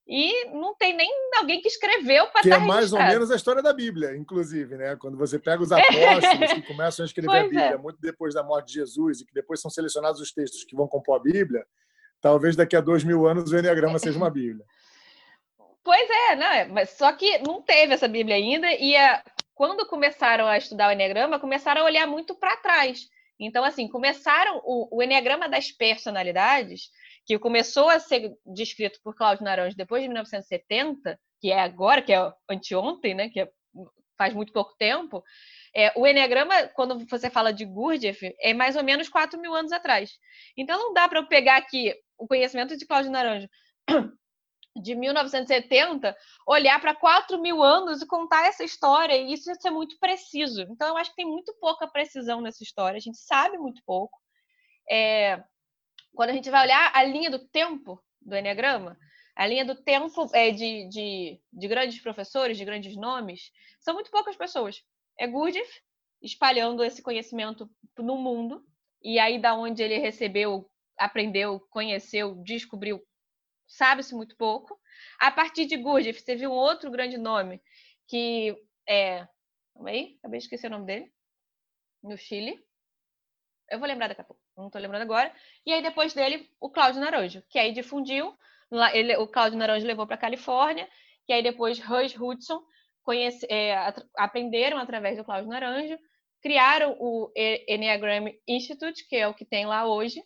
e 0.07 0.45
não 0.49 0.75
tem 0.75 0.95
nem 0.95 1.09
alguém 1.37 1.61
que 1.61 1.67
escreveu 1.67 2.27
para 2.27 2.41
Que 2.41 2.49
é 2.49 2.57
tá 2.57 2.59
mais 2.59 2.91
ou 2.91 2.99
menos 2.99 3.31
a 3.31 3.35
história 3.35 3.61
da 3.61 3.71
Bíblia, 3.71 4.15
inclusive, 4.15 4.75
né? 4.75 4.95
Quando 4.95 5.17
você 5.17 5.39
pega 5.39 5.61
os 5.61 5.71
apóstolos 5.71 6.53
que 6.53 6.61
começam 6.63 7.03
a 7.03 7.05
escrever 7.05 7.27
pois 7.27 7.39
a 7.39 7.43
Bíblia 7.43 7.65
é. 7.65 7.77
muito 7.77 7.99
depois 8.01 8.33
da 8.33 8.43
morte 8.43 8.67
de 8.67 8.73
Jesus 8.73 9.21
e 9.21 9.25
que 9.25 9.33
depois 9.33 9.61
são 9.61 9.71
selecionados 9.71 10.19
os 10.19 10.31
textos 10.31 10.63
que 10.63 10.75
vão 10.75 10.87
compor 10.87 11.17
a 11.17 11.23
Bíblia, 11.23 11.65
talvez 12.19 12.55
daqui 12.55 12.75
a 12.75 12.81
dois 12.81 13.03
mil 13.03 13.27
anos 13.27 13.51
o 13.51 13.57
Enneagrama 13.57 13.99
seja 13.99 14.17
uma 14.17 14.29
Bíblia. 14.29 14.65
Pois 15.83 16.09
é, 16.09 16.35
não, 16.35 16.47
é, 16.47 16.65
mas 16.65 16.91
só 16.91 17.11
que 17.13 17.39
não 17.39 17.61
teve 17.61 17.93
essa 17.93 18.07
Bíblia 18.07 18.35
ainda 18.35 18.71
e 18.73 18.95
a, 18.95 19.23
quando 19.53 19.85
começaram 19.87 20.47
a 20.47 20.57
estudar 20.57 20.89
o 20.89 20.91
Enneagrama, 20.91 21.39
começaram 21.39 21.81
a 21.81 21.85
olhar 21.85 22.07
muito 22.07 22.35
para 22.35 22.57
trás. 22.57 23.07
Então, 23.39 23.63
assim, 23.63 23.87
começaram 23.87 24.61
o, 24.63 24.97
o 24.97 25.01
Enneagrama 25.01 25.49
das 25.49 25.71
personalidades, 25.71 26.89
que 27.31 27.39
começou 27.39 27.89
a 27.89 27.97
ser 27.97 28.33
descrito 28.45 28.99
por 29.01 29.15
Cláudio 29.15 29.45
Naranjo 29.45 29.77
depois 29.77 30.01
de 30.01 30.09
1970, 30.09 31.17
que 31.39 31.49
é 31.49 31.61
agora, 31.61 32.01
que 32.01 32.11
é 32.11 32.33
anteontem, 32.49 33.13
né, 33.13 33.29
que 33.29 33.39
é, 33.39 33.49
faz 34.17 34.33
muito 34.33 34.51
pouco 34.51 34.75
tempo, 34.77 35.23
é, 35.73 35.93
o 35.95 36.05
Enneagrama, 36.05 36.67
quando 36.75 37.05
você 37.07 37.29
fala 37.29 37.53
de 37.53 37.63
Gurdjieff, 37.63 38.35
é 38.41 38.53
mais 38.53 38.75
ou 38.75 38.83
menos 38.83 39.07
4 39.07 39.39
mil 39.39 39.55
anos 39.55 39.71
atrás. 39.71 40.11
Então, 40.57 40.77
não 40.77 40.93
dá 40.93 41.07
para 41.07 41.19
eu 41.19 41.27
pegar 41.27 41.55
aqui 41.55 41.95
o 42.17 42.27
conhecimento 42.27 42.75
de 42.75 42.85
Cláudio 42.85 43.11
Naranjo 43.11 43.47
de 44.83 44.93
1970, 44.93 46.15
olhar 46.45 46.81
para 46.81 46.93
4 46.93 47.41
mil 47.41 47.63
anos 47.63 48.01
e 48.01 48.07
contar 48.07 48.45
essa 48.45 48.65
história, 48.65 49.15
e 49.15 49.31
isso 49.31 49.49
é 49.65 49.71
muito 49.71 49.97
preciso. 49.99 50.63
Então, 50.63 50.89
eu 50.89 50.97
acho 50.97 51.11
que 51.11 51.15
tem 51.15 51.25
muito 51.25 51.55
pouca 51.61 51.87
precisão 51.87 52.41
nessa 52.41 52.61
história, 52.61 52.97
a 52.97 53.01
gente 53.01 53.17
sabe 53.17 53.57
muito 53.57 53.81
pouco. 53.85 54.19
É, 54.89 55.41
quando 56.13 56.31
a 56.31 56.33
gente 56.33 56.49
vai 56.49 56.63
olhar 56.63 56.91
a 56.93 57.03
linha 57.03 57.29
do 57.29 57.39
tempo 57.39 58.03
do 58.21 58.35
Enneagrama, 58.35 58.97
a 59.35 59.47
linha 59.47 59.65
do 59.65 59.75
tempo 59.75 60.29
é, 60.33 60.51
de, 60.51 60.87
de, 60.89 61.41
de 61.51 61.67
grandes 61.67 61.99
professores, 62.01 62.57
de 62.57 62.65
grandes 62.65 62.95
nomes, 62.95 63.51
são 63.79 63.93
muito 63.93 64.11
poucas 64.11 64.35
pessoas. 64.35 64.83
É 65.17 65.27
Gurdjieff 65.27 65.81
espalhando 66.21 66.83
esse 66.83 67.01
conhecimento 67.01 67.69
no 67.97 68.17
mundo, 68.17 68.63
e 69.01 69.17
aí 69.17 69.41
da 69.41 69.55
onde 69.55 69.81
ele 69.81 69.97
recebeu, 69.97 70.69
aprendeu, 70.97 71.59
conheceu, 71.71 72.35
descobriu 72.43 73.01
sabe-se 73.71 74.13
muito 74.13 74.35
pouco. 74.35 74.79
A 75.19 75.31
partir 75.31 75.65
de 75.65 75.77
Gurdjieff, 75.77 76.23
teve 76.23 76.45
um 76.45 76.51
outro 76.51 76.91
grande 76.91 77.17
nome, 77.17 77.61
que 78.07 78.55
é. 78.87 79.27
Calma 79.73 79.89
aí, 79.89 80.17
acabei 80.19 80.39
de 80.39 80.45
esquecer 80.45 80.67
o 80.67 80.71
nome 80.71 80.85
dele. 80.85 81.11
No 82.03 82.17
Chile. 82.17 82.61
Eu 83.69 83.79
vou 83.79 83.87
lembrar 83.87 84.09
daqui 84.09 84.21
a 84.21 84.25
pouco, 84.25 84.40
não 84.61 84.67
estou 84.67 84.81
lembrando 84.81 85.03
agora. 85.03 85.31
E 85.65 85.73
aí, 85.73 85.81
depois 85.81 86.13
dele, 86.13 86.49
o 86.59 86.69
Cláudio 86.69 87.01
Naranjo, 87.01 87.43
que 87.49 87.59
aí 87.59 87.71
difundiu. 87.71 88.33
Ele, 88.93 89.17
o 89.17 89.27
Cláudio 89.27 89.59
Naranjo 89.59 89.85
levou 89.85 90.07
para 90.07 90.15
a 90.15 90.19
Califórnia, 90.19 90.87
que 91.25 91.33
aí 91.33 91.43
depois 91.43 91.79
Rush 91.79 92.15
Hudson 92.17 92.61
conhece, 93.03 93.45
é, 93.49 93.75
aprenderam 94.17 94.77
através 94.77 95.17
do 95.17 95.25
Cláudio 95.25 95.49
Naranjo, 95.49 95.97
criaram 96.41 96.95
o 96.99 97.31
Enneagram 97.67 98.31
Institute, 98.47 99.07
que 99.07 99.15
é 99.15 99.27
o 99.27 99.33
que 99.33 99.45
tem 99.45 99.65
lá 99.65 99.85
hoje, 99.85 100.23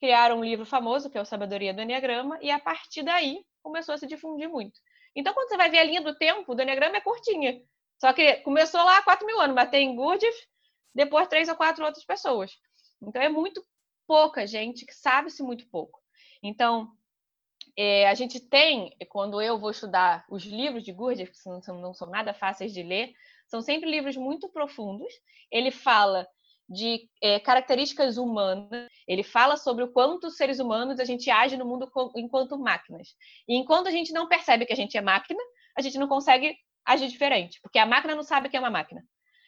criaram 0.00 0.38
um 0.38 0.44
livro 0.44 0.64
famoso, 0.64 1.10
que 1.10 1.18
é 1.18 1.20
o 1.20 1.24
Sabedoria 1.24 1.74
do 1.74 1.82
Enneagrama, 1.82 2.38
e 2.40 2.50
a 2.50 2.58
partir 2.58 3.02
daí 3.02 3.44
começou 3.62 3.94
a 3.94 3.98
se 3.98 4.06
difundir 4.06 4.48
muito. 4.48 4.80
Então, 5.14 5.34
quando 5.34 5.48
você 5.48 5.56
vai 5.56 5.70
ver 5.70 5.78
a 5.78 5.84
linha 5.84 6.00
do 6.00 6.14
tempo 6.14 6.54
do 6.54 6.62
Enneagrama, 6.62 6.96
é 6.96 7.00
curtinha. 7.00 7.60
Só 7.98 8.12
que 8.12 8.36
começou 8.36 8.82
lá 8.82 8.98
há 8.98 9.02
4 9.02 9.26
mil 9.26 9.40
anos, 9.40 9.54
mas 9.54 9.70
tem 9.70 9.94
Gurdjieff, 9.94 10.46
depois 10.94 11.28
três 11.28 11.48
ou 11.48 11.56
quatro 11.56 11.84
outras 11.84 12.04
pessoas. 12.04 12.52
Então, 13.02 13.20
é 13.20 13.28
muito 13.28 13.62
pouca 14.08 14.46
gente 14.46 14.86
que 14.86 14.94
sabe-se 14.94 15.42
muito 15.42 15.68
pouco. 15.68 16.00
Então, 16.42 16.90
é, 17.76 18.08
a 18.08 18.14
gente 18.14 18.40
tem, 18.40 18.90
quando 19.10 19.40
eu 19.40 19.58
vou 19.58 19.70
estudar 19.70 20.24
os 20.30 20.44
livros 20.44 20.82
de 20.82 20.92
Gurdjieff, 20.92 21.30
que 21.30 21.48
não 21.48 21.62
são, 21.62 21.80
não 21.80 21.94
são 21.94 22.08
nada 22.08 22.32
fáceis 22.32 22.72
de 22.72 22.82
ler, 22.82 23.12
são 23.46 23.60
sempre 23.60 23.90
livros 23.90 24.16
muito 24.16 24.48
profundos. 24.48 25.12
Ele 25.52 25.70
fala 25.70 26.26
de 26.68 27.08
é, 27.22 27.38
características 27.38 28.16
humanas. 28.16 28.88
Ele 29.06 29.22
fala 29.22 29.56
sobre 29.56 29.84
o 29.84 29.92
quanto 29.92 30.30
seres 30.30 30.58
humanos 30.58 30.98
a 30.98 31.04
gente 31.04 31.30
age 31.30 31.56
no 31.56 31.66
mundo 31.66 31.90
enquanto 32.16 32.58
máquinas. 32.58 33.08
E 33.46 33.54
enquanto 33.56 33.88
a 33.88 33.90
gente 33.90 34.12
não 34.12 34.26
percebe 34.26 34.66
que 34.66 34.72
a 34.72 34.76
gente 34.76 34.96
é 34.96 35.00
máquina, 35.00 35.40
a 35.76 35.82
gente 35.82 35.98
não 35.98 36.08
consegue 36.08 36.56
agir 36.84 37.08
diferente, 37.08 37.60
porque 37.60 37.78
a 37.78 37.86
máquina 37.86 38.14
não 38.14 38.22
sabe 38.22 38.48
que 38.48 38.56
é 38.56 38.60
uma 38.60 38.70
máquina. 38.70 39.04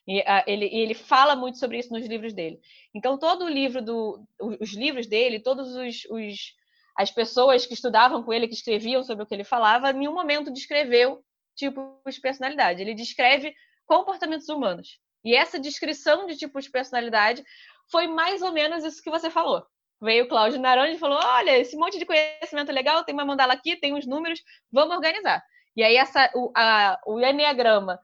E 0.06 0.20
a, 0.22 0.44
ele, 0.46 0.66
ele 0.66 0.94
fala 0.94 1.36
muito 1.36 1.58
sobre 1.58 1.78
isso 1.78 1.92
nos 1.92 2.06
livros 2.06 2.32
dele. 2.32 2.60
Então, 2.94 3.18
todo 3.18 3.44
o 3.44 3.48
livro 3.48 3.82
do, 3.82 4.26
os 4.60 4.74
livros 4.74 5.06
dele, 5.06 5.40
todos 5.40 5.74
os, 5.74 6.04
os 6.10 6.54
as 6.96 7.10
pessoas 7.10 7.64
que 7.64 7.74
estudavam 7.74 8.22
com 8.22 8.32
ele, 8.32 8.48
que 8.48 8.54
escreviam 8.54 9.02
sobre 9.02 9.24
o 9.24 9.26
que 9.26 9.34
ele 9.34 9.44
falava, 9.44 9.90
em 9.90 9.94
nenhum 9.94 10.12
momento 10.12 10.52
descreveu 10.52 11.24
tipos 11.54 12.14
de 12.14 12.20
personalidade. 12.20 12.82
Ele 12.82 12.94
descreve 12.94 13.54
comportamentos 13.86 14.48
humanos. 14.48 14.98
E 15.24 15.34
essa 15.34 15.58
descrição 15.58 16.26
de 16.26 16.36
tipo 16.36 16.60
de 16.60 16.70
personalidade 16.70 17.44
foi 17.90 18.06
mais 18.06 18.42
ou 18.42 18.52
menos 18.52 18.84
isso 18.84 19.02
que 19.02 19.10
você 19.10 19.30
falou. 19.30 19.64
Veio 20.00 20.24
o 20.24 20.28
Cláudio 20.28 20.60
Naranjo 20.60 20.94
e 20.94 20.98
falou: 20.98 21.18
olha, 21.22 21.58
esse 21.58 21.76
monte 21.76 21.98
de 21.98 22.06
conhecimento 22.06 22.72
legal, 22.72 23.04
tem 23.04 23.14
uma 23.14 23.24
mandala 23.24 23.52
aqui, 23.52 23.76
tem 23.76 23.94
uns 23.94 24.06
números, 24.06 24.42
vamos 24.72 24.94
organizar. 24.94 25.42
E 25.76 25.82
aí 25.82 25.96
essa, 25.96 26.30
o, 26.34 26.50
a, 26.56 26.98
o 27.06 27.20
Enneagrama 27.20 27.98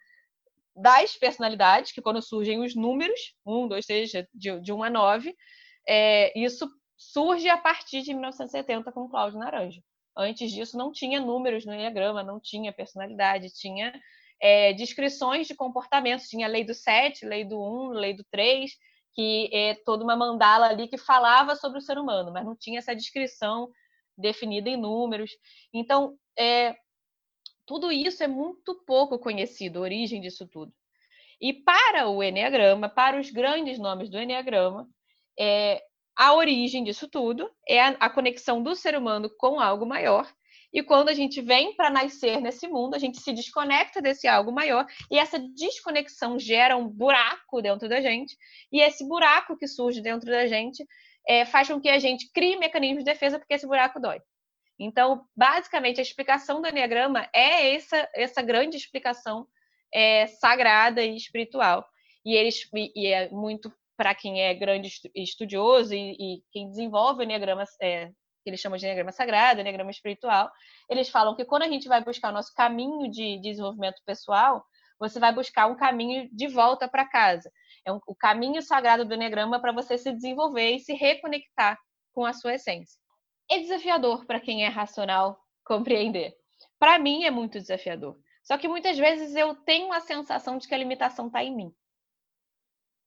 das 0.77 1.17
personalidades, 1.17 1.93
que 1.93 2.03
quando 2.03 2.21
surgem 2.21 2.63
os 2.63 2.75
números, 2.75 3.19
um, 3.45 3.67
dois, 3.67 3.87
três, 3.87 4.11
de, 4.11 4.61
de 4.61 4.73
1 4.73 4.83
a 4.83 4.91
9, 4.91 5.35
é, 5.89 6.39
isso 6.39 6.69
surge 6.97 7.49
a 7.49 7.57
partir 7.57 8.03
de 8.03 8.13
1970 8.13 8.93
com 8.93 9.09
Cláudio 9.09 9.39
Naranjo. 9.39 9.81
Antes 10.17 10.51
disso, 10.51 10.77
não 10.77 10.93
tinha 10.93 11.21
números 11.21 11.67
no 11.67 11.75
Enneagrama, 11.75 12.23
não 12.23 12.41
tinha 12.41 12.73
personalidade, 12.73 13.53
tinha 13.53 13.93
é, 14.41 14.73
descrições 14.73 15.47
de 15.47 15.55
comportamentos. 15.55 16.29
Tinha 16.29 16.47
a 16.47 16.51
lei 16.51 16.65
do 16.65 16.75
7, 16.75 17.27
lei 17.27 17.45
do 17.45 17.61
1, 17.61 17.89
lei 17.91 18.15
do 18.15 18.25
3, 18.31 18.71
que 19.13 19.51
é 19.53 19.75
toda 19.85 20.05
uma 20.05 20.17
mandala 20.17 20.69
ali 20.69 20.89
que 20.89 20.99
falava 20.99 21.55
sobre 21.55 21.79
o 21.79 21.83
ser 21.83 21.99
humano, 21.99 22.33
mas 22.33 22.45
não 22.45 22.57
tinha 22.57 22.79
essa 22.79 22.95
descrição 22.95 23.69
definida 24.17 24.69
em 24.69 24.77
números. 24.77 25.31
Então, 25.73 26.17
é, 26.39 26.75
tudo 27.67 27.91
isso 27.91 28.23
é 28.23 28.29
muito 28.29 28.75
pouco 28.87 29.19
conhecido, 29.19 29.79
a 29.79 29.83
origem 29.83 30.21
disso 30.21 30.47
tudo. 30.49 30.73
E 31.41 31.53
para 31.53 32.09
o 32.09 32.23
Enneagrama, 32.23 32.89
para 32.89 33.21
os 33.21 33.31
grandes 33.31 33.79
nomes 33.79 34.09
do 34.09 34.19
Enneagrama, 34.19 34.89
é, 35.39 35.83
a 36.17 36.33
origem 36.35 36.83
disso 36.85 37.09
tudo 37.09 37.51
é 37.69 37.81
a, 37.81 37.89
a 38.01 38.11
conexão 38.11 38.63
do 38.63 38.75
ser 38.75 38.97
humano 38.97 39.29
com 39.37 39.61
algo 39.61 39.85
maior 39.85 40.27
e 40.77 40.83
quando 40.83 41.09
a 41.09 41.15
gente 41.15 41.41
vem 41.41 41.75
para 41.75 41.89
nascer 41.89 42.39
nesse 42.39 42.69
mundo, 42.69 42.95
a 42.95 42.99
gente 42.99 43.19
se 43.21 43.33
desconecta 43.33 44.03
desse 44.03 44.29
algo 44.29 44.53
maior, 44.53 44.87
e 45.11 45.19
essa 45.19 45.39
desconexão 45.39 46.39
gera 46.39 46.77
um 46.77 46.87
buraco 46.87 47.63
dentro 47.63 47.89
da 47.89 48.01
gente, 48.01 48.37
e 48.71 48.83
esse 48.83 49.03
buraco 49.09 49.57
que 49.57 49.67
surge 49.67 50.03
dentro 50.03 50.31
da 50.31 50.47
gente 50.47 50.87
é, 51.27 51.47
faz 51.47 51.69
com 51.69 51.81
que 51.81 51.89
a 51.89 51.99
gente 51.99 52.31
crie 52.31 52.59
mecanismos 52.59 53.05
de 53.05 53.11
defesa, 53.11 53.39
porque 53.39 53.55
esse 53.55 53.67
buraco 53.67 53.99
dói. 53.99 54.21
Então, 54.79 55.25
basicamente, 55.35 56.01
a 56.01 56.03
explicação 56.03 56.61
do 56.61 56.69
Enneagrama 56.69 57.29
é 57.35 57.75
essa, 57.75 58.09
essa 58.15 58.43
grande 58.43 58.77
explicação 58.77 59.47
é, 59.93 60.27
sagrada 60.27 61.03
e 61.03 61.17
espiritual. 61.17 61.87
E, 62.25 62.35
eles, 62.35 62.69
e 62.75 63.07
é 63.07 63.31
muito 63.31 63.73
para 63.97 64.15
quem 64.15 64.43
é 64.43 64.53
grande 64.53 64.91
estudioso 65.15 65.95
e, 65.95 66.13
e 66.19 66.43
quem 66.53 66.69
desenvolve 66.69 67.21
o 67.21 67.23
Enneagrama 67.23 67.65
é, 67.81 68.11
que 68.47 68.51
eles 68.51 68.61
chamam 68.61 68.79
de 68.79 68.85
Enneagrama 68.85 69.11
Sagrado, 69.11 69.61
Enneagrama 69.61 69.91
Espiritual, 69.91 70.51
eles 70.89 71.09
falam 71.09 71.35
que 71.35 71.45
quando 71.45 71.63
a 71.63 71.69
gente 71.69 71.89
vai 71.89 72.05
buscar 72.05 72.31
o 72.31 72.33
nosso 72.33 72.55
caminho 72.55 73.11
de 73.11 73.41
desenvolvimento 73.41 74.01
pessoal, 74.07 74.65
você 75.01 75.19
vai 75.19 75.33
buscar 75.33 75.67
um 75.67 75.75
caminho 75.75 76.29
de 76.33 76.47
volta 76.47 76.87
para 76.87 77.09
casa. 77.09 77.51
É 77.85 77.93
um, 77.93 77.99
o 78.07 78.15
caminho 78.15 78.63
sagrado 78.63 79.05
do 79.05 79.15
Enneagrama 79.15 79.61
para 79.61 79.73
você 79.73 79.99
se 79.99 80.13
desenvolver 80.13 80.71
e 80.71 80.79
se 80.81 80.93
reconectar 80.93 81.77
com 82.13 82.25
a 82.25 82.33
sua 82.33 82.55
essência. 82.55 83.01
É 83.51 83.59
desafiador 83.59 84.25
para 84.27 84.41
quem 84.41 84.65
é 84.65 84.69
racional 84.69 85.41
compreender. 85.65 86.37
Para 86.79 86.99
mim 86.99 87.25
é 87.25 87.31
muito 87.31 87.61
desafiador. 87.61 88.19
Só 88.43 88.57
que 88.57 88.69
muitas 88.69 88.97
vezes 88.97 89.35
eu 89.35 89.55
tenho 89.55 89.93
a 89.93 90.01
sensação 90.01 90.59
de 90.59 90.69
que 90.69 90.75
a 90.75 90.79
limitação 90.79 91.27
está 91.27 91.43
em 91.43 91.55
mim. 91.55 91.75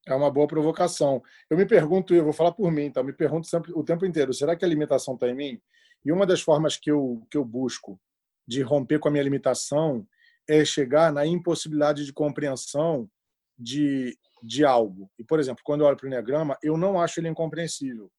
É 0.07 0.13
uma 0.13 0.31
boa 0.31 0.47
provocação. 0.47 1.21
Eu 1.49 1.57
me 1.57 1.65
pergunto, 1.65 2.13
eu 2.13 2.23
vou 2.23 2.33
falar 2.33 2.51
por 2.51 2.71
mim, 2.71 2.85
então, 2.85 3.03
me 3.03 3.13
pergunto 3.13 3.47
sempre, 3.47 3.71
o 3.73 3.83
tempo 3.83 4.05
inteiro, 4.05 4.33
será 4.33 4.55
que 4.55 4.65
a 4.65 4.67
limitação 4.67 5.13
está 5.13 5.29
em 5.29 5.35
mim? 5.35 5.61
E 6.03 6.11
uma 6.11 6.25
das 6.25 6.41
formas 6.41 6.77
que 6.77 6.89
eu, 6.89 7.25
que 7.29 7.37
eu 7.37 7.45
busco 7.45 7.99
de 8.47 8.61
romper 8.61 8.99
com 8.99 9.07
a 9.07 9.11
minha 9.11 9.23
limitação 9.23 10.07
é 10.47 10.65
chegar 10.65 11.13
na 11.13 11.25
impossibilidade 11.25 12.05
de 12.05 12.11
compreensão 12.11 13.09
de, 13.57 14.17
de 14.41 14.65
algo. 14.65 15.11
E, 15.19 15.23
por 15.23 15.39
exemplo, 15.39 15.61
quando 15.63 15.81
eu 15.81 15.87
olho 15.87 15.97
para 15.97 16.05
o 16.05 16.07
Enneagrama, 16.07 16.57
eu 16.63 16.75
não 16.75 16.99
acho 16.99 17.19
ele 17.19 17.29
incompreensível. 17.29 18.11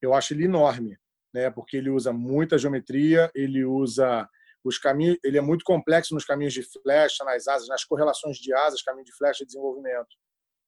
Eu 0.00 0.14
acho 0.14 0.34
ele 0.34 0.44
enorme, 0.44 0.96
né? 1.34 1.50
porque 1.50 1.76
ele 1.76 1.90
usa 1.90 2.12
muita 2.12 2.56
geometria, 2.56 3.30
ele 3.34 3.64
usa 3.64 4.28
os 4.64 4.78
caminhos, 4.78 5.18
ele 5.22 5.36
é 5.36 5.42
muito 5.42 5.64
complexo 5.64 6.14
nos 6.14 6.24
caminhos 6.24 6.54
de 6.54 6.62
flecha, 6.62 7.24
nas 7.24 7.46
asas, 7.48 7.68
nas 7.68 7.84
correlações 7.84 8.38
de 8.38 8.54
asas, 8.54 8.82
caminho 8.82 9.04
de 9.04 9.14
flecha 9.14 9.42
e 9.42 9.46
desenvolvimento. 9.46 10.16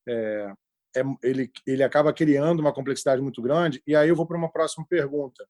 É, 0.07 0.53
é, 0.97 1.03
ele, 1.23 1.51
ele 1.67 1.83
acaba 1.83 2.13
criando 2.13 2.61
uma 2.61 2.73
complexidade 2.73 3.23
muito 3.23 3.41
grande. 3.41 3.83
E 3.87 3.95
aí 3.95 4.09
eu 4.09 4.17
vou 4.17 4.27
para 4.27 4.37
uma 4.37 4.51
próxima 4.51 4.85
pergunta. 4.87 5.47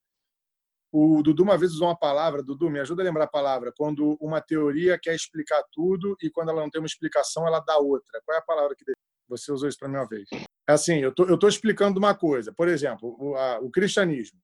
O 0.92 1.22
Dudu 1.22 1.42
uma 1.42 1.58
vez 1.58 1.72
usou 1.72 1.88
uma 1.88 1.98
palavra, 1.98 2.42
Dudu, 2.42 2.70
me 2.70 2.78
ajuda 2.78 3.02
a 3.02 3.04
lembrar 3.04 3.24
a 3.24 3.28
palavra, 3.28 3.72
quando 3.76 4.16
uma 4.20 4.40
teoria 4.40 4.98
quer 4.98 5.14
explicar 5.14 5.62
tudo 5.72 6.16
e 6.22 6.30
quando 6.30 6.50
ela 6.50 6.62
não 6.62 6.70
tem 6.70 6.80
uma 6.80 6.86
explicação, 6.86 7.46
ela 7.46 7.60
dá 7.60 7.76
outra. 7.76 8.20
Qual 8.24 8.34
é 8.34 8.38
a 8.38 8.44
palavra 8.44 8.74
que 8.76 8.84
você 9.28 9.52
usou 9.52 9.68
isso 9.68 9.78
para 9.78 9.88
mim 9.88 9.96
uma 9.96 10.08
vez? 10.08 10.28
É 10.68 10.72
assim, 10.72 10.98
eu 10.98 11.12
tô, 11.12 11.26
eu 11.26 11.38
tô 11.38 11.48
explicando 11.48 11.98
uma 11.98 12.14
coisa. 12.14 12.52
Por 12.52 12.68
exemplo, 12.68 13.16
o, 13.18 13.34
a, 13.34 13.58
o 13.58 13.70
cristianismo. 13.70 14.38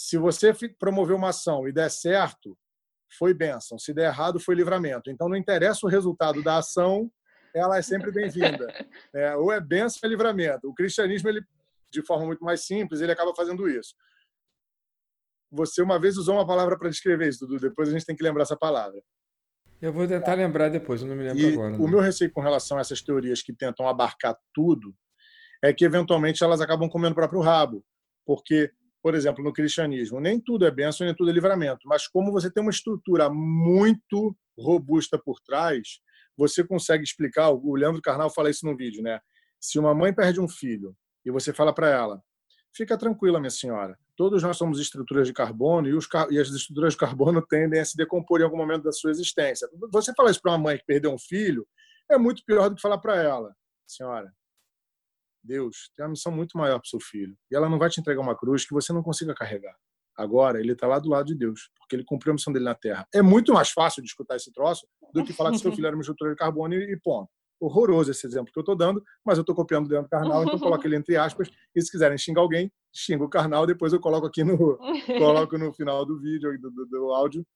Se 0.00 0.16
você 0.16 0.54
promover 0.78 1.16
uma 1.16 1.30
ação 1.30 1.66
e 1.66 1.72
der 1.72 1.90
certo, 1.90 2.56
foi 3.18 3.34
bênção. 3.34 3.76
Se 3.76 3.92
der 3.92 4.06
errado, 4.06 4.38
foi 4.38 4.54
livramento. 4.54 5.10
Então, 5.10 5.28
não 5.28 5.34
interessa 5.34 5.84
o 5.84 5.90
resultado 5.90 6.40
da 6.40 6.58
ação, 6.58 7.10
ela 7.52 7.76
é 7.76 7.82
sempre 7.82 8.12
bem-vinda. 8.12 8.68
É, 9.12 9.34
ou 9.34 9.50
é 9.50 9.60
bênção 9.60 9.98
ou 10.04 10.08
é 10.08 10.10
livramento. 10.10 10.68
O 10.68 10.74
cristianismo, 10.74 11.28
ele, 11.28 11.42
de 11.90 12.00
forma 12.02 12.26
muito 12.26 12.44
mais 12.44 12.64
simples, 12.64 13.00
ele 13.00 13.10
acaba 13.10 13.34
fazendo 13.34 13.68
isso. 13.68 13.92
Você 15.50 15.82
uma 15.82 15.98
vez 15.98 16.16
usou 16.16 16.36
uma 16.36 16.46
palavra 16.46 16.78
para 16.78 16.90
descrever 16.90 17.28
isso, 17.28 17.44
Dudu. 17.44 17.58
Depois 17.58 17.88
a 17.88 17.92
gente 17.92 18.06
tem 18.06 18.14
que 18.14 18.22
lembrar 18.22 18.42
essa 18.42 18.56
palavra. 18.56 19.02
Eu 19.82 19.92
vou 19.92 20.06
tentar 20.06 20.34
lembrar 20.34 20.68
depois, 20.68 21.02
eu 21.02 21.08
não 21.08 21.16
me 21.16 21.24
lembro 21.24 21.40
e 21.40 21.52
agora. 21.54 21.70
Né? 21.70 21.78
O 21.78 21.88
meu 21.88 21.98
receio 21.98 22.30
com 22.30 22.40
relação 22.40 22.78
a 22.78 22.82
essas 22.82 23.02
teorias 23.02 23.42
que 23.42 23.52
tentam 23.52 23.88
abarcar 23.88 24.38
tudo 24.54 24.94
é 25.64 25.72
que, 25.72 25.84
eventualmente, 25.84 26.44
elas 26.44 26.60
acabam 26.60 26.88
comendo 26.88 27.12
o 27.12 27.16
próprio 27.16 27.40
rabo. 27.40 27.84
Porque, 28.24 28.70
por 29.02 29.14
exemplo, 29.14 29.42
no 29.42 29.52
cristianismo, 29.52 30.20
nem 30.20 30.40
tudo 30.40 30.66
é 30.66 30.70
bênção, 30.70 31.06
nem 31.06 31.14
tudo 31.14 31.30
é 31.30 31.32
livramento. 31.32 31.86
Mas 31.86 32.06
como 32.08 32.32
você 32.32 32.50
tem 32.50 32.62
uma 32.62 32.70
estrutura 32.70 33.30
muito 33.30 34.36
robusta 34.58 35.18
por 35.18 35.40
trás, 35.40 36.00
você 36.36 36.64
consegue 36.64 37.04
explicar. 37.04 37.50
O 37.50 37.74
Leandro 37.74 38.02
Carnal 38.02 38.30
fala 38.30 38.50
isso 38.50 38.66
no 38.66 38.76
vídeo, 38.76 39.02
né? 39.02 39.20
Se 39.60 39.78
uma 39.78 39.94
mãe 39.94 40.12
perde 40.12 40.40
um 40.40 40.48
filho 40.48 40.96
e 41.24 41.30
você 41.30 41.52
fala 41.52 41.74
para 41.74 41.88
ela, 41.88 42.22
fica 42.74 42.96
tranquila, 42.96 43.40
minha 43.40 43.50
senhora, 43.50 43.98
todos 44.16 44.42
nós 44.42 44.56
somos 44.56 44.80
estruturas 44.80 45.26
de 45.26 45.32
carbono 45.32 45.88
e, 45.88 45.94
os, 45.94 46.08
e, 46.30 46.38
as 46.38 46.48
estruturas 46.48 46.94
de 46.94 46.98
carbono 46.98 47.40
tendem 47.42 47.80
a 47.80 47.84
se 47.84 47.96
decompor 47.96 48.40
em 48.40 48.44
algum 48.44 48.56
momento 48.56 48.84
da 48.84 48.92
sua 48.92 49.10
existência. 49.10 49.68
Você 49.92 50.12
falar 50.14 50.30
isso 50.30 50.40
para 50.40 50.52
uma 50.52 50.58
mãe 50.58 50.78
que 50.78 50.84
perdeu 50.84 51.12
um 51.12 51.18
filho 51.18 51.66
é 52.10 52.16
muito 52.16 52.44
pior 52.44 52.68
do 52.68 52.76
que 52.76 52.82
falar 52.82 52.98
para 52.98 53.20
ela, 53.20 53.54
senhora, 53.86 54.32
Deus 55.42 55.90
tem 55.96 56.04
uma 56.04 56.10
missão 56.10 56.32
muito 56.32 56.56
maior 56.56 56.78
para 56.78 56.86
o 56.86 56.88
seu 56.88 57.00
filho 57.00 57.36
e 57.50 57.56
ela 57.56 57.68
não 57.68 57.78
vai 57.78 57.88
te 57.88 58.00
entregar 58.00 58.20
uma 58.20 58.36
cruz 58.36 58.66
que 58.66 58.74
você 58.74 58.92
não 58.92 59.02
consiga 59.02 59.34
carregar. 59.34 59.74
Agora 60.16 60.58
ele 60.58 60.72
está 60.72 60.86
lá 60.86 60.98
do 60.98 61.08
lado 61.08 61.26
de 61.26 61.34
Deus, 61.34 61.70
porque 61.78 61.94
ele 61.94 62.04
cumpriu 62.04 62.32
a 62.32 62.34
missão 62.34 62.52
dele 62.52 62.64
na 62.64 62.74
Terra. 62.74 63.06
É 63.14 63.22
muito 63.22 63.52
mais 63.52 63.70
fácil 63.70 64.02
de 64.02 64.08
escutar 64.08 64.36
esse 64.36 64.52
troço 64.52 64.86
do 65.14 65.24
que 65.24 65.32
falar 65.32 65.52
que 65.52 65.58
seu 65.58 65.70
filho 65.72 65.86
era 65.86 65.94
uma 65.94 66.02
estrutura 66.02 66.30
de 66.30 66.36
carbono 66.36 66.74
e 66.74 66.98
ponto 67.00 67.30
horroroso 67.60 68.10
esse 68.10 68.26
exemplo 68.26 68.52
que 68.52 68.58
eu 68.58 68.62
estou 68.62 68.76
dando, 68.76 69.02
mas 69.24 69.36
eu 69.36 69.42
estou 69.42 69.54
copiando 69.54 69.88
dentro 69.88 70.04
do 70.04 70.08
carnal, 70.08 70.44
então 70.44 70.58
coloco 70.58 70.86
ele 70.86 70.96
entre 70.96 71.16
aspas. 71.16 71.48
E 71.74 71.82
se 71.82 71.90
quiserem 71.90 72.16
xingar 72.16 72.40
alguém, 72.40 72.72
xinga 72.94 73.24
o 73.24 73.28
carnal, 73.28 73.66
depois 73.66 73.92
eu 73.92 74.00
coloco 74.00 74.26
aqui 74.26 74.44
no, 74.44 74.78
coloco 75.18 75.58
no 75.58 75.72
final 75.72 76.06
do 76.06 76.18
vídeo, 76.18 76.58
do, 76.60 76.70
do, 76.70 76.86
do 76.86 77.12
áudio, 77.12 77.46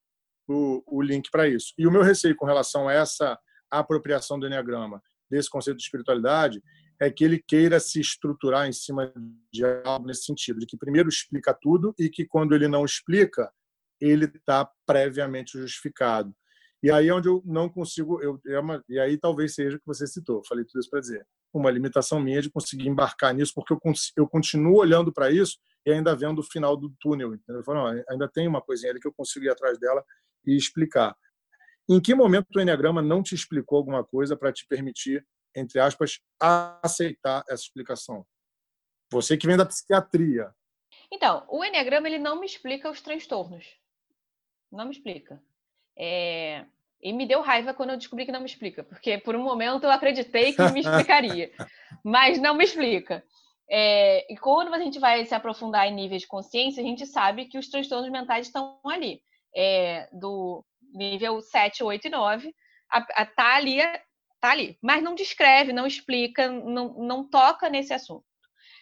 o, 0.49 0.83
o 0.87 1.03
link 1.03 1.31
para 1.31 1.49
isso. 1.49 1.73
E 1.79 1.87
o 1.87 1.91
meu 1.91 2.03
receio 2.03 2.37
com 2.37 2.47
relação 2.47 2.89
a 2.89 2.93
essa 2.93 3.39
apropriação 3.71 4.39
do 4.39 4.47
Enneagrama, 4.47 5.01
desse 5.31 5.49
conceito 5.49 5.79
de 5.79 5.85
espiritualidade, 5.85 6.63
é 7.03 7.11
que 7.11 7.25
ele 7.25 7.43
queira 7.45 7.81
se 7.81 8.01
estruturar 8.01 8.69
em 8.69 8.73
cima 8.73 9.13
de 9.53 9.65
algo 9.85 10.07
nesse 10.07 10.23
sentido, 10.23 10.61
de 10.61 10.67
que 10.67 10.77
primeiro 10.77 11.09
explica 11.09 11.53
tudo 11.53 11.93
e 11.99 12.09
que 12.09 12.25
quando 12.25 12.55
ele 12.55 12.69
não 12.69 12.85
explica, 12.85 13.53
ele 14.01 14.27
está 14.27 14.71
previamente 14.87 15.59
justificado. 15.59 16.33
E 16.81 16.93
aí 16.93 17.09
é 17.09 17.15
onde 17.15 17.29
eu 17.29 17.43
não 17.45 17.69
consigo, 17.69 18.23
eu, 18.23 18.41
é 18.47 18.59
uma, 18.61 18.85
e 18.89 19.01
aí 19.01 19.19
talvez 19.19 19.53
seja 19.53 19.77
o 19.77 19.81
que 19.81 19.87
você 19.87 20.07
citou, 20.07 20.43
falei 20.49 20.65
tudo 20.65 20.81
isso 20.81 20.91
para 20.91 21.01
dizer, 21.01 21.27
uma 21.53 21.73
limitação 21.73 22.21
minha 22.21 22.41
de 22.41 22.51
conseguir 22.51 22.89
embarcar 22.89 23.35
nisso, 23.35 23.53
porque 23.53 23.75
eu, 23.75 23.81
eu 24.17 24.29
continuo 24.29 24.77
olhando 24.77 25.13
para 25.13 25.29
isso 25.29 25.59
e 25.85 25.91
ainda 25.91 26.15
vendo 26.15 26.39
o 26.39 26.45
final 26.45 26.77
do 26.77 26.95
túnel. 27.01 27.35
Entendeu? 27.35 27.63
Eu 27.63 27.65
falo, 27.65 27.79
não, 27.93 28.05
ainda 28.09 28.29
tem 28.29 28.47
uma 28.47 28.63
coisinha 28.63 28.93
ali 28.93 29.01
que 29.01 29.09
eu 29.09 29.13
consigo 29.13 29.45
ir 29.45 29.51
atrás 29.51 29.77
dela 29.77 30.05
e 30.47 30.57
explicar. 30.57 31.17
Em 31.89 32.01
que 32.01 32.15
momento 32.15 32.47
o 32.55 32.61
Enneagrama 32.61 33.03
não 33.03 33.25
te 33.25 33.35
explicou 33.35 33.79
alguma 33.79 34.05
coisa 34.05 34.37
para 34.37 34.53
te 34.53 34.65
permitir, 34.69 35.27
entre 35.55 35.81
aspas, 35.81 36.21
aceitar 36.41 37.45
essa 37.49 37.63
explicação? 37.63 38.27
Você 39.11 39.37
que 39.37 39.47
vem 39.47 39.57
da 39.57 39.67
psiquiatria. 39.67 40.53
Então, 41.11 41.45
o 41.49 41.65
Enneagrama 41.65 42.09
ele 42.09 42.19
não 42.19 42.41
me 42.41 42.47
explica 42.47 42.91
os 42.91 43.03
transtornos. 43.03 43.67
Não 44.71 44.87
me 44.87 44.93
explica. 44.93 45.43
É... 45.97 46.65
E 47.03 47.13
me 47.13 47.27
deu 47.27 47.43
raiva 47.43 47.75
quando 47.75 47.91
eu 47.91 47.97
descobri 47.97 48.25
que 48.25 48.33
não 48.33 48.41
me 48.41 48.47
explica, 48.47 48.85
porque 48.85 49.19
por 49.19 49.35
um 49.35 49.43
momento 49.43 49.85
eu 49.85 49.91
acreditei 49.91 50.53
que 50.53 50.63
me 50.71 50.81
explicaria, 50.81 51.51
mas 52.05 52.41
não 52.41 52.55
me 52.55 52.65
explica. 52.65 53.23
É... 53.69 54.33
E 54.33 54.37
quando 54.39 54.73
a 54.73 54.79
gente 54.79 54.99
vai 54.99 55.25
se 55.27 55.35
aprofundar 55.35 55.87
em 55.87 55.95
níveis 55.95 56.23
de 56.23 56.29
consciência, 56.29 56.83
a 56.83 56.87
gente 56.87 57.07
sabe 57.07 57.47
que 57.47 57.59
os 57.59 57.69
transtornos 57.69 58.11
mentais 58.11 58.47
estão 58.47 58.81
ali. 58.87 59.21
É... 59.55 60.09
Do 60.13 60.65
nível 60.95 61.41
7, 61.41 61.83
8 61.85 62.07
e 62.07 62.11
9, 62.11 62.55
a, 62.91 63.23
a, 63.23 63.27
tá 63.27 63.57
ali, 63.57 63.79
tá 64.43 64.51
ali, 64.51 64.77
mas 64.83 65.03
não 65.03 65.15
descreve, 65.15 65.73
não 65.73 65.87
explica, 65.87 66.51
não, 66.51 66.95
não 66.95 67.25
toca 67.25 67.71
nesse 67.71 67.95
assunto. 67.95 68.25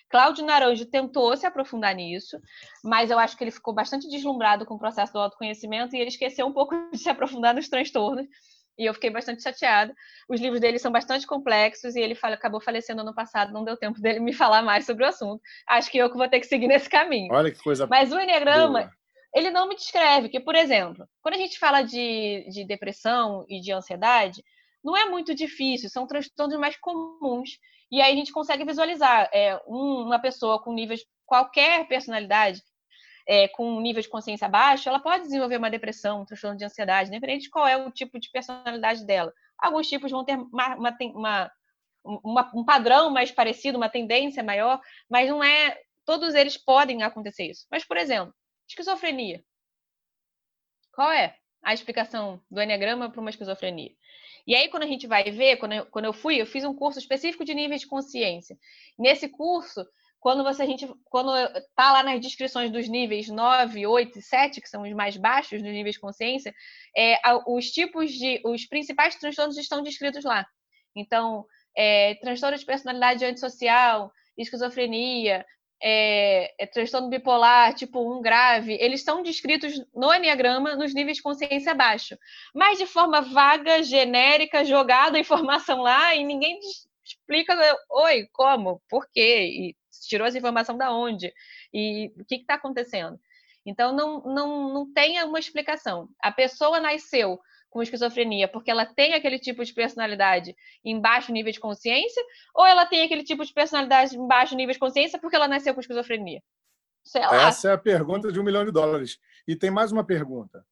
Cláudio 0.09 0.45
Naranjo 0.45 0.87
tentou 0.87 1.37
se 1.37 1.47
aprofundar 1.47 1.95
nisso, 1.95 2.41
mas 2.83 3.11
eu 3.11 3.19
acho 3.19 3.37
que 3.37 3.45
ele 3.45 3.51
ficou 3.53 3.73
bastante 3.73 4.09
deslumbrado 4.09 4.65
com 4.65 4.75
o 4.75 4.79
processo 4.79 5.13
do 5.13 5.21
autoconhecimento 5.21 5.95
e 5.95 6.01
ele 6.01 6.09
esqueceu 6.09 6.47
um 6.47 6.53
pouco 6.53 6.75
de 6.91 6.99
se 6.99 7.11
aprofundar 7.11 7.55
nos 7.55 7.69
transtornos. 7.69 8.27
E 8.79 8.87
eu 8.87 8.95
fiquei 8.95 9.11
bastante 9.11 9.43
chateada. 9.43 9.95
Os 10.29 10.41
livros 10.41 10.59
dele 10.59 10.79
são 10.79 10.91
bastante 10.91 11.27
complexos 11.27 11.95
e 11.95 12.01
ele 12.01 12.15
fala, 12.15 12.35
acabou 12.35 12.63
falecendo 12.63 13.03
ano 13.03 13.15
passado, 13.15 13.53
não 13.53 13.63
deu 13.63 13.77
tempo 13.77 14.01
dele 14.01 14.19
me 14.19 14.33
falar 14.33 14.63
mais 14.63 14.87
sobre 14.87 15.05
o 15.05 15.09
assunto. 15.09 15.43
Acho 15.69 15.91
que 15.91 15.99
eu 15.99 16.11
que 16.11 16.17
vou 16.17 16.29
ter 16.29 16.41
que 16.41 16.47
seguir 16.47 16.67
nesse 16.67 16.89
caminho. 16.89 17.33
Olha 17.33 17.53
que 17.53 17.63
coisa. 17.63 17.87
Mas 17.87 18.11
o 18.11 18.19
Enneagrama, 18.19 18.81
boa. 18.81 18.93
ele 19.35 19.51
não 19.51 19.69
me 19.69 19.77
descreve, 19.77 20.31
que, 20.31 20.41
por 20.41 20.55
exemplo, 20.55 21.07
quando 21.21 21.35
a 21.35 21.39
gente 21.39 21.59
fala 21.59 21.83
de, 21.83 22.49
de 22.51 22.65
depressão 22.65 23.45
e 23.47 23.61
de 23.61 23.71
ansiedade, 23.71 24.43
não 24.83 24.97
é 24.97 25.07
muito 25.07 25.35
difícil, 25.35 25.89
são 25.91 26.07
transtornos 26.07 26.59
mais 26.59 26.77
comuns 26.77 27.59
e 27.91 28.01
aí 28.01 28.13
a 28.13 28.17
gente 28.17 28.33
consegue 28.33 28.65
visualizar 28.65 29.29
é, 29.33 29.57
um, 29.67 30.05
uma 30.05 30.19
pessoa 30.19 30.63
com 30.63 30.73
níveis, 30.73 31.05
qualquer 31.27 31.87
personalidade, 31.89 32.63
é, 33.27 33.49
com 33.49 33.77
um 33.77 33.81
nível 33.81 34.03
de 34.03 34.09
consciência 34.09 34.49
baixo, 34.49 34.89
ela 34.89 35.01
pode 35.01 35.25
desenvolver 35.25 35.57
uma 35.57 35.71
depressão, 35.71 36.23
um 36.23 36.25
transtorno 36.25 36.57
de 36.57 36.65
ansiedade, 36.65 37.09
independente 37.09 37.45
de 37.45 37.51
qual 37.51 37.67
é 37.67 37.77
o 37.77 37.91
tipo 37.91 38.19
de 38.19 38.31
personalidade 38.31 39.05
dela. 39.05 39.33
Alguns 39.59 39.89
tipos 39.89 40.11
vão 40.11 40.25
ter 40.25 40.37
uma, 40.37 40.77
uma, 40.77 41.51
uma, 42.05 42.51
um 42.55 42.65
padrão 42.65 43.11
mais 43.11 43.31
parecido, 43.31 43.77
uma 43.77 43.89
tendência 43.89 44.43
maior, 44.43 44.81
mas 45.09 45.29
não 45.29 45.43
é. 45.43 45.79
Todos 46.05 46.35
eles 46.35 46.57
podem 46.57 47.03
acontecer 47.03 47.51
isso. 47.51 47.67
Mas, 47.71 47.85
por 47.85 47.97
exemplo, 47.97 48.35
esquizofrenia. 48.69 49.45
Qual 50.93 51.11
é 51.13 51.37
a 51.63 51.75
explicação 51.75 52.43
do 52.51 52.61
Enneagrama 52.61 53.11
para 53.11 53.21
uma 53.21 53.31
esquizofrenia? 53.31 53.93
E 54.47 54.55
aí, 54.55 54.69
quando 54.69 54.85
a 54.85 54.87
gente 54.87 55.07
vai 55.07 55.25
ver, 55.25 55.57
quando 55.57 55.73
eu, 55.73 55.87
quando 55.87 56.05
eu 56.05 56.13
fui, 56.13 56.41
eu 56.41 56.47
fiz 56.47 56.65
um 56.65 56.75
curso 56.75 56.99
específico 56.99 57.45
de 57.45 57.55
níveis 57.55 57.83
de 57.83 57.87
consciência. 57.87 58.57
Nesse 58.99 59.29
curso, 59.29 59.87
quando 60.21 60.45
você 60.45 60.63
a 60.63 60.67
gente 60.67 60.87
quando 61.07 61.33
tá 61.75 61.93
lá 61.93 62.03
nas 62.03 62.21
descrições 62.21 62.71
dos 62.71 62.87
níveis 62.89 63.29
9, 63.29 63.87
8 63.87 64.19
e 64.19 64.23
7, 64.23 64.61
que 64.61 64.69
são 64.69 64.83
os 64.83 64.93
mais 64.93 65.17
baixos 65.17 65.63
dos 65.63 65.73
níveis 65.73 65.95
de 65.95 66.01
consciência, 66.01 66.55
é, 66.97 67.19
os 67.47 67.71
tipos 67.71 68.13
de 68.13 68.41
os 68.45 68.67
principais 68.67 69.17
transtornos 69.17 69.57
estão 69.57 69.83
descritos 69.83 70.25
lá. 70.25 70.47
Então, 70.95 71.47
é, 71.77 72.15
transtorno 72.17 72.59
de 72.59 72.67
personalidade 72.67 73.25
antissocial, 73.25 74.13
esquizofrenia, 74.37 75.45
é, 75.83 76.55
é, 76.59 76.67
transtorno 76.67 77.09
bipolar 77.09 77.75
tipo 77.75 78.19
1 78.19 78.21
grave, 78.21 78.77
eles 78.81 79.01
estão 79.01 79.23
descritos 79.23 79.73
no 79.95 80.13
Enneagrama 80.13 80.77
nos 80.77 80.95
níveis 80.95 81.17
de 81.17 81.23
consciência 81.23 81.75
baixo. 81.75 82.17
Mas 82.55 82.79
de 82.79 82.87
forma 82.87 83.23
vaga, 83.23 83.83
genérica, 83.83 84.65
jogada 84.65 85.17
a 85.17 85.21
informação 85.21 85.81
lá 85.81 86.15
e 86.15 86.25
ninguém 86.25 86.59
explica, 87.05 87.55
oi, 87.91 88.29
como, 88.33 88.81
por 88.89 89.09
quê, 89.11 89.47
e 89.47 89.77
tirou 90.07 90.27
essa 90.27 90.39
informação 90.39 90.77
da 90.77 90.93
onde, 90.93 91.33
e 91.73 92.13
o 92.19 92.25
que 92.25 92.37
está 92.37 92.55
acontecendo. 92.55 93.19
Então, 93.65 93.95
não, 93.95 94.21
não, 94.23 94.73
não 94.73 94.93
tem 94.93 95.23
uma 95.23 95.39
explicação. 95.39 96.09
A 96.23 96.33
pessoa 96.33 96.81
nasceu 96.81 97.39
com 97.71 97.83
esquizofrenia 97.83 98.49
porque 98.49 98.71
ela 98.71 98.85
tem 98.85 99.15
aquele 99.15 99.39
tipo 99.39 99.65
de 99.65 99.73
personalidade 99.73 100.55
em 100.85 101.01
baixo 101.01 101.33
nível 101.33 101.53
de 101.53 101.61
consciência, 101.61 102.23
ou 102.55 102.67
ela 102.67 102.85
tem 102.85 103.03
aquele 103.03 103.23
tipo 103.23 103.45
de 103.45 103.53
personalidade 103.55 104.17
em 104.17 104.27
baixo 104.27 104.55
nível 104.57 104.73
de 104.73 104.79
consciência 104.79 105.19
porque 105.19 105.37
ela 105.37 105.49
nasceu 105.49 105.73
com 105.73 105.81
esquizofrenia? 105.81 106.43
Essa 107.33 107.71
é 107.71 107.73
a 107.73 107.79
pergunta 107.79 108.31
de 108.31 108.39
um 108.39 108.45
milhão 108.45 108.65
de 108.65 108.71
dólares. 108.71 109.19
E 109.47 109.57
tem 109.57 109.71
mais 109.71 109.91
uma 109.91 110.05
pergunta. 110.05 110.67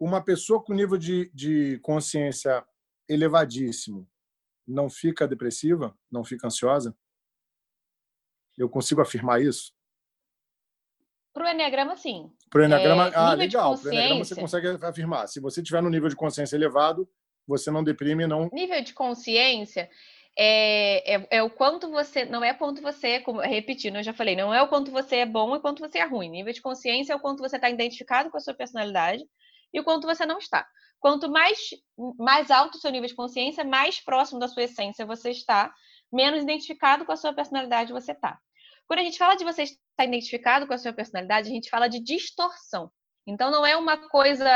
Uma 0.00 0.24
pessoa 0.24 0.62
com 0.62 0.72
nível 0.72 0.96
de, 0.96 1.30
de 1.34 1.78
consciência 1.80 2.64
elevadíssimo 3.08 4.08
não 4.66 4.88
fica 4.88 5.26
depressiva? 5.26 5.96
Não 6.10 6.24
fica 6.24 6.46
ansiosa? 6.46 6.96
Eu 8.56 8.68
consigo 8.68 9.00
afirmar 9.00 9.42
isso? 9.42 9.72
Para 11.32 11.46
o 11.46 11.48
Enneagrama, 11.48 11.96
sim. 11.96 12.32
Pro 12.50 12.64
Enneagrama, 12.64 13.08
é, 13.08 13.12
ah, 13.14 13.34
legal. 13.34 13.78
Pro 13.78 13.92
Enneagrama 13.92 14.24
você 14.24 14.34
consegue 14.34 14.68
afirmar. 14.84 15.26
Se 15.28 15.40
você 15.40 15.62
tiver 15.62 15.82
no 15.82 15.90
nível 15.90 16.08
de 16.08 16.16
consciência 16.16 16.56
elevado, 16.56 17.08
você 17.46 17.70
não 17.70 17.82
deprime, 17.82 18.26
não. 18.26 18.48
Nível 18.52 18.82
de 18.82 18.92
consciência 18.92 19.88
é, 20.36 21.16
é, 21.16 21.28
é, 21.30 21.42
o 21.42 21.50
quanto 21.50 21.90
você. 21.90 22.24
Não 22.24 22.44
é 22.44 22.54
quanto 22.54 22.80
você, 22.80 23.20
como, 23.20 23.40
repetindo, 23.40 23.96
eu 23.96 24.02
já 24.02 24.14
falei, 24.14 24.36
não 24.36 24.54
é 24.54 24.62
o 24.62 24.68
quanto 24.68 24.92
você 24.92 25.16
é 25.16 25.26
bom 25.26 25.56
e 25.56 25.60
quanto 25.60 25.80
você 25.80 25.98
é 25.98 26.04
ruim. 26.04 26.30
Nível 26.30 26.52
de 26.52 26.62
consciência 26.62 27.12
é 27.12 27.16
o 27.16 27.20
quanto 27.20 27.40
você 27.40 27.56
está 27.56 27.68
identificado 27.68 28.30
com 28.30 28.36
a 28.36 28.40
sua 28.40 28.54
personalidade 28.54 29.24
e 29.72 29.80
o 29.80 29.84
quanto 29.84 30.06
você 30.06 30.24
não 30.24 30.38
está. 30.38 30.66
Quanto 31.00 31.30
mais, 31.30 31.58
mais 32.18 32.50
alto 32.50 32.76
o 32.76 32.80
seu 32.80 32.90
nível 32.90 33.08
de 33.08 33.14
consciência, 33.14 33.64
mais 33.64 34.00
próximo 34.00 34.38
da 34.38 34.48
sua 34.48 34.64
essência 34.64 35.06
você 35.06 35.30
está, 35.30 35.72
menos 36.12 36.42
identificado 36.42 37.04
com 37.04 37.12
a 37.12 37.16
sua 37.16 37.32
personalidade 37.32 37.92
você 37.92 38.12
está. 38.12 38.38
Quando 38.88 39.00
a 39.00 39.02
gente 39.04 39.18
fala 39.18 39.36
de 39.36 39.44
você 39.44 39.64
estar 39.64 40.04
identificado 40.04 40.66
com 40.66 40.72
a 40.72 40.78
sua 40.78 40.92
personalidade, 40.92 41.48
a 41.48 41.52
gente 41.52 41.70
fala 41.70 41.88
de 41.88 42.00
distorção. 42.00 42.90
Então 43.26 43.50
não 43.50 43.66
é 43.66 43.76
uma 43.76 43.98
coisa. 44.08 44.48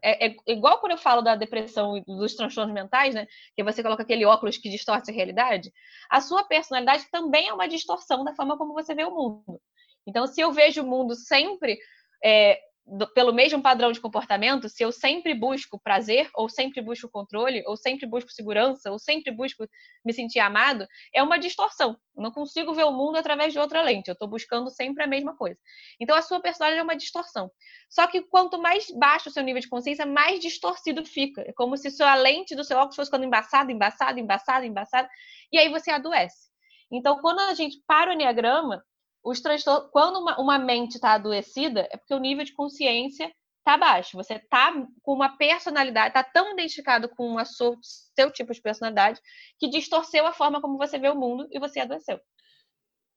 É, 0.00 0.28
é, 0.28 0.36
igual 0.46 0.78
quando 0.78 0.92
eu 0.92 0.98
falo 0.98 1.20
da 1.20 1.34
depressão 1.34 1.96
e 1.96 2.04
dos 2.04 2.36
transtornos 2.36 2.72
mentais, 2.72 3.12
né? 3.12 3.26
Que 3.56 3.64
você 3.64 3.82
coloca 3.82 4.04
aquele 4.04 4.24
óculos 4.24 4.56
que 4.56 4.70
distorce 4.70 5.10
a 5.10 5.14
realidade. 5.14 5.72
A 6.08 6.20
sua 6.20 6.44
personalidade 6.44 7.10
também 7.10 7.48
é 7.48 7.52
uma 7.52 7.66
distorção 7.66 8.22
da 8.22 8.32
forma 8.32 8.56
como 8.56 8.72
você 8.72 8.94
vê 8.94 9.04
o 9.04 9.10
mundo. 9.10 9.60
Então, 10.06 10.28
se 10.28 10.40
eu 10.40 10.52
vejo 10.52 10.82
o 10.82 10.86
mundo 10.86 11.16
sempre 11.16 11.76
é, 12.24 12.60
do, 12.86 13.06
pelo 13.12 13.32
mesmo 13.32 13.62
padrão 13.62 13.92
de 13.92 14.00
comportamento, 14.00 14.68
se 14.68 14.82
eu 14.82 14.92
sempre 14.92 15.34
busco 15.34 15.78
prazer, 15.78 16.28
ou 16.34 16.48
sempre 16.48 16.82
busco 16.82 17.08
controle, 17.08 17.62
ou 17.66 17.76
sempre 17.76 18.06
busco 18.06 18.30
segurança, 18.30 18.90
ou 18.90 18.98
sempre 18.98 19.32
busco 19.32 19.66
me 20.04 20.12
sentir 20.12 20.38
amado, 20.38 20.86
é 21.12 21.22
uma 21.22 21.38
distorção. 21.38 21.96
Eu 22.14 22.22
não 22.22 22.30
consigo 22.30 22.74
ver 22.74 22.84
o 22.84 22.92
mundo 22.92 23.16
através 23.16 23.52
de 23.52 23.58
outra 23.58 23.82
lente. 23.82 24.08
Eu 24.08 24.12
estou 24.12 24.28
buscando 24.28 24.70
sempre 24.70 25.02
a 25.02 25.06
mesma 25.06 25.34
coisa. 25.36 25.58
Então, 25.98 26.14
a 26.14 26.22
sua 26.22 26.40
personalidade 26.40 26.80
é 26.80 26.84
uma 26.84 26.96
distorção. 26.96 27.50
Só 27.88 28.06
que 28.06 28.20
quanto 28.22 28.60
mais 28.60 28.86
baixo 28.90 29.28
o 29.28 29.32
seu 29.32 29.42
nível 29.42 29.60
de 29.60 29.68
consciência, 29.68 30.04
mais 30.04 30.38
distorcido 30.40 31.04
fica. 31.04 31.40
É 31.42 31.52
como 31.52 31.76
se 31.76 32.02
a 32.02 32.14
lente 32.14 32.54
do 32.54 32.64
seu 32.64 32.76
óculos 32.76 32.96
fosse 32.96 33.08
ficando 33.08 33.24
embaçada, 33.24 33.72
embaçada, 33.72 34.20
embaçada, 34.20 34.66
embaçada, 34.66 35.08
e 35.50 35.58
aí 35.58 35.68
você 35.68 35.90
adoece. 35.90 36.48
Então, 36.92 37.18
quando 37.20 37.40
a 37.40 37.54
gente 37.54 37.82
para 37.86 38.10
o 38.10 38.12
Enneagrama, 38.12 38.84
os 39.24 39.40
transtornos, 39.40 39.90
quando 39.90 40.18
uma, 40.18 40.38
uma 40.38 40.58
mente 40.58 40.96
está 40.96 41.12
adoecida, 41.14 41.88
é 41.90 41.96
porque 41.96 42.14
o 42.14 42.20
nível 42.20 42.44
de 42.44 42.52
consciência 42.52 43.32
está 43.58 43.78
baixo. 43.78 44.16
Você 44.16 44.34
está 44.34 44.72
com 45.02 45.14
uma 45.14 45.36
personalidade, 45.36 46.08
está 46.08 46.22
tão 46.22 46.52
identificado 46.52 47.08
com 47.08 47.34
o 47.34 47.44
seu 47.44 48.30
tipo 48.30 48.52
de 48.52 48.60
personalidade 48.60 49.20
que 49.58 49.68
distorceu 49.68 50.26
a 50.26 50.32
forma 50.32 50.60
como 50.60 50.76
você 50.76 50.98
vê 50.98 51.08
o 51.08 51.16
mundo 51.16 51.48
e 51.50 51.58
você 51.58 51.80
adoeceu. 51.80 52.20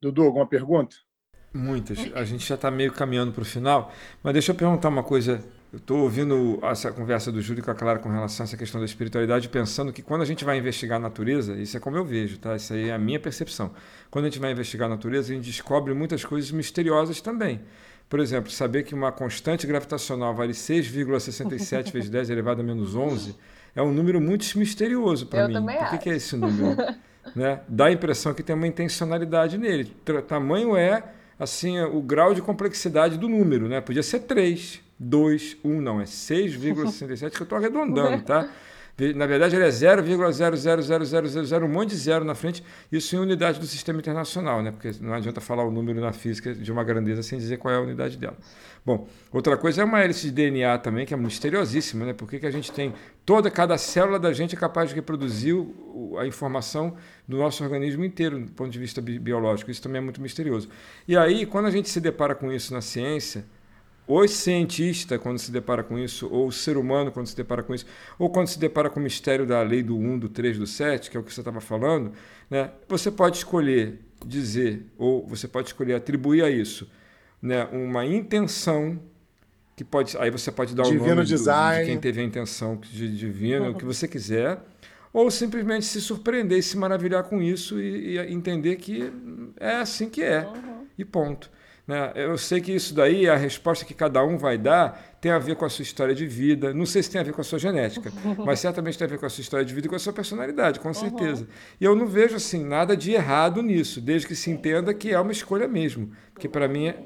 Dudu, 0.01 0.23
alguma 0.23 0.47
pergunta? 0.47 0.95
Muitas. 1.53 1.97
A 2.13 2.23
gente 2.23 2.45
já 2.45 2.55
está 2.55 2.71
meio 2.71 2.93
caminhando 2.93 3.33
para 3.33 3.41
o 3.41 3.45
final, 3.45 3.91
mas 4.23 4.33
deixa 4.33 4.51
eu 4.51 4.55
perguntar 4.55 4.89
uma 4.89 5.03
coisa 5.03 5.43
eu 5.71 5.77
estou 5.77 5.99
ouvindo 5.99 6.59
essa 6.63 6.91
conversa 6.91 7.31
do 7.31 7.41
Júlio 7.41 7.61
com 7.63 7.71
a 7.71 7.75
Clara 7.75 7.99
com 7.99 8.09
relação 8.09 8.43
a 8.43 8.45
essa 8.45 8.55
questão 8.55 8.79
da 8.79 8.85
espiritualidade, 8.85 9.49
pensando 9.49 9.91
que 9.91 10.01
quando 10.01 10.21
a 10.21 10.25
gente 10.25 10.45
vai 10.45 10.57
investigar 10.57 10.97
a 10.97 10.99
natureza, 10.99 11.55
isso 11.55 11.75
é 11.75 11.79
como 11.79 11.97
eu 11.97 12.05
vejo, 12.05 12.37
tá? 12.37 12.55
Isso 12.55 12.73
aí 12.73 12.89
é 12.89 12.93
a 12.93 12.97
minha 12.97 13.19
percepção. 13.19 13.71
Quando 14.09 14.25
a 14.25 14.29
gente 14.29 14.39
vai 14.39 14.51
investigar 14.51 14.87
a 14.87 14.89
natureza, 14.89 15.33
a 15.33 15.35
gente 15.35 15.45
descobre 15.45 15.93
muitas 15.93 16.23
coisas 16.23 16.51
misteriosas 16.51 17.19
também. 17.19 17.61
Por 18.07 18.21
exemplo, 18.21 18.49
saber 18.49 18.83
que 18.83 18.95
uma 18.95 19.11
constante 19.11 19.67
gravitacional 19.67 20.33
vale 20.33 20.53
6,67 20.53 21.91
vezes 21.91 22.09
10 22.09 22.29
elevado 22.29 22.61
a 22.61 22.63
menos 22.63 22.95
11 22.95 23.35
é 23.75 23.81
um 23.81 23.91
número 23.91 24.21
muito 24.21 24.57
misterioso 24.57 25.27
para 25.27 25.47
mim. 25.49 25.53
Também 25.53 25.77
Por 25.77 25.89
que, 25.89 25.97
que 25.97 26.09
é 26.09 26.15
esse 26.15 26.37
número? 26.37 26.77
né? 27.35 27.59
Dá 27.67 27.87
a 27.87 27.91
impressão 27.91 28.33
que 28.33 28.41
tem 28.41 28.55
uma 28.55 28.67
intencionalidade 28.67 29.57
nele. 29.57 29.93
Tamanho 30.25 30.77
é 30.77 31.03
assim 31.37 31.79
o 31.81 32.01
grau 32.01 32.33
de 32.33 32.41
complexidade 32.41 33.17
do 33.17 33.27
número, 33.27 33.67
né? 33.67 33.81
Podia 33.81 34.01
ser 34.01 34.21
3, 34.21 34.81
2, 34.99 35.57
1, 35.63 35.81
não, 35.81 36.01
é 36.01 36.05
6,67 36.05 37.31
que 37.31 37.41
eu 37.41 37.43
estou 37.43 37.57
arredondando, 37.57 38.23
tá? 38.25 38.49
Na 39.15 39.27
verdade, 39.27 39.55
ele 39.55 39.63
é 39.63 39.69
0,00000, 39.69 41.63
um 41.63 41.67
monte 41.67 41.89
de 41.91 41.97
zero 41.97 42.25
na 42.25 42.33
frente, 42.33 42.63
isso 42.91 43.15
em 43.15 43.19
unidade 43.19 43.59
do 43.59 43.67
sistema 43.67 43.99
internacional, 43.99 44.63
né? 44.63 44.71
porque 44.71 44.91
não 44.99 45.13
adianta 45.13 45.39
falar 45.39 45.63
o 45.63 45.69
número 45.69 46.01
na 46.01 46.11
física 46.11 46.51
de 46.55 46.71
uma 46.71 46.83
grandeza 46.83 47.21
sem 47.21 47.37
dizer 47.37 47.57
qual 47.57 47.71
é 47.71 47.77
a 47.77 47.81
unidade 47.81 48.17
dela. 48.17 48.35
Bom, 48.83 49.07
outra 49.31 49.55
coisa 49.55 49.83
é 49.83 49.85
uma 49.85 50.01
hélice 50.01 50.27
de 50.27 50.31
DNA 50.31 50.79
também, 50.79 51.05
que 51.05 51.13
é 51.13 51.17
misteriosíssima, 51.17 52.05
né? 52.05 52.13
Por 52.13 52.27
que, 52.27 52.39
que 52.39 52.47
a 52.47 52.51
gente 52.51 52.71
tem. 52.71 52.91
Toda, 53.23 53.51
cada 53.51 53.77
célula 53.77 54.17
da 54.17 54.33
gente 54.33 54.55
é 54.55 54.57
capaz 54.57 54.89
de 54.89 54.95
reproduzir 54.95 55.53
a 56.17 56.25
informação 56.25 56.95
do 57.27 57.37
nosso 57.37 57.63
organismo 57.63 58.03
inteiro, 58.03 58.39
do 58.39 58.51
ponto 58.53 58.71
de 58.71 58.79
vista 58.79 58.99
biológico. 58.99 59.69
Isso 59.69 59.81
também 59.81 59.99
é 59.99 60.03
muito 60.03 60.21
misterioso. 60.21 60.69
E 61.07 61.15
aí, 61.15 61.45
quando 61.45 61.65
a 61.65 61.71
gente 61.71 61.89
se 61.89 61.99
depara 61.99 62.33
com 62.33 62.51
isso 62.51 62.73
na 62.73 62.81
ciência, 62.81 63.45
o 64.07 64.27
cientista, 64.27 65.19
quando 65.19 65.37
se 65.37 65.51
depara 65.51 65.83
com 65.83 65.99
isso, 65.99 66.29
ou 66.31 66.47
o 66.47 66.51
ser 66.51 66.77
humano, 66.77 67.11
quando 67.11 67.27
se 67.27 67.35
depara 67.35 67.61
com 67.61 67.75
isso, 67.75 67.85
ou 68.17 68.29
quando 68.29 68.47
se 68.47 68.57
depara 68.57 68.89
com 68.89 68.99
o 68.99 69.03
mistério 69.03 69.45
da 69.45 69.61
lei 69.61 69.83
do 69.83 69.97
1, 69.97 70.19
do 70.19 70.29
3, 70.29 70.57
do 70.57 70.65
7, 70.65 71.11
que 71.11 71.17
é 71.17 71.19
o 71.19 71.23
que 71.23 71.33
você 71.33 71.41
estava 71.41 71.59
falando, 71.59 72.13
né, 72.49 72.71
você 72.87 73.11
pode 73.11 73.37
escolher 73.37 73.99
dizer, 74.25 74.85
ou 74.97 75.27
você 75.27 75.47
pode 75.47 75.67
escolher 75.67 75.95
atribuir 75.95 76.43
a 76.43 76.49
isso 76.49 76.89
né, 77.41 77.65
uma 77.71 78.05
intenção 78.05 78.99
que 79.75 79.83
pode 79.83 80.17
aí 80.17 80.31
você 80.31 80.51
pode 80.51 80.75
dar 80.75 80.83
divino 80.83 81.05
o 81.05 81.15
nome 81.15 81.25
design. 81.25 81.79
Do, 81.79 81.85
de 81.85 81.91
quem 81.91 81.99
teve 81.99 82.21
a 82.21 82.23
intenção 82.23 82.77
de 82.77 83.15
divino, 83.15 83.65
uhum. 83.65 83.71
o 83.71 83.75
que 83.75 83.85
você 83.85 84.07
quiser, 84.07 84.59
ou 85.13 85.29
simplesmente 85.29 85.85
se 85.85 86.01
surpreender 86.01 86.57
e 86.57 86.63
se 86.63 86.77
maravilhar 86.77 87.23
com 87.23 87.41
isso 87.41 87.79
e, 87.79 88.17
e 88.17 88.33
entender 88.33 88.77
que 88.77 89.11
é 89.59 89.75
assim 89.75 90.09
que 90.09 90.23
é, 90.23 90.45
uhum. 90.47 90.85
e 90.97 91.05
ponto. 91.05 91.51
Né? 91.87 92.11
Eu 92.15 92.37
sei 92.37 92.59
que 92.59 92.73
isso 92.73 92.93
daí, 92.93 93.29
a 93.29 93.35
resposta 93.37 93.85
que 93.85 93.93
cada 93.93 94.21
um 94.23 94.37
vai 94.37 94.57
dar, 94.57 95.17
tem 95.21 95.31
a 95.31 95.39
ver 95.39 95.55
com 95.55 95.63
a 95.63 95.69
sua 95.69 95.83
história 95.83 96.13
de 96.13 96.27
vida. 96.27 96.73
Não 96.73 96.85
sei 96.85 97.01
se 97.01 97.09
tem 97.09 97.21
a 97.21 97.23
ver 97.23 97.31
com 97.31 97.39
a 97.39 97.43
sua 97.45 97.57
genética, 97.57 98.11
mas 98.45 98.59
certamente 98.59 98.97
tem 98.97 99.05
a 99.05 99.09
ver 99.09 99.17
com 99.17 99.25
a 99.25 99.29
sua 99.29 99.41
história 99.41 99.65
de 99.65 99.73
vida 99.73 99.87
e 99.87 99.89
com 99.89 99.95
a 99.95 99.99
sua 99.99 100.11
personalidade, 100.11 100.81
com 100.81 100.93
certeza. 100.93 101.43
Uhum. 101.43 101.49
E 101.79 101.85
eu 101.85 101.95
não 101.95 102.05
vejo 102.05 102.35
assim 102.35 102.63
nada 102.63 102.95
de 102.97 103.13
errado 103.13 103.63
nisso, 103.63 104.01
desde 104.01 104.27
que 104.27 104.35
se 104.35 104.51
entenda 104.51 104.93
que 104.93 105.11
é 105.13 105.19
uma 105.19 105.31
escolha 105.31 105.67
mesmo. 105.67 106.13
Porque 106.33 106.49
para 106.49 106.67
mim 106.67 106.89
é, 106.89 106.97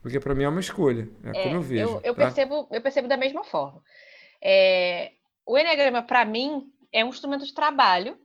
porque 0.00 0.20
para 0.20 0.36
mim 0.36 0.44
é 0.44 0.48
uma 0.48 0.60
escolha, 0.60 1.08
é, 1.24 1.40
é, 1.40 1.42
como 1.42 1.56
eu 1.56 1.62
vejo. 1.62 1.82
Eu, 1.82 2.00
eu 2.04 2.14
tá? 2.14 2.26
percebo, 2.26 2.68
eu 2.70 2.80
percebo 2.80 3.08
da 3.08 3.16
mesma 3.16 3.42
forma. 3.42 3.82
É, 4.40 5.10
o 5.44 5.58
Enneagrama, 5.58 6.02
para 6.02 6.24
mim, 6.24 6.62
é 6.92 7.04
um 7.04 7.08
instrumento 7.08 7.44
de 7.44 7.52
trabalho 7.52 8.16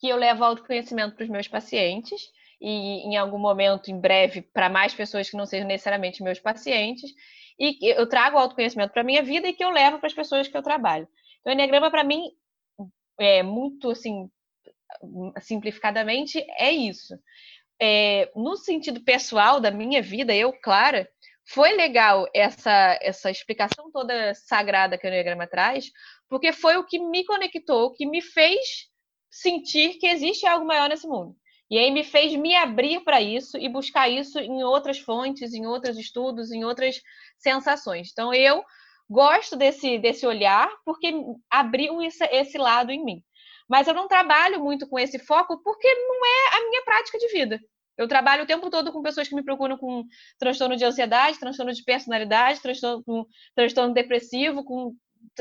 que 0.00 0.08
eu 0.08 0.16
levo 0.16 0.42
autoconhecimento 0.42 1.14
para 1.14 1.22
os 1.22 1.30
meus 1.30 1.46
pacientes 1.46 2.20
e 2.60 3.06
em 3.06 3.16
algum 3.16 3.38
momento, 3.38 3.90
em 3.90 4.00
breve, 4.00 4.42
para 4.42 4.68
mais 4.68 4.94
pessoas 4.94 5.30
que 5.30 5.36
não 5.36 5.46
sejam 5.46 5.66
necessariamente 5.66 6.22
meus 6.22 6.40
pacientes, 6.40 7.10
e 7.58 7.78
eu 7.82 8.08
trago 8.08 8.38
autoconhecimento 8.38 8.92
para 8.92 9.02
a 9.02 9.04
minha 9.04 9.22
vida 9.22 9.48
e 9.48 9.52
que 9.52 9.64
eu 9.64 9.70
levo 9.70 9.98
para 9.98 10.06
as 10.06 10.14
pessoas 10.14 10.46
que 10.46 10.56
eu 10.56 10.62
trabalho. 10.62 11.08
Então, 11.40 11.52
o 11.52 11.54
Enneagrama, 11.54 11.90
para 11.90 12.04
mim, 12.04 12.30
é 13.18 13.42
muito 13.42 13.90
assim, 13.90 14.30
simplificadamente, 15.40 16.44
é 16.56 16.70
isso. 16.70 17.18
É, 17.80 18.30
no 18.34 18.56
sentido 18.56 19.00
pessoal 19.02 19.60
da 19.60 19.70
minha 19.70 20.02
vida, 20.02 20.34
eu, 20.34 20.52
Clara, 20.52 21.08
foi 21.46 21.72
legal 21.72 22.28
essa, 22.34 22.98
essa 23.00 23.30
explicação 23.30 23.90
toda 23.90 24.34
sagrada 24.34 24.98
que 24.98 25.06
o 25.06 25.08
Enneagrama 25.08 25.46
traz, 25.46 25.90
porque 26.28 26.52
foi 26.52 26.76
o 26.76 26.84
que 26.84 26.98
me 26.98 27.24
conectou, 27.24 27.86
o 27.86 27.92
que 27.92 28.06
me 28.06 28.20
fez 28.20 28.88
sentir 29.30 29.94
que 29.98 30.06
existe 30.06 30.46
algo 30.46 30.66
maior 30.66 30.88
nesse 30.88 31.06
mundo. 31.06 31.34
E 31.70 31.78
aí 31.78 31.90
me 31.90 32.02
fez 32.02 32.34
me 32.34 32.54
abrir 32.54 33.00
para 33.00 33.20
isso 33.20 33.58
e 33.58 33.68
buscar 33.68 34.08
isso 34.08 34.38
em 34.38 34.64
outras 34.64 34.98
fontes, 34.98 35.52
em 35.52 35.66
outros 35.66 35.98
estudos, 35.98 36.50
em 36.50 36.64
outras 36.64 37.00
sensações. 37.38 38.10
Então 38.10 38.32
eu 38.32 38.64
gosto 39.08 39.56
desse, 39.56 39.98
desse 39.98 40.26
olhar 40.26 40.70
porque 40.84 41.12
abriu 41.50 42.02
esse, 42.02 42.24
esse 42.26 42.58
lado 42.58 42.90
em 42.90 43.04
mim. 43.04 43.22
Mas 43.68 43.86
eu 43.86 43.94
não 43.94 44.08
trabalho 44.08 44.60
muito 44.60 44.88
com 44.88 44.98
esse 44.98 45.18
foco 45.18 45.62
porque 45.62 45.92
não 45.94 46.26
é 46.26 46.56
a 46.56 46.68
minha 46.68 46.82
prática 46.84 47.18
de 47.18 47.28
vida. 47.28 47.60
Eu 47.98 48.06
trabalho 48.06 48.44
o 48.44 48.46
tempo 48.46 48.70
todo 48.70 48.92
com 48.92 49.02
pessoas 49.02 49.28
que 49.28 49.34
me 49.34 49.44
procuram 49.44 49.76
com 49.76 50.04
transtorno 50.38 50.76
de 50.76 50.84
ansiedade, 50.84 51.38
transtorno 51.38 51.72
de 51.72 51.82
personalidade, 51.82 52.60
transtorno, 52.60 53.02
com 53.04 53.26
transtorno 53.54 53.92
depressivo, 53.92 54.64
com 54.64 54.94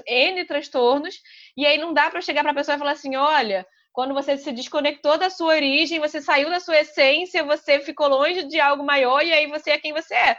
N 0.08 0.44
transtornos, 0.45 1.22
e 1.56 1.66
aí 1.66 1.78
não 1.78 1.94
dá 1.94 2.10
para 2.10 2.20
chegar 2.20 2.41
para 2.41 2.52
a 2.52 2.56
pessoa 2.56 2.76
e 2.76 2.80
falar 2.80 2.91
assim: 2.91 3.16
olha, 3.16 3.66
quando 3.98 4.14
você 4.14 4.38
se 4.38 4.52
desconectou 4.52 5.18
da 5.18 5.28
sua 5.28 5.56
origem, 5.56 5.99
você 5.99 6.22
saiu 6.22 6.52
da 6.52 6.60
sua 6.60 6.82
essência, 6.82 7.44
você 7.44 7.80
ficou 7.80 8.07
longe 8.07 8.44
de 8.44 8.60
algo 8.60 8.84
maior 8.84 9.24
e 9.24 9.34
aí 9.34 9.48
você 9.48 9.72
é 9.72 9.80
quem 9.80 9.91
você 9.91 10.14
é, 10.14 10.38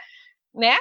né? 0.55 0.77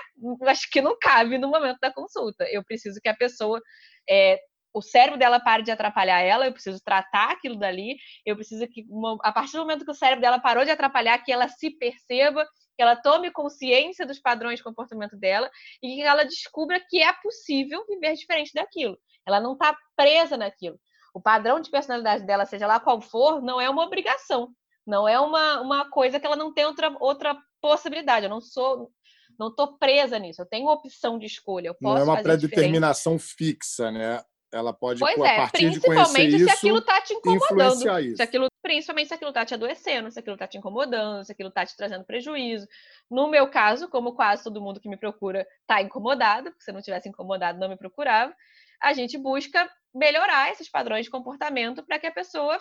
Acho 0.46 0.70
que 0.70 0.80
não 0.80 0.96
cabe 0.96 1.38
no 1.38 1.48
momento 1.48 1.78
da 1.80 1.92
consulta. 1.92 2.44
Eu 2.52 2.62
preciso 2.62 3.00
que 3.02 3.09
a 3.09 3.16
pessoa 3.16 3.60
é, 4.09 4.38
o 4.72 4.80
cérebro 4.80 5.18
dela 5.18 5.40
pare 5.40 5.64
de 5.64 5.72
atrapalhar 5.72 6.20
ela, 6.20 6.46
eu 6.46 6.52
preciso 6.52 6.78
tratar 6.84 7.32
aquilo 7.32 7.59
dali, 7.59 7.96
eu 8.24 8.36
preciso 8.36 8.64
que, 8.68 8.86
a 9.24 9.32
partir 9.32 9.55
do 9.55 9.62
momento 9.62 9.84
que 9.84 9.90
o 9.90 9.94
cérebro 9.94 10.22
dela 10.22 10.38
parou 10.38 10.64
de 10.64 10.70
atrapalhar, 10.70 11.18
que 11.24 11.32
ela 11.32 11.48
se 11.48 11.70
perceba, 11.70 12.46
que 12.76 12.82
ela 12.82 12.94
tome 12.94 13.32
consciência 13.32 14.06
dos 14.06 14.20
padrões 14.20 14.60
de 14.60 14.62
comportamento 14.62 15.16
dela 15.16 15.50
e 15.82 15.96
que 15.96 16.02
ela 16.02 16.22
descubra 16.22 16.80
que 16.88 17.02
é 17.02 17.12
possível 17.14 17.84
viver 17.88 18.14
diferente 18.14 18.52
daquilo. 18.55 18.96
Ela 19.26 19.40
não 19.40 19.55
está 19.55 19.76
presa 19.96 20.36
naquilo 20.36 20.78
o 21.14 21.20
padrão 21.20 21.60
de 21.60 21.70
personalidade 21.70 22.24
dela, 22.24 22.44
seja 22.44 22.66
lá 22.66 22.78
qual 22.80 23.01
for, 23.01 23.43
não 23.43 23.60
é 23.60 23.68
uma 23.68 23.85
obrigação. 23.85 24.51
Não 24.86 25.06
é 25.06 25.20
uma, 25.20 25.60
uma 25.60 25.90
coisa 25.90 26.18
que 26.18 26.26
ela 26.26 26.36
não 26.36 26.52
tem 26.52 26.64
outra, 26.64 26.97
outra 27.01 27.36
possibilidade. 27.60 28.24
Eu 28.24 28.30
não 28.30 28.40
sou 28.40 28.90
não 29.39 29.48
estou 29.48 29.78
presa 29.78 30.18
nisso. 30.18 30.43
Eu 30.43 30.47
tenho 30.47 30.66
opção 30.66 31.18
de 31.18 31.26
escolha. 31.26 31.68
Eu 31.68 31.74
posso 31.74 32.05
não 32.05 32.12
é 32.12 32.16
uma 32.16 32.22
pré-determinação 32.22 33.18
fixa, 33.18 33.90
né? 33.90 34.20
Ela 34.51 34.72
pode, 34.72 34.98
pois 34.98 35.20
a 35.20 35.28
é, 35.28 35.36
partir 35.36 35.70
de 35.70 35.78
conhecer 35.78 36.28
isso, 36.28 36.44
se 36.47 36.51
aquilo 36.51 36.78
está 36.78 37.02
te 37.02 37.12
incomodando. 37.12 38.01
Isso. 38.01 38.16
Se 38.16 38.22
aquilo, 38.22 38.47
principalmente 38.62 39.09
se 39.09 39.14
aquilo 39.14 39.28
está 39.28 39.44
te 39.44 39.52
adoecendo, 39.52 40.10
se 40.10 40.18
aquilo 40.18 40.35
está 40.36 40.47
te 40.47 40.56
incomodando, 40.56 41.22
se 41.22 41.32
aquilo 41.32 41.51
está 41.51 41.66
te 41.66 41.76
trazendo 41.76 42.05
prejuízo. 42.05 42.66
No 43.10 43.28
meu 43.28 43.51
caso, 43.51 43.89
como 43.89 44.14
quase 44.14 44.43
todo 44.43 44.62
mundo 44.62 44.80
que 44.80 44.89
me 44.89 44.97
procura 44.97 45.47
está 45.60 45.82
incomodado, 45.82 46.51
porque 46.51 46.64
se 46.64 46.72
não 46.72 46.80
tivesse 46.80 47.10
incomodado, 47.10 47.59
não 47.59 47.68
me 47.68 47.76
procurava, 47.76 48.35
a 48.80 48.94
gente 48.94 49.18
busca 49.18 49.70
melhorar 49.94 50.51
esses 50.51 50.69
padrões 50.69 51.05
de 51.05 51.10
comportamento 51.10 51.85
para 51.85 51.98
que 51.98 52.06
a 52.06 52.12
pessoa 52.12 52.59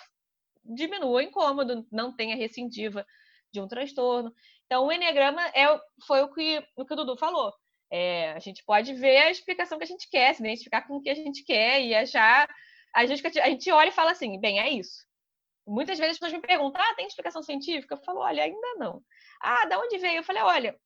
diminua 0.64 1.18
o 1.18 1.22
incômodo, 1.22 1.86
não 1.92 2.16
tenha 2.16 2.36
recidiva 2.36 3.06
de 3.52 3.62
um 3.62 3.68
transtorno. 3.68 4.34
Então, 4.66 4.86
o 4.86 4.92
Enneagrama 4.92 5.42
é, 5.50 5.66
foi 6.06 6.22
o 6.22 6.34
que, 6.34 6.62
o 6.76 6.86
que 6.86 6.94
o 6.94 6.96
Dudu 6.96 7.18
falou. 7.18 7.54
É, 7.90 8.34
a 8.34 8.40
gente 8.40 8.64
pode 8.66 8.94
ver 8.94 9.18
a 9.18 9.32
explicação 9.32 9.78
que 9.78 9.86
a 9.86 9.88
gente 9.88 10.10
quer, 10.10 10.34
se 10.36 10.42
identificar 10.42 10.86
com 10.86 10.98
o 10.98 11.02
que 11.02 11.10
a 11.10 11.16
gente 11.16 11.44
quer 11.44 11.82
e 11.82 11.96
achar. 11.96 12.48
A 12.94 13.06
gente, 13.06 13.40
a 13.40 13.50
gente 13.50 13.72
olha 13.72 13.90
e 13.90 13.94
fala 13.94 14.12
assim: 14.12 14.40
bem, 14.40 14.60
é 14.60 14.70
isso. 14.70 15.06
Muitas 15.66 15.98
vezes 15.98 16.14
as 16.16 16.20
pessoas 16.20 16.42
me 16.42 16.46
perguntam: 16.46 16.82
ah, 16.82 16.96
tem 16.96 17.08
explicação 17.08 17.42
científica? 17.42 17.96
Eu 17.96 18.04
falo: 18.04 18.20
olha, 18.20 18.44
ainda 18.44 18.76
não. 18.76 19.02
Ah, 19.42 19.66
da 19.68 19.80
onde 19.80 19.98
veio? 19.98 20.18
Eu 20.18 20.24
falei: 20.24 20.44
olha, 20.44 20.78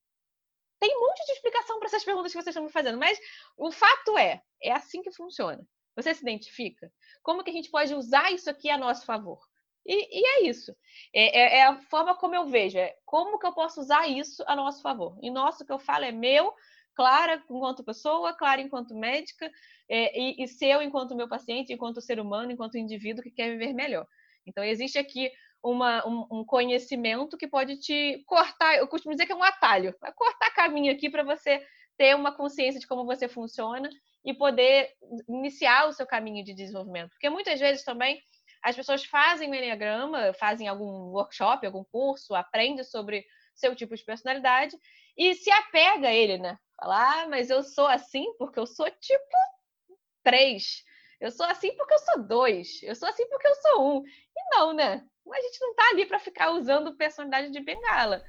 tem 0.79 0.95
um 0.95 0.99
monte 0.99 1.25
de 1.25 1.31
explicação 1.33 1.79
para 1.79 1.87
essas 1.87 2.03
perguntas 2.03 2.31
que 2.31 2.37
vocês 2.37 2.47
estão 2.53 2.63
me 2.63 2.71
fazendo, 2.71 2.99
mas 2.99 3.19
o 3.57 3.71
fato 3.71 4.17
é: 4.17 4.41
é 4.61 4.71
assim 4.71 5.01
que 5.01 5.11
funciona. 5.11 5.65
Você 5.95 6.13
se 6.13 6.21
identifica? 6.21 6.91
Como 7.21 7.43
que 7.43 7.49
a 7.49 7.53
gente 7.53 7.69
pode 7.69 7.93
usar 7.93 8.31
isso 8.31 8.49
aqui 8.49 8.69
a 8.69 8.77
nosso 8.77 9.05
favor? 9.05 9.39
E, 9.85 10.19
e 10.19 10.25
é 10.25 10.49
isso. 10.49 10.75
É, 11.13 11.39
é, 11.39 11.57
é, 11.57 11.63
a 11.63 11.81
forma 11.83 12.15
como 12.15 12.35
eu 12.35 12.45
vejo. 12.45 12.77
É 12.77 12.95
como 13.05 13.39
que 13.39 13.45
eu 13.45 13.53
posso 13.53 13.81
usar 13.81 14.07
isso 14.07 14.43
a 14.47 14.55
nosso 14.55 14.81
favor. 14.81 15.17
E 15.21 15.29
nosso 15.29 15.65
que 15.65 15.71
eu 15.71 15.79
falo 15.79 16.05
é 16.05 16.11
meu, 16.11 16.53
Clara 16.95 17.43
enquanto 17.49 17.83
pessoa, 17.83 18.33
Clara 18.33 18.61
enquanto 18.61 18.95
médica, 18.95 19.49
é, 19.89 20.19
e, 20.19 20.43
e 20.43 20.47
seu 20.47 20.81
enquanto 20.81 21.15
meu 21.15 21.27
paciente, 21.27 21.73
enquanto 21.73 22.01
ser 22.01 22.19
humano, 22.19 22.51
enquanto 22.51 22.77
indivíduo 22.77 23.23
que 23.23 23.31
quer 23.31 23.49
viver 23.51 23.73
melhor. 23.73 24.05
Então, 24.45 24.63
existe 24.63 24.97
aqui 24.97 25.31
uma, 25.63 26.05
um, 26.07 26.27
um, 26.31 26.45
conhecimento 26.45 27.37
que 27.37 27.47
pode 27.47 27.77
te 27.79 28.23
cortar, 28.25 28.77
eu 28.77 28.87
costumo 28.87 29.13
dizer 29.13 29.27
que 29.27 29.31
é 29.31 29.35
um 29.35 29.43
atalho, 29.43 29.95
vai 30.01 30.11
cortar 30.11 30.51
caminho 30.51 30.91
aqui 30.91 31.09
para 31.09 31.23
você 31.23 31.63
ter 32.01 32.15
uma 32.15 32.31
consciência 32.31 32.79
de 32.79 32.87
como 32.87 33.05
você 33.05 33.27
funciona 33.27 33.87
e 34.25 34.33
poder 34.33 34.89
iniciar 35.29 35.87
o 35.87 35.93
seu 35.93 36.07
caminho 36.07 36.43
de 36.43 36.51
desenvolvimento. 36.51 37.11
Porque 37.11 37.29
muitas 37.29 37.59
vezes 37.59 37.83
também 37.83 38.19
as 38.63 38.75
pessoas 38.75 39.05
fazem 39.05 39.51
o 39.51 39.53
Enneagrama, 39.53 40.33
fazem 40.33 40.67
algum 40.67 41.11
workshop, 41.11 41.63
algum 41.63 41.83
curso, 41.83 42.33
aprendem 42.33 42.83
sobre 42.83 43.23
seu 43.53 43.75
tipo 43.75 43.95
de 43.95 44.03
personalidade 44.03 44.75
e 45.15 45.35
se 45.35 45.51
apega 45.51 46.07
a 46.07 46.11
ele, 46.11 46.39
né? 46.39 46.57
Falar, 46.75 47.25
ah, 47.25 47.27
mas 47.29 47.51
eu 47.51 47.61
sou 47.61 47.85
assim 47.85 48.33
porque 48.39 48.57
eu 48.57 48.65
sou 48.65 48.89
tipo 48.89 49.37
3. 50.23 50.83
Eu 51.19 51.29
sou 51.29 51.45
assim 51.45 51.71
porque 51.77 51.93
eu 51.93 51.99
sou 51.99 52.23
2. 52.23 52.81
Eu 52.81 52.95
sou 52.95 53.07
assim 53.07 53.27
porque 53.29 53.47
eu 53.47 53.55
sou 53.55 53.81
1. 53.83 53.97
Um. 53.97 54.03
E 54.07 54.57
não, 54.57 54.73
né? 54.73 55.05
A 55.31 55.41
gente 55.41 55.61
não 55.61 55.75
tá 55.75 55.83
ali 55.91 56.07
para 56.07 56.17
ficar 56.17 56.49
usando 56.49 56.97
personalidade 56.97 57.51
de 57.51 57.59
bengala. 57.59 58.23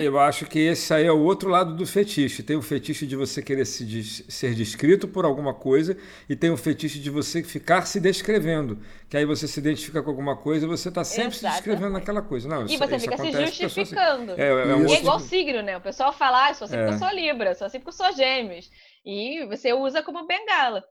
Eu 0.00 0.18
acho 0.20 0.46
que 0.46 0.58
esse 0.58 0.94
aí 0.94 1.04
é 1.04 1.12
o 1.12 1.18
outro 1.18 1.50
lado 1.50 1.74
do 1.74 1.84
fetiche. 1.86 2.42
Tem 2.42 2.56
o 2.56 2.62
fetiche 2.62 3.06
de 3.06 3.16
você 3.16 3.42
querer 3.42 3.64
se 3.64 3.84
ser 4.30 4.54
descrito 4.54 5.08
por 5.08 5.24
alguma 5.24 5.52
coisa 5.52 5.96
e 6.28 6.36
tem 6.36 6.50
o 6.50 6.56
fetiche 6.56 7.00
de 7.00 7.10
você 7.10 7.42
ficar 7.42 7.82
se 7.82 7.98
descrevendo. 7.98 8.78
Que 9.08 9.16
aí 9.16 9.24
você 9.24 9.48
se 9.48 9.58
identifica 9.58 10.02
com 10.02 10.10
alguma 10.10 10.36
coisa 10.36 10.64
e 10.64 10.68
você 10.68 10.88
está 10.90 11.02
sempre 11.02 11.34
Exatamente. 11.34 11.56
se 11.56 11.62
descrevendo 11.62 11.92
naquela 11.92 12.22
coisa. 12.22 12.48
Não, 12.48 12.62
e 12.62 12.66
isso, 12.66 12.78
você 12.78 12.96
isso 12.96 13.04
fica 13.04 13.14
acontece, 13.16 13.52
se 13.52 13.62
justificando. 13.62 14.32
É, 14.32 14.42
é, 14.42 14.48
é, 14.48 14.74
um 14.74 14.86
é 14.86 14.98
igual 14.98 15.18
signo, 15.18 15.60
né? 15.62 15.76
O 15.76 15.80
pessoal 15.80 16.12
fala, 16.12 16.46
ah, 16.46 16.50
eu 16.50 16.54
sou 16.54 16.66
assim 16.66 16.76
porque 16.76 16.90
eu 16.90 16.94
é. 16.94 16.98
sou 16.98 17.10
Libra, 17.10 17.50
eu 17.50 17.54
sou 17.54 17.66
assim 17.66 17.80
porque 17.80 17.90
eu 17.90 18.06
sou 18.06 18.16
Gêmeos. 18.16 18.70
E 19.04 19.44
você 19.46 19.72
usa 19.72 20.02
como 20.02 20.26
bengala. 20.26 20.84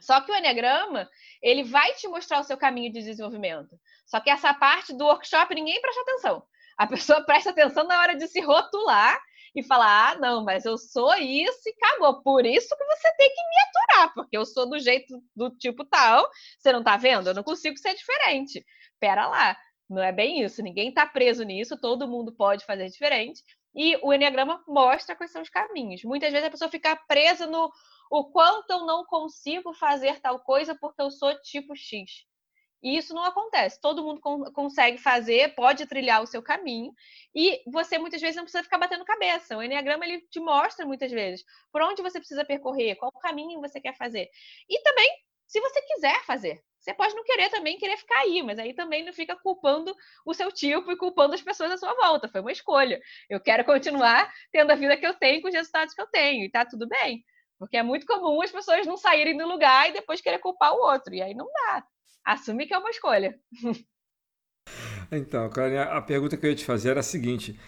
Só 0.00 0.20
que 0.20 0.32
o 0.32 0.34
Enneagrama, 0.34 1.08
ele 1.40 1.62
vai 1.62 1.92
te 1.94 2.08
mostrar 2.08 2.40
o 2.40 2.44
seu 2.44 2.56
caminho 2.56 2.92
de 2.92 3.00
desenvolvimento. 3.00 3.78
Só 4.04 4.20
que 4.20 4.28
essa 4.28 4.52
parte 4.52 4.92
do 4.92 5.04
workshop 5.04 5.54
ninguém 5.54 5.80
presta 5.80 6.02
atenção. 6.02 6.42
A 6.76 6.86
pessoa 6.86 7.22
presta 7.26 7.50
atenção 7.50 7.84
na 7.84 8.00
hora 8.00 8.16
de 8.16 8.26
se 8.28 8.40
rotular 8.40 9.20
e 9.54 9.62
falar: 9.62 10.12
ah, 10.12 10.18
não, 10.18 10.44
mas 10.44 10.64
eu 10.64 10.76
sou 10.78 11.14
isso 11.16 11.60
e 11.66 11.74
acabou. 11.76 12.22
Por 12.22 12.44
isso 12.46 12.68
que 12.76 12.84
você 12.84 13.16
tem 13.16 13.28
que 13.28 13.42
me 13.42 13.62
aturar, 13.62 14.14
porque 14.14 14.36
eu 14.36 14.44
sou 14.44 14.68
do 14.68 14.78
jeito 14.78 15.22
do 15.34 15.50
tipo 15.50 15.84
tal. 15.84 16.28
Você 16.58 16.72
não 16.72 16.82
tá 16.82 16.96
vendo? 16.96 17.28
Eu 17.28 17.34
não 17.34 17.42
consigo 17.42 17.76
ser 17.78 17.94
diferente. 17.94 18.64
Pera 18.98 19.26
lá, 19.28 19.56
não 19.88 20.02
é 20.02 20.12
bem 20.12 20.42
isso. 20.42 20.62
Ninguém 20.62 20.88
está 20.88 21.06
preso 21.06 21.42
nisso, 21.42 21.80
todo 21.80 22.08
mundo 22.08 22.34
pode 22.34 22.64
fazer 22.64 22.88
diferente. 22.88 23.42
E 23.74 23.96
o 24.02 24.12
Enneagrama 24.12 24.62
mostra 24.68 25.16
quais 25.16 25.32
são 25.32 25.42
os 25.42 25.48
caminhos. 25.48 26.04
Muitas 26.04 26.30
vezes 26.30 26.46
a 26.46 26.50
pessoa 26.50 26.70
fica 26.70 26.96
presa 27.08 27.46
no 27.46 27.70
o 28.10 28.30
quanto 28.30 28.70
eu 28.70 28.84
não 28.84 29.06
consigo 29.06 29.72
fazer 29.72 30.20
tal 30.20 30.38
coisa 30.40 30.76
porque 30.78 31.00
eu 31.00 31.10
sou 31.10 31.34
tipo 31.40 31.74
X. 31.74 32.10
E 32.82 32.96
isso 32.96 33.14
não 33.14 33.24
acontece. 33.24 33.80
Todo 33.80 34.02
mundo 34.02 34.20
consegue 34.52 34.98
fazer, 34.98 35.54
pode 35.54 35.86
trilhar 35.86 36.22
o 36.22 36.26
seu 36.26 36.42
caminho, 36.42 36.92
e 37.34 37.62
você 37.70 37.96
muitas 37.98 38.20
vezes 38.20 38.36
não 38.36 38.42
precisa 38.42 38.64
ficar 38.64 38.78
batendo 38.78 39.04
cabeça. 39.04 39.56
O 39.56 39.62
Enneagrama 39.62 40.04
ele 40.04 40.20
te 40.30 40.40
mostra 40.40 40.84
muitas 40.84 41.12
vezes 41.12 41.44
por 41.70 41.80
onde 41.82 42.02
você 42.02 42.18
precisa 42.18 42.44
percorrer, 42.44 42.96
qual 42.96 43.12
caminho 43.12 43.60
você 43.60 43.80
quer 43.80 43.96
fazer. 43.96 44.28
E 44.68 44.82
também, 44.82 45.10
se 45.46 45.60
você 45.60 45.80
quiser 45.82 46.24
fazer. 46.24 46.62
Você 46.80 46.92
pode 46.92 47.14
não 47.14 47.22
querer 47.22 47.48
também 47.48 47.78
querer 47.78 47.96
ficar 47.96 48.18
aí, 48.22 48.42
mas 48.42 48.58
aí 48.58 48.74
também 48.74 49.04
não 49.04 49.12
fica 49.12 49.36
culpando 49.36 49.94
o 50.26 50.34
seu 50.34 50.50
tipo 50.50 50.90
e 50.90 50.96
culpando 50.96 51.32
as 51.32 51.40
pessoas 51.40 51.70
à 51.70 51.76
sua 51.76 51.94
volta. 51.94 52.28
Foi 52.28 52.40
uma 52.40 52.50
escolha. 52.50 53.00
Eu 53.30 53.38
quero 53.38 53.64
continuar 53.64 54.28
tendo 54.50 54.72
a 54.72 54.74
vida 54.74 54.96
que 54.96 55.06
eu 55.06 55.14
tenho 55.14 55.40
com 55.40 55.46
os 55.46 55.54
resultados 55.54 55.94
que 55.94 56.02
eu 56.02 56.08
tenho, 56.08 56.44
e 56.44 56.50
tá 56.50 56.66
tudo 56.66 56.88
bem. 56.88 57.24
Porque 57.56 57.76
é 57.76 57.84
muito 57.84 58.04
comum 58.04 58.42
as 58.42 58.50
pessoas 58.50 58.84
não 58.84 58.96
saírem 58.96 59.36
do 59.36 59.46
lugar 59.46 59.88
e 59.88 59.92
depois 59.92 60.20
querer 60.20 60.40
culpar 60.40 60.74
o 60.74 60.80
outro. 60.80 61.14
E 61.14 61.22
aí 61.22 61.34
não 61.34 61.46
dá 61.46 61.84
assume 62.24 62.66
que 62.66 62.74
é 62.74 62.78
uma 62.78 62.90
escolha. 62.90 63.38
Então, 65.10 65.50
Clarinha, 65.50 65.82
a 65.82 66.00
pergunta 66.00 66.36
que 66.38 66.46
eu 66.46 66.50
ia 66.50 66.56
te 66.56 66.64
fazer 66.64 66.90
era 66.90 67.00
a 67.00 67.02
seguinte: 67.02 67.58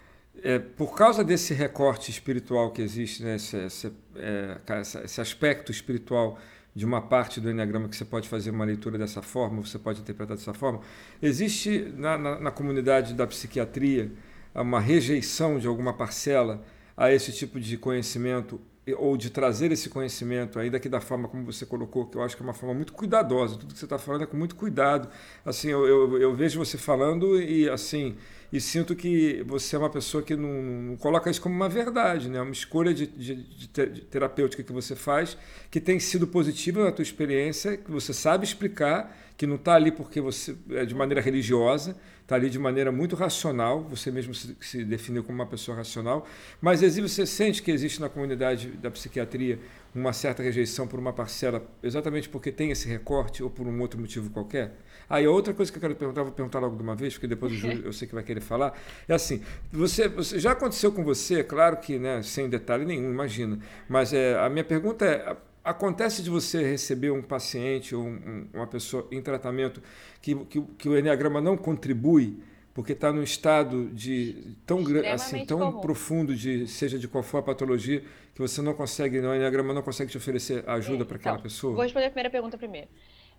é, 0.43 0.59
por 0.59 0.97
causa 0.97 1.23
desse 1.23 1.53
recorte 1.53 2.11
espiritual 2.11 2.71
que 2.73 2.81
existe, 2.81 3.23
né, 3.23 3.37
esse, 3.37 3.57
esse, 3.57 3.93
é, 4.17 4.61
esse, 5.05 5.21
aspecto 5.21 5.71
espiritual 5.71 6.39
de 6.75 6.85
uma 6.85 7.03
parte 7.03 7.41
do 7.41 7.51
Enneagrama 7.51 7.89
que 7.89 7.97
você 7.97 8.05
pode 8.05 8.29
fazer 8.29 8.51
uma 8.51 8.65
leitura 8.65 8.99
dessa 8.99 9.23
forma, 9.23 9.63
você 9.63 9.79
pode 9.79 10.01
interpretar 10.01 10.37
dessa 10.37 10.55
forma, 10.55 10.81
existe 11.23 11.93
na, 11.97 12.19
na, 12.19 12.41
na 12.41 12.51
comunidade 12.51 13.15
da 13.15 13.27
psiquiatria 13.27 14.11
uma 14.55 14.81
rejeição 14.81 15.59
de 15.59 15.67
alguma 15.67 15.93
parcela 15.93 16.65
a 16.97 17.13
esse 17.13 17.33
tipo 17.33 17.61
de 17.61 17.77
conhecimento 17.77 18.61
ou 18.99 19.17
de 19.17 19.31
trazer 19.31 19.73
esse 19.73 19.89
conhecimento, 19.89 20.59
ainda 20.59 20.79
que 20.79 20.89
da 20.89 21.01
forma 21.01 21.27
como 21.27 21.45
você 21.45 21.65
colocou, 21.65 22.07
que 22.07 22.19
eu 22.19 22.23
acho 22.23 22.37
que 22.37 22.43
é 22.43 22.45
uma 22.45 22.53
forma 22.53 22.75
muito 22.75 22.93
cuidadosa, 22.93 23.57
tudo 23.57 23.73
que 23.73 23.79
você 23.79 23.87
está 23.87 23.99
falando 23.99 24.25
é 24.25 24.27
com 24.27 24.37
muito 24.37 24.55
cuidado. 24.55 25.09
Assim, 25.45 25.69
eu, 25.69 25.87
eu, 25.87 26.19
eu, 26.19 26.35
vejo 26.35 26.59
você 26.59 26.77
falando 26.77 27.41
e 27.41 27.69
assim 27.69 28.17
e 28.55 28.61
sinto 28.61 28.95
que 28.95 29.43
você 29.49 29.75
é 29.75 29.79
uma 29.81 29.91
pessoa 29.91 30.23
que 30.23 30.37
não, 30.37 30.63
não 30.63 30.97
coloca 30.97 31.29
isso 31.29 31.41
como 31.41 31.55
uma 31.55 31.69
verdade, 31.69 32.29
né? 32.29 32.39
É 32.39 32.41
uma 32.41 32.53
escolha 32.53 32.95
de, 32.95 33.05
de, 33.05 33.35
de, 33.35 33.69
terapêutica 33.69 34.63
que 34.63 34.73
você 34.73 34.95
faz, 34.95 35.37
que 35.69 35.81
tem 35.81 35.99
sido 35.99 36.25
positiva 36.25 36.85
na 36.85 36.93
tua 36.93 37.03
experiência, 37.03 37.77
que 37.77 37.91
você 37.91 38.13
sabe 38.13 38.45
explicar, 38.45 39.13
que 39.37 39.47
não 39.47 39.57
está 39.57 39.75
ali 39.75 39.91
porque 39.91 40.21
você 40.21 40.57
é 40.71 40.85
de 40.85 40.95
maneira 40.95 41.21
religiosa, 41.21 41.97
está 42.23 42.37
ali 42.37 42.49
de 42.49 42.59
maneira 42.59 42.91
muito 42.91 43.17
racional, 43.17 43.83
você 43.83 44.11
mesmo 44.11 44.35
se, 44.35 44.57
se, 44.61 44.85
definiu 44.85 45.23
como 45.25 45.37
uma 45.37 45.47
pessoa 45.47 45.77
racional, 45.77 46.27
mas 46.61 46.81
você 46.81 47.27
sente 47.27 47.63
que 47.63 47.71
existe 47.71 48.01
na 48.01 48.09
comunidade 48.09 48.69
da 48.69 48.91
psiquiatria 48.91 49.59
uma 49.95 50.13
certa 50.13 50.43
rejeição 50.43 50.87
por 50.87 50.99
uma 50.99 51.13
parcela, 51.13 51.67
exatamente 51.83 52.29
porque 52.29 52.51
tem 52.51 52.71
esse 52.71 52.89
recorte 52.89 53.43
ou 53.43 53.51
por 53.51 53.67
um 53.67 53.81
outro 53.81 54.01
motivo 54.01 54.31
qualquer? 54.31 54.77
Aí 55.09 55.27
ah, 55.27 55.31
outra 55.31 55.53
coisa 55.53 55.71
que 55.71 55.77
eu 55.77 55.81
quero 55.83 55.95
perguntar, 55.95 56.23
vou 56.23 56.33
perguntar 56.33 56.61
logo 56.61 56.77
de 56.77 56.83
uma 56.83 56.95
vez, 56.95 57.15
porque 57.15 57.27
depois 57.27 57.53
Júlio 57.55 57.85
eu 57.85 57.93
sei 57.93 58.09
que 58.09 58.15
vai 58.15 58.25
querer 58.25 58.41
falar, 58.41 58.79
é 59.07 59.15
assim, 59.15 59.43
você, 59.71 60.09
você 60.09 60.39
já 60.39 60.53
aconteceu 60.53 60.93
com 60.93 61.05
você, 61.05 61.45
claro 61.45 61.77
que 61.77 61.99
né, 61.99 62.23
sem 62.23 62.49
detalhe 62.49 62.85
nenhum, 62.85 63.11
imagina, 63.11 63.59
mas 63.89 64.13
é, 64.13 64.39
a 64.39 64.49
minha 64.49 64.65
pergunta 64.65 65.05
é, 65.05 65.37
acontece 65.65 66.23
de 66.23 66.29
você 66.29 66.63
receber 66.63 67.11
um 67.11 67.23
paciente 67.23 67.95
ou 67.95 68.05
um, 68.05 68.49
uma 68.53 68.67
pessoa 68.67 69.09
em 69.11 69.23
tratamento 69.23 69.83
que, 70.21 70.35
que, 70.45 70.61
que 70.61 70.89
o 70.89 70.97
Enneagrama 70.97 71.41
não 71.41 71.57
contribui, 71.57 72.43
porque 72.75 72.93
está 72.93 73.11
num 73.11 73.23
estado 73.23 73.89
de 73.91 74.57
tão 74.67 74.85
assim 75.13 75.47
tão 75.47 75.59
comum. 75.59 75.81
profundo 75.81 76.37
de 76.37 76.67
seja 76.69 76.99
de 76.99 77.09
qual 77.09 77.25
for 77.25 77.39
a 77.39 77.43
patologia 77.43 78.05
que 78.35 78.41
você 78.41 78.61
não 78.61 78.75
consegue, 78.75 79.19
o 79.19 79.35
Enneagrama 79.35 79.73
não 79.73 79.83
consegue 79.83 80.11
te 80.11 80.19
oferecer 80.19 80.69
ajuda 80.69 81.05
é, 81.05 81.07
para 81.07 81.17
aquela 81.17 81.37
então, 81.37 81.43
pessoa. 81.45 81.73
Vou 81.73 81.83
responder 81.83 82.07
a 82.07 82.11
primeira 82.11 82.31
pergunta 82.31 82.59
primeiro. 82.59 82.89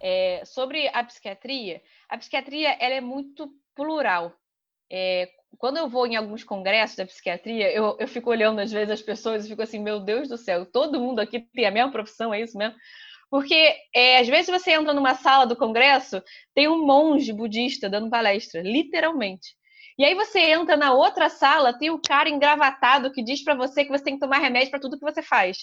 É, 0.02 0.42
sobre 0.46 0.88
a 0.90 1.04
psiquiatria, 1.04 1.82
a 2.10 2.18
psiquiatria 2.18 2.76
ela 2.80 2.96
é 2.96 3.02
muito 3.02 3.54
plural. 3.76 4.34
É, 4.90 5.30
quando 5.58 5.78
eu 5.78 5.90
vou 5.90 6.06
em 6.08 6.16
alguns 6.16 6.44
congressos 6.44 6.96
da 6.96 7.06
psiquiatria, 7.06 7.72
eu, 7.72 7.96
eu 8.00 8.08
fico 8.08 8.30
olhando 8.30 8.60
às 8.60 8.72
vezes 8.72 8.92
as 8.92 9.02
pessoas 9.02 9.46
e 9.46 9.50
fico 9.50 9.62
assim, 9.62 9.80
meu 9.80 10.00
Deus 10.00 10.28
do 10.28 10.38
céu, 10.38 10.66
todo 10.66 11.00
mundo 11.00 11.20
aqui 11.20 11.40
tem 11.40 11.66
a 11.66 11.72
mesma 11.72 11.92
profissão, 11.92 12.34
é 12.34 12.42
isso 12.42 12.58
mesmo? 12.58 12.76
Porque 13.30 13.76
é, 13.94 14.20
às 14.20 14.28
vezes 14.28 14.48
você 14.48 14.72
entra 14.72 14.94
numa 14.94 15.16
sala 15.16 15.46
do 15.46 15.56
congresso, 15.56 16.22
tem 16.54 16.68
um 16.68 16.86
monge 16.86 17.34
budista 17.34 17.90
dando 17.90 18.10
palestra, 18.10 18.62
literalmente. 18.62 19.56
E 19.98 20.04
aí 20.04 20.14
você 20.14 20.40
entra 20.40 20.76
na 20.76 20.94
outra 20.94 21.30
sala, 21.30 21.78
tem 21.78 21.90
o 21.90 22.02
cara 22.02 22.30
engravatado 22.30 23.12
que 23.12 23.24
diz 23.24 23.44
para 23.44 23.56
você 23.56 23.86
que 23.86 23.92
você 23.92 24.04
tem 24.04 24.16
que 24.16 24.20
tomar 24.20 24.40
remédio 24.40 24.70
para 24.70 24.80
tudo 24.80 24.98
que 24.98 25.06
você 25.06 25.22
faz. 25.22 25.60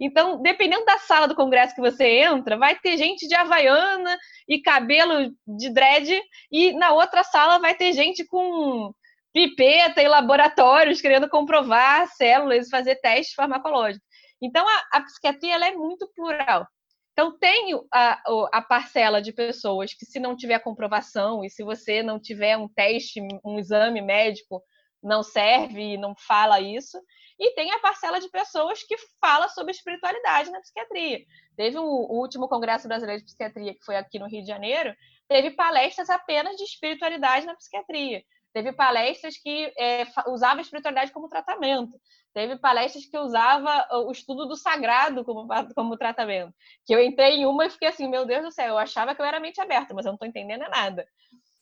Então, 0.00 0.40
dependendo 0.40 0.84
da 0.86 0.98
sala 0.98 1.28
do 1.28 1.34
congresso 1.34 1.74
que 1.74 1.82
você 1.82 2.22
entra, 2.22 2.56
vai 2.56 2.76
ter 2.76 2.96
gente 2.96 3.28
de 3.28 3.34
havaiana 3.34 4.18
e 4.48 4.60
cabelo 4.60 5.30
de 5.46 5.70
dread, 5.70 6.20
e 6.50 6.72
na 6.72 6.92
outra 6.92 7.22
sala 7.22 7.58
vai 7.58 7.74
ter 7.74 7.92
gente 7.92 8.24
com 8.24 8.92
pipeta 9.34 10.00
e 10.00 10.06
laboratórios 10.06 11.00
querendo 11.00 11.28
comprovar 11.28 12.06
células, 12.14 12.70
fazer 12.70 12.94
testes 12.96 13.34
farmacológicos. 13.34 14.06
Então, 14.40 14.64
a, 14.66 14.84
a 14.92 15.00
psiquiatria 15.02 15.56
é 15.56 15.72
muito 15.72 16.08
plural. 16.14 16.66
Então, 17.12 17.36
tem 17.38 17.74
a, 17.92 18.22
a, 18.52 18.62
parcela 18.62 19.20
de 19.20 19.32
pessoas 19.32 19.92
que, 19.92 20.06
se 20.06 20.20
não 20.20 20.36
tiver 20.36 20.60
comprovação 20.60 21.44
e 21.44 21.50
se 21.50 21.64
você 21.64 22.02
não 22.02 22.20
tiver 22.20 22.56
um 22.56 22.68
teste, 22.68 23.20
um 23.44 23.58
exame 23.58 24.00
médico, 24.00 24.62
não 25.02 25.22
serve 25.22 25.94
e 25.94 25.98
não 25.98 26.14
fala 26.16 26.60
isso. 26.60 26.96
E 27.38 27.54
tem 27.54 27.72
a 27.72 27.80
parcela 27.80 28.20
de 28.20 28.28
pessoas 28.30 28.84
que 28.84 28.96
fala 29.20 29.48
sobre 29.48 29.72
espiritualidade 29.72 30.50
na 30.50 30.60
psiquiatria. 30.60 31.20
Teve 31.56 31.78
um, 31.78 31.82
o 31.84 32.20
último 32.20 32.48
Congresso 32.48 32.86
Brasileiro 32.86 33.20
de 33.20 33.26
Psiquiatria, 33.26 33.74
que 33.74 33.84
foi 33.84 33.96
aqui 33.96 34.18
no 34.18 34.28
Rio 34.28 34.42
de 34.42 34.48
Janeiro, 34.48 34.94
teve 35.28 35.50
palestras 35.52 36.08
apenas 36.08 36.56
de 36.56 36.62
espiritualidade 36.62 37.46
na 37.46 37.56
psiquiatria. 37.56 38.22
Teve 38.54 38.72
palestras 38.72 39.36
que 39.36 39.72
é, 39.76 40.06
usavam 40.28 40.58
a 40.58 40.62
espiritualidade 40.62 41.10
como 41.10 41.28
tratamento. 41.28 42.00
Teve 42.32 42.56
palestras 42.56 43.04
que 43.04 43.18
usava 43.18 43.84
o 44.06 44.12
estudo 44.12 44.46
do 44.46 44.54
sagrado 44.54 45.24
como, 45.24 45.48
como 45.74 45.96
tratamento. 45.96 46.54
Que 46.86 46.94
eu 46.94 47.02
entrei 47.02 47.38
em 47.40 47.46
uma 47.46 47.66
e 47.66 47.70
fiquei 47.70 47.88
assim, 47.88 48.08
meu 48.08 48.24
Deus 48.24 48.44
do 48.44 48.52
céu, 48.52 48.68
eu 48.68 48.78
achava 48.78 49.12
que 49.12 49.20
eu 49.20 49.26
era 49.26 49.40
mente 49.40 49.60
aberta, 49.60 49.92
mas 49.92 50.06
eu 50.06 50.10
não 50.10 50.14
estou 50.14 50.28
entendendo 50.28 50.70
nada. 50.70 51.04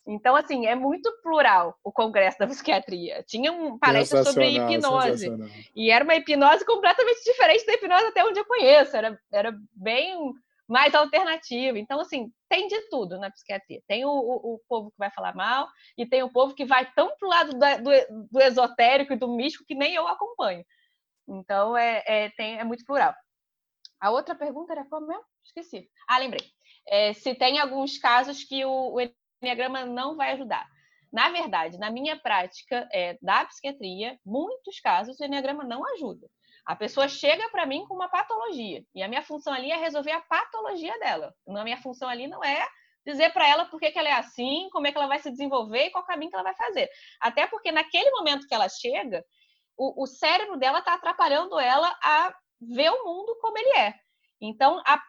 Então, 0.06 0.36
assim, 0.36 0.66
é 0.66 0.74
muito 0.74 1.10
plural 1.23 1.78
o 1.82 1.90
Congresso 1.90 2.39
da 2.39 2.47
Psiquiatria. 2.47 3.24
Tinha 3.27 3.51
um 3.51 3.78
palestra 3.78 4.23
sobre 4.23 4.51
hipnose. 4.51 5.31
E 5.74 5.90
era 5.90 6.05
uma 6.05 6.16
hipnose 6.16 6.64
completamente 6.66 7.24
diferente 7.24 7.64
da 7.64 7.73
hipnose 7.73 8.06
até 8.06 8.23
onde 8.23 8.39
eu 8.39 8.44
conheço. 8.44 8.94
Era, 8.94 9.19
era 9.32 9.55
bem 9.73 10.35
mais 10.68 10.94
alternativa. 10.94 11.78
Então, 11.78 12.01
assim, 12.01 12.32
tem 12.48 12.68
de 12.68 12.89
tudo 12.89 13.18
na 13.18 13.30
psiquiatria. 13.30 13.82
Tem 13.86 14.05
o, 14.05 14.10
o, 14.10 14.55
o, 14.55 14.60
povo 14.68 14.90
que 14.90 14.98
vai 14.98 15.10
falar 15.10 15.34
mal 15.34 15.68
e 15.97 16.06
tem 16.06 16.22
o 16.22 16.32
povo 16.32 16.55
que 16.55 16.64
vai 16.64 16.90
tão 16.93 17.14
pro 17.16 17.28
lado 17.28 17.52
do, 17.52 18.28
do, 18.30 18.40
esotérico 18.40 19.12
e 19.12 19.18
do 19.18 19.34
místico 19.34 19.64
que 19.66 19.74
nem 19.74 19.94
eu 19.94 20.06
acompanho. 20.09 20.64
Então, 21.28 21.76
é, 21.76 22.02
é, 22.06 22.30
tem, 22.30 22.59
é 22.59 22.64
muito 22.64 22.84
plural. 22.84 23.14
A 24.01 24.10
outra 24.10 24.34
pergunta 24.34 24.72
era 24.72 24.84
qual 24.84 25.01
mesmo? 25.01 25.24
Esqueci. 25.44 25.89
Ah, 26.09 26.18
lembrei. 26.18 26.44
É, 26.89 27.12
se 27.12 27.34
tem 27.34 27.59
alguns 27.59 27.98
casos 27.98 28.43
que 28.44 28.64
o, 28.64 28.94
o 28.94 29.01
Enneagrama 29.40 29.84
não 29.84 30.16
vai 30.16 30.32
ajudar. 30.32 30.66
Na 31.12 31.28
verdade, 31.28 31.78
na 31.78 31.90
minha 31.90 32.18
prática 32.18 32.89
é, 32.90 33.18
da 33.20 33.44
psiquiatria, 33.44 34.18
muitos 34.24 34.80
casos 34.80 35.20
o 35.20 35.24
Enneagrama 35.24 35.62
não 35.62 35.84
ajuda. 35.94 36.26
A 36.64 36.76
pessoa 36.76 37.09
chega 37.09 37.48
para 37.51 37.66
mim 37.66 37.84
com 37.86 37.94
uma 37.94 38.09
patologia 38.09 38.84
e 38.94 39.02
a 39.02 39.09
minha 39.09 39.22
função 39.22 39.52
ali 39.52 39.70
é 39.70 39.76
resolver 39.76 40.12
a 40.12 40.20
patologia 40.20 40.97
dela. 40.98 41.34
A 41.48 41.64
minha 41.64 41.76
função 41.76 42.09
ali 42.09 42.26
não 42.26 42.43
é 42.43 42.66
dizer 43.05 43.32
para 43.32 43.48
ela 43.48 43.64
por 43.64 43.80
que, 43.80 43.90
que 43.90 43.98
ela 43.98 44.09
é 44.09 44.12
assim, 44.12 44.68
como 44.70 44.86
é 44.86 44.93
que 44.93 44.98
ela 44.98 45.09
vai 45.09 45.18
se 45.18 45.30
desenvolver 45.30 45.86
e 45.86 45.90
qual 45.90 46.05
caminho 46.05 46.30
que 46.30 46.36
ela 46.36 46.44
vai 46.44 46.55
fazer. 46.55 46.89
Até 47.20 47.47
porque 47.47 47.72
naquele 47.72 48.10
momento 48.12 48.47
que 48.47 48.55
ela 48.55 48.68
chega, 48.68 49.24
o, 49.76 50.05
o 50.05 50.06
cérebro 50.06 50.56
dela 50.56 50.78
está 50.78 50.94
atrapalhando 50.94 51.59
ela 51.59 51.89
a 52.02 52.34
ver 52.60 52.90
o 52.90 53.05
mundo 53.05 53.36
como 53.40 53.59
ele 53.59 53.76
é. 53.76 53.94
Então, 54.40 54.80
a, 54.84 55.01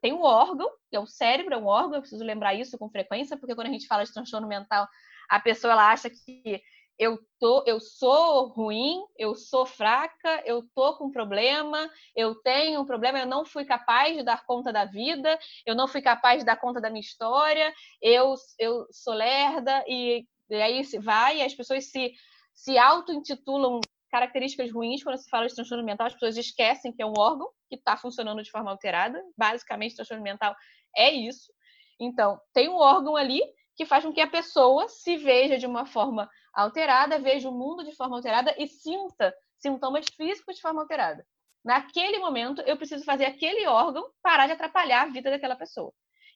tem 0.00 0.12
um 0.12 0.22
órgão, 0.22 0.70
que 0.90 0.96
é 0.96 1.00
o 1.00 1.06
cérebro, 1.06 1.54
é 1.54 1.56
um 1.56 1.66
órgão, 1.66 1.94
eu 1.94 2.00
preciso 2.00 2.24
lembrar 2.24 2.54
isso 2.54 2.78
com 2.78 2.90
frequência, 2.90 3.38
porque 3.38 3.54
quando 3.54 3.68
a 3.68 3.70
gente 3.70 3.86
fala 3.86 4.04
de 4.04 4.12
transtorno 4.12 4.46
mental, 4.46 4.86
a 5.28 5.40
pessoa 5.40 5.72
ela 5.72 5.90
acha 5.90 6.10
que 6.10 6.62
eu 7.02 7.18
tô, 7.40 7.64
eu 7.66 7.80
sou 7.80 8.46
ruim, 8.46 9.02
eu 9.18 9.34
sou 9.34 9.66
fraca, 9.66 10.40
eu 10.46 10.62
tô 10.72 10.96
com 10.96 11.10
problema, 11.10 11.90
eu 12.14 12.36
tenho 12.36 12.80
um 12.80 12.86
problema, 12.86 13.18
eu 13.18 13.26
não 13.26 13.44
fui 13.44 13.64
capaz 13.64 14.16
de 14.16 14.22
dar 14.22 14.46
conta 14.46 14.72
da 14.72 14.84
vida, 14.84 15.36
eu 15.66 15.74
não 15.74 15.88
fui 15.88 16.00
capaz 16.00 16.38
de 16.38 16.44
dar 16.44 16.54
conta 16.54 16.80
da 16.80 16.88
minha 16.88 17.00
história, 17.00 17.74
eu, 18.00 18.34
eu 18.56 18.86
sou 18.92 19.14
lerda 19.14 19.84
e, 19.88 20.24
e 20.48 20.54
aí 20.54 20.84
se 20.84 21.00
vai, 21.00 21.38
e 21.38 21.42
as 21.42 21.52
pessoas 21.52 21.90
se 21.90 22.12
se 22.54 22.78
auto-intitulam 22.78 23.80
características 24.08 24.70
ruins 24.70 25.02
quando 25.02 25.16
se 25.16 25.28
fala 25.28 25.48
de 25.48 25.54
transtorno 25.56 25.84
mental, 25.84 26.06
as 26.06 26.12
pessoas 26.12 26.36
esquecem 26.36 26.92
que 26.92 27.02
é 27.02 27.06
um 27.06 27.14
órgão 27.18 27.48
que 27.68 27.74
está 27.74 27.96
funcionando 27.96 28.42
de 28.42 28.50
forma 28.50 28.70
alterada. 28.70 29.20
Basicamente, 29.36 29.96
transtorno 29.96 30.22
mental 30.22 30.54
é 30.94 31.10
isso. 31.10 31.52
Então, 31.98 32.38
tem 32.52 32.68
um 32.68 32.76
órgão 32.76 33.16
ali 33.16 33.40
que 33.74 33.86
faz 33.86 34.04
com 34.04 34.12
que 34.12 34.20
a 34.20 34.30
pessoa 34.30 34.88
se 34.88 35.16
veja 35.16 35.58
de 35.58 35.66
uma 35.66 35.86
forma 35.86 36.28
alterada, 36.52 37.18
veja 37.18 37.48
o 37.48 37.52
mundo 37.52 37.84
de 37.84 37.94
forma 37.94 38.16
alterada 38.16 38.54
e 38.58 38.66
sinta 38.66 39.34
sintomas 39.58 40.06
físicos 40.16 40.56
de 40.56 40.62
forma 40.62 40.82
alterada. 40.82 41.26
Naquele 41.64 42.18
momento, 42.18 42.60
eu 42.62 42.76
preciso 42.76 43.04
fazer 43.04 43.24
aquele 43.24 43.66
órgão 43.66 44.10
parar 44.22 44.46
de 44.46 44.52
atrapalhar 44.52 45.02
a 45.02 45.10
vida 45.10 45.30
daquela 45.30 45.56
pessoa. 45.56 45.92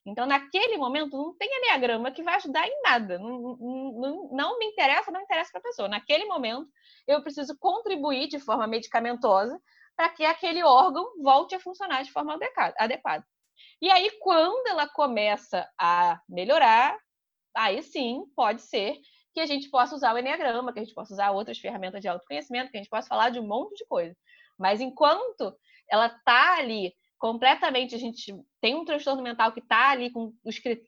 Então, 0.06 0.24
naquele 0.24 0.76
momento, 0.76 1.16
não 1.16 1.34
tem 1.36 1.48
enneagrama 1.50 2.12
que 2.12 2.22
vai 2.22 2.36
ajudar 2.36 2.64
em 2.64 2.82
nada. 2.82 3.18
Não, 3.18 3.56
não, 3.58 4.28
não 4.30 4.58
me 4.58 4.66
interessa, 4.66 5.10
não 5.10 5.20
interessa 5.20 5.50
para 5.50 5.58
a 5.58 5.64
pessoa. 5.64 5.88
Naquele 5.88 6.24
momento, 6.26 6.70
eu 7.08 7.20
preciso 7.22 7.58
contribuir 7.58 8.28
de 8.28 8.38
forma 8.38 8.68
medicamentosa 8.68 9.60
para 9.96 10.08
que 10.10 10.24
aquele 10.24 10.62
órgão 10.62 11.20
volte 11.20 11.56
a 11.56 11.60
funcionar 11.60 12.04
de 12.04 12.12
forma 12.12 12.38
adequada. 12.78 13.26
E 13.82 13.90
aí, 13.90 14.08
quando 14.20 14.68
ela 14.68 14.86
começa 14.88 15.68
a 15.76 16.20
melhorar, 16.28 16.96
aí 17.56 17.82
sim 17.82 18.22
pode 18.36 18.62
ser 18.62 18.96
que 19.36 19.40
a 19.40 19.44
gente 19.44 19.68
possa 19.68 19.94
usar 19.94 20.14
o 20.14 20.18
Enneagrama, 20.18 20.72
que 20.72 20.78
a 20.78 20.82
gente 20.82 20.94
possa 20.94 21.12
usar 21.12 21.30
outras 21.30 21.58
ferramentas 21.58 22.00
de 22.00 22.08
autoconhecimento, 22.08 22.70
que 22.70 22.78
a 22.78 22.80
gente 22.80 22.88
possa 22.88 23.06
falar 23.06 23.28
de 23.28 23.38
um 23.38 23.46
monte 23.46 23.76
de 23.76 23.84
coisa. 23.84 24.16
Mas 24.58 24.80
enquanto 24.80 25.54
ela 25.90 26.06
está 26.06 26.56
ali 26.56 26.94
completamente, 27.18 27.94
a 27.94 27.98
gente 27.98 28.34
tem 28.62 28.74
um 28.74 28.86
transtorno 28.86 29.22
mental 29.22 29.52
que 29.52 29.60
está 29.60 29.90
ali 29.90 30.10
com 30.10 30.32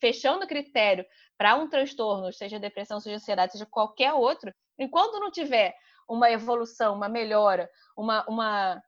fechando 0.01 0.47
o 0.47 0.49
critério 0.49 1.05
para 1.37 1.57
um 1.57 1.69
transtorno, 1.69 2.33
seja 2.33 2.59
depressão, 2.59 2.99
seja 2.99 3.16
ansiedade, 3.16 3.53
seja 3.53 3.66
qualquer 3.66 4.15
outro, 4.15 4.51
enquanto 4.79 5.20
não 5.20 5.31
tiver 5.31 5.77
uma 6.09 6.31
evolução, 6.31 6.95
uma 6.95 7.07
melhora, 7.07 7.69
uma, 7.95 8.25
uma, 8.27 8.83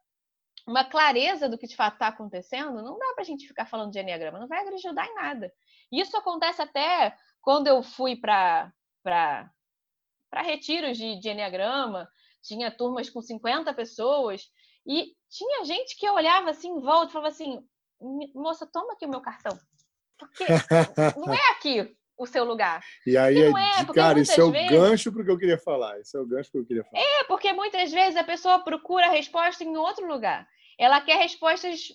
uma 0.67 0.85
clareza 0.87 1.51
do 1.51 1.59
que 1.59 1.67
de 1.67 1.77
fato 1.77 1.95
está 1.95 2.07
acontecendo, 2.09 2.83
não 2.83 2.99
dá 2.99 3.13
para 3.13 3.21
a 3.25 3.27
gente 3.27 3.47
ficar 3.47 3.67
falando 3.67 3.93
de 3.93 3.99
Enneagrama, 3.99 4.39
não 4.39 4.49
vai 4.49 4.67
ajudar 4.67 5.07
em 5.07 5.15
nada. 5.17 5.53
Isso 5.93 6.17
acontece 6.17 6.63
até 6.63 7.15
quando 7.43 7.67
eu 7.67 7.83
fui 7.83 8.17
para 8.17 8.73
para 9.03 9.51
retiros 10.43 10.97
de, 10.97 11.19
de 11.19 11.29
Enneagrama, 11.29 12.09
tinha 12.43 12.71
turmas 12.71 13.11
com 13.11 13.21
50 13.21 13.73
pessoas, 13.75 14.51
e 14.87 15.15
tinha 15.29 15.65
gente 15.65 15.97
que 15.97 16.09
olhava 16.09 16.51
assim 16.51 16.71
em 16.71 16.81
volta 16.81 17.09
e 17.09 17.13
falava 17.13 17.29
assim: 17.29 17.63
moça, 18.35 18.67
toma 18.67 18.95
aqui 18.95 19.07
o 19.07 19.11
meu 19.11 19.21
cartão. 19.21 19.59
Porque 20.19 20.45
não 21.17 21.33
é 21.33 21.51
aqui 21.53 21.97
o 22.17 22.27
seu 22.27 22.45
lugar. 22.45 22.85
E 23.07 23.17
aí, 23.17 23.39
e 23.39 23.43
é, 23.45 23.85
cara, 23.95 24.21
isso 24.21 24.39
é 24.39 24.45
o 24.45 24.51
vezes... 24.51 24.71
gancho 24.71 25.13
para 25.13 25.23
o 25.23 25.25
que 25.25 25.31
eu 25.31 25.39
queria 25.39 25.59
falar. 25.59 25.99
Isso 26.01 26.17
é 26.17 26.21
o 26.21 26.27
gancho 26.27 26.51
para 26.51 26.61
o 26.61 26.65
que 26.65 26.75
eu 26.75 26.83
queria 26.83 26.85
falar. 26.85 27.03
É, 27.03 27.25
porque 27.25 27.53
muitas 27.53 27.91
vezes 27.91 28.17
a 28.17 28.25
pessoa 28.25 28.59
procura 28.59 29.07
a 29.07 29.11
resposta 29.11 29.65
em 29.65 29.77
outro 29.77 30.07
lugar. 30.07 30.47
Ela 30.79 31.01
quer 31.01 31.17
respostas 31.17 31.89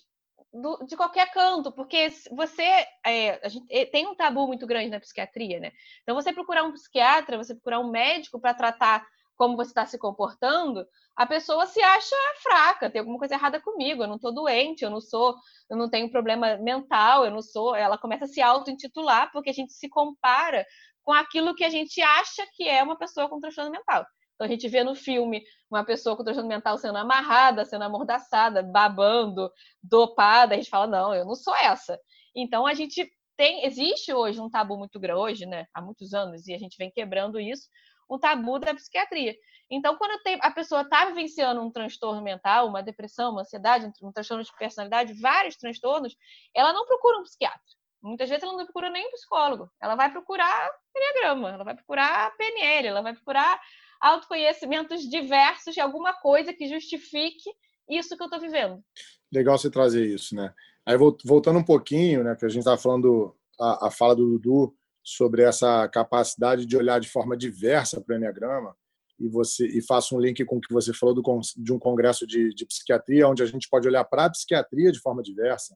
do, 0.62 0.86
de 0.86 0.96
qualquer 0.96 1.32
canto, 1.32 1.72
porque 1.72 2.10
você 2.32 2.64
é, 3.06 3.40
a 3.44 3.50
gente, 3.50 3.66
é, 3.70 3.86
tem 3.86 4.08
um 4.08 4.16
tabu 4.16 4.48
muito 4.48 4.66
grande 4.66 4.90
na 4.90 5.00
psiquiatria, 5.00 5.60
né? 5.60 5.72
Então 6.02 6.16
você 6.16 6.32
procurar 6.34 6.64
um 6.64 6.72
psiquiatra, 6.72 7.38
você 7.38 7.54
procurar 7.54 7.80
um 7.80 7.90
médico 7.90 8.40
para 8.40 8.54
tratar 8.54 9.06
como 9.36 9.58
você 9.58 9.72
está 9.72 9.86
se 9.86 9.98
comportando, 9.98 10.88
a 11.16 11.26
pessoa 11.26 11.66
se 11.66 11.82
acha 11.82 12.16
fraca, 12.42 12.90
tem 12.90 13.00
alguma 13.00 13.20
coisa 13.20 13.36
errada 13.36 13.60
comigo, 13.60 14.04
eu 14.04 14.08
não 14.08 14.16
estou 14.16 14.34
doente, 14.34 14.84
eu 14.84 14.90
não 14.90 15.02
sou, 15.02 15.36
eu 15.70 15.76
não 15.76 15.90
tenho 15.90 16.10
problema 16.10 16.58
mental, 16.58 17.26
eu 17.26 17.32
não 17.32 17.42
sou. 17.42 17.76
Ela 17.76 17.98
começa 17.98 18.26
a 18.26 18.28
se 18.28 18.42
auto-intitular 18.42 19.32
porque 19.32 19.50
a 19.50 19.54
gente 19.54 19.74
se 19.74 19.90
compara 19.90 20.66
com 21.04 21.12
aquilo 21.12 21.54
que 21.54 21.64
a 21.64 21.70
gente 21.70 22.02
acha 22.02 22.46
que 22.54 22.68
é 22.68 22.82
uma 22.82 22.98
pessoa 22.98 23.30
com 23.30 23.40
transtorno 23.40 23.72
mental. 23.72 24.06
Então 24.36 24.46
a 24.46 24.50
gente 24.50 24.68
vê 24.68 24.84
no 24.84 24.96
filme 24.96 25.44
uma 25.70 25.84
pessoa 25.84 26.16
com 26.16 26.24
transtorno 26.24 26.50
mental 26.50 26.78
sendo 26.78 26.98
amarrada, 26.98 27.66
sendo 27.66 27.84
amordaçada, 27.84 28.62
babando, 28.62 29.52
dopada, 29.82 30.54
a 30.54 30.58
gente 30.58 30.70
fala, 30.70 30.88
não, 30.88 31.14
eu 31.14 31.26
não 31.26 31.36
sou 31.36 31.56
essa. 31.56 32.00
Então 32.36 32.68
a 32.68 32.74
gente 32.74 33.10
tem, 33.38 33.66
existe 33.66 34.14
hoje 34.14 34.40
um 34.40 34.50
tabu 34.50 34.78
muito 34.78 35.00
grande, 35.00 35.20
hoje, 35.20 35.46
né, 35.46 35.66
há 35.74 35.82
muitos 35.82 36.14
anos, 36.14 36.48
e 36.48 36.54
a 36.54 36.58
gente 36.58 36.78
vem 36.78 36.92
quebrando 36.92 37.40
isso, 37.40 37.68
um 38.10 38.20
tabu 38.20 38.60
da 38.60 38.74
psiquiatria. 38.74 39.36
Então, 39.70 39.98
quando 39.98 40.20
a 40.42 40.52
pessoa 40.52 40.82
está 40.82 41.06
vivenciando 41.06 41.60
um 41.62 41.72
transtorno 41.72 42.22
mental, 42.22 42.68
uma 42.68 42.84
depressão, 42.84 43.32
uma 43.32 43.42
ansiedade, 43.42 43.92
um 44.02 44.12
transtorno 44.12 44.44
de 44.44 44.56
personalidade, 44.58 45.20
vários 45.20 45.58
transtornos, 45.58 46.16
ela 46.54 46.72
não 46.72 46.86
procura 46.86 47.18
um 47.18 47.24
psiquiatra. 47.24 47.60
Muitas 48.02 48.30
vezes 48.30 48.44
ela 48.44 48.54
não 48.54 48.64
procura 48.66 48.92
nem 48.92 49.08
um 49.08 49.12
psicólogo. 49.12 49.68
Ela 49.82 49.96
vai 49.96 50.12
procurar 50.12 50.70
Enneagrama, 50.96 51.50
ela 51.50 51.64
vai 51.64 51.74
procurar 51.74 52.36
PNL, 52.38 52.88
ela 52.88 53.02
vai 53.02 53.14
procurar 53.14 53.60
autoconhecimentos 54.02 55.02
diversos 55.10 55.74
de 55.74 55.82
alguma 55.82 56.14
coisa 56.14 56.54
que 56.54 56.68
justifique 56.68 57.50
isso 57.90 58.16
que 58.16 58.22
eu 58.22 58.28
estou 58.28 58.40
vivendo. 58.40 58.84
Legal 59.32 59.58
você 59.58 59.70
trazer 59.70 60.06
isso, 60.06 60.36
né? 60.36 60.54
Aí 60.86 60.98
voltando 60.98 61.60
um 61.60 61.64
pouquinho, 61.64 62.24
né, 62.24 62.36
que 62.36 62.46
a 62.46 62.50
gente 62.50 62.60
estava 62.60 62.78
falando 62.78 63.36
a, 63.60 63.88
a, 63.88 63.92
fala 63.92 64.16
do 64.16 64.38
Dudu 64.38 64.76
sobre 65.04 65.42
essa 65.42 65.88
capacidade 65.88 66.66
de 66.66 66.78
olhar 66.78 67.00
de 67.00 67.10
forma 67.10 67.36
diversa 67.36 68.00
para 68.00 68.14
o 68.14 68.18
Enneagrama 68.18 68.76
e 69.20 69.28
você 69.28 69.66
e 69.66 69.82
faço 69.82 70.16
um 70.16 70.20
link 70.20 70.44
com 70.46 70.58
o 70.58 70.62
que 70.62 70.74
você 70.74 70.94
falou 70.94 71.16
do, 71.16 71.24
de 71.58 71.74
um 71.74 71.80
congresso 71.80 72.28
de, 72.28 72.54
de 72.54 72.66
psiquiatria, 72.66 73.28
onde 73.28 73.42
a 73.42 73.46
gente 73.46 73.68
pode 73.70 73.88
olhar 73.88 74.04
para 74.04 74.26
a 74.26 74.30
psiquiatria 74.30 74.92
de 74.92 75.00
forma 75.00 75.24
diversa. 75.24 75.76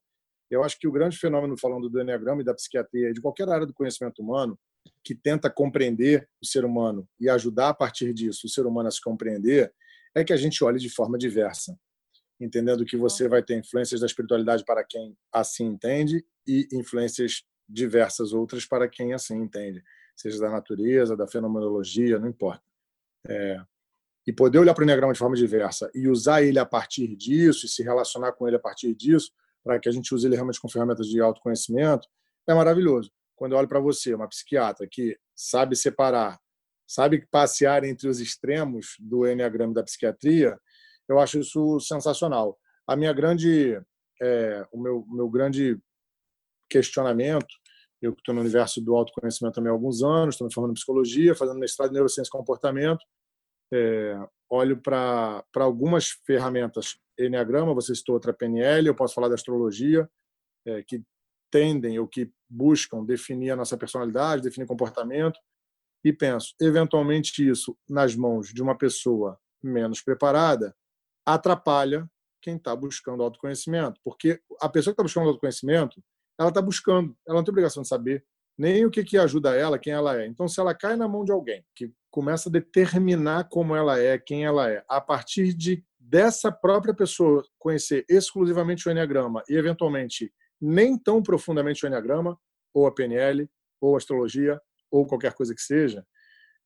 Eu 0.49 0.63
acho 0.63 0.77
que 0.79 0.87
o 0.87 0.91
grande 0.91 1.17
fenômeno, 1.17 1.57
falando 1.57 1.89
do 1.89 2.01
Enneagrama 2.01 2.41
e 2.41 2.45
da 2.45 2.53
psiquiatria, 2.53 3.13
de 3.13 3.21
qualquer 3.21 3.47
área 3.49 3.65
do 3.65 3.73
conhecimento 3.73 4.21
humano, 4.21 4.59
que 5.03 5.15
tenta 5.15 5.49
compreender 5.49 6.29
o 6.41 6.45
ser 6.45 6.65
humano 6.65 7.07
e 7.19 7.29
ajudar 7.29 7.69
a 7.69 7.73
partir 7.73 8.13
disso 8.13 8.47
o 8.47 8.49
ser 8.49 8.65
humano 8.65 8.87
a 8.87 8.91
se 8.91 9.01
compreender, 9.01 9.73
é 10.13 10.23
que 10.23 10.33
a 10.33 10.37
gente 10.37 10.63
olhe 10.63 10.79
de 10.79 10.89
forma 10.89 11.17
diversa, 11.17 11.77
entendendo 12.39 12.85
que 12.85 12.97
você 12.97 13.27
vai 13.27 13.43
ter 13.43 13.57
influências 13.57 14.01
da 14.01 14.07
espiritualidade 14.07 14.63
para 14.65 14.83
quem 14.83 15.17
assim 15.31 15.65
entende 15.65 16.25
e 16.47 16.67
influências 16.73 17.43
diversas 17.67 18.33
outras 18.33 18.65
para 18.65 18.87
quem 18.87 19.13
assim 19.13 19.37
entende, 19.37 19.83
seja 20.15 20.39
da 20.39 20.49
natureza, 20.49 21.15
da 21.15 21.27
fenomenologia, 21.27 22.19
não 22.19 22.27
importa. 22.27 22.63
É, 23.27 23.61
e 24.25 24.33
poder 24.33 24.59
olhar 24.59 24.73
para 24.73 24.81
o 24.81 24.85
Enneagrama 24.85 25.13
de 25.13 25.19
forma 25.19 25.35
diversa 25.35 25.89
e 25.93 26.07
usar 26.07 26.43
ele 26.43 26.59
a 26.59 26.65
partir 26.65 27.15
disso, 27.15 27.65
e 27.65 27.69
se 27.69 27.83
relacionar 27.83 28.31
com 28.33 28.47
ele 28.47 28.57
a 28.57 28.59
partir 28.59 28.93
disso, 28.93 29.31
para 29.63 29.79
que 29.79 29.89
a 29.89 29.91
gente 29.91 30.13
use 30.13 30.27
ele 30.27 30.35
realmente 30.35 30.59
com 30.59 30.69
ferramentas 30.69 31.07
de 31.07 31.19
autoconhecimento, 31.19 32.07
é 32.47 32.53
maravilhoso. 32.53 33.11
Quando 33.39 33.53
eu 33.53 33.57
olho 33.57 33.67
para 33.67 33.79
você, 33.79 34.13
uma 34.13 34.27
psiquiatra 34.27 34.85
que 34.89 35.17
sabe 35.33 35.75
separar, 35.75 36.37
sabe 36.85 37.25
passear 37.31 37.85
entre 37.85 38.09
os 38.09 38.19
extremos 38.19 38.95
do 38.99 39.25
Enneagrama 39.25 39.73
da 39.73 39.83
psiquiatria, 39.83 40.59
eu 41.07 41.19
acho 41.19 41.39
isso 41.39 41.79
sensacional. 41.79 42.59
A 42.85 42.95
minha 42.95 43.13
grande, 43.13 43.81
é, 44.21 44.67
o 44.71 44.79
meu, 44.79 45.05
meu 45.09 45.29
grande 45.29 45.79
questionamento 46.69 47.47
eu 48.01 48.13
estou 48.13 48.33
no 48.33 48.41
universo 48.41 48.81
do 48.81 48.95
autoconhecimento 48.95 49.55
também 49.55 49.69
há 49.69 49.73
alguns 49.73 50.01
anos, 50.01 50.35
estou 50.35 50.47
me 50.47 50.53
formando 50.53 50.71
em 50.71 50.75
psicologia, 50.75 51.35
fazendo 51.35 51.59
mestrado 51.59 51.89
em 51.89 51.93
neurociência 51.93 52.29
e 52.29 52.31
comportamento. 52.31 53.03
É, 53.73 54.17
olho 54.49 54.81
para 54.81 55.43
algumas 55.55 56.11
ferramentas 56.25 56.97
Enneagrama, 57.19 57.73
você 57.73 57.93
citou 57.93 58.15
outra 58.15 58.33
PNL, 58.33 58.87
eu 58.87 58.95
posso 58.95 59.13
falar 59.13 59.27
da 59.27 59.35
astrologia, 59.35 60.09
é, 60.65 60.81
que 60.83 61.03
tendem 61.51 61.99
ou 61.99 62.07
que 62.07 62.31
buscam 62.49 63.03
definir 63.03 63.51
a 63.51 63.55
nossa 63.55 63.77
personalidade, 63.77 64.43
definir 64.43 64.65
comportamento, 64.65 65.39
e 66.03 66.13
penso, 66.13 66.55
eventualmente 66.61 67.47
isso 67.47 67.77
nas 67.89 68.15
mãos 68.15 68.53
de 68.53 68.61
uma 68.61 68.77
pessoa 68.77 69.37
menos 69.61 70.01
preparada 70.01 70.75
atrapalha 71.25 72.09
quem 72.41 72.55
está 72.55 72.75
buscando 72.75 73.21
autoconhecimento, 73.21 73.99
porque 74.03 74.39
a 74.61 74.69
pessoa 74.69 74.91
que 74.91 74.95
está 74.95 75.03
buscando 75.03 75.27
autoconhecimento 75.27 76.01
ela 76.39 76.49
está 76.49 76.61
buscando, 76.61 77.15
ela 77.27 77.37
não 77.37 77.43
tem 77.43 77.51
obrigação 77.51 77.83
de 77.83 77.89
saber 77.89 78.23
nem 78.57 78.85
o 78.85 78.91
que, 78.91 79.03
que 79.03 79.17
ajuda 79.17 79.55
ela, 79.55 79.77
quem 79.77 79.93
ela 79.93 80.21
é. 80.21 80.25
Então, 80.25 80.47
se 80.47 80.59
ela 80.59 80.73
cai 80.73 80.95
na 80.95 81.07
mão 81.07 81.23
de 81.23 81.31
alguém 81.31 81.65
que 81.75 81.91
começa 82.09 82.49
a 82.49 82.51
determinar 82.51 83.49
como 83.49 83.75
ela 83.75 83.99
é, 83.99 84.17
quem 84.17 84.45
ela 84.45 84.69
é, 84.69 84.83
a 84.87 84.99
partir 84.99 85.53
de 85.53 85.83
dessa 85.97 86.51
própria 86.51 86.93
pessoa 86.93 87.43
conhecer 87.57 88.05
exclusivamente 88.09 88.87
o 88.87 88.91
Enneagrama 88.91 89.43
e, 89.47 89.55
eventualmente, 89.55 90.33
nem 90.61 90.97
tão 90.97 91.21
profundamente 91.21 91.85
o 91.85 91.87
Enneagrama, 91.87 92.39
ou 92.73 92.87
a 92.87 92.91
PNL, 92.91 93.49
ou 93.81 93.95
a 93.95 93.97
astrologia, 93.97 94.59
ou 94.91 95.05
qualquer 95.05 95.33
coisa 95.33 95.53
que 95.53 95.61
seja, 95.61 96.05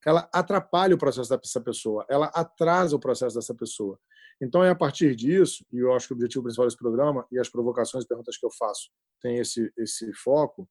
ela 0.06 0.30
atrapalha 0.34 0.95
o 0.95 0.98
processo 0.98 1.30
dessa 1.30 1.61
pessoa, 1.61 2.06
ela 2.10 2.26
atrasa 2.28 2.95
o 2.95 2.99
processo 2.99 3.36
dessa 3.36 3.56
pessoa. 3.56 3.98
Então, 4.41 4.64
é 4.64 4.70
a 4.70 4.76
partir 4.76 5.15
disso, 5.15 5.64
e 5.72 5.80
eu 5.80 5.94
acho 5.94 6.07
que 6.07 6.14
o 6.14 6.15
objetivo 6.15 6.44
principal 6.44 6.65
desse 6.65 6.78
programa 6.78 7.26
e 7.32 7.40
as 7.40 7.49
provocações 7.49 8.03
e 8.03 8.07
perguntas 8.07 8.38
que 8.38 8.45
eu 8.45 8.52
faço 8.52 8.90
tem 9.22 9.38
esse, 9.38 9.72
esse 9.78 10.11
foco, 10.14 10.68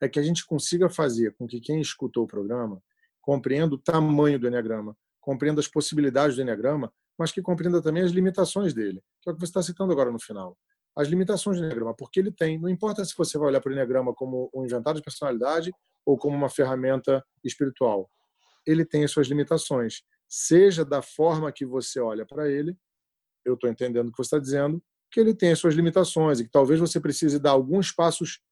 é 0.00 0.08
que 0.08 0.18
a 0.18 0.22
gente 0.22 0.46
consiga 0.46 0.88
fazer 0.88 1.34
com 1.34 1.46
que 1.46 1.60
quem 1.60 1.80
escutou 1.80 2.24
o 2.24 2.26
programa 2.26 2.82
compreenda 3.20 3.74
o 3.74 3.78
tamanho 3.78 4.38
do 4.38 4.46
Enneagrama, 4.46 4.96
compreenda 5.20 5.60
as 5.60 5.68
possibilidades 5.68 6.36
do 6.36 6.42
Enneagrama, 6.42 6.90
mas 7.18 7.30
que 7.30 7.42
compreenda 7.42 7.82
também 7.82 8.02
as 8.02 8.12
limitações 8.12 8.72
dele, 8.72 9.02
que 9.20 9.28
é 9.28 9.32
o 9.32 9.34
que 9.34 9.40
você 9.40 9.50
está 9.50 9.62
citando 9.62 9.92
agora 9.92 10.10
no 10.10 10.18
final. 10.18 10.56
As 11.00 11.08
limitações 11.08 11.56
do 11.56 11.64
Enneagrama, 11.64 11.94
porque 11.94 12.20
ele 12.20 12.30
tem, 12.30 12.58
não 12.58 12.68
importa 12.68 13.02
se 13.06 13.16
você 13.16 13.38
vai 13.38 13.48
olhar 13.48 13.60
para 13.62 13.70
o 13.70 13.72
Enneagrama 13.72 14.12
como 14.12 14.50
um 14.54 14.66
inventário 14.66 15.00
de 15.00 15.04
personalidade 15.04 15.72
ou 16.04 16.18
como 16.18 16.36
uma 16.36 16.50
ferramenta 16.50 17.24
espiritual, 17.42 18.10
ele 18.66 18.84
tem 18.84 19.02
as 19.02 19.10
suas 19.10 19.26
limitações, 19.26 20.02
seja 20.28 20.84
da 20.84 21.00
forma 21.00 21.50
que 21.50 21.64
você 21.64 21.98
olha 22.00 22.26
para 22.26 22.50
ele, 22.50 22.76
eu 23.46 23.54
estou 23.54 23.70
entendendo 23.70 24.08
o 24.08 24.12
que 24.12 24.18
você 24.18 24.36
está 24.36 24.38
dizendo, 24.38 24.82
que 25.10 25.18
ele 25.18 25.34
tem 25.34 25.52
as 25.52 25.58
suas 25.58 25.72
limitações 25.72 26.38
e 26.38 26.44
que 26.44 26.50
talvez 26.50 26.78
você 26.78 27.00
precise 27.00 27.38
dar 27.38 27.52
alguns 27.52 27.90
passos 27.90 28.42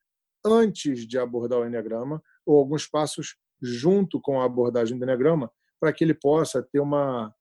antes 0.42 1.06
de 1.06 1.18
abordar 1.18 1.58
o 1.58 1.66
Enneagrama 1.66 2.22
ou 2.46 2.56
alguns 2.56 2.86
passos 2.86 3.36
junto 3.60 4.18
com 4.22 4.40
a 4.40 4.46
abordagem 4.46 4.96
do 4.96 5.04
Enneagrama 5.04 5.52
para 5.78 5.92
que 5.92 6.02
ele 6.02 6.14
possa 6.14 6.62
ter 6.62 6.80
uma 6.80 7.34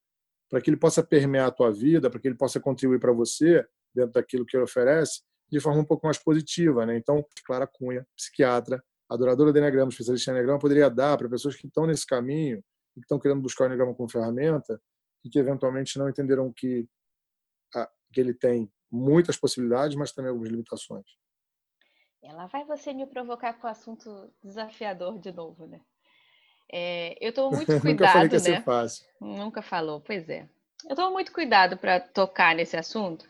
para 0.50 0.62
que 0.62 0.70
ele 0.70 0.78
possa 0.78 1.04
permear 1.04 1.48
a 1.48 1.52
tua 1.52 1.72
vida, 1.72 2.10
para 2.10 2.20
que 2.20 2.28
ele 2.28 2.36
possa 2.36 2.60
contribuir 2.60 3.00
para 3.00 3.12
você 3.14 3.66
dentro 3.94 4.14
daquilo 4.14 4.46
que 4.46 4.56
ele 4.56 4.64
oferece 4.64 5.22
de 5.50 5.60
forma 5.60 5.82
um 5.82 5.86
pouco 5.86 6.06
mais 6.06 6.18
positiva, 6.18 6.86
né? 6.86 6.98
Então, 6.98 7.26
Clara 7.46 7.66
Cunha, 7.66 8.06
psiquiatra, 8.16 8.84
adoradora 9.10 9.54
do 9.54 9.58
Enneagrama, 9.58 9.90
especialista 9.90 10.30
em 10.30 10.34
Enneagrama, 10.34 10.60
poderia 10.60 10.90
dar 10.90 11.18
para 11.18 11.30
pessoas 11.30 11.56
que 11.56 11.68
estão 11.68 11.86
nesse 11.86 12.06
caminho 12.06 12.64
que 12.94 13.02
estão 13.02 13.20
querendo 13.20 13.42
buscar 13.42 13.64
o 13.64 13.68
Enneagrama 13.68 13.96
como 13.96 14.10
ferramenta 14.10 14.82
e 15.24 15.30
que 15.30 15.40
eventualmente 15.40 15.98
não 15.98 16.10
entenderam 16.10 16.52
que, 16.52 16.88
a, 17.74 17.90
que 18.12 18.20
ele 18.20 18.34
tem 18.34 18.72
muitas 18.92 19.38
possibilidades, 19.38 19.96
mas 19.96 20.12
também 20.12 20.30
algumas 20.30 20.50
limitações. 20.50 21.06
Ela 22.22 22.48
vai 22.48 22.66
você 22.66 22.94
me 22.94 23.06
provocar 23.06 23.54
com 23.54 23.68
o 23.68 23.70
assunto 23.70 24.34
desafiador 24.44 25.20
de 25.20 25.32
novo, 25.32 25.68
né? 25.68 25.80
É, 26.70 27.16
eu 27.26 27.32
tomo 27.32 27.56
muito 27.56 27.80
cuidado, 27.80 27.86
Nunca 27.88 28.08
falei 28.08 28.30
que 28.30 28.36
ia 28.36 28.40
né? 28.40 28.58
ser 28.58 28.64
fácil. 28.64 29.06
Nunca 29.22 29.62
falou, 29.62 30.02
pois 30.02 30.28
é. 30.28 30.50
Eu 30.90 30.96
tomo 30.96 31.14
muito 31.14 31.32
cuidado 31.32 31.78
para 31.78 32.00
tocar 32.00 32.56
nesse 32.56 32.76
assunto, 32.76 33.26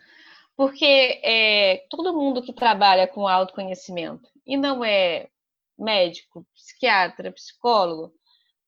porque 0.57 1.21
é, 1.23 1.85
todo 1.88 2.15
mundo 2.15 2.41
que 2.41 2.51
trabalha 2.51 3.07
com 3.07 3.27
autoconhecimento 3.27 4.27
e 4.45 4.57
não 4.57 4.84
é 4.84 5.29
médico, 5.77 6.47
psiquiatra, 6.55 7.31
psicólogo, 7.31 8.11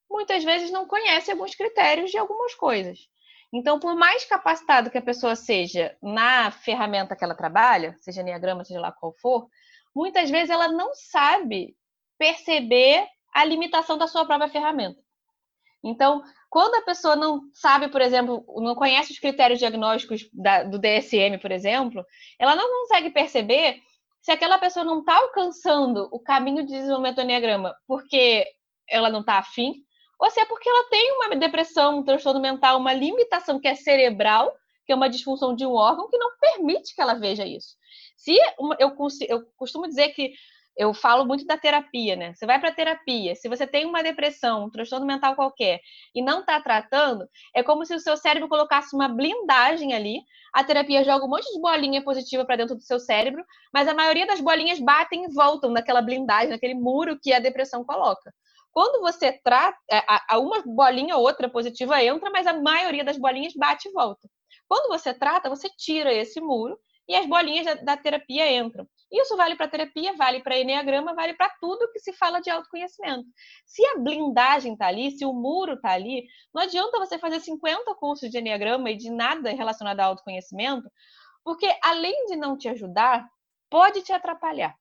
muitas 0.08 0.44
vezes 0.44 0.70
não 0.70 0.86
conhece 0.86 1.32
alguns 1.32 1.56
critérios 1.56 2.12
de 2.12 2.16
algumas 2.16 2.54
coisas. 2.54 3.00
Então, 3.52 3.80
por 3.80 3.96
mais 3.96 4.24
capacitado 4.24 4.88
que 4.88 4.98
a 4.98 5.02
pessoa 5.02 5.34
seja 5.34 5.96
na 6.00 6.52
ferramenta 6.52 7.16
que 7.16 7.24
ela 7.24 7.34
trabalha, 7.34 7.96
seja 7.98 8.20
Enneagrama, 8.20 8.64
seja 8.64 8.80
lá 8.80 8.92
qual 8.92 9.12
for, 9.14 9.48
muitas 9.92 10.30
vezes 10.30 10.50
ela 10.50 10.68
não 10.68 10.94
sabe 10.94 11.76
perceber 12.16 13.04
a 13.34 13.44
limitação 13.44 13.98
da 13.98 14.06
sua 14.06 14.24
própria 14.24 14.48
ferramenta. 14.48 15.00
Então, 15.82 16.22
quando 16.50 16.74
a 16.74 16.82
pessoa 16.82 17.14
não 17.14 17.42
sabe, 17.54 17.88
por 17.88 18.02
exemplo, 18.02 18.44
não 18.56 18.74
conhece 18.74 19.12
os 19.12 19.18
critérios 19.20 19.60
diagnósticos 19.60 20.28
da, 20.32 20.64
do 20.64 20.80
DSM, 20.80 21.38
por 21.40 21.52
exemplo, 21.52 22.04
ela 22.38 22.56
não 22.56 22.68
consegue 22.80 23.10
perceber 23.10 23.80
se 24.20 24.32
aquela 24.32 24.58
pessoa 24.58 24.84
não 24.84 24.98
está 24.98 25.16
alcançando 25.16 26.08
o 26.10 26.18
caminho 26.18 26.66
de 26.66 26.72
desenvolvimento 26.72 27.16
do 27.16 27.22
porque 27.86 28.44
ela 28.88 29.08
não 29.08 29.20
está 29.20 29.38
afim, 29.38 29.74
ou 30.18 30.28
se 30.28 30.40
é 30.40 30.44
porque 30.44 30.68
ela 30.68 30.90
tem 30.90 31.12
uma 31.12 31.36
depressão, 31.36 32.00
um 32.00 32.04
transtorno 32.04 32.40
mental, 32.40 32.78
uma 32.78 32.92
limitação 32.92 33.60
que 33.60 33.68
é 33.68 33.76
cerebral, 33.76 34.52
que 34.84 34.92
é 34.92 34.96
uma 34.96 35.08
disfunção 35.08 35.54
de 35.54 35.64
um 35.64 35.72
órgão 35.72 36.10
que 36.10 36.18
não 36.18 36.36
permite 36.38 36.94
que 36.94 37.00
ela 37.00 37.14
veja 37.14 37.46
isso. 37.46 37.76
Se 38.16 38.36
eu, 38.78 38.90
eu 39.28 39.46
costumo 39.56 39.86
dizer 39.86 40.08
que 40.08 40.32
eu 40.80 40.94
falo 40.94 41.26
muito 41.26 41.44
da 41.44 41.58
terapia, 41.58 42.16
né? 42.16 42.32
Você 42.32 42.46
vai 42.46 42.58
para 42.58 42.72
terapia, 42.72 43.34
se 43.36 43.50
você 43.50 43.66
tem 43.66 43.84
uma 43.84 44.02
depressão, 44.02 44.64
um 44.64 44.70
transtorno 44.70 45.04
mental 45.04 45.36
qualquer 45.36 45.78
e 46.14 46.22
não 46.22 46.40
está 46.40 46.58
tratando, 46.58 47.28
é 47.54 47.62
como 47.62 47.84
se 47.84 47.94
o 47.94 48.00
seu 48.00 48.16
cérebro 48.16 48.48
colocasse 48.48 48.96
uma 48.96 49.06
blindagem 49.06 49.92
ali. 49.92 50.22
A 50.54 50.64
terapia 50.64 51.04
joga 51.04 51.26
um 51.26 51.28
monte 51.28 51.52
de 51.52 51.60
bolinha 51.60 52.02
positiva 52.02 52.46
para 52.46 52.56
dentro 52.56 52.74
do 52.74 52.82
seu 52.82 52.98
cérebro, 52.98 53.44
mas 53.74 53.86
a 53.88 53.92
maioria 53.92 54.26
das 54.26 54.40
bolinhas 54.40 54.80
batem 54.80 55.26
e 55.26 55.34
voltam 55.34 55.70
naquela 55.70 56.00
blindagem, 56.00 56.48
naquele 56.48 56.74
muro 56.74 57.20
que 57.20 57.30
a 57.30 57.40
depressão 57.40 57.84
coloca. 57.84 58.32
Quando 58.72 59.02
você 59.02 59.32
trata, 59.44 59.76
é, 59.90 60.02
uma 60.38 60.62
bolinha 60.64 61.14
ou 61.14 61.22
outra 61.22 61.46
positiva 61.50 62.02
entra, 62.02 62.30
mas 62.30 62.46
a 62.46 62.54
maioria 62.54 63.04
das 63.04 63.18
bolinhas 63.18 63.52
bate 63.54 63.86
e 63.86 63.92
volta. 63.92 64.26
Quando 64.66 64.88
você 64.88 65.12
trata, 65.12 65.50
você 65.50 65.68
tira 65.76 66.10
esse 66.10 66.40
muro 66.40 66.78
e 67.10 67.16
as 67.16 67.26
bolinhas 67.26 67.66
da, 67.66 67.74
da 67.74 67.96
terapia 67.96 68.48
entram. 68.56 68.88
Isso 69.10 69.36
vale 69.36 69.56
para 69.56 69.66
terapia, 69.66 70.14
vale 70.16 70.40
para 70.44 70.56
enneagrama, 70.56 71.12
vale 71.12 71.34
para 71.34 71.50
tudo 71.60 71.90
que 71.90 71.98
se 71.98 72.12
fala 72.12 72.40
de 72.40 72.48
autoconhecimento. 72.48 73.26
Se 73.66 73.84
a 73.84 73.98
blindagem 73.98 74.74
está 74.74 74.86
ali, 74.86 75.10
se 75.10 75.26
o 75.26 75.32
muro 75.32 75.72
está 75.72 75.90
ali, 75.90 76.24
não 76.54 76.62
adianta 76.62 77.00
você 77.00 77.18
fazer 77.18 77.40
50 77.40 77.96
cursos 77.96 78.30
de 78.30 78.38
enneagrama 78.38 78.92
e 78.92 78.96
de 78.96 79.10
nada 79.10 79.50
relacionado 79.50 79.98
ao 79.98 80.10
autoconhecimento, 80.10 80.88
porque 81.42 81.66
além 81.82 82.26
de 82.26 82.36
não 82.36 82.56
te 82.56 82.68
ajudar, 82.68 83.28
pode 83.68 84.02
te 84.02 84.12
atrapalhar. 84.12 84.76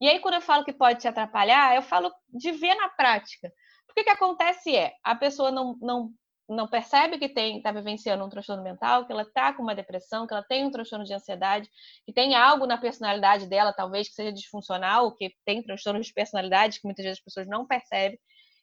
E 0.00 0.08
aí, 0.08 0.20
quando 0.20 0.34
eu 0.34 0.40
falo 0.40 0.64
que 0.64 0.72
pode 0.72 1.00
te 1.00 1.08
atrapalhar, 1.08 1.74
eu 1.74 1.82
falo 1.82 2.12
de 2.28 2.52
ver 2.52 2.76
na 2.76 2.90
prática. 2.90 3.52
Porque 3.88 4.02
o 4.02 4.04
que 4.04 4.10
acontece 4.10 4.76
é, 4.76 4.92
a 5.02 5.16
pessoa 5.16 5.50
não, 5.50 5.76
não 5.80 6.12
não 6.48 6.68
percebe 6.68 7.18
que 7.18 7.28
tem 7.28 7.58
está 7.58 7.72
vivenciando 7.72 8.24
um 8.24 8.28
transtorno 8.28 8.62
mental, 8.62 9.04
que 9.04 9.12
ela 9.12 9.22
está 9.22 9.52
com 9.52 9.62
uma 9.62 9.74
depressão, 9.74 10.26
que 10.26 10.32
ela 10.32 10.42
tem 10.42 10.64
um 10.64 10.70
transtorno 10.70 11.04
de 11.04 11.12
ansiedade, 11.12 11.68
que 12.04 12.12
tem 12.12 12.34
algo 12.34 12.66
na 12.66 12.78
personalidade 12.78 13.46
dela, 13.46 13.72
talvez 13.72 14.08
que 14.08 14.14
seja 14.14 14.32
disfuncional, 14.32 15.12
que 15.14 15.34
tem 15.44 15.62
transtorno 15.62 16.00
de 16.00 16.12
personalidade, 16.12 16.80
que 16.80 16.86
muitas 16.86 17.04
vezes 17.04 17.18
as 17.18 17.24
pessoas 17.24 17.46
não 17.48 17.66
percebem. 17.66 18.18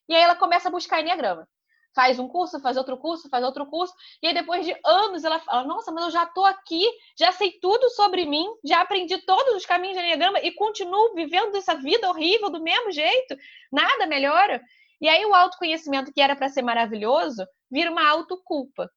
E 0.07 0.15
aí 0.15 0.21
ela 0.21 0.35
começa 0.35 0.69
a 0.69 0.71
buscar 0.71 1.01
enneagrama. 1.01 1.47
Faz 1.95 2.17
um 2.17 2.27
curso, 2.27 2.59
faz 2.59 2.75
outro 2.75 2.97
curso, 2.97 3.29
faz 3.29 3.45
outro 3.45 3.67
curso, 3.67 3.93
e 4.21 4.27
aí 4.27 4.33
depois 4.33 4.65
de 4.65 4.75
anos 4.83 5.23
ela 5.23 5.39
fala: 5.39 5.63
Nossa, 5.63 5.91
mas 5.91 6.05
eu 6.05 6.11
já 6.11 6.23
estou 6.23 6.43
aqui, 6.43 6.83
já 7.17 7.31
sei 7.31 7.51
tudo 7.61 7.87
sobre 7.91 8.25
mim, 8.25 8.47
já 8.65 8.81
aprendi 8.81 9.15
todos 9.19 9.53
os 9.53 9.65
caminhos 9.65 9.95
de 9.95 10.03
enneagrama 10.03 10.39
e 10.39 10.51
continuo 10.53 11.13
vivendo 11.13 11.55
essa 11.55 11.75
vida 11.75 12.09
horrível 12.09 12.49
do 12.49 12.63
mesmo 12.63 12.91
jeito, 12.91 13.37
nada 13.71 14.07
melhora. 14.07 14.59
E 15.03 15.09
aí 15.09 15.25
o 15.25 15.35
autoconhecimento 15.35 16.13
que 16.13 16.21
era 16.21 16.33
para 16.33 16.47
ser 16.47 16.61
maravilhoso 16.61 17.45
vira 17.69 17.91
uma 17.91 18.09
autoculpa. 18.09 18.89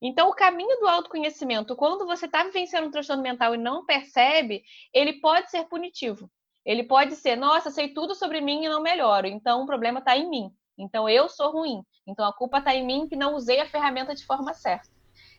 Então, 0.00 0.28
o 0.28 0.34
caminho 0.34 0.78
do 0.78 0.86
autoconhecimento, 0.86 1.74
quando 1.74 2.04
você 2.04 2.26
está 2.26 2.44
vivenciando 2.44 2.86
um 2.86 2.90
transtorno 2.90 3.22
mental 3.22 3.54
e 3.54 3.58
não 3.58 3.86
percebe, 3.86 4.62
ele 4.92 5.14
pode 5.14 5.50
ser 5.50 5.64
punitivo. 5.64 6.30
Ele 6.66 6.84
pode 6.84 7.16
ser, 7.16 7.34
nossa, 7.34 7.70
sei 7.70 7.94
tudo 7.94 8.14
sobre 8.14 8.42
mim 8.42 8.62
e 8.62 8.68
não 8.68 8.82
melhoro, 8.82 9.26
então 9.26 9.62
o 9.62 9.66
problema 9.66 10.00
está 10.00 10.14
em 10.18 10.28
mim. 10.28 10.50
Então 10.76 11.08
eu 11.08 11.30
sou 11.30 11.50
ruim. 11.50 11.82
Então 12.06 12.28
a 12.28 12.32
culpa 12.32 12.58
está 12.58 12.74
em 12.74 12.84
mim 12.84 13.08
que 13.08 13.16
não 13.16 13.34
usei 13.34 13.58
a 13.58 13.66
ferramenta 13.66 14.14
de 14.14 14.26
forma 14.26 14.52
certa. 14.52 14.90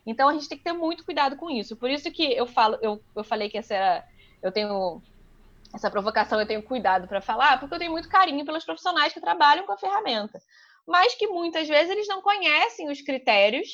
Então 0.07 0.27
a 0.27 0.33
gente 0.33 0.49
tem 0.49 0.57
que 0.57 0.63
ter 0.63 0.73
muito 0.73 1.05
cuidado 1.05 1.35
com 1.37 1.51
isso. 1.51 1.77
Por 1.77 1.87
isso 1.87 2.11
que 2.11 2.33
eu 2.33 2.47
falo, 2.47 2.79
eu, 2.81 2.99
eu 3.15 3.23
falei 3.23 3.47
que 3.47 3.59
essa 3.59 3.75
era, 3.75 4.07
eu 4.41 4.51
tenho 4.51 5.03
essa 5.73 5.91
provocação, 5.91 6.39
eu 6.39 6.47
tenho 6.47 6.63
cuidado 6.63 7.07
para 7.07 7.21
falar, 7.21 7.59
porque 7.59 7.75
eu 7.75 7.79
tenho 7.79 7.91
muito 7.91 8.09
carinho 8.09 8.45
pelos 8.45 8.65
profissionais 8.65 9.13
que 9.13 9.21
trabalham 9.21 9.65
com 9.65 9.73
a 9.73 9.77
ferramenta 9.77 10.39
mas 10.89 11.13
que 11.13 11.27
muitas 11.27 11.67
vezes 11.67 11.91
eles 11.91 12.07
não 12.07 12.21
conhecem 12.21 12.89
os 12.89 12.99
critérios 13.01 13.67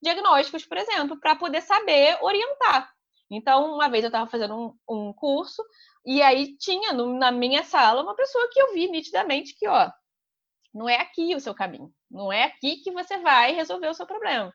diagnósticos, 0.00 0.64
por 0.64 0.78
exemplo, 0.78 1.18
para 1.18 1.34
poder 1.34 1.60
saber 1.60 2.16
orientar. 2.22 2.90
Então, 3.28 3.74
uma 3.74 3.88
vez 3.88 4.04
eu 4.04 4.08
estava 4.08 4.30
fazendo 4.30 4.56
um, 4.88 5.08
um, 5.08 5.12
curso 5.12 5.62
e 6.06 6.22
aí 6.22 6.56
tinha 6.56 6.92
no, 6.92 7.18
na 7.18 7.30
minha 7.30 7.64
sala 7.64 8.02
uma 8.02 8.14
pessoa 8.14 8.48
que 8.50 8.60
eu 8.60 8.72
vi 8.72 8.88
nitidamente 8.88 9.54
que, 9.58 9.68
ó, 9.68 9.90
não 10.72 10.88
é 10.88 10.96
aqui 10.96 11.34
o 11.34 11.40
seu 11.40 11.54
caminho, 11.54 11.92
não 12.08 12.32
é 12.32 12.44
aqui 12.44 12.76
que 12.76 12.92
você 12.92 13.18
vai 13.18 13.52
resolver 13.52 13.88
o 13.88 13.94
seu 13.94 14.06
problema. 14.06 14.52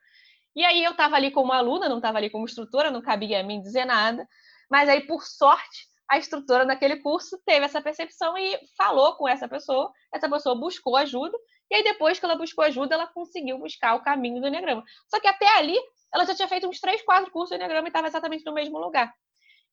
E 0.55 0.63
aí 0.63 0.83
eu 0.83 0.91
estava 0.91 1.17
ali 1.17 1.31
como 1.31 1.51
aluna, 1.51 1.89
não 1.89 1.97
estava 1.97 2.17
ali 2.17 2.29
como 2.29 2.45
instrutora, 2.45 2.89
não 2.89 3.01
cabia 3.01 3.41
a 3.41 3.43
mim 3.43 3.61
dizer 3.61 3.83
nada, 3.83 4.25
mas 4.71 4.87
aí, 4.87 5.05
por 5.05 5.23
sorte, 5.23 5.85
a 6.09 6.17
instrutora 6.17 6.65
daquele 6.65 6.97
curso 6.97 7.37
teve 7.45 7.65
essa 7.65 7.81
percepção 7.81 8.37
e 8.37 8.59
falou 8.77 9.15
com 9.15 9.27
essa 9.27 9.47
pessoa, 9.47 9.91
essa 10.13 10.29
pessoa 10.29 10.55
buscou 10.55 10.95
ajuda 10.95 11.37
e 11.69 11.75
aí, 11.75 11.83
depois 11.83 12.19
que 12.19 12.25
ela 12.25 12.35
buscou 12.35 12.63
ajuda, 12.63 12.95
ela 12.95 13.07
conseguiu 13.07 13.57
buscar 13.57 13.95
o 13.95 14.01
caminho 14.01 14.39
do 14.39 14.47
Enneagrama. 14.47 14.83
Só 15.07 15.19
que 15.19 15.27
até 15.27 15.47
ali, 15.57 15.77
ela 16.13 16.25
já 16.25 16.35
tinha 16.35 16.47
feito 16.47 16.67
uns 16.67 16.79
três, 16.79 17.01
quatro 17.01 17.31
cursos 17.31 17.49
do 17.49 17.55
Enneagrama 17.55 17.87
e 17.87 17.89
estava 17.89 18.07
exatamente 18.07 18.45
no 18.45 18.53
mesmo 18.53 18.77
lugar. 18.77 19.13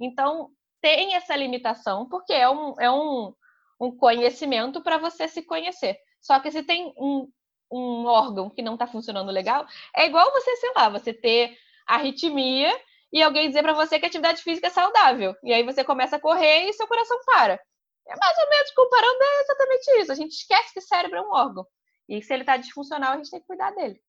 Então, 0.01 0.51
tem 0.81 1.15
essa 1.15 1.37
limitação, 1.37 2.09
porque 2.09 2.33
é 2.33 2.49
um, 2.49 2.75
é 2.81 2.91
um, 2.91 3.35
um 3.81 3.97
conhecimento 3.97 4.83
para 4.83 4.99
você 4.99 5.29
se 5.29 5.43
conhecer. 5.43 5.99
Só 6.21 6.41
que 6.41 6.51
se 6.51 6.63
tem 6.63 6.95
um, 6.97 7.31
um 7.71 8.07
órgão 8.07 8.49
que 8.49 8.63
não 8.63 8.75
está 8.75 8.87
funcionando 8.87 9.31
legal, 9.31 9.67
é 9.95 10.07
igual 10.07 10.31
você, 10.33 10.57
sei 10.57 10.73
lá, 10.75 10.89
você 10.89 11.13
ter 11.13 11.57
arritmia 11.87 12.73
e 13.13 13.23
alguém 13.23 13.49
dizer 13.49 13.63
para 13.63 13.75
você 13.75 13.99
que 13.99 14.07
atividade 14.07 14.43
física 14.43 14.69
é 14.69 14.71
saudável. 14.71 15.37
E 15.45 15.53
aí 15.53 15.63
você 15.63 15.85
começa 15.85 16.17
a 16.17 16.21
correr 16.21 16.69
e 16.69 16.73
seu 16.73 16.87
coração 16.87 17.19
para. 17.27 17.61
É 18.09 18.17
mais 18.17 18.39
ou 18.39 18.49
menos 18.49 18.71
comparando 18.73 19.19
é 19.21 19.43
exatamente 19.43 20.03
isso. 20.03 20.13
A 20.13 20.15
gente 20.15 20.33
esquece 20.33 20.73
que 20.73 20.79
o 20.81 20.83
cérebro 20.83 21.19
é 21.19 21.23
um 21.23 21.31
órgão. 21.31 21.67
E 22.09 22.23
se 22.23 22.33
ele 22.33 22.43
está 22.43 22.57
disfuncional, 22.57 23.13
a 23.13 23.17
gente 23.17 23.31
tem 23.31 23.41
que 23.41 23.47
cuidar 23.47 23.71
dele. 23.73 24.01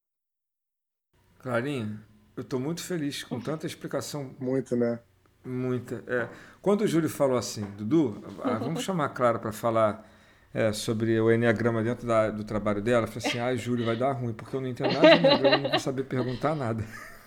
Clarinha, 1.39 2.01
eu 2.35 2.41
estou 2.41 2.59
muito 2.59 2.81
feliz 2.81 3.23
com 3.23 3.39
tanta 3.39 3.67
explicação. 3.67 4.35
Muito, 4.39 4.75
né? 4.75 4.99
Muita. 5.45 6.03
É. 6.07 6.29
Quando 6.61 6.81
o 6.81 6.87
Júlio 6.87 7.09
falou 7.09 7.37
assim, 7.37 7.65
Dudu, 7.71 8.23
ah, 8.41 8.57
vamos 8.57 8.83
chamar 8.83 9.05
a 9.05 9.09
Clara 9.09 9.37
para 9.37 9.51
falar 9.51 10.09
é, 10.53 10.71
sobre 10.71 11.19
o 11.19 11.29
Enneagrama 11.29 11.83
dentro 11.83 12.07
da, 12.07 12.31
do 12.31 12.45
trabalho 12.45 12.81
dela, 12.81 13.05
eu 13.05 13.11
falei 13.11 13.27
assim, 13.27 13.39
ah, 13.39 13.55
Júlio, 13.55 13.85
vai 13.85 13.97
dar 13.97 14.13
ruim, 14.13 14.33
porque 14.33 14.55
eu 14.55 14.61
não 14.61 14.69
entendo 14.69 14.93
nada 14.93 15.09
de 15.09 15.19
Enneagrama, 15.19 15.57
não 15.57 15.69
vou 15.71 15.79
saber 15.79 16.03
perguntar 16.05 16.55
nada. 16.55 16.83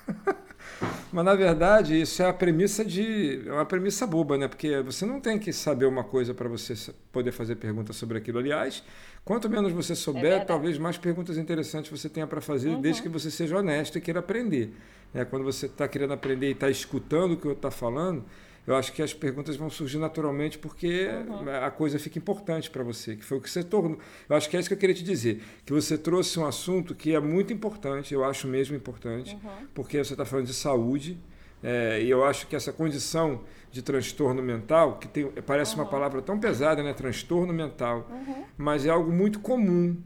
Mas 1.12 1.24
na 1.24 1.34
verdade, 1.34 2.00
isso 2.00 2.22
é 2.22 2.28
a 2.28 2.32
premissa 2.32 2.84
de. 2.84 3.42
É 3.46 3.52
uma 3.52 3.64
premissa 3.64 4.06
boba, 4.06 4.36
né? 4.36 4.48
Porque 4.48 4.80
você 4.82 5.06
não 5.06 5.20
tem 5.20 5.38
que 5.38 5.52
saber 5.52 5.86
uma 5.86 6.02
coisa 6.02 6.34
para 6.34 6.48
você 6.48 6.74
poder 7.12 7.32
fazer 7.32 7.56
perguntas 7.56 7.96
sobre 7.96 8.18
aquilo. 8.18 8.38
Aliás, 8.38 8.82
quanto 9.24 9.48
menos 9.48 9.72
você 9.72 9.94
souber, 9.94 10.32
é 10.32 10.44
talvez 10.44 10.78
mais 10.78 10.98
perguntas 10.98 11.38
interessantes 11.38 11.90
você 11.90 12.08
tenha 12.08 12.26
para 12.26 12.40
fazer, 12.40 12.70
uhum. 12.70 12.80
desde 12.80 13.02
que 13.02 13.08
você 13.08 13.30
seja 13.30 13.56
honesto 13.56 13.96
e 13.96 14.00
queira 14.00 14.20
aprender. 14.20 14.74
É, 15.14 15.24
quando 15.24 15.44
você 15.44 15.66
está 15.66 15.86
querendo 15.86 16.12
aprender 16.12 16.48
e 16.48 16.52
está 16.52 16.68
escutando 16.68 17.32
o 17.32 17.36
que 17.36 17.46
eu 17.46 17.52
está 17.52 17.70
falando, 17.70 18.24
eu 18.66 18.74
acho 18.74 18.92
que 18.92 19.02
as 19.02 19.14
perguntas 19.14 19.56
vão 19.56 19.70
surgir 19.70 19.98
naturalmente 19.98 20.58
porque 20.58 21.06
uhum. 21.06 21.48
a 21.64 21.70
coisa 21.70 21.98
fica 21.98 22.18
importante 22.18 22.68
para 22.68 22.82
você, 22.82 23.14
que 23.14 23.24
foi 23.24 23.38
o 23.38 23.40
que 23.40 23.48
você 23.48 23.62
tornou. 23.62 23.98
Eu 24.28 24.36
acho 24.36 24.50
que 24.50 24.56
é 24.56 24.60
isso 24.60 24.68
que 24.68 24.74
eu 24.74 24.78
queria 24.78 24.94
te 24.94 25.04
dizer, 25.04 25.42
que 25.64 25.72
você 25.72 25.96
trouxe 25.96 26.38
um 26.38 26.46
assunto 26.46 26.94
que 26.94 27.14
é 27.14 27.20
muito 27.20 27.52
importante, 27.52 28.12
eu 28.12 28.24
acho 28.24 28.48
mesmo 28.48 28.74
importante, 28.74 29.34
uhum. 29.34 29.66
porque 29.72 30.02
você 30.02 30.14
está 30.14 30.24
falando 30.24 30.46
de 30.46 30.54
saúde, 30.54 31.18
é, 31.62 32.02
e 32.02 32.10
eu 32.10 32.24
acho 32.24 32.46
que 32.46 32.56
essa 32.56 32.72
condição 32.72 33.40
de 33.70 33.82
transtorno 33.82 34.42
mental, 34.42 34.98
que 34.98 35.08
tem, 35.08 35.26
parece 35.46 35.74
uhum. 35.74 35.82
uma 35.82 35.90
palavra 35.90 36.20
tão 36.20 36.38
pesada, 36.38 36.82
né? 36.82 36.92
Transtorno 36.92 37.52
mental, 37.52 38.08
mas 38.56 38.86
é 38.86 38.90
algo 38.90 39.12
muito 39.12 39.40
comum, 39.40 39.96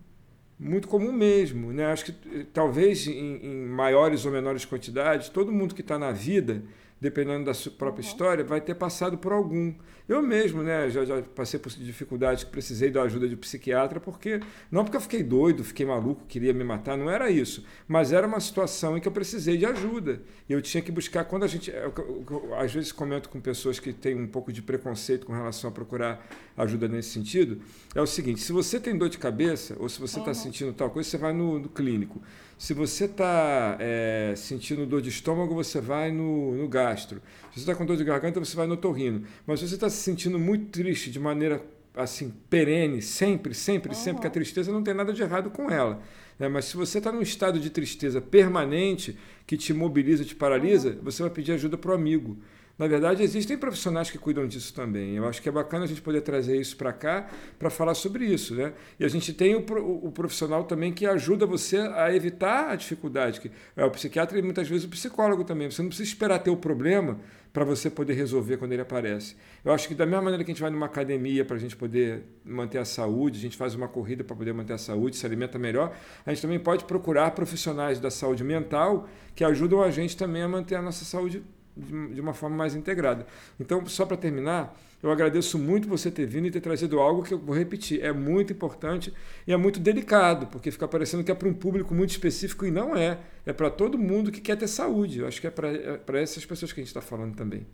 muito 0.58 0.86
comum 0.88 1.12
mesmo, 1.12 1.72
né? 1.72 1.86
Acho 1.86 2.06
que 2.06 2.14
eh, 2.40 2.46
talvez 2.52 3.06
em, 3.06 3.36
em 3.44 3.66
maiores 3.66 4.24
ou 4.24 4.32
menores 4.32 4.64
quantidades, 4.64 5.28
todo 5.28 5.50
mundo 5.50 5.74
que 5.74 5.80
está 5.80 5.98
na 5.98 6.12
vida 6.12 6.62
dependendo 7.00 7.46
da 7.46 7.54
sua 7.54 7.72
própria 7.72 8.02
uhum. 8.02 8.08
história, 8.08 8.44
vai 8.44 8.60
ter 8.60 8.74
passado 8.74 9.16
por 9.18 9.32
algum. 9.32 9.74
Eu 10.10 10.20
mesmo, 10.20 10.60
né, 10.60 10.90
já, 10.90 11.04
já 11.04 11.22
passei 11.22 11.60
por 11.60 11.70
dificuldades 11.70 12.42
que 12.42 12.50
precisei 12.50 12.90
da 12.90 13.02
ajuda 13.02 13.28
de 13.28 13.36
psiquiatra, 13.36 14.00
porque 14.00 14.40
não 14.68 14.82
porque 14.82 14.96
eu 14.96 15.00
fiquei 15.00 15.22
doido, 15.22 15.62
fiquei 15.62 15.86
maluco, 15.86 16.24
queria 16.26 16.52
me 16.52 16.64
matar, 16.64 16.98
não 16.98 17.08
era 17.08 17.30
isso, 17.30 17.64
mas 17.86 18.12
era 18.12 18.26
uma 18.26 18.40
situação 18.40 18.98
em 18.98 19.00
que 19.00 19.06
eu 19.06 19.12
precisei 19.12 19.56
de 19.56 19.64
ajuda. 19.64 20.20
E 20.48 20.52
eu 20.52 20.60
tinha 20.60 20.82
que 20.82 20.90
buscar 20.90 21.22
quando 21.26 21.44
a 21.44 21.46
gente, 21.46 21.70
eu, 21.70 21.94
eu, 21.96 22.24
eu, 22.28 22.54
às 22.56 22.74
vezes 22.74 22.90
comento 22.90 23.28
com 23.28 23.40
pessoas 23.40 23.78
que 23.78 23.92
têm 23.92 24.16
um 24.16 24.26
pouco 24.26 24.52
de 24.52 24.60
preconceito 24.60 25.24
com 25.24 25.32
relação 25.32 25.70
a 25.70 25.72
procurar 25.72 26.26
ajuda 26.56 26.88
nesse 26.88 27.10
sentido, 27.10 27.62
é 27.94 28.02
o 28.02 28.06
seguinte: 28.06 28.40
se 28.40 28.50
você 28.50 28.80
tem 28.80 28.98
dor 28.98 29.10
de 29.10 29.16
cabeça 29.16 29.76
ou 29.78 29.88
se 29.88 30.00
você 30.00 30.18
está 30.18 30.32
uhum. 30.32 30.34
sentindo 30.34 30.72
tal 30.72 30.90
coisa, 30.90 31.08
você 31.08 31.18
vai 31.18 31.32
no, 31.32 31.60
no 31.60 31.68
clínico. 31.68 32.20
Se 32.60 32.74
você 32.74 33.06
está 33.06 33.78
é, 33.80 34.34
sentindo 34.36 34.84
dor 34.84 35.00
de 35.00 35.08
estômago, 35.08 35.54
você 35.54 35.80
vai 35.80 36.10
no, 36.12 36.54
no 36.54 36.68
gastro. 36.68 37.22
Se 37.50 37.54
você 37.54 37.60
está 37.60 37.74
com 37.74 37.86
dor 37.86 37.96
de 37.96 38.04
garganta, 38.04 38.38
você 38.38 38.54
vai 38.54 38.66
no 38.66 38.76
torrino. 38.76 39.24
Mas 39.46 39.60
se 39.60 39.66
você 39.66 39.76
está 39.76 39.88
se 40.00 40.04
sentindo 40.04 40.38
muito 40.38 40.70
triste 40.70 41.10
de 41.10 41.20
maneira 41.20 41.62
assim 41.94 42.32
perene, 42.48 43.02
sempre, 43.02 43.54
sempre, 43.54 43.90
uhum. 43.90 43.94
sempre, 43.94 44.20
que 44.22 44.26
a 44.26 44.30
tristeza 44.30 44.72
não 44.72 44.82
tem 44.82 44.94
nada 44.94 45.12
de 45.12 45.22
errado 45.22 45.50
com 45.50 45.70
ela. 45.70 46.02
Né? 46.38 46.48
Mas 46.48 46.66
se 46.66 46.76
você 46.76 46.98
está 46.98 47.12
num 47.12 47.20
estado 47.20 47.60
de 47.60 47.68
tristeza 47.70 48.20
permanente, 48.20 49.18
que 49.46 49.56
te 49.56 49.72
mobiliza, 49.74 50.24
te 50.24 50.34
paralisa, 50.34 50.90
uhum. 50.90 50.98
você 51.02 51.22
vai 51.22 51.30
pedir 51.30 51.52
ajuda 51.52 51.76
para 51.76 51.90
o 51.90 51.94
amigo. 51.94 52.38
Na 52.80 52.86
verdade, 52.86 53.22
existem 53.22 53.58
profissionais 53.58 54.10
que 54.10 54.16
cuidam 54.16 54.48
disso 54.48 54.72
também. 54.72 55.14
Eu 55.14 55.28
acho 55.28 55.42
que 55.42 55.50
é 55.50 55.52
bacana 55.52 55.84
a 55.84 55.86
gente 55.86 56.00
poder 56.00 56.22
trazer 56.22 56.58
isso 56.58 56.78
para 56.78 56.94
cá 56.94 57.28
para 57.58 57.68
falar 57.68 57.92
sobre 57.92 58.24
isso. 58.24 58.54
Né? 58.54 58.72
E 58.98 59.04
a 59.04 59.08
gente 59.08 59.34
tem 59.34 59.54
o, 59.54 59.58
o, 59.58 60.10
profissional 60.10 60.64
também 60.64 60.90
que 60.90 61.04
ajuda 61.04 61.44
você 61.44 61.76
a 61.76 62.10
evitar 62.10 62.70
a 62.70 62.76
dificuldade, 62.76 63.38
que 63.38 63.50
é 63.76 63.84
o 63.84 63.90
psiquiatra 63.90 64.38
e 64.38 64.40
muitas 64.40 64.66
vezes 64.66 64.86
o 64.86 64.88
psicólogo 64.88 65.44
também. 65.44 65.70
Você 65.70 65.82
não 65.82 65.90
precisa 65.90 66.08
esperar 66.08 66.38
ter 66.38 66.48
o 66.48 66.56
problema 66.56 67.18
para 67.52 67.66
você 67.66 67.90
poder 67.90 68.14
resolver 68.14 68.56
quando 68.56 68.72
ele 68.72 68.80
aparece. 68.80 69.36
Eu 69.62 69.74
acho 69.74 69.86
que 69.86 69.94
da 69.94 70.06
mesma 70.06 70.22
maneira 70.22 70.42
que 70.42 70.50
a 70.50 70.54
gente 70.54 70.62
vai 70.62 70.70
numa 70.70 70.86
academia 70.86 71.44
para 71.44 71.56
a 71.56 71.60
gente 71.60 71.76
poder 71.76 72.22
manter 72.42 72.78
a 72.78 72.86
saúde, 72.86 73.38
a 73.38 73.42
gente 73.42 73.58
faz 73.58 73.74
uma 73.74 73.88
corrida 73.88 74.24
para 74.24 74.34
poder 74.34 74.54
manter 74.54 74.72
a 74.72 74.78
saúde, 74.78 75.16
se 75.16 75.26
alimenta 75.26 75.58
melhor, 75.58 75.94
a 76.24 76.30
gente 76.32 76.40
também 76.40 76.58
pode 76.58 76.84
procurar 76.84 77.32
profissionais 77.32 78.00
da 78.00 78.10
saúde 78.10 78.42
mental 78.42 79.06
que 79.34 79.44
ajudam 79.44 79.82
a 79.82 79.90
gente 79.90 80.16
também 80.16 80.40
a 80.40 80.48
manter 80.48 80.76
a 80.76 80.82
nossa 80.82 81.04
saúde 81.04 81.42
de 81.76 82.20
uma 82.20 82.34
forma 82.34 82.56
mais 82.56 82.74
integrada. 82.74 83.26
Então, 83.58 83.84
só 83.86 84.04
para 84.04 84.16
terminar, 84.16 84.76
eu 85.02 85.10
agradeço 85.10 85.58
muito 85.58 85.88
você 85.88 86.10
ter 86.10 86.26
vindo 86.26 86.46
e 86.46 86.50
ter 86.50 86.60
trazido 86.60 87.00
algo 87.00 87.22
que 87.22 87.32
eu 87.32 87.38
vou 87.38 87.56
repetir. 87.56 88.02
É 88.02 88.12
muito 88.12 88.52
importante 88.52 89.12
e 89.46 89.52
é 89.52 89.56
muito 89.56 89.80
delicado, 89.80 90.46
porque 90.48 90.70
fica 90.70 90.86
parecendo 90.86 91.24
que 91.24 91.30
é 91.30 91.34
para 91.34 91.48
um 91.48 91.54
público 91.54 91.94
muito 91.94 92.10
específico 92.10 92.66
e 92.66 92.70
não 92.70 92.94
é. 92.96 93.18
É 93.46 93.52
para 93.52 93.70
todo 93.70 93.96
mundo 93.96 94.30
que 94.30 94.40
quer 94.40 94.56
ter 94.56 94.68
saúde. 94.68 95.20
Eu 95.20 95.26
acho 95.26 95.40
que 95.40 95.46
é 95.46 95.50
para 95.50 95.68
é 95.70 96.22
essas 96.22 96.44
pessoas 96.44 96.72
que 96.72 96.80
a 96.80 96.82
gente 96.82 96.88
está 96.88 97.00
falando 97.00 97.34
também. 97.34 97.66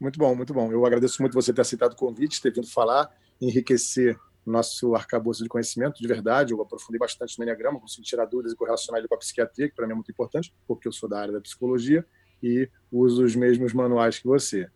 Muito 0.00 0.18
bom, 0.18 0.34
muito 0.34 0.52
bom. 0.52 0.72
Eu 0.72 0.84
agradeço 0.84 1.22
muito 1.22 1.34
você 1.34 1.52
ter 1.52 1.60
aceitado 1.60 1.92
o 1.92 1.96
convite, 1.96 2.42
ter 2.42 2.52
vindo 2.52 2.66
falar, 2.66 3.08
enriquecer 3.40 4.18
nosso 4.44 4.94
arcabouço 4.94 5.42
de 5.42 5.48
conhecimento, 5.48 6.00
de 6.00 6.08
verdade. 6.08 6.52
Eu 6.52 6.60
aprofundei 6.60 6.98
bastante 6.98 7.38
no 7.38 7.44
Enneagrama, 7.44 7.78
consegui 7.78 8.06
tirar 8.06 8.24
dúvidas 8.26 8.52
e 8.52 8.56
correlacionar 8.56 8.98
ele 8.98 9.08
com 9.08 9.14
a 9.14 9.18
psiquiatria, 9.18 9.68
que 9.68 9.74
para 9.74 9.86
mim 9.86 9.92
é 9.92 9.94
muito 9.94 10.10
importante, 10.10 10.52
porque 10.66 10.88
eu 10.88 10.92
sou 10.92 11.08
da 11.08 11.20
área 11.20 11.32
da 11.32 11.40
psicologia 11.40 12.04
e 12.44 12.68
uso 12.92 13.24
os 13.24 13.34
mesmos 13.34 13.72
manuais 13.72 14.18
que 14.18 14.26
você. 14.26 14.68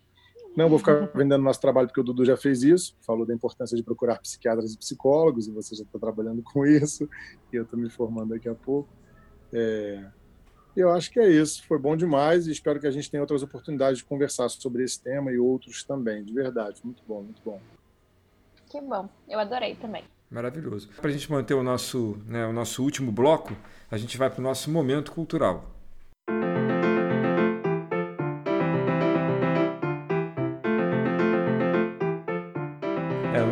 Não 0.57 0.69
vou 0.69 0.79
ficar 0.79 1.09
vendendo 1.15 1.43
nosso 1.43 1.61
trabalho 1.61 1.87
porque 1.87 2.01
o 2.01 2.05
Dudu 2.05 2.25
já 2.25 2.37
fez 2.37 2.63
isso, 2.63 2.97
falou 3.07 3.25
da 3.25 3.33
importância 3.33 3.77
de 3.77 3.83
procurar 3.83 4.19
psiquiatras 4.19 4.73
e 4.73 4.79
psicólogos, 4.79 5.47
e 5.47 5.53
você 5.53 5.77
já 5.77 5.85
está 5.85 5.99
trabalhando 5.99 6.43
com 6.43 6.67
isso, 6.67 7.09
e 7.53 7.57
eu 7.57 7.63
estou 7.63 7.79
me 7.79 7.89
formando 7.89 8.31
daqui 8.31 8.49
a 8.49 8.55
pouco. 8.55 8.89
É, 9.53 10.05
eu 10.77 10.91
acho 10.91 11.11
que 11.11 11.21
é 11.21 11.29
isso. 11.29 11.65
Foi 11.67 11.79
bom 11.79 11.97
demais 11.97 12.47
e 12.47 12.53
espero 12.53 12.81
que 12.81 12.87
a 12.87 12.91
gente 12.91 13.11
tenha 13.11 13.23
outras 13.23 13.43
oportunidades 13.43 13.99
de 13.99 14.05
conversar 14.05 14.49
sobre 14.49 14.83
esse 14.85 15.01
tema 15.01 15.31
e 15.31 15.39
outros 15.39 15.85
também, 15.85 16.25
de 16.25 16.33
verdade. 16.33 16.81
Muito 16.85 17.03
bom, 17.07 17.23
muito 17.23 17.43
bom. 17.45 17.61
Que 18.69 18.81
bom. 18.81 19.09
Eu 19.29 19.39
adorei 19.39 19.77
também. 19.77 20.05
Maravilhoso. 20.31 20.89
Para 21.01 21.09
a 21.09 21.13
gente 21.13 21.31
manter 21.31 21.55
o 21.55 21.63
nosso, 21.63 22.19
né, 22.27 22.47
o 22.47 22.53
nosso 22.53 22.83
último 22.83 23.11
bloco, 23.11 23.57
a 23.91 23.97
gente 23.97 24.19
vai 24.19 24.29
para 24.29 24.41
o 24.41 24.43
nosso 24.43 24.71
momento 24.71 25.13
cultural. 25.13 25.78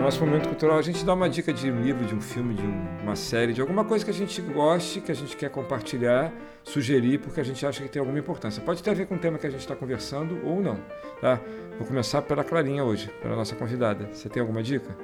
Nosso 0.07 0.25
momento 0.25 0.47
cultural 0.47 0.79
a 0.79 0.83
gente 0.83 1.05
dá 1.05 1.15
uma 1.15 1.29
dica 1.29 1.53
de 1.53 1.69
um 1.69 1.83
livro, 1.83 2.05
de 2.05 2.15
um 2.15 2.21
filme, 2.21 2.55
de 2.55 2.63
um, 2.63 3.03
uma 3.03 3.17
série, 3.17 3.53
de 3.53 3.61
alguma 3.61 3.85
coisa 3.85 4.05
que 4.05 4.11
a 4.13 4.15
gente 4.15 4.41
goste, 4.41 5.01
que 5.01 5.11
a 5.11 5.15
gente 5.15 5.37
quer 5.37 5.51
compartilhar, 5.51 6.33
sugerir, 6.63 7.19
porque 7.19 7.41
a 7.41 7.45
gente 7.45 7.67
acha 7.67 7.83
que 7.83 7.89
tem 7.89 7.99
alguma 7.99 8.17
importância. 8.17 8.63
Pode 8.63 8.85
ter 8.85 8.91
a 8.91 8.95
ver 8.95 9.07
com 9.09 9.17
o 9.17 9.19
tema 9.19 9.37
que 9.37 9.49
a 9.49 9.51
gente 9.51 9.63
está 9.63 9.75
conversando 9.75 10.47
ou 10.47 10.61
não. 10.61 10.79
Tá? 11.21 11.41
Vou 11.77 11.89
começar 11.89 12.23
pela 12.23 12.45
Clarinha 12.45 12.85
hoje, 12.85 13.09
pela 13.21 13.35
nossa 13.35 13.57
convidada. 13.57 14.09
Você 14.13 14.29
tem 14.29 14.41
alguma 14.41 14.63
dica? 14.63 14.97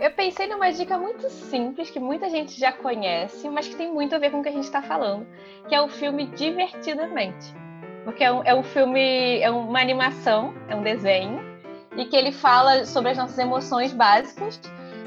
Eu 0.00 0.10
pensei 0.12 0.46
numa 0.46 0.70
dica 0.70 0.96
muito 0.96 1.28
simples, 1.28 1.90
que 1.90 2.00
muita 2.00 2.30
gente 2.30 2.58
já 2.58 2.72
conhece, 2.72 3.46
mas 3.50 3.68
que 3.68 3.76
tem 3.76 3.92
muito 3.92 4.14
a 4.14 4.18
ver 4.18 4.30
com 4.30 4.40
o 4.40 4.42
que 4.42 4.48
a 4.48 4.52
gente 4.52 4.64
está 4.64 4.80
falando, 4.80 5.26
que 5.68 5.74
é 5.74 5.82
o 5.82 5.88
filme 5.88 6.28
Divertidamente. 6.28 7.54
Porque 8.04 8.24
é 8.24 8.32
um, 8.32 8.42
é 8.42 8.54
um 8.54 8.62
filme, 8.62 9.38
é 9.38 9.50
uma 9.50 9.80
animação, 9.82 10.54
é 10.66 10.74
um 10.74 10.82
desenho, 10.82 11.45
e 11.96 12.04
que 12.04 12.16
ele 12.16 12.32
fala 12.32 12.84
sobre 12.84 13.10
as 13.10 13.16
nossas 13.16 13.38
emoções 13.38 13.92
básicas. 13.92 14.60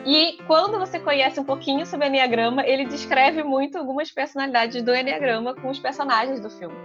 E 0.05 0.37
quando 0.47 0.79
você 0.79 0.99
conhece 0.99 1.39
um 1.39 1.43
pouquinho 1.43 1.85
sobre 1.85 2.05
o 2.05 2.09
Enneagrama, 2.09 2.65
ele 2.65 2.85
descreve 2.85 3.43
muito 3.43 3.77
algumas 3.77 4.11
personalidades 4.11 4.81
do 4.81 4.95
Enneagrama 4.95 5.53
com 5.53 5.69
os 5.69 5.79
personagens 5.79 6.39
do 6.39 6.49
filme. 6.49 6.75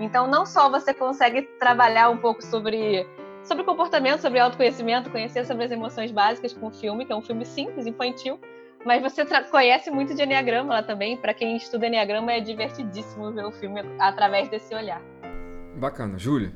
Então, 0.00 0.26
não 0.26 0.46
só 0.46 0.70
você 0.70 0.92
consegue 0.94 1.42
trabalhar 1.58 2.08
um 2.08 2.16
pouco 2.16 2.42
sobre 2.42 3.06
sobre 3.44 3.64
comportamento, 3.64 4.20
sobre 4.20 4.38
autoconhecimento, 4.38 5.10
conhecer 5.10 5.44
sobre 5.44 5.64
as 5.64 5.70
emoções 5.72 6.12
básicas 6.12 6.52
com 6.52 6.68
o 6.68 6.70
filme, 6.70 7.04
que 7.04 7.12
é 7.12 7.16
um 7.16 7.22
filme 7.22 7.44
simples, 7.44 7.86
infantil, 7.86 8.40
mas 8.84 9.02
você 9.02 9.24
conhece 9.50 9.90
muito 9.90 10.14
de 10.14 10.22
Enneagrama 10.22 10.74
lá 10.74 10.82
também. 10.82 11.16
Para 11.16 11.34
quem 11.34 11.56
estuda 11.56 11.86
Enneagrama, 11.86 12.32
é 12.32 12.40
divertidíssimo 12.40 13.32
ver 13.32 13.44
o 13.44 13.52
filme 13.52 13.80
através 13.98 14.48
desse 14.48 14.74
olhar. 14.74 15.02
Bacana. 15.76 16.18
Júlia? 16.18 16.54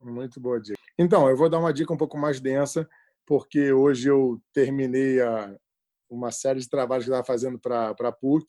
Muito 0.00 0.40
boa 0.40 0.60
dica. 0.60 0.81
Então, 0.98 1.28
eu 1.28 1.36
vou 1.36 1.48
dar 1.48 1.58
uma 1.58 1.72
dica 1.72 1.92
um 1.92 1.96
pouco 1.96 2.18
mais 2.18 2.40
densa, 2.40 2.88
porque 3.26 3.72
hoje 3.72 4.08
eu 4.08 4.40
terminei 4.52 5.20
a, 5.20 5.56
uma 6.10 6.30
série 6.30 6.60
de 6.60 6.68
trabalhos 6.68 7.04
que 7.04 7.10
estava 7.10 7.24
fazendo 7.24 7.58
para 7.58 7.90
a 7.90 8.12
PUC 8.12 8.46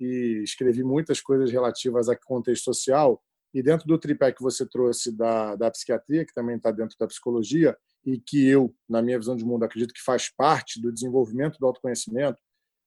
e 0.00 0.42
escrevi 0.42 0.82
muitas 0.82 1.20
coisas 1.20 1.50
relativas 1.50 2.08
a 2.08 2.16
contexto 2.16 2.64
social 2.64 3.22
e 3.54 3.62
dentro 3.62 3.86
do 3.86 3.98
tripé 3.98 4.32
que 4.32 4.42
você 4.42 4.66
trouxe 4.66 5.10
da, 5.16 5.56
da 5.56 5.70
psiquiatria, 5.70 6.26
que 6.26 6.34
também 6.34 6.56
está 6.56 6.70
dentro 6.70 6.96
da 6.98 7.06
psicologia, 7.06 7.76
e 8.04 8.20
que 8.20 8.46
eu, 8.46 8.74
na 8.88 9.02
minha 9.02 9.18
visão 9.18 9.34
de 9.34 9.44
mundo, 9.44 9.64
acredito 9.64 9.92
que 9.92 10.02
faz 10.02 10.28
parte 10.28 10.80
do 10.80 10.92
desenvolvimento 10.92 11.58
do 11.58 11.66
autoconhecimento, 11.66 12.40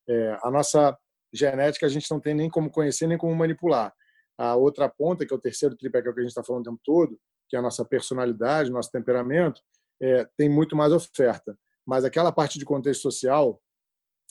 é, 0.08 0.38
a 0.42 0.50
nossa 0.50 0.98
genética 1.34 1.86
a 1.86 1.90
gente 1.90 2.10
não 2.10 2.20
tem 2.20 2.34
nem 2.34 2.50
como 2.50 2.70
conhecer, 2.72 3.08
nem 3.08 3.18
como 3.18 3.36
manipular. 3.36 3.94
A 4.38 4.56
outra 4.56 4.88
ponta, 4.88 5.26
que 5.26 5.34
é 5.34 5.36
o 5.36 5.40
terceiro 5.40 5.76
tripé, 5.76 6.02
que 6.02 6.08
é 6.08 6.12
o 6.12 6.14
que 6.14 6.22
a 6.22 6.24
gente 6.24 6.32
está 6.32 6.44
falando 6.44 6.68
o 6.68 6.70
tempo 6.70 6.82
todo, 6.84 7.20
que 7.50 7.56
é 7.56 7.60
a 7.60 7.62
nossa 7.62 7.84
personalidade, 7.84 8.72
nosso 8.72 8.92
temperamento, 8.92 9.62
é, 10.02 10.26
tem 10.38 10.48
muito 10.48 10.76
mais 10.76 10.94
oferta. 10.94 11.58
Mas 11.86 12.06
aquela 12.06 12.32
parte 12.32 12.60
de 12.60 12.66
contexto 12.66 13.02
social 13.02 13.62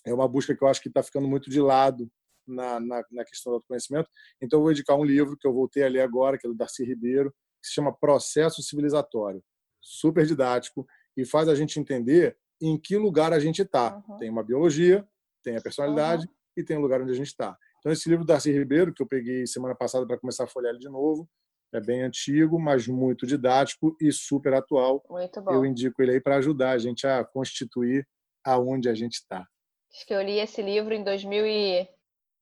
é 0.07 0.15
uma 0.15 0.29
busca 0.29 0.57
que 0.57 0.63
eu 0.63 0.69
acho 0.69 0.81
que 0.81 0.89
está 0.89 1.03
ficando 1.03 1.27
muito 1.27 1.51
de 1.51 1.61
lado 1.61 2.11
na, 2.47 2.81
na, 2.81 3.05
na 3.11 3.25
questão 3.25 3.53
do 3.53 3.57
autoconhecimento. 3.57 4.09
Então, 4.41 4.59
eu 4.59 4.63
vou 4.63 4.73
indicar 4.73 4.97
um 4.97 5.05
livro 5.05 5.37
que 5.37 5.47
eu 5.47 5.53
voltei 5.53 5.83
a 5.83 5.89
ler 5.89 6.01
agora, 6.01 6.39
que 6.39 6.47
é 6.47 6.51
do 6.51 6.57
Darcy 6.57 6.85
Ribeiro, 6.85 7.35
que 7.61 7.69
se 7.69 7.75
chama 7.75 7.93
Processo 7.93 8.63
Civilizatório. 8.63 9.43
Super 9.81 10.25
didático 10.25 10.87
e 11.17 11.25
faz 11.25 11.49
a 11.49 11.55
gente 11.55 11.79
entender 11.79 12.37
em 12.61 12.79
que 12.79 12.97
lugar 12.97 13.33
a 13.33 13.41
gente 13.41 13.63
está. 13.63 14.03
Uhum. 14.09 14.17
Tem 14.17 14.31
uma 14.31 14.43
biologia, 14.43 15.07
tem 15.43 15.57
a 15.57 15.61
personalidade 15.61 16.27
uhum. 16.27 16.33
e 16.57 16.65
tem 16.65 16.77
o 16.77 16.81
lugar 16.81 17.03
onde 17.03 17.13
a 17.13 17.17
gente 17.17 17.29
está. 17.29 17.57
Então, 17.79 17.93
esse 17.93 18.09
livro 18.09 18.25
do 18.25 18.29
Darcy 18.29 18.53
Ribeiro, 18.53 18.93
que 18.93 19.03
eu 19.03 19.07
peguei 19.07 19.47
semana 19.47 19.75
passada 19.75 20.07
para 20.07 20.19
começar 20.19 20.45
a 20.45 20.49
folhear 20.49 20.73
ele 20.73 20.81
de 20.81 20.89
novo, 20.89 21.29
é 21.73 21.81
bem 21.81 22.03
antigo, 22.03 22.59
mas 22.59 22.87
muito 22.87 23.27
didático 23.27 23.97
e 24.01 24.11
super 24.11 24.55
atual. 24.55 25.05
Muito 25.09 25.41
bom. 25.41 25.53
Eu 25.53 25.67
indico 25.67 26.03
ele 26.03 26.13
aí 26.13 26.21
para 26.21 26.37
ajudar 26.37 26.73
a 26.73 26.79
gente 26.79 27.07
a 27.07 27.25
constituir 27.25 28.07
aonde 28.45 28.89
a 28.89 28.95
gente 28.95 29.15
está. 29.15 29.47
Acho 29.93 30.07
que 30.07 30.15
eu 30.15 30.23
li 30.23 30.39
esse 30.39 30.63
livro 30.63 30.95
em 30.95 31.03
2000 31.03 31.47
e 31.47 31.89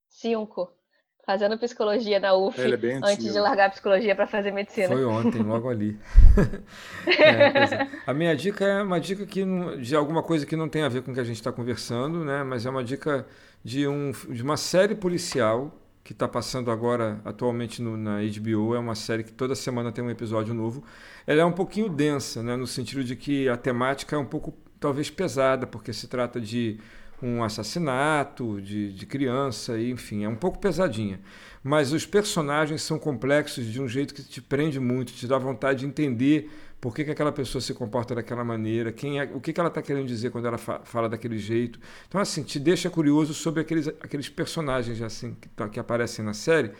5, 0.09 0.71
fazendo 1.25 1.57
psicologia 1.57 2.19
na 2.19 2.35
UF, 2.35 2.59
é 2.59 2.99
antes 3.03 3.33
de 3.33 3.39
largar 3.39 3.67
a 3.67 3.69
psicologia 3.69 4.15
para 4.15 4.27
fazer 4.27 4.51
medicina. 4.51 4.87
Foi 4.87 5.03
ontem, 5.03 5.41
logo 5.43 5.69
ali. 5.69 5.99
é, 7.07 7.83
é. 7.83 7.89
A 8.05 8.13
minha 8.13 8.35
dica 8.35 8.65
é 8.65 8.81
uma 8.81 8.99
dica 8.99 9.25
que, 9.25 9.43
de 9.81 9.95
alguma 9.95 10.23
coisa 10.23 10.45
que 10.45 10.55
não 10.55 10.69
tem 10.69 10.83
a 10.83 10.89
ver 10.89 11.03
com 11.03 11.11
o 11.11 11.13
que 11.13 11.19
a 11.19 11.25
gente 11.25 11.35
está 11.35 11.51
conversando, 11.51 12.23
né? 12.23 12.43
mas 12.43 12.65
é 12.65 12.69
uma 12.69 12.83
dica 12.83 13.27
de, 13.63 13.87
um, 13.87 14.11
de 14.29 14.41
uma 14.41 14.55
série 14.55 14.95
policial 14.95 15.73
que 16.07 16.13
está 16.13 16.25
passando 16.25 16.71
agora 16.71 17.19
atualmente 17.25 17.81
no, 17.81 17.97
na 17.97 18.19
HBO. 18.21 18.73
É 18.73 18.79
uma 18.79 18.95
série 18.95 19.25
que 19.25 19.33
toda 19.33 19.53
semana 19.53 19.91
tem 19.91 20.01
um 20.01 20.09
episódio 20.09 20.53
novo. 20.53 20.81
Ela 21.27 21.41
é 21.41 21.45
um 21.45 21.51
pouquinho 21.51 21.89
densa, 21.89 22.41
né? 22.41 22.55
no 22.55 22.65
sentido 22.65 23.03
de 23.03 23.13
que 23.13 23.49
a 23.49 23.57
temática 23.57 24.15
é 24.15 24.19
um 24.19 24.23
pouco 24.23 24.53
talvez 24.79 25.09
pesada, 25.09 25.67
porque 25.67 25.91
se 25.91 26.07
trata 26.07 26.39
de 26.39 26.79
um 27.21 27.43
assassinato 27.43 28.61
de, 28.61 28.93
de 28.93 29.05
criança, 29.05 29.77
enfim, 29.77 30.23
é 30.23 30.29
um 30.29 30.35
pouco 30.37 30.59
pesadinha. 30.59 31.19
Mas 31.61 31.91
os 31.91 32.05
personagens 32.05 32.83
são 32.83 32.97
complexos 32.97 33.65
de 33.65 33.81
um 33.81 33.87
jeito 33.87 34.13
que 34.13 34.23
te 34.23 34.41
prende 34.41 34.79
muito, 34.79 35.11
te 35.11 35.27
dá 35.27 35.37
vontade 35.37 35.81
de 35.81 35.87
entender 35.87 36.49
por 36.79 36.93
que, 36.93 37.03
que 37.03 37.11
aquela 37.11 37.31
pessoa 37.31 37.61
se 37.61 37.73
comporta 37.73 38.13
daquela 38.13 38.43
maneira, 38.43 38.91
quem 38.91 39.19
é, 39.19 39.23
o 39.33 39.41
que, 39.41 39.51
que 39.51 39.59
ela 39.59 39.69
está 39.69 39.81
querendo 39.81 40.07
dizer 40.07 40.29
quando 40.29 40.47
ela 40.47 40.57
fa 40.57 40.81
fala 40.83 41.09
daquele 41.09 41.37
jeito. 41.37 41.79
Então, 42.07 42.21
assim, 42.21 42.43
te 42.43 42.59
deixa 42.59 42.89
curioso 42.89 43.33
sobre 43.33 43.61
aqueles, 43.61 43.87
aqueles 43.87 44.29
personagens 44.29 45.01
assim 45.01 45.33
que, 45.33 45.49
tá, 45.49 45.67
que 45.67 45.79
aparecem 45.79 46.23
na 46.23 46.33
série, 46.33 46.71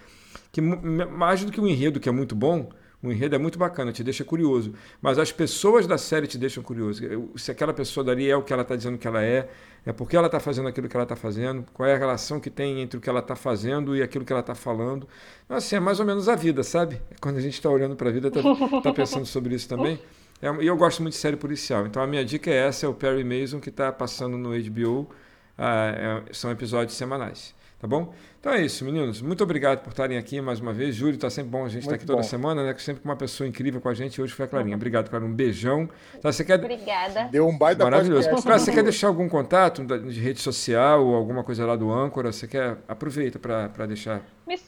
que 0.51 0.61
mais 0.61 1.43
do 1.43 1.51
que 1.51 1.59
o 1.59 1.67
enredo, 1.67 1.99
que 1.99 2.09
é 2.09 2.11
muito 2.11 2.35
bom, 2.35 2.69
o 3.01 3.11
enredo 3.11 3.35
é 3.35 3.37
muito 3.37 3.59
bacana, 3.59 3.91
te 3.91 4.03
deixa 4.03 4.23
curioso. 4.23 4.73
Mas 5.01 5.19
as 5.19 5.31
pessoas 5.31 5.85
da 5.85 5.97
série 5.97 6.25
te 6.25 6.37
deixam 6.37 6.63
curioso. 6.63 7.03
Se 7.35 7.51
aquela 7.51 7.73
pessoa 7.73 8.03
dali 8.03 8.29
é 8.29 8.35
o 8.35 8.41
que 8.41 8.51
ela 8.51 8.63
está 8.63 8.75
dizendo 8.75 8.97
que 8.97 9.07
ela 9.07 9.23
é, 9.23 9.47
é 9.85 9.93
porque 9.93 10.17
ela 10.17 10.25
está 10.25 10.39
fazendo 10.39 10.67
aquilo 10.67 10.89
que 10.89 10.95
ela 10.95 11.03
está 11.03 11.15
fazendo, 11.15 11.63
qual 11.73 11.87
é 11.87 11.93
a 11.93 11.97
relação 11.97 12.39
que 12.39 12.49
tem 12.49 12.81
entre 12.81 12.97
o 12.97 13.01
que 13.01 13.09
ela 13.09 13.19
está 13.19 13.35
fazendo 13.35 13.95
e 13.95 14.01
aquilo 14.01 14.25
que 14.25 14.33
ela 14.33 14.41
está 14.41 14.55
falando. 14.55 15.07
Então, 15.45 15.57
assim, 15.57 15.75
é 15.75 15.79
mais 15.79 15.99
ou 15.99 16.05
menos 16.05 16.27
a 16.27 16.35
vida, 16.35 16.63
sabe? 16.63 16.99
Quando 17.21 17.37
a 17.37 17.41
gente 17.41 17.53
está 17.53 17.69
olhando 17.69 17.95
para 17.95 18.09
a 18.09 18.11
vida, 18.11 18.29
está 18.29 18.41
tá 18.81 18.93
pensando 18.93 19.25
sobre 19.25 19.53
isso 19.53 19.69
também. 19.69 19.99
É, 20.41 20.47
e 20.63 20.67
eu 20.67 20.77
gosto 20.77 21.01
muito 21.01 21.13
de 21.13 21.19
série 21.19 21.37
policial. 21.37 21.85
Então 21.85 22.01
a 22.01 22.07
minha 22.07 22.23
dica 22.23 22.49
é 22.49 22.67
essa: 22.67 22.85
é 22.85 22.89
o 22.89 22.93
Perry 22.93 23.23
Mason, 23.23 23.59
que 23.59 23.69
está 23.69 23.91
passando 23.91 24.37
no 24.37 24.49
HBO. 24.49 25.09
Ah, 25.57 26.23
é, 26.29 26.33
são 26.33 26.51
episódios 26.51 26.95
semanais. 26.95 27.55
Tá 27.79 27.85
bom? 27.85 28.11
Então 28.39 28.51
é 28.51 28.61
isso, 28.61 28.83
meninos. 28.83 29.21
Muito 29.21 29.43
obrigado 29.43 29.83
por 29.83 29.91
estarem 29.91 30.17
aqui 30.17 30.41
mais 30.41 30.59
uma 30.59 30.73
vez. 30.73 30.95
Júlio, 30.95 31.13
está 31.13 31.29
sempre 31.29 31.51
bom 31.51 31.63
a 31.63 31.69
gente 31.69 31.81
estar 31.81 31.91
tá 31.91 31.95
aqui 31.95 32.07
toda 32.07 32.23
bom. 32.23 32.27
semana, 32.27 32.63
né? 32.63 32.75
Sempre 32.79 33.03
com 33.03 33.09
uma 33.09 33.15
pessoa 33.15 33.47
incrível 33.47 33.79
com 33.79 33.87
a 33.87 33.93
gente. 33.93 34.19
Hoje 34.19 34.33
foi 34.33 34.45
a 34.45 34.47
Clarinha. 34.47 34.75
Obrigado, 34.75 35.11
Clarinha. 35.11 35.29
Um 35.29 35.35
beijão. 35.35 35.87
Tá, 36.19 36.31
você 36.31 36.43
quer... 36.43 36.55
Obrigada. 36.55 37.25
Deu 37.25 37.47
um 37.47 37.55
baita 37.55 37.83
Maravilhoso. 37.83 38.27
Podcast. 38.31 38.65
Você 38.65 38.71
quer 38.71 38.81
deixar 38.81 39.09
algum 39.09 39.29
contato 39.29 39.85
de 39.85 40.19
rede 40.19 40.39
social 40.39 41.05
ou 41.05 41.13
alguma 41.13 41.43
coisa 41.43 41.67
lá 41.67 41.75
do 41.75 41.91
Âncora? 41.91 42.31
Você 42.31 42.47
quer? 42.47 42.79
Aproveita 42.87 43.37
para 43.37 43.85
deixar. 43.85 44.23
Me... 44.47 44.59